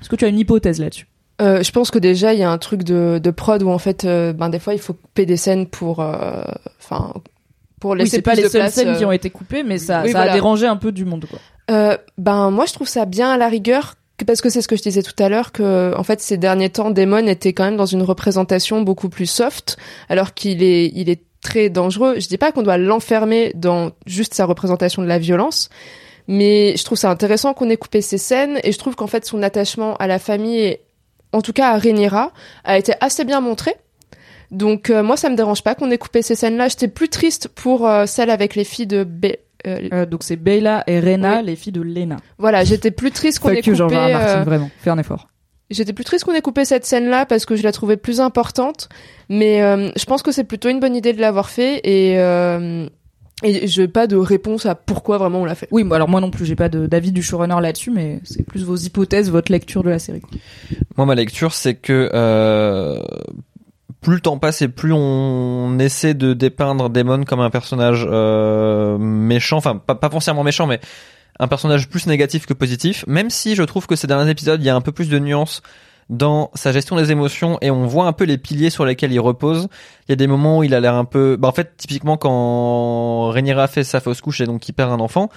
[0.00, 1.09] Est-ce que tu as une hypothèse là-dessus?
[1.40, 3.78] Euh, je pense que déjà il y a un truc de, de prod où en
[3.78, 6.42] fait, euh, ben des fois il faut couper des scènes pour, euh,
[6.80, 7.14] enfin,
[7.80, 9.78] pour Oui, laisser c'est pas les seules place, scènes euh, qui ont été coupées, mais
[9.78, 11.38] ça, Oui, ça a dérangé un peu du monde quoi.
[11.70, 13.94] Euh, ben moi je trouve ça bien à la rigueur
[14.26, 16.68] parce que c'est ce que je disais tout à l'heure que en fait ces derniers
[16.68, 19.78] temps Damon était quand même dans une représentation beaucoup plus soft
[20.10, 22.16] alors qu'il est il est très dangereux.
[22.18, 25.70] Je dis pas qu'on doit l'enfermer dans juste sa représentation de la violence,
[26.28, 29.24] mais je trouve ça intéressant qu'on ait coupé ces scènes et je trouve qu'en fait
[29.24, 30.76] son attachement à la famille
[31.32, 32.32] en tout cas à Rhaenyra
[32.64, 33.74] a été assez bien montré.
[34.50, 36.68] Donc euh, moi ça me dérange pas qu'on ait coupé ces scènes-là.
[36.68, 39.36] J'étais plus triste pour euh, celle avec les filles de Be-
[39.66, 42.16] euh, Euh, donc c'est Bella et Rena, les filles de Lena.
[42.38, 43.78] voilà, j'étais plus triste qu'on ait coupé.
[43.78, 43.96] Martin,
[44.40, 44.70] euh, vraiment.
[44.78, 45.28] Fais un effort.
[45.70, 48.88] J'étais plus triste qu'on ait coupé cette scène-là parce que je la trouvais plus importante.
[49.28, 52.88] Mais euh, je pense que c'est plutôt une bonne idée de l'avoir fait et euh,
[53.42, 55.68] et je pas de réponse à pourquoi vraiment on l'a fait.
[55.70, 58.44] Oui, moi, alors moi non plus, j'ai pas de- d'avis du showrunner là-dessus, mais c'est
[58.44, 60.22] plus vos hypothèses, votre lecture de la série.
[60.96, 63.00] Moi, ma lecture, c'est que euh,
[64.00, 68.98] plus le temps passe et plus on essaie de dépeindre Damon comme un personnage euh,
[68.98, 70.80] méchant, enfin pas, pas foncièrement méchant, mais
[71.38, 73.04] un personnage plus négatif que positif.
[73.06, 75.18] Même si je trouve que ces derniers épisodes, il y a un peu plus de
[75.18, 75.62] nuances
[76.10, 79.20] dans sa gestion des émotions et on voit un peu les piliers sur lesquels il
[79.20, 79.68] repose.
[80.08, 82.16] Il y a des moments où il a l'air un peu, bah en fait typiquement
[82.18, 85.30] quand Rhaenyra fait sa fausse couche et donc il perd un enfant,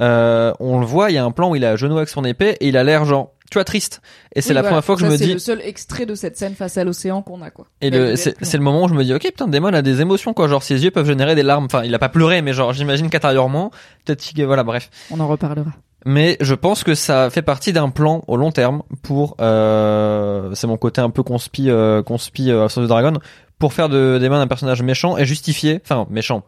[0.00, 2.08] euh, on le voit, il y a un plan où il est à genoux avec
[2.08, 4.00] son épée et il a l'air genre, tu vois, triste.
[4.34, 4.70] Et c'est Oui, la voilà.
[4.70, 6.76] première fois que Ça, je me c'est dis, le seul extrait de cette scène face
[6.76, 7.66] à l'océan qu'on a, quoi.
[7.80, 10.00] et le, c'est, c'est le moment où je me dis, ok, putain, Damon a des
[10.02, 10.46] émotions, quoi.
[10.46, 11.64] Genre, ses yeux peuvent générer des larmes.
[11.64, 13.70] Enfin, il a pas pleuré, mais genre, j'imagine qu'intérieurement,
[14.04, 14.90] peut-être voilà, bref.
[15.10, 15.70] On en reparlera.
[16.06, 20.66] Mais je pense que ça fait partie d'un plan au long terme pour, euh, c'est
[20.66, 23.14] mon côté un peu conspi, euh, conspi, euh, House of the Dragon,
[23.58, 26.44] pour faire de Damon un personnage méchant et justifier, enfin, méchant.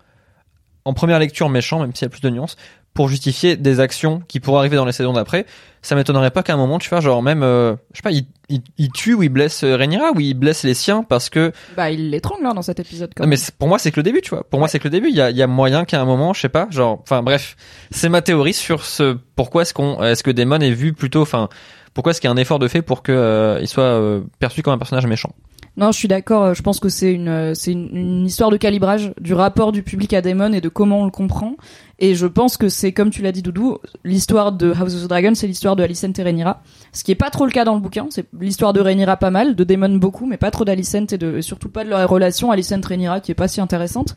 [0.84, 2.56] En première lecture, méchant, même s'il y a plus de nuances,
[2.94, 5.46] pour justifier des actions qui pourraient arriver dans les saisons d'après.
[5.82, 8.26] Ça m'étonnerait pas qu'à un moment, tu vois, genre même, euh, je sais pas, il,
[8.48, 11.90] il, il tue ou il blesse Rhaenyra ou il blesse les siens parce que Bah,
[11.90, 14.20] il l'étrangle, hein, dans cet épisode, quand non, mais pour moi, c'est que le début,
[14.20, 14.44] tu vois.
[14.44, 15.08] Pour moi, c'est que le début.
[15.08, 17.56] Il y a, y a moyen qu'à un moment, je sais pas, genre, enfin, bref,
[17.90, 21.48] c'est ma théorie sur ce pourquoi est-ce qu'on, est-ce que Damon est vu plutôt, enfin,
[21.94, 24.20] pourquoi est-ce qu'il y a un effort de fait pour que euh, il soit euh,
[24.38, 25.32] perçu comme un personnage méchant.
[25.76, 26.42] Non, je suis d'accord.
[26.44, 29.72] euh, Je pense que c'est une, euh, c'est une, une histoire de calibrage du rapport
[29.72, 31.54] du public à Damon et de comment on le comprend.
[32.00, 35.08] Et je pense que c'est, comme tu l'as dit, Doudou, l'histoire de House of the
[35.08, 36.62] Dragon, c'est l'histoire de Alicent et Rhaenyra.
[36.92, 38.06] Ce qui est pas trop le cas dans le bouquin.
[38.10, 41.36] C'est l'histoire de Rhaenyra pas mal, de Damon beaucoup, mais pas trop d'Alicent et, de,
[41.38, 44.16] et surtout pas de leur relation Alicent-Rhaenyra qui est pas si intéressante.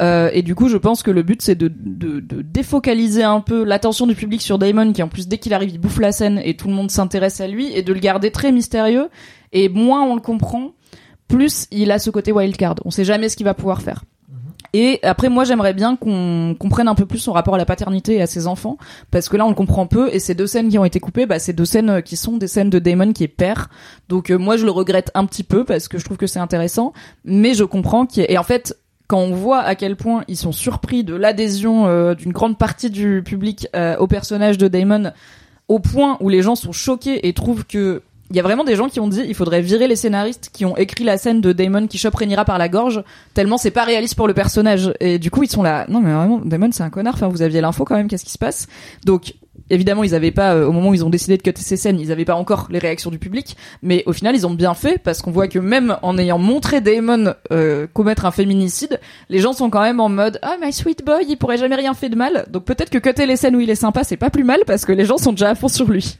[0.00, 3.40] Euh, et du coup, je pense que le but, c'est de, de, de défocaliser un
[3.40, 6.12] peu l'attention du public sur Damon, qui en plus, dès qu'il arrive, il bouffe la
[6.12, 9.08] scène et tout le monde s'intéresse à lui, et de le garder très mystérieux.
[9.52, 10.72] Et moins on le comprend,
[11.28, 12.76] plus il a ce côté wildcard.
[12.84, 14.04] On sait jamais ce qu'il va pouvoir faire.
[14.76, 18.14] Et après, moi, j'aimerais bien qu'on comprenne un peu plus son rapport à la paternité
[18.14, 18.76] et à ses enfants,
[19.12, 20.12] parce que là, on le comprend peu.
[20.12, 22.38] Et ces deux scènes qui ont été coupées, bah, c'est deux scènes euh, qui sont
[22.38, 23.70] des scènes de Damon qui est père.
[24.08, 26.40] Donc euh, moi, je le regrette un petit peu parce que je trouve que c'est
[26.40, 26.92] intéressant,
[27.24, 28.76] mais je comprends qu'il y ait- et en fait.
[29.06, 32.88] Quand on voit à quel point ils sont surpris de l'adhésion euh, d'une grande partie
[32.88, 35.12] du public euh, au personnage de Damon,
[35.68, 38.00] au point où les gens sont choqués et trouvent que
[38.34, 40.64] il y a vraiment des gens qui ont dit il faudrait virer les scénaristes qui
[40.64, 43.84] ont écrit la scène de Damon qui chope Rhaenyra par la gorge tellement c'est pas
[43.84, 44.92] réaliste pour le personnage.
[44.98, 47.14] Et du coup ils sont là non mais vraiment Damon c'est un connard.
[47.14, 48.66] Enfin vous aviez l'info quand même qu'est-ce qui se passe?
[49.04, 49.34] Donc
[49.70, 52.00] évidemment ils avaient pas euh, au moment où ils ont décidé de cutter ces scènes
[52.00, 53.56] ils avaient pas encore les réactions du public.
[53.82, 56.80] Mais au final ils ont bien fait parce qu'on voit que même en ayant montré
[56.80, 58.98] Damon euh, commettre un féminicide
[59.28, 61.94] les gens sont quand même en mode ah my sweet boy il pourrait jamais rien
[61.94, 62.46] fait de mal.
[62.50, 64.84] Donc peut-être que cutter les scènes où il est sympa c'est pas plus mal parce
[64.84, 66.18] que les gens sont déjà à fond sur lui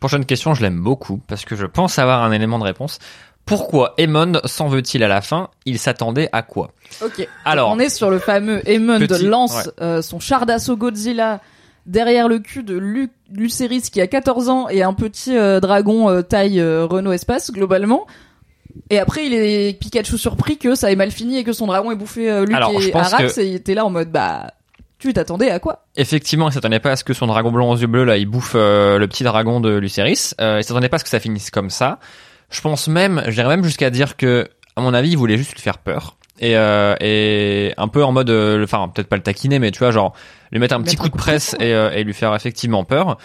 [0.00, 2.98] Prochaine question, je l'aime beaucoup parce que je pense avoir un élément de réponse.
[3.44, 5.50] Pourquoi Aemon s'en veut-il à la fin?
[5.66, 6.72] Il s'attendait à quoi?
[7.04, 7.26] Ok.
[7.44, 9.72] Alors, on est sur le fameux Aemon Petit- lance ouais.
[9.82, 11.40] euh, son char d'assaut Godzilla
[11.86, 16.10] derrière le cul de Lu Lucerys qui a 14 ans et un petit euh, dragon
[16.10, 18.06] euh, taille Renault Espace globalement.
[18.90, 21.92] Et après, il est Pikachu surpris que ça ait mal fini et que son dragon
[21.92, 24.52] ait bouffé Luke Alors, et Arax que- et il était là en mode bah
[24.98, 27.76] tu t'attendais à quoi Effectivement, il s'attendait pas à ce que son dragon blanc aux
[27.76, 30.32] yeux bleus là, il bouffe euh, le petit dragon de Lucerys.
[30.40, 31.98] Euh, il s'attendait pas à ce que ça finisse comme ça.
[32.50, 35.52] Je pense même, je dirais même jusqu'à dire que, à mon avis, il voulait juste
[35.52, 39.22] lui faire peur et euh, et un peu en mode, euh, enfin peut-être pas le
[39.22, 40.14] taquiner, mais tu vois genre
[40.52, 42.34] lui mettre un petit Mettre coup de coup de presse et, euh, et lui faire
[42.34, 43.18] effectivement peur.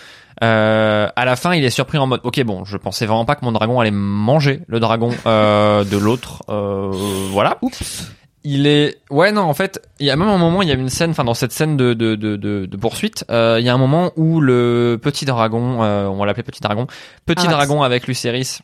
[0.44, 3.36] Euh, à la fin, il est surpris en mode, ok bon, je pensais vraiment pas
[3.36, 6.42] que mon dragon allait manger le dragon euh, de l'autre.
[6.50, 6.90] Euh,
[7.32, 7.58] voilà.
[7.62, 8.12] Oups.
[8.44, 10.76] Il est ouais non en fait il y a même un moment il y a
[10.76, 13.70] une scène enfin dans cette scène de de de, de, de poursuite euh, il y
[13.70, 16.88] a un moment où le petit dragon euh, on va l'appeler petit dragon
[17.28, 17.54] petit Arax.
[17.68, 18.62] dragon avec Lucerys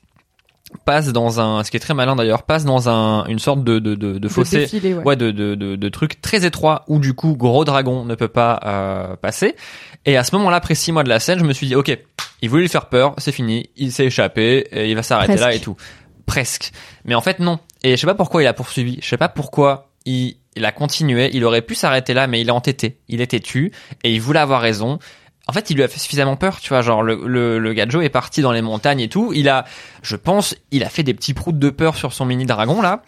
[0.84, 3.78] passe dans un ce qui est très malin d'ailleurs passe dans un une sorte de
[3.78, 4.62] de de, de fossé.
[4.62, 5.04] défilé, ouais.
[5.04, 8.28] ouais de, de, de, de trucs très étroits où du coup gros dragon ne peut
[8.28, 9.56] pas euh, passer.
[10.06, 11.95] Et à ce moment-là après six mois de la scène je me suis dit ok
[12.41, 15.54] il voulait lui faire peur c'est fini il s'est échappé et il va s'arrêter là
[15.54, 15.76] et tout.
[16.26, 16.72] Presque.
[17.06, 18.99] Mais en fait non et je sais pas pourquoi il a poursuivi.
[19.01, 21.30] Je sais pas pourquoi il a continué.
[21.34, 22.99] Il aurait pu s'arrêter là mais il est entêté.
[23.07, 23.72] Il est têtu
[24.03, 24.99] et il voulait avoir raison.
[25.49, 28.09] En fait, il lui a fait suffisamment peur, tu vois, genre le, le, le est
[28.09, 29.31] parti dans les montagnes et tout.
[29.34, 29.64] Il a,
[30.01, 33.01] je pense, il a fait des petits proutes de peur sur son mini dragon là.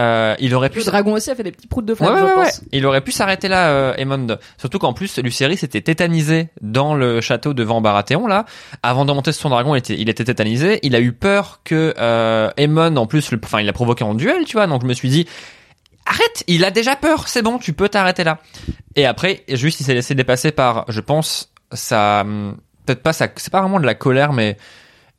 [0.00, 2.14] Euh, il aurait pu Le dragon aussi a fait des petits proutes de Ouais, flamme,
[2.14, 2.44] ouais, je ouais, ouais.
[2.44, 2.60] pense.
[2.72, 4.38] Il aurait pu s'arrêter là, euh, Aemond.
[4.58, 8.44] Surtout qu'en plus, Lucerys était tétanisé dans le château devant Baratheon, là.
[8.82, 10.80] Avant de monter sur son dragon, il était, il était tétanisé.
[10.82, 12.50] Il a eu peur que euh,
[12.96, 14.66] en plus, le- enfin, il l'a provoqué en duel, tu vois.
[14.66, 15.28] Donc je me suis dit,
[16.06, 18.38] arrête, il a déjà peur, c'est bon, tu peux t'arrêter là.
[18.96, 23.28] Et après, juste, il s'est laissé dépasser par, je pense, ça, hum, peut-être pas ça,
[23.36, 24.56] c'est pas vraiment de la colère, mais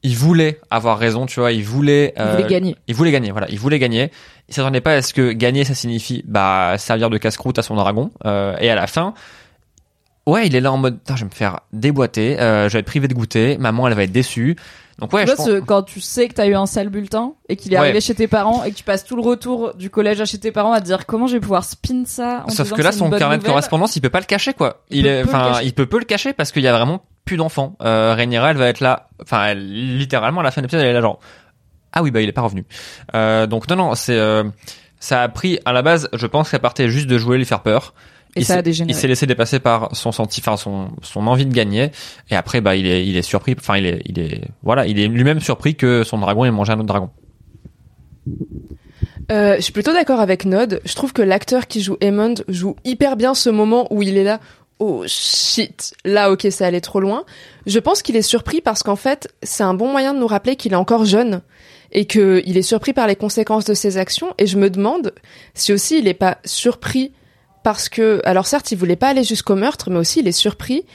[0.08, 1.52] il voulait avoir raison, tu vois.
[1.52, 2.76] Il voulait, Il voulait euh, gagner.
[2.88, 3.48] il voulait gagner, voilà.
[3.50, 4.12] Il voulait gagner.
[4.48, 7.76] Il s'attendait pas à ce que gagner, ça signifie bah servir de casse-croûte à son
[7.76, 8.12] dragon.
[8.26, 9.14] Euh, et à la fin,
[10.28, 12.40] ouais, il est là en mode, je vais me faire déboîter.
[12.40, 13.58] Euh, je vais être privé de goûter.
[13.58, 14.56] Maman, elle va être déçue.
[14.98, 16.88] Donc ouais, tu je vois, pense- ce- quand tu sais que t'as eu un sale
[16.90, 17.82] bulletin et qu'il est Ouais.
[17.84, 20.38] arrivé chez tes parents et que tu passes tout le retour du collège à chez
[20.38, 22.44] tes parents à te dire comment je vais pouvoir spin ça.
[22.48, 24.84] En Sauf que là, son carnet de correspondance, il peut pas le cacher, quoi.
[24.90, 27.02] Il Il, peut est, enfin, il peut peu le cacher parce qu'il y a vraiment
[27.26, 27.76] plus d'enfants.
[27.82, 30.92] Euh, Rhaenyra, elle va être là, enfin, elle- littéralement, à la fin de l'épisode, elle
[30.92, 31.20] est là genre,
[31.92, 32.66] ah oui, bah, il est pas revenu.
[33.16, 34.44] Euh, donc non, non, c'est, euh,
[35.00, 37.62] ça a pris, à la base, je pense qu'elle partait juste de jouer, lui faire
[37.62, 37.94] peur.
[38.38, 38.98] Et il ça a s'est- dégénéré.
[38.98, 41.92] Il s'est laissé dépasser par son senti, enfin son son envie de gagner.
[42.30, 43.56] Et après, bah il est il est surpris.
[43.58, 46.74] Enfin il est il est voilà, il est lui-même surpris que son dragon ait mangé
[46.74, 47.12] un autre dragon.
[49.32, 50.82] Euh, je suis plutôt d'accord avec Nod.
[50.84, 54.24] Je trouve que l'acteur qui joue Aemond joue hyper bien ce moment où il est
[54.26, 54.40] là.
[54.80, 57.24] Oh shit, là ok ça allait trop loin.
[57.66, 60.58] Je pense qu'il est surpris parce qu'en fait c'est un bon moyen de nous rappeler
[60.58, 61.42] qu'il est encore jeune
[61.94, 64.34] et que il est surpris par les conséquences de ses actions.
[64.38, 65.14] Et je me demande
[65.54, 67.14] si aussi il est pas surpris
[67.64, 70.86] parce que alors certes il voulait pas aller jusqu'au meurtre, mais aussi il est surpris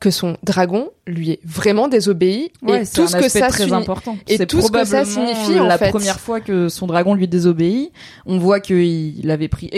[0.00, 3.64] que son dragon lui est vraiment désobéi Ouais, et c'est tout ce que ça très
[3.64, 4.16] signifie- important.
[4.26, 5.90] et C'est tout ce que ça probablement signifie en la fait.
[5.90, 7.92] première fois que son dragon lui désobéit.
[8.24, 9.68] On voit qu'il avait pris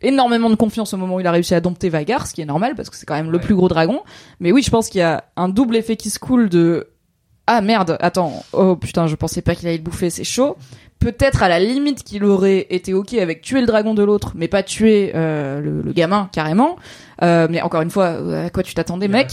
[0.00, 2.44] énormément de confiance au moment où il a réussi à dompter Vagar, ce qui est
[2.46, 4.00] normal parce que c'est quand même le plus gros dragon.
[4.38, 6.86] Mais oui, je pense qu'il y a un double effet qui se coule de
[7.48, 10.56] ah merde, attends, oh putain, je pensais pas qu'il allait le bouffer, c'est chaud.
[11.00, 14.46] Peut-être à la limite qu'il aurait été ok avec tuer le dragon de l'autre, mais
[14.46, 16.76] pas tuer euh, le, le gamin carrément.
[17.22, 18.10] Euh, mais encore une fois,
[18.44, 19.32] à quoi tu t'attendais, mec?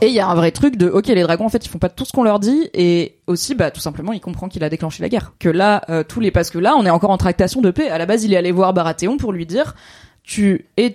[0.00, 1.78] Et il y a un vrai truc de ok les dragons en fait ils font
[1.78, 4.68] pas tout ce qu'on leur dit et aussi bah tout simplement il comprend qu'il a
[4.68, 5.32] déclenché la guerre.
[5.38, 7.88] Que là euh, tous les parce que là on est encore en tractation de paix.
[7.88, 9.74] À la base il est allé voir Baratheon pour lui dire
[10.22, 10.94] tu es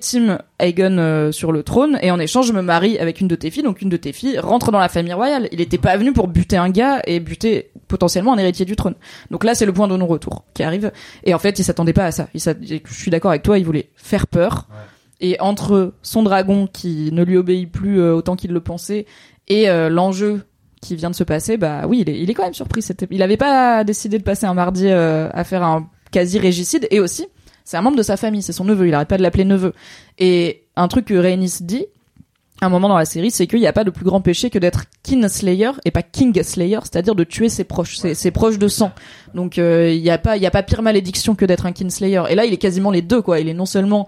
[0.60, 3.50] Aegon euh, sur le trône et en échange je me marie avec une de tes
[3.50, 3.64] filles.
[3.64, 5.50] Donc une de tes filles rentre dans la famille royale.
[5.52, 8.96] Il était pas venu pour buter un gars et buter potentiellement un héritier du trône.
[9.32, 10.92] Donc là c'est le point de non retour qui arrive.
[11.24, 12.28] Et en fait il s'attendait pas à ça.
[12.36, 14.68] Il je suis d'accord avec toi il voulait faire peur
[15.24, 19.08] et entre son dragon qui ne lui obéit plus euh, autant qu'il le pensait
[19.48, 20.44] et euh, l'enjeu
[20.82, 23.22] qui vient de se passer bah oui il est, il est quand même surpris il
[23.24, 27.26] avait pas décidé de passer un mardi euh, à faire un quasi régicide et aussi
[27.64, 29.72] c'est un membre de sa famille, c'est son neveu, il arrête pas de l'appeler neveu.
[30.20, 31.86] Et un truc que Rhaenys dit,
[32.60, 34.50] à un moment dans la série, c'est qu'il n'y a pas de plus grand péché
[34.50, 38.68] que d'être Kinslayer et pas Kingslayer, c'est-à-dire de tuer ses proches, ses, ses proches de
[38.68, 38.91] sang.
[39.34, 42.24] Donc il n'y a pas, il y a pas pire malédiction que d'être un Kinslayer.
[42.30, 43.40] Et là, il est quasiment les deux, quoi.
[43.40, 44.08] Il est non seulement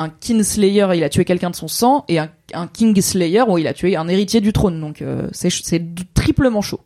[0.00, 3.68] un Kinslayer, il a tué quelqu'un de son sang, et un, un Kingslayer où il
[3.68, 4.80] a tué un héritier du trône.
[4.80, 6.80] Donc euh, c'est c'est triplement chaud.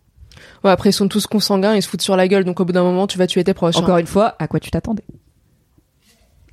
[0.65, 2.73] Ouais, après, ils sont tous consanguins, ils se foutent sur la gueule, donc au bout
[2.73, 3.77] d'un moment, tu vas tuer tes proches.
[3.77, 3.81] hein.
[3.83, 5.05] Encore une fois, à quoi tu t'attendais?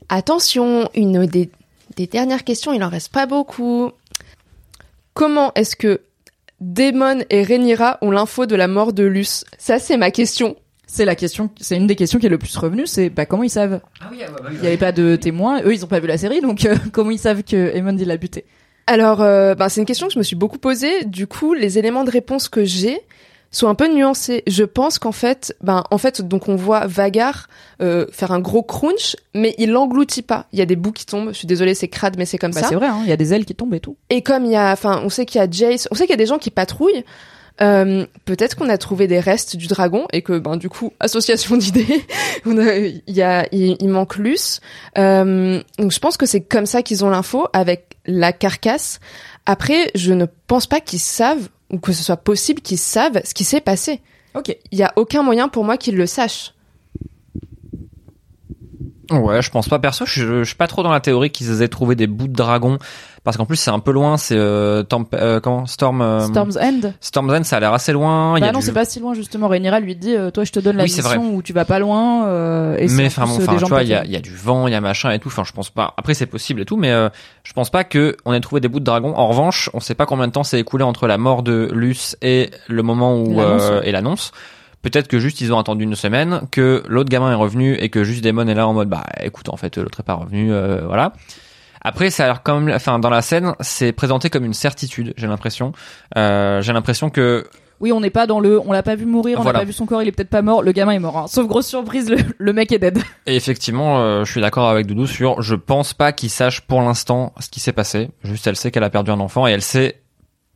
[0.10, 1.50] Attention, une des,
[1.96, 3.92] des dernières questions, il en reste pas beaucoup.
[5.14, 6.02] Comment est-ce que
[6.60, 9.46] Daemon et Rhaenyra ont l'info de la mort de Luce?
[9.58, 10.58] Ça, c'est ma question.
[10.94, 13.44] C'est la question, c'est une des questions qui est le plus revenue, c'est bah comment
[13.44, 13.80] ils savent?
[14.12, 14.18] Il
[14.62, 17.12] y avait pas de témoins, eux ils ont pas vu la série, donc euh, comment
[17.12, 18.44] ils savent que Aemond il l'a buté?
[18.88, 21.06] Alors, euh, ben, c'est une question que je me suis beaucoup posée.
[21.06, 23.00] Du coup, les éléments de réponse que j'ai
[23.52, 24.44] sont un peu nuancés.
[24.48, 27.48] Je pense qu'en fait, ben, en fait, donc on voit Vagar
[27.82, 30.48] euh, faire un gros crunch, mais il l'engloutit pas.
[30.52, 31.30] Il y a des bouts qui tombent.
[31.30, 32.68] Je suis désolée, c'est crade, mais c'est comme Bah ça.
[32.68, 33.96] c'est vrai, hein, il y a des ailes qui tombent et tout.
[34.10, 36.12] Et comme il y a, enfin, on sait qu'il y a Jace, on sait qu'il
[36.12, 37.06] y a des gens qui patrouillent.
[37.62, 41.58] Euh, peut-être qu'on a trouvé des restes du dragon et que, ben, du coup, association
[41.58, 42.06] d'idées,
[42.46, 44.62] il y a, il, manque Luce.
[44.98, 49.00] Euh, donc je pense que c'est comme ça qu'ils ont l'info avec la carcasse.
[49.46, 53.34] Après, je ne pense pas qu'ils savent ou que ce soit possible qu'ils savent ce
[53.34, 54.02] qui s'est passé.
[54.34, 54.56] Ok.
[54.72, 56.54] Il y a aucun moyen pour moi qu'ils le sachent.
[59.12, 60.06] Ouais, je pense pas perso.
[60.06, 62.34] Je, je, je suis pas trop dans la théorie qu'ils aient trouvé des bouts de
[62.34, 62.78] dragon
[63.24, 64.18] parce qu'en plus c'est un peu loin.
[64.18, 64.84] C'est euh,
[65.14, 66.02] euh, comment Storm.
[66.02, 68.36] euh, Storm's End Storm's End, ça a l'air assez loin.
[68.36, 69.48] il y Bah a non, du- c'est pas si loin justement.
[69.48, 71.80] Rhaenyra lui dit, euh, toi je te donne la Oui, mission où tu vas pas
[71.80, 72.26] loin.
[72.28, 74.36] euh, et mais en enfin, bon, euh, tu vois, il y a, y a du
[74.36, 75.28] vent, il y a machin et tout.
[75.30, 75.94] Enfin, je pense pas.
[75.98, 77.10] Après, c'est possible et tout, mais euh,
[77.44, 79.14] je pense pas que on ait trouvé des bouts de dragon.
[79.16, 82.18] En revanche, on sait pas combien de temps s'est écoulé entre la mort de Luce
[82.22, 84.32] et le moment où euh, et l'annonce.
[84.82, 88.04] Peut-être que juste ils ont attendu une semaine, que l'autre gamin est revenu et que
[88.04, 90.82] juste Damon est là en mode bah écoute en fait l'autre est pas revenu, euh,
[90.88, 91.14] voilà.
[91.84, 95.14] Après, ça a l'air quand même, enfin dans la scène, c'est présenté comme une certitude.
[95.18, 95.72] J'ai l'impression,
[96.18, 97.48] euh, j'ai l'impression que
[97.80, 99.60] Oui, on n'est pas dans le, on l'a pas vu mourir, on n'a Voilà.
[99.60, 100.62] pas vu son corps, il est peut-être pas mort.
[100.62, 101.18] Le gamin est mort.
[101.18, 101.26] hein.
[101.28, 103.00] Sauf grosse surprise, le, le mec est dead.
[103.26, 105.42] Et effectivement, euh, je suis d'accord avec Doudou sur.
[105.42, 108.10] Je pense pas qu'il sache pour l'instant ce qui s'est passé.
[108.24, 110.02] Juste, elle sait qu'elle a perdu un enfant et elle sait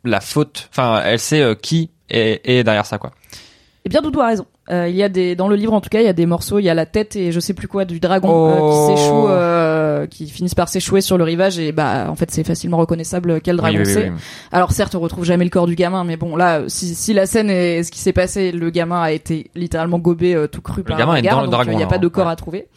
[0.04, 0.70] la faute.
[0.72, 3.12] Enfin, elle sait euh, qui est, est derrière ça, quoi.
[3.86, 4.46] Eh bien, Doudou a raison.
[4.72, 6.26] Euh, il y a des, dans le livre en tout cas, il y a des
[6.26, 8.70] morceaux, il y a la tête et je sais plus quoi du dragon euh, Oh.
[8.72, 9.28] qui s'échoue,
[9.96, 13.42] euh, qui finissent par s'échouer sur le rivage et bah en fait c'est facilement reconnaissable
[13.42, 14.10] quel dragon Oui, oui, oui, c'est.
[14.10, 14.18] oui.
[14.52, 17.26] Alors certes, on retrouve jamais le corps du gamin, mais bon là, si, si la
[17.26, 20.84] scène est ce qui s'est passé, le gamin a été littéralement gobé euh, tout cru
[20.84, 22.08] par gamin un est regard, dans le donc, dragon, euh, Il n'y a pas de
[22.08, 22.32] hein, corps ouais.
[22.32, 22.68] à trouver.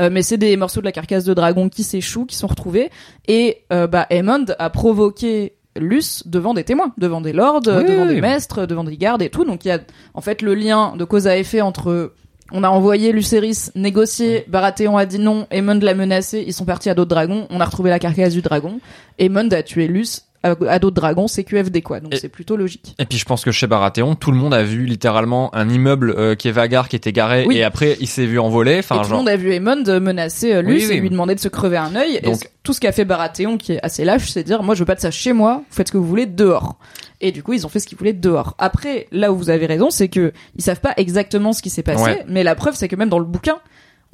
[0.00, 2.90] Euh, mais c'est des morceaux de la carcasse de dragon qui s'échouent, qui sont retrouvés.
[3.28, 8.84] Et bah a provoqué Luce devant des témoins, devant des lords, devant des maîtres, devant
[8.84, 9.44] des gardes et tout.
[9.44, 9.80] Donc il y a
[10.14, 12.12] en fait le lien de cause à effet entre
[12.52, 16.90] on a envoyé Lucerys négocier, Baratheon a dit non, Aemond l'a menacé, ils sont partis
[16.90, 18.80] à d'autres dragons, on a retrouvé la carcasse du dragon,
[19.18, 22.94] Aemond a tué Luce à, d'autres dragons, c'est QFD quoi, donc Et- c'est plutôt logique.
[22.98, 26.14] Et puis je pense que chez Baratheon, tout le monde a vu littéralement un immeuble
[26.16, 27.56] euh, qui est Vagar, qui était garé, Oui.
[27.56, 28.78] et après il s'est vu envoler.
[28.78, 30.96] Enfin, et tout le monde a vu Aemond menacer euh, Luce Oui, oui.
[30.96, 32.16] et lui demander de se crever un œil.
[32.16, 34.74] Et Donc- c- tout ce qu'a fait Baratheon, qui est assez lâche, c'est dire moi
[34.74, 36.76] je veux pas de ça chez moi, vous faites ce que vous voulez dehors.
[37.20, 38.54] Et du coup ils ont fait ce qu'ils voulaient dehors.
[38.58, 41.82] Après là où vous avez raison, c'est que ils savent pas exactement ce qui s'est
[41.82, 42.24] passé, Ouais.
[42.28, 43.56] mais la preuve c'est que même dans le bouquin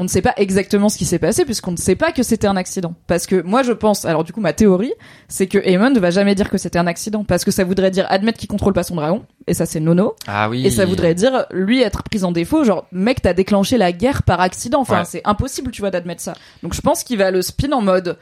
[0.00, 2.46] on ne sait pas exactement ce qui s'est passé puisqu'on ne sait pas que c'était
[2.46, 2.94] un accident.
[3.06, 4.94] Parce que moi je pense, alors du coup ma théorie,
[5.28, 7.90] c'est que Aemon ne va jamais dire que c'était un accident parce que ça voudrait
[7.90, 10.14] dire admettre qu'il contrôle pas son dragon et ça c'est nono.
[10.26, 10.66] Ah oui.
[10.66, 14.22] Et ça voudrait dire lui être pris en défaut, genre mec t'as déclenché la guerre
[14.22, 14.80] par accident.
[14.80, 15.04] Enfin Ouais.
[15.04, 16.32] c'est impossible tu vois d'admettre ça.
[16.62, 18.16] Donc je pense qu'il va le spin en mode.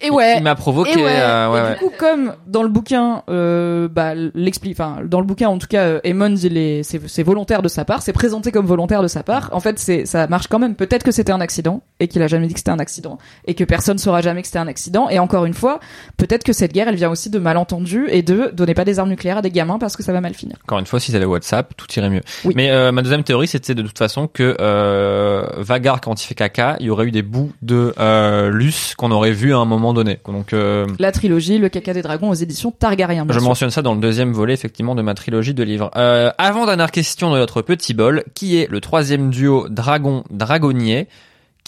[0.00, 0.38] Et ouais.
[0.38, 0.92] Il m'a provoqué.
[0.92, 1.20] Et ouais.
[1.20, 5.26] euh, ouais, Et du coup, comme dans le bouquin, euh, bah, l'explique, enfin, dans le
[5.26, 8.50] bouquin, en tout cas, euh, Aemon, il est, c'est, volontaire de sa part, c'est présenté
[8.50, 9.50] comme volontaire de sa part.
[9.52, 10.74] En fait, c'est, ça marche quand même.
[10.74, 13.54] Peut-être que c'était un accident et qu'il a jamais dit que c'était un accident et
[13.54, 15.08] que personne saura jamais que c'était un accident.
[15.10, 15.80] Et encore une fois,
[16.16, 19.10] peut-être que cette guerre, elle vient aussi de malentendus et de donner pas des armes
[19.10, 20.56] nucléaires à des gamins parce que ça va mal finir.
[20.64, 22.22] Encore une fois, s'ils avaient WhatsApp, tout irait mieux.
[22.44, 22.54] Oui.
[22.56, 26.34] Mais euh, ma deuxième théorie, c'était de toute façon que euh, Vagar, quand il fait
[26.34, 29.64] caca, il y aurait eu des bouts de euh, Luce qu'on aurait vu à un
[29.64, 30.18] moment donné.
[30.26, 33.26] Donc, euh, La trilogie, le caca des dragons aux éditions Targaryen.
[33.28, 33.42] je sûr.
[33.42, 35.90] mentionne ça dans le deuxième volet, effectivement, de ma trilogie de livres.
[35.96, 41.08] Euh, avant dernière question de notre petit bol, qui est le troisième duo dragon-dragonnier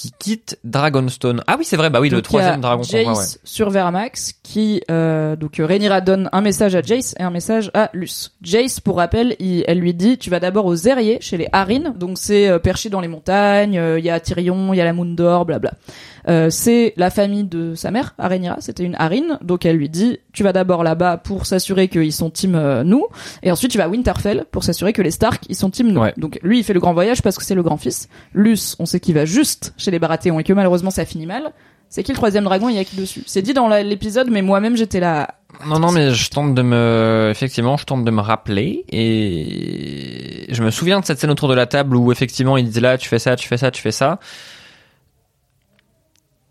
[0.02, 1.42] qui quitte Dragonstone.
[1.46, 3.24] Ah oui, c'est vrai, bah oui, le Donc, troisième dragon Jace voit, ouais.
[3.44, 7.70] sur Vermax qui euh, donc euh, Rhaenyra donne un message à Jace et un message
[7.72, 8.32] à Luce.
[8.42, 11.94] Jace pour rappel, il- elle lui dit tu vas d'abord aux Aériers chez les Harines,
[11.96, 14.84] donc c'est euh, perché dans les montagnes, euh, il y a Tyrion, il y a
[14.84, 15.72] la Moondor, blabla.
[16.28, 20.18] Euh, c'est la famille de sa mère, Rhaenyra, c'était une Harine, donc elle lui dit
[20.32, 23.06] tu vas d'abord là-bas pour s'assurer qu'ils sont team euh, nous
[23.44, 26.00] et ensuite tu vas à Winterfell pour s'assurer que les Stark ils sont team nous.
[26.00, 26.14] Ouais.
[26.16, 28.08] Donc lui il fait le grand voyage parce que c'est le grand-fils.
[28.34, 31.52] Luce, on sait qu'il va juste chez les Baratheons et que malheureusement ça finit mal.
[31.88, 33.22] C'est qui le troisième dragon Il y a qui dessus?
[33.26, 35.34] C'est dit dans l'épisode, mais moi-même j'étais là.
[35.66, 40.62] Non, non, mais je tente de me, effectivement, je tente de me rappeler et je
[40.62, 43.08] me souviens de cette scène autour de la table où effectivement il disait là, tu
[43.08, 44.18] fais ça, tu fais ça, tu fais ça.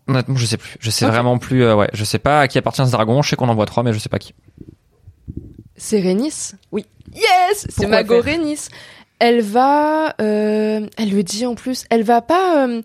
[0.08, 0.76] Honnêtement, je sais plus.
[0.80, 1.62] Je sais vraiment plus.
[1.64, 3.22] euh, ouais, je sais pas à qui appartient ce dragon.
[3.22, 4.34] Je sais qu'on en voit trois, mais je sais pas qui.
[5.76, 6.86] C'est Rhaenys Oui.
[7.14, 8.68] Yes C'est Mago Rhaenys.
[9.18, 10.14] Elle va...
[10.20, 11.84] euh, elle le dit en plus.
[11.90, 12.82] Elle va pas euh,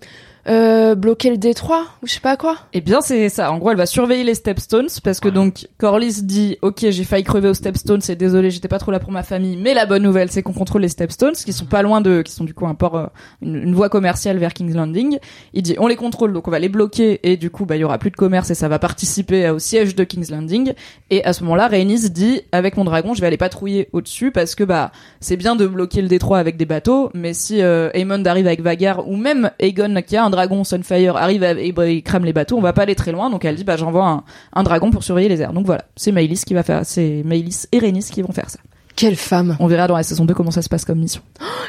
[0.48, 2.58] euh, bloquer le détroit ou je sais pas quoi.
[2.74, 3.51] Eh bien c'est ça.
[3.51, 7.24] En gros, elle va surveiller les Stepstones parce que donc Corlys dit ok j'ai failli
[7.24, 10.03] crever aux Stepstones, c'est désolé j'étais pas trop là pour ma famille, mais la bonne
[10.03, 12.66] nouvelle c'est qu'on contrôle les Stepstones qui sont pas loin de, qui sont du coup
[12.66, 13.06] un port, euh,
[13.42, 15.17] une, une voie commerciale vers King's Landing.
[15.53, 17.80] Il dit on les contrôle donc on va les bloquer et du coup bah il
[17.80, 20.74] y aura plus de commerce et ça va participer au siège de King's Landing.
[21.09, 24.56] Et à ce moment-là, Rhaenys dit avec mon dragon je vais aller patrouiller au-dessus parce
[24.56, 28.24] que bah c'est bien de bloquer le détroit avec des bateaux, mais si euh, Aemond
[28.26, 31.88] arrive avec Vagar ou même Aegon qui a un dragon Sunfire arrive à- et, bah,
[31.90, 33.30] il crame les bateaux, on va pas aller très loin.
[33.32, 35.52] Donc elle dit bah j'envoie un, un dragon pour surveiller les airs.
[35.54, 38.60] Donc voilà, c'est Maëlys qui va faire, c'est Maëlys et Rhaenys qui vont faire ça.
[38.96, 41.22] Quelle femme On verra dans la saison 2 comment ça se passe comme mission.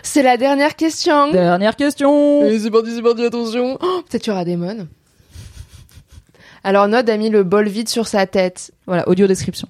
[0.03, 2.45] C'est la dernière question Dernière question.
[2.47, 4.87] Et c'est parti, c'est parti, attention Oh, Peut-être qu'il y aura des mônes.
[6.65, 8.73] Alors Nod a mis le bol vide sur sa tête.
[8.87, 9.69] Voilà, audio description.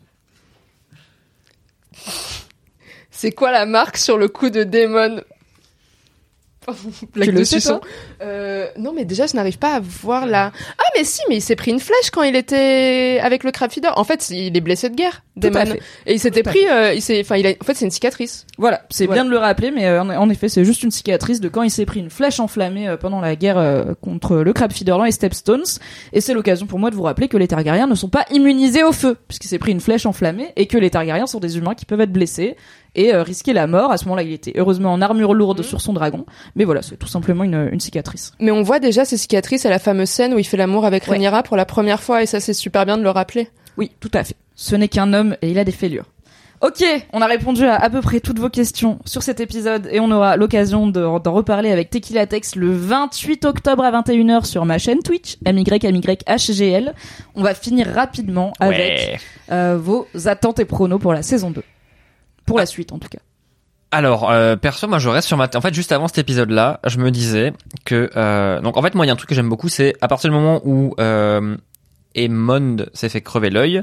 [3.11, 5.25] C'est quoi la marque sur le cou de Daemon Blague
[7.21, 7.81] Tu le sais, toi
[8.23, 10.53] Euh, Non, mais déjà, je n'arrive pas à voir la...
[10.79, 13.71] Ah, mais si, mais il s'est pris une flèche quand il était avec le crab
[13.71, 13.97] feeder.
[13.99, 15.23] En fait, il est blessé de guerre,
[15.67, 15.81] fait.
[16.07, 16.67] Et il s'était pris...
[16.69, 17.21] euh, il s'est...
[17.21, 17.51] Enfin, il a...
[17.61, 18.47] En fait, c'est une cicatrice.
[18.59, 19.23] Voilà, c'est Voilà.
[19.23, 21.71] bien de le rappeler, mais euh, en, effet, c'est juste une cicatrice de quand il
[21.71, 25.13] s'est pris une flèche enflammée euh, pendant la guerre euh, contre le Crab Feederland et
[25.13, 25.63] Stepstones.
[26.13, 28.83] Et c'est l'occasion pour moi de vous rappeler que les Targaryens ne sont pas immunisés
[28.83, 31.75] au feu, puisqu'il s'est pris une flèche enflammée, et que les Targaryens sont des humains
[31.75, 32.57] qui peuvent être blessés
[32.95, 33.91] et euh, risquer la mort.
[33.93, 36.27] À ce moment-là, il était heureusement en armure lourde sur son dragon,
[36.57, 38.33] mais voilà, c'est tout simplement une, une cicatrice.
[38.41, 41.05] Mais on voit déjà ces cicatrices à la fameuse scène où il fait l'amour avec
[41.05, 41.13] Ouais.
[41.13, 43.49] Rhaenyra pour la première fois, et ça, c'est super bien de le rappeler.
[43.77, 44.37] Oui, tout à fait.
[44.55, 46.07] Ce n'est qu'un homme et il a des fêlures.
[46.61, 50.01] Ok, on a répondu à à peu près toutes vos questions sur cet épisode et
[50.01, 54.65] on aura l'occasion de- d'en reparler avec Tequila Tex le 28 octobre à 21h sur
[54.65, 56.95] ma chaîne Twitch, MYMYHGL.
[57.37, 59.21] On va finir rapidement avec
[59.53, 61.63] euh, vos attentes et pronos pour la saison 2.
[62.49, 63.21] Pour la suite en tout cas.
[63.91, 65.49] Alors, euh, perso, moi, je reste sur ma.
[65.55, 67.55] En fait, juste avant cet épisode-là, je me disais
[67.87, 68.11] que.
[68.17, 68.61] Euh...
[68.61, 70.29] Donc, en fait, moi, il y a un truc que j'aime beaucoup, c'est à partir
[70.29, 71.57] du moment où euh,
[72.15, 73.81] Aemond s'est fait crever l'œil,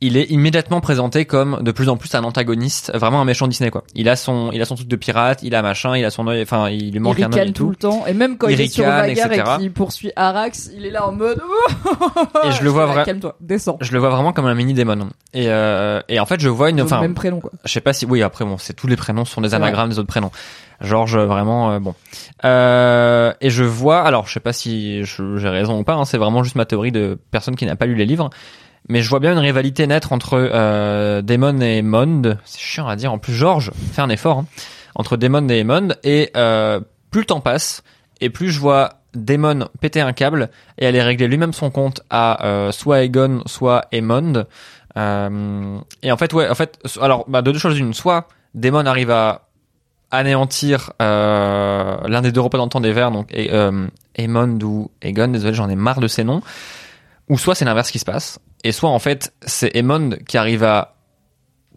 [0.00, 3.70] il est immédiatement présenté comme de plus en plus un antagoniste, vraiment un méchant Disney,
[3.70, 3.84] quoi.
[3.94, 6.26] Il a son, il a son truc de pirate, il a machin, il a son
[6.26, 7.70] œil, enfin, il lui manque il un œil et tout tout.
[7.70, 10.84] le temps et même quand Il il, est sur Vagar et qu'il poursuit Arax, il
[10.84, 11.40] est là en mode
[12.44, 12.96] Et je le vois vrai.
[12.96, 13.78] vrai- Calme-toi, descends.
[13.80, 15.08] Je le vois vraiment comme un mini démon.
[15.32, 17.50] Et, euh, et en fait, je vois une, enfin, même prénom quoi.
[17.64, 19.98] je sais pas si oui après bon c'est tous les prénoms sont des anagrammes des
[19.98, 20.30] autres prénoms
[20.80, 21.94] Georges vraiment euh, bon
[22.44, 26.18] euh, et je vois alors je sais pas si j'ai raison ou pas hein, c'est
[26.18, 28.30] vraiment juste ma théorie de personne qui n'a pas lu les livres
[28.88, 32.36] mais je vois bien une rivalité naître entre euh, et Mond.
[32.44, 33.12] C'est chiant à dire.
[33.12, 34.46] En plus Georges fait un effort hein,
[34.94, 35.96] entre Daemon et Mond.
[36.02, 36.80] Et euh,
[37.10, 37.82] plus le temps passe
[38.20, 42.44] et plus je vois Daemon péter un câble et aller régler lui-même son compte à
[42.46, 44.44] euh, soit Aegon soit Aemond.
[44.96, 47.94] Euh, et en fait, ouais, en fait, alors, bah, de deux choses une.
[47.94, 49.48] Soit Daemon arrive à
[50.10, 53.34] anéantir l'un des deux représentants des Verts, donc
[54.14, 56.42] Aemond ou Aegon, désolé, j'en ai marre de ces noms.
[57.28, 58.38] Ou soit c'est l'inverse qui se passe.
[58.64, 60.93] Et soit en fait, c'est Aemond qui arrive à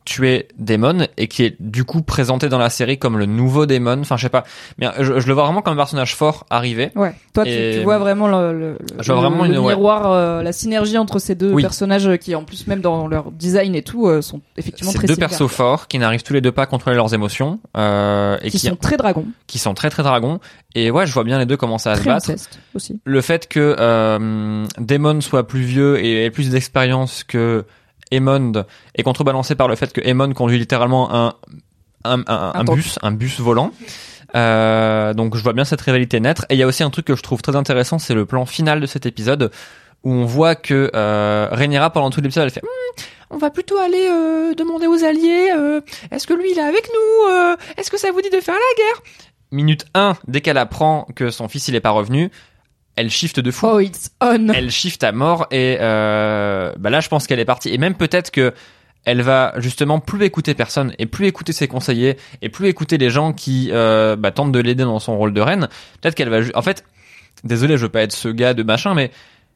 [0.07, 3.99] tuer Daemon et qui est du coup présenté dans la série comme le nouveau Daemon.
[3.99, 4.45] Enfin, je sais pas.
[4.77, 6.91] Mais je, je le vois vraiment comme un personnage fort arriver.
[6.95, 7.13] Ouais.
[7.33, 10.41] Toi, tu, Et- tu vois vraiment le, le, Je vois vraiment le une- miroir, euh,
[10.43, 11.61] la synergie entre ces deux Oui.
[11.61, 15.07] personnages qui, en plus, même dans leur design et tout, euh, sont effectivement C'est très
[15.07, 15.29] deux similaires.
[15.37, 18.57] persos forts qui n'arrivent tous les deux pas à contrôler leurs émotions euh, et qui
[18.59, 20.39] qui, sont très dragons, qui sont très très dragons.
[20.73, 22.29] Et ouais, je vois bien les deux commencer à se très battre.
[22.29, 22.99] inceste aussi.
[23.03, 27.65] le fait que euh, Daemon soit plus vieux et ait plus d'expérience que
[28.11, 31.35] Aemond est contrebalancé par le fait que Aemond conduit littéralement un
[32.03, 33.71] un, bus un bus volant.
[34.35, 36.45] Euh, donc je vois bien cette rivalité naître.
[36.49, 38.45] Et il y a aussi un truc que je trouve très intéressant c'est le plan
[38.45, 39.51] final de cet épisode
[40.03, 43.77] où on voit que euh, Rhaenyra pendant tout l'épisode elle fait Hmm, on va plutôt
[43.77, 47.31] aller euh, demander aux alliés euh, est-ce que lui il est avec nous
[47.77, 49.03] est-ce que ça vous dit de faire la guerre?
[49.51, 52.31] Minute 1 dès qu'elle apprend que son fils il est pas revenu
[52.97, 53.67] elle shift de fou.
[53.71, 54.49] Oh, it's on.
[54.49, 57.95] Elle shift à mort et euh, bah là je pense qu'elle est partie et même
[57.95, 58.53] peut-être que
[59.05, 63.09] elle va justement plus écouter personne et plus écouter ses conseillers et plus écouter les
[63.09, 65.69] gens qui euh, bah, tentent de l'aider dans son rôle de reine.
[66.01, 66.83] Peut-être qu'elle va en fait
[67.45, 69.11] désolé je veux pas être ce gars de machin mais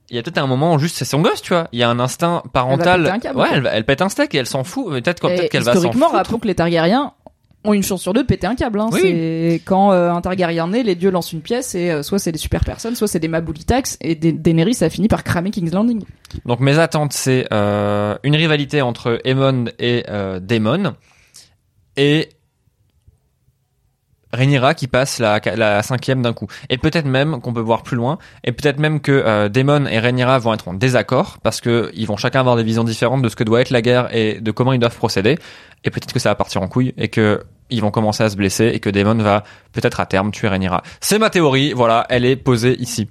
[0.10, 1.90] il y a peut-être un moment juste c'est son gosse tu vois il y a
[1.90, 4.46] un instinct parental péter un câble, ouais elle, va- elle pète un steak et elle
[4.46, 6.18] s'en fout peut-être qu'elle va s'en historiquement, foutre.
[6.18, 7.14] rappelons que les Targaryens
[7.64, 8.80] ont une chance sur deux de péter un câble.
[8.80, 8.90] Hein.
[8.92, 9.00] Oui.
[9.02, 12.32] C'est quand euh, un Targaryen naît, les dieux lancent une pièce et euh, soit c'est
[12.32, 15.72] des super personnes, soit c'est des Maboulitax et Da- Daenerys a fini par cramer King's
[15.72, 16.04] Landing.
[16.46, 20.94] Donc mes attentes, c'est euh, une rivalité entre Aemon et euh, Daemon
[21.98, 22.30] et
[24.34, 26.48] Rhaenyra qui passe la, la cinquième d'un coup.
[26.70, 30.00] Et peut-être même qu'on peut voir plus loin, et peut-être même que euh, Daemon et
[30.00, 33.30] Rhaenyra vont être en désaccord parce que ils vont chacun avoir des visions différentes de
[33.30, 35.38] ce que doit être la guerre et de comment ils doivent procéder.
[35.84, 38.36] Et peut-être que ça va partir en couille et que ils vont commencer à se
[38.36, 40.84] blesser et que Daemon va peut-être à terme tuer Rhaenyra.
[41.00, 43.08] C'est ma théorie, voilà, elle est posée ici.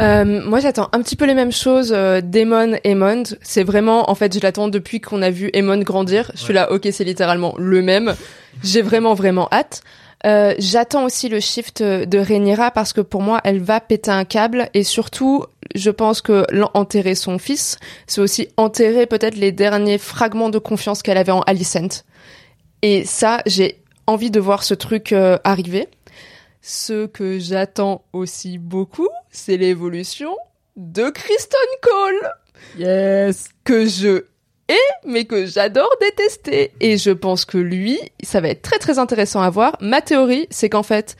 [0.00, 1.92] Euh, moi, j'attends un petit peu les mêmes choses.
[1.94, 6.30] Euh, Daemon, Aemond, c'est vraiment, en fait, je l'attends depuis qu'on a vu Aemon grandir.
[6.34, 8.14] Je suis là, ok, c'est littéralement le même.
[8.62, 9.82] J'ai vraiment, vraiment hâte.
[10.26, 14.24] Euh, j'attends aussi le shift de Rhaenyra parce que pour moi, elle va péter un
[14.24, 16.44] câble et surtout, je pense que
[16.74, 21.40] enterrer son fils, c'est aussi enterrer peut-être les derniers fragments de confiance qu'elle avait en
[21.42, 22.04] Alicent.
[22.82, 25.88] Et ça, j'ai envie de voir ce truc euh, arriver.
[26.62, 30.36] Ce que j'attends aussi beaucoup, c'est l'évolution
[30.76, 32.30] de Kristen Cole,
[32.78, 33.48] Yes.
[33.64, 34.24] que je
[34.68, 36.72] hais, mais que j'adore détester.
[36.80, 39.76] Et je pense que lui, ça va être très très intéressant à voir.
[39.80, 41.16] Ma théorie, c'est qu'en fait,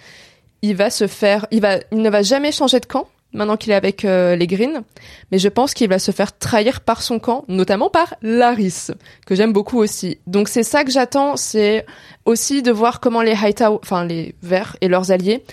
[0.62, 3.72] il va se faire, il va, il ne va jamais changer de camp maintenant qu'il
[3.72, 4.82] est avec euh, les Greens,
[5.30, 8.88] mais je pense qu'il va se faire trahir par son camp, notamment par Laris,
[9.26, 10.18] que j'aime beaucoup aussi.
[10.26, 11.86] Donc c'est ça que j'attends, c'est
[12.24, 15.44] aussi de voir comment les Hightower, enfin les Verts et leurs alliés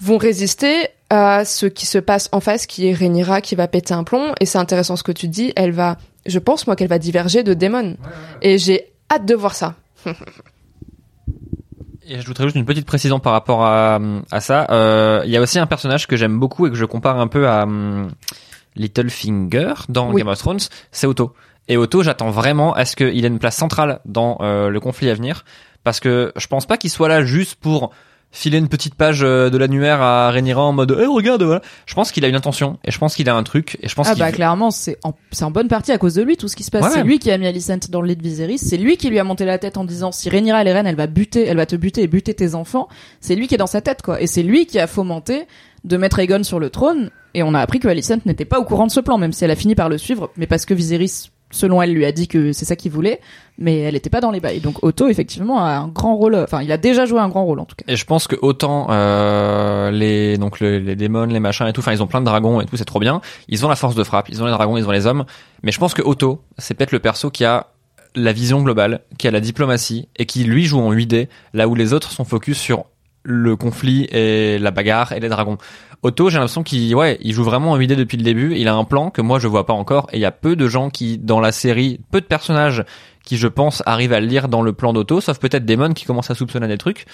[0.00, 3.94] vont résister à ce qui se passe en face, qui est Rhaenyra qui va péter
[3.94, 4.32] un plomb.
[4.40, 5.52] Et c'est intéressant ce que tu dis.
[5.56, 5.96] Elle va,
[6.26, 7.96] je pense moi qu'elle va diverger de Daemon.
[8.42, 9.76] Et j'ai hâte de voir ça.
[12.08, 13.98] Et j'ajouterais juste une petite précision par rapport à,
[14.30, 14.66] à ça.
[14.70, 17.26] Euh, Il y a aussi un personnage que j'aime beaucoup et que je compare un
[17.26, 18.10] peu à hum,
[18.76, 20.20] Littlefinger dans Oui.
[20.20, 20.60] Game of Thrones,
[20.92, 21.34] c'est Otto.
[21.68, 25.10] Et Otto, j'attends vraiment à ce qu'il ait une place centrale dans euh, le conflit
[25.10, 25.44] à venir,
[25.82, 27.90] parce que je pense pas qu'il soit là juste pour
[28.30, 31.94] filer une petite page euh, de l'annuaire à Rhaenyra en mode Eh regarde voilà je
[31.94, 34.08] pense qu'il a une intention et je pense qu'il a un truc et je pense
[34.08, 36.56] Ah bah clairement, c'est en, c'est en bonne partie à cause de lui tout ce
[36.56, 36.84] qui se passe.
[36.84, 37.04] Ouais, c'est ouais.
[37.04, 39.24] lui qui a mis Alicent dans le lit de Viserys, c'est lui qui lui a
[39.24, 41.66] monté la tête en disant si Rhaenyra elle est reine, elle va buter, elle va
[41.66, 42.88] te buter et buter tes enfants.
[43.20, 44.20] C'est lui qui est dans sa tête quoi.
[44.20, 45.46] Et c'est lui qui a fomenté
[45.84, 47.10] de mettre Aegon sur le trône.
[47.34, 49.44] Et on a appris que Alicent n'était pas au courant de ce plan, même si
[49.44, 52.28] elle a fini par le suivre, mais parce que Viserys, selon elle, lui a dit
[52.28, 53.20] que c'est ça qu'il voulait,
[53.58, 54.60] mais elle n'était pas dans les bails.
[54.60, 56.34] Donc Otto effectivement a un grand rôle.
[56.36, 57.84] Enfin, il a déjà joué un grand rôle en tout cas.
[57.90, 61.80] Et je pense que autant euh, les donc le- les démons, les machins et tout,
[61.80, 63.20] enfin ils ont plein de dragons et tout, c'est trop bien.
[63.48, 65.24] Ils ont la force de frappe, ils ont les dragons, ils ont les hommes.
[65.62, 67.68] Mais je pense que Otto, c'est peut-être le perso qui a
[68.14, 71.74] la vision globale, qui a la diplomatie et qui lui joue en 8D, là où
[71.74, 72.86] les autres sont focus sur
[73.26, 75.58] le conflit et la bagarre et les dragons.
[76.02, 78.54] Otto, j'ai l'impression qu'il ouais, il joue vraiment en 8D depuis le début.
[78.56, 80.54] Il a un plan que moi je vois pas encore et il y a peu
[80.56, 82.84] de gens qui dans la série, peu de personnages
[83.24, 86.04] qui je pense arrivent à le lire dans le plan d'Otto, sauf peut-être Damon qui
[86.04, 87.06] commence à soupçonner des trucs.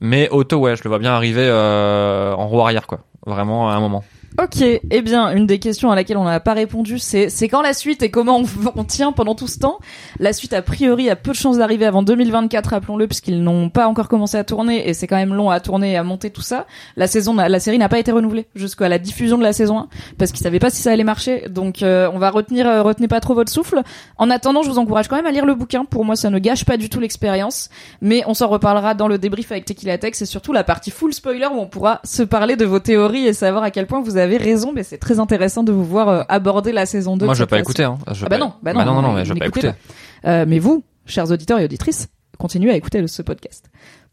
[0.00, 3.00] Mais Otto, ouais, je le vois bien arriver euh, en roue arrière, quoi.
[3.24, 4.04] Vraiment à un moment.
[4.36, 7.62] Ok, eh bien, une des questions à laquelle on n'a pas répondu, c'est c'est quand
[7.62, 8.42] la suite et comment
[8.74, 9.78] on, tient pendant tout ce temps?
[10.18, 13.86] La suite, a priori, a peu de chances d'arriver avant 2024, rappelons-le, puisqu'ils n'ont pas
[13.86, 16.42] encore commencé à tourner et c'est quand même long à tourner et à monter tout
[16.42, 16.66] ça.
[16.96, 19.88] La saison, la série n'a pas été renouvelée jusqu'à la diffusion de la saison 1
[20.18, 21.48] parce qu'ils savaient pas si ça allait marcher.
[21.48, 23.82] Donc, euh, on va retenir, euh, retenez pas trop votre souffle.
[24.18, 25.84] En attendant, je vous encourage quand même à lire le bouquin.
[25.84, 29.16] Pour moi, ça ne gâche pas du tout l'expérience, mais on s'en reparlera dans le
[29.16, 32.56] débrief avec Tequila Tex et surtout la partie full spoiler où on pourra se parler
[32.56, 34.72] de vos théories et savoir à quel point vous avez raison.
[34.74, 37.24] Mais c'est très intéressant de vous voir euh, aborder la saison 2.
[37.26, 37.62] Moi, je vais pas façon.
[37.70, 37.98] écouter, hein.
[38.12, 39.70] Je Ah bah pas- non, bah non, non, non, mais mais je vais pas écouter.
[40.26, 43.66] Euh, mais vous, chers auditeurs et auditrices, continuez à écouter le- ce podcast.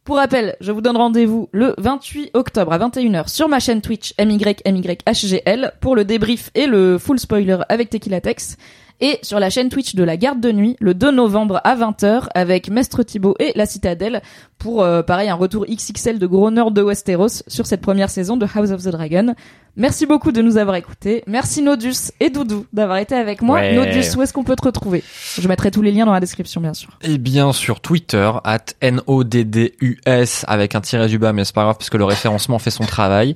[0.03, 4.13] Pour rappel, je vous donne rendez-vous le 28 octobre à 21h sur ma chaîne Twitch
[4.19, 8.57] MYMYHGL pour le débrief et le full spoiler avec Tequila Tex
[9.01, 12.27] et sur la chaîne Twitch de la garde de nuit le 2 novembre à 20h
[12.33, 14.21] avec Mestre Thibaut et la Citadelle
[14.57, 18.37] pour euh, pareil un retour XXL de gros nerds de Westeros sur cette première saison
[18.37, 19.33] de House of the Dragon.
[19.75, 21.23] Merci beaucoup de nous avoir écoutés.
[21.27, 23.59] Merci Nodus et Doudou d'avoir été avec moi.
[23.59, 23.73] Ouais.
[23.73, 25.03] Nodus, où est-ce qu'on peut te retrouver?
[25.39, 26.89] Je mettrai tous les liens dans la description bien sûr.
[27.01, 31.77] Et bien sur Twitter, at N-O-D-D-U-S avec un tiret du bas, mais c'est pas grave
[31.77, 33.33] parce que le référencement fait son travail.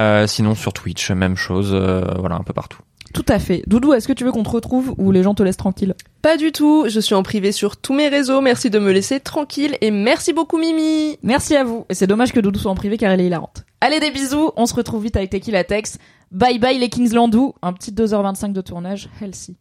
[0.00, 2.78] Euh, sinon sur Twitch, même chose, euh, voilà, un peu partout.
[3.14, 3.62] Tout à fait.
[3.68, 6.36] Doudou, est-ce que tu veux qu'on te retrouve ou les gens te laissent tranquille Pas
[6.36, 6.86] du tout.
[6.88, 8.40] Je suis en privé sur tous mes réseaux.
[8.40, 11.16] Merci de me laisser tranquille et merci beaucoup Mimi.
[11.22, 11.86] Merci à vous.
[11.88, 13.64] Et c'est dommage que Doudou soit en privé car elle est hilarante.
[13.80, 14.50] Allez, des bisous.
[14.56, 15.98] On se retrouve vite avec Tequila Tex.
[16.32, 17.54] Bye bye les Kingslandou.
[17.62, 19.08] Un petit 2h25 de tournage.
[19.22, 19.56] Healthy.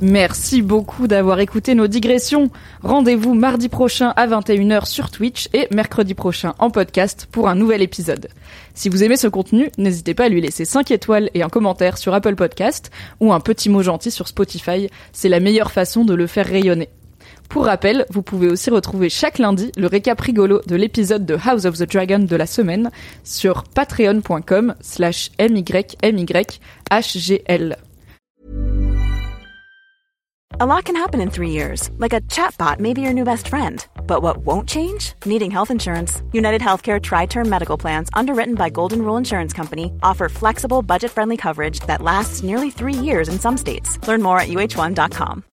[0.00, 2.48] Merci beaucoup d'avoir écouté nos digressions.
[2.82, 7.82] Rendez-vous mardi prochain à 21h sur Twitch et mercredi prochain en podcast pour un nouvel
[7.82, 8.28] épisode.
[8.80, 11.98] Si vous aimez ce contenu, n'hésitez pas à lui laisser 5 étoiles et un commentaire
[11.98, 14.88] sur Apple Podcast ou un petit mot gentil sur Spotify.
[15.12, 16.88] C'est la meilleure façon de le faire rayonner.
[17.50, 21.66] Pour rappel, vous pouvez aussi retrouver chaque lundi le récap rigolo de l'épisode de House
[21.66, 22.90] of the Dragon de la semaine
[23.22, 26.30] sur patreon.com slash mymyhgl.
[30.60, 33.48] A lot can happen in three years, like a chatbot may be your new best
[33.48, 33.82] friend.
[34.06, 35.14] But what won't change?
[35.24, 36.22] Needing health insurance.
[36.32, 41.12] United Healthcare Tri Term Medical Plans, underwritten by Golden Rule Insurance Company, offer flexible, budget
[41.12, 43.98] friendly coverage that lasts nearly three years in some states.
[44.06, 45.44] Learn more at uh1.com.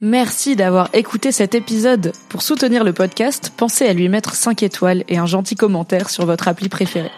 [0.00, 2.12] Merci d'avoir écouté cet épisode.
[2.28, 6.26] Pour soutenir le podcast, pensez à lui mettre 5 étoiles et un gentil commentaire sur
[6.26, 7.10] votre appli préférée.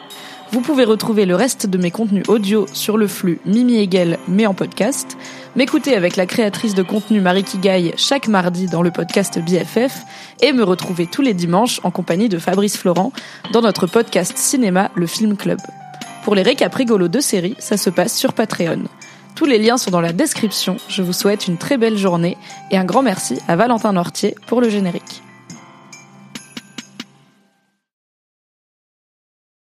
[0.52, 4.46] Vous pouvez retrouver le reste de mes contenus audio sur le flux Mimi Hegel, mais
[4.46, 5.16] en podcast,
[5.54, 10.02] m'écouter avec la créatrice de contenu Marie Kigaille chaque mardi dans le podcast BFF,
[10.40, 13.12] et me retrouver tous les dimanches en compagnie de Fabrice Florent
[13.52, 15.60] dans notre podcast cinéma Le Film Club.
[16.24, 18.82] Pour les récaps rigolos de séries, ça se passe sur Patreon.
[19.36, 20.78] Tous les liens sont dans la description.
[20.88, 22.36] Je vous souhaite une très belle journée
[22.72, 25.22] et un grand merci à Valentin Nortier pour le générique.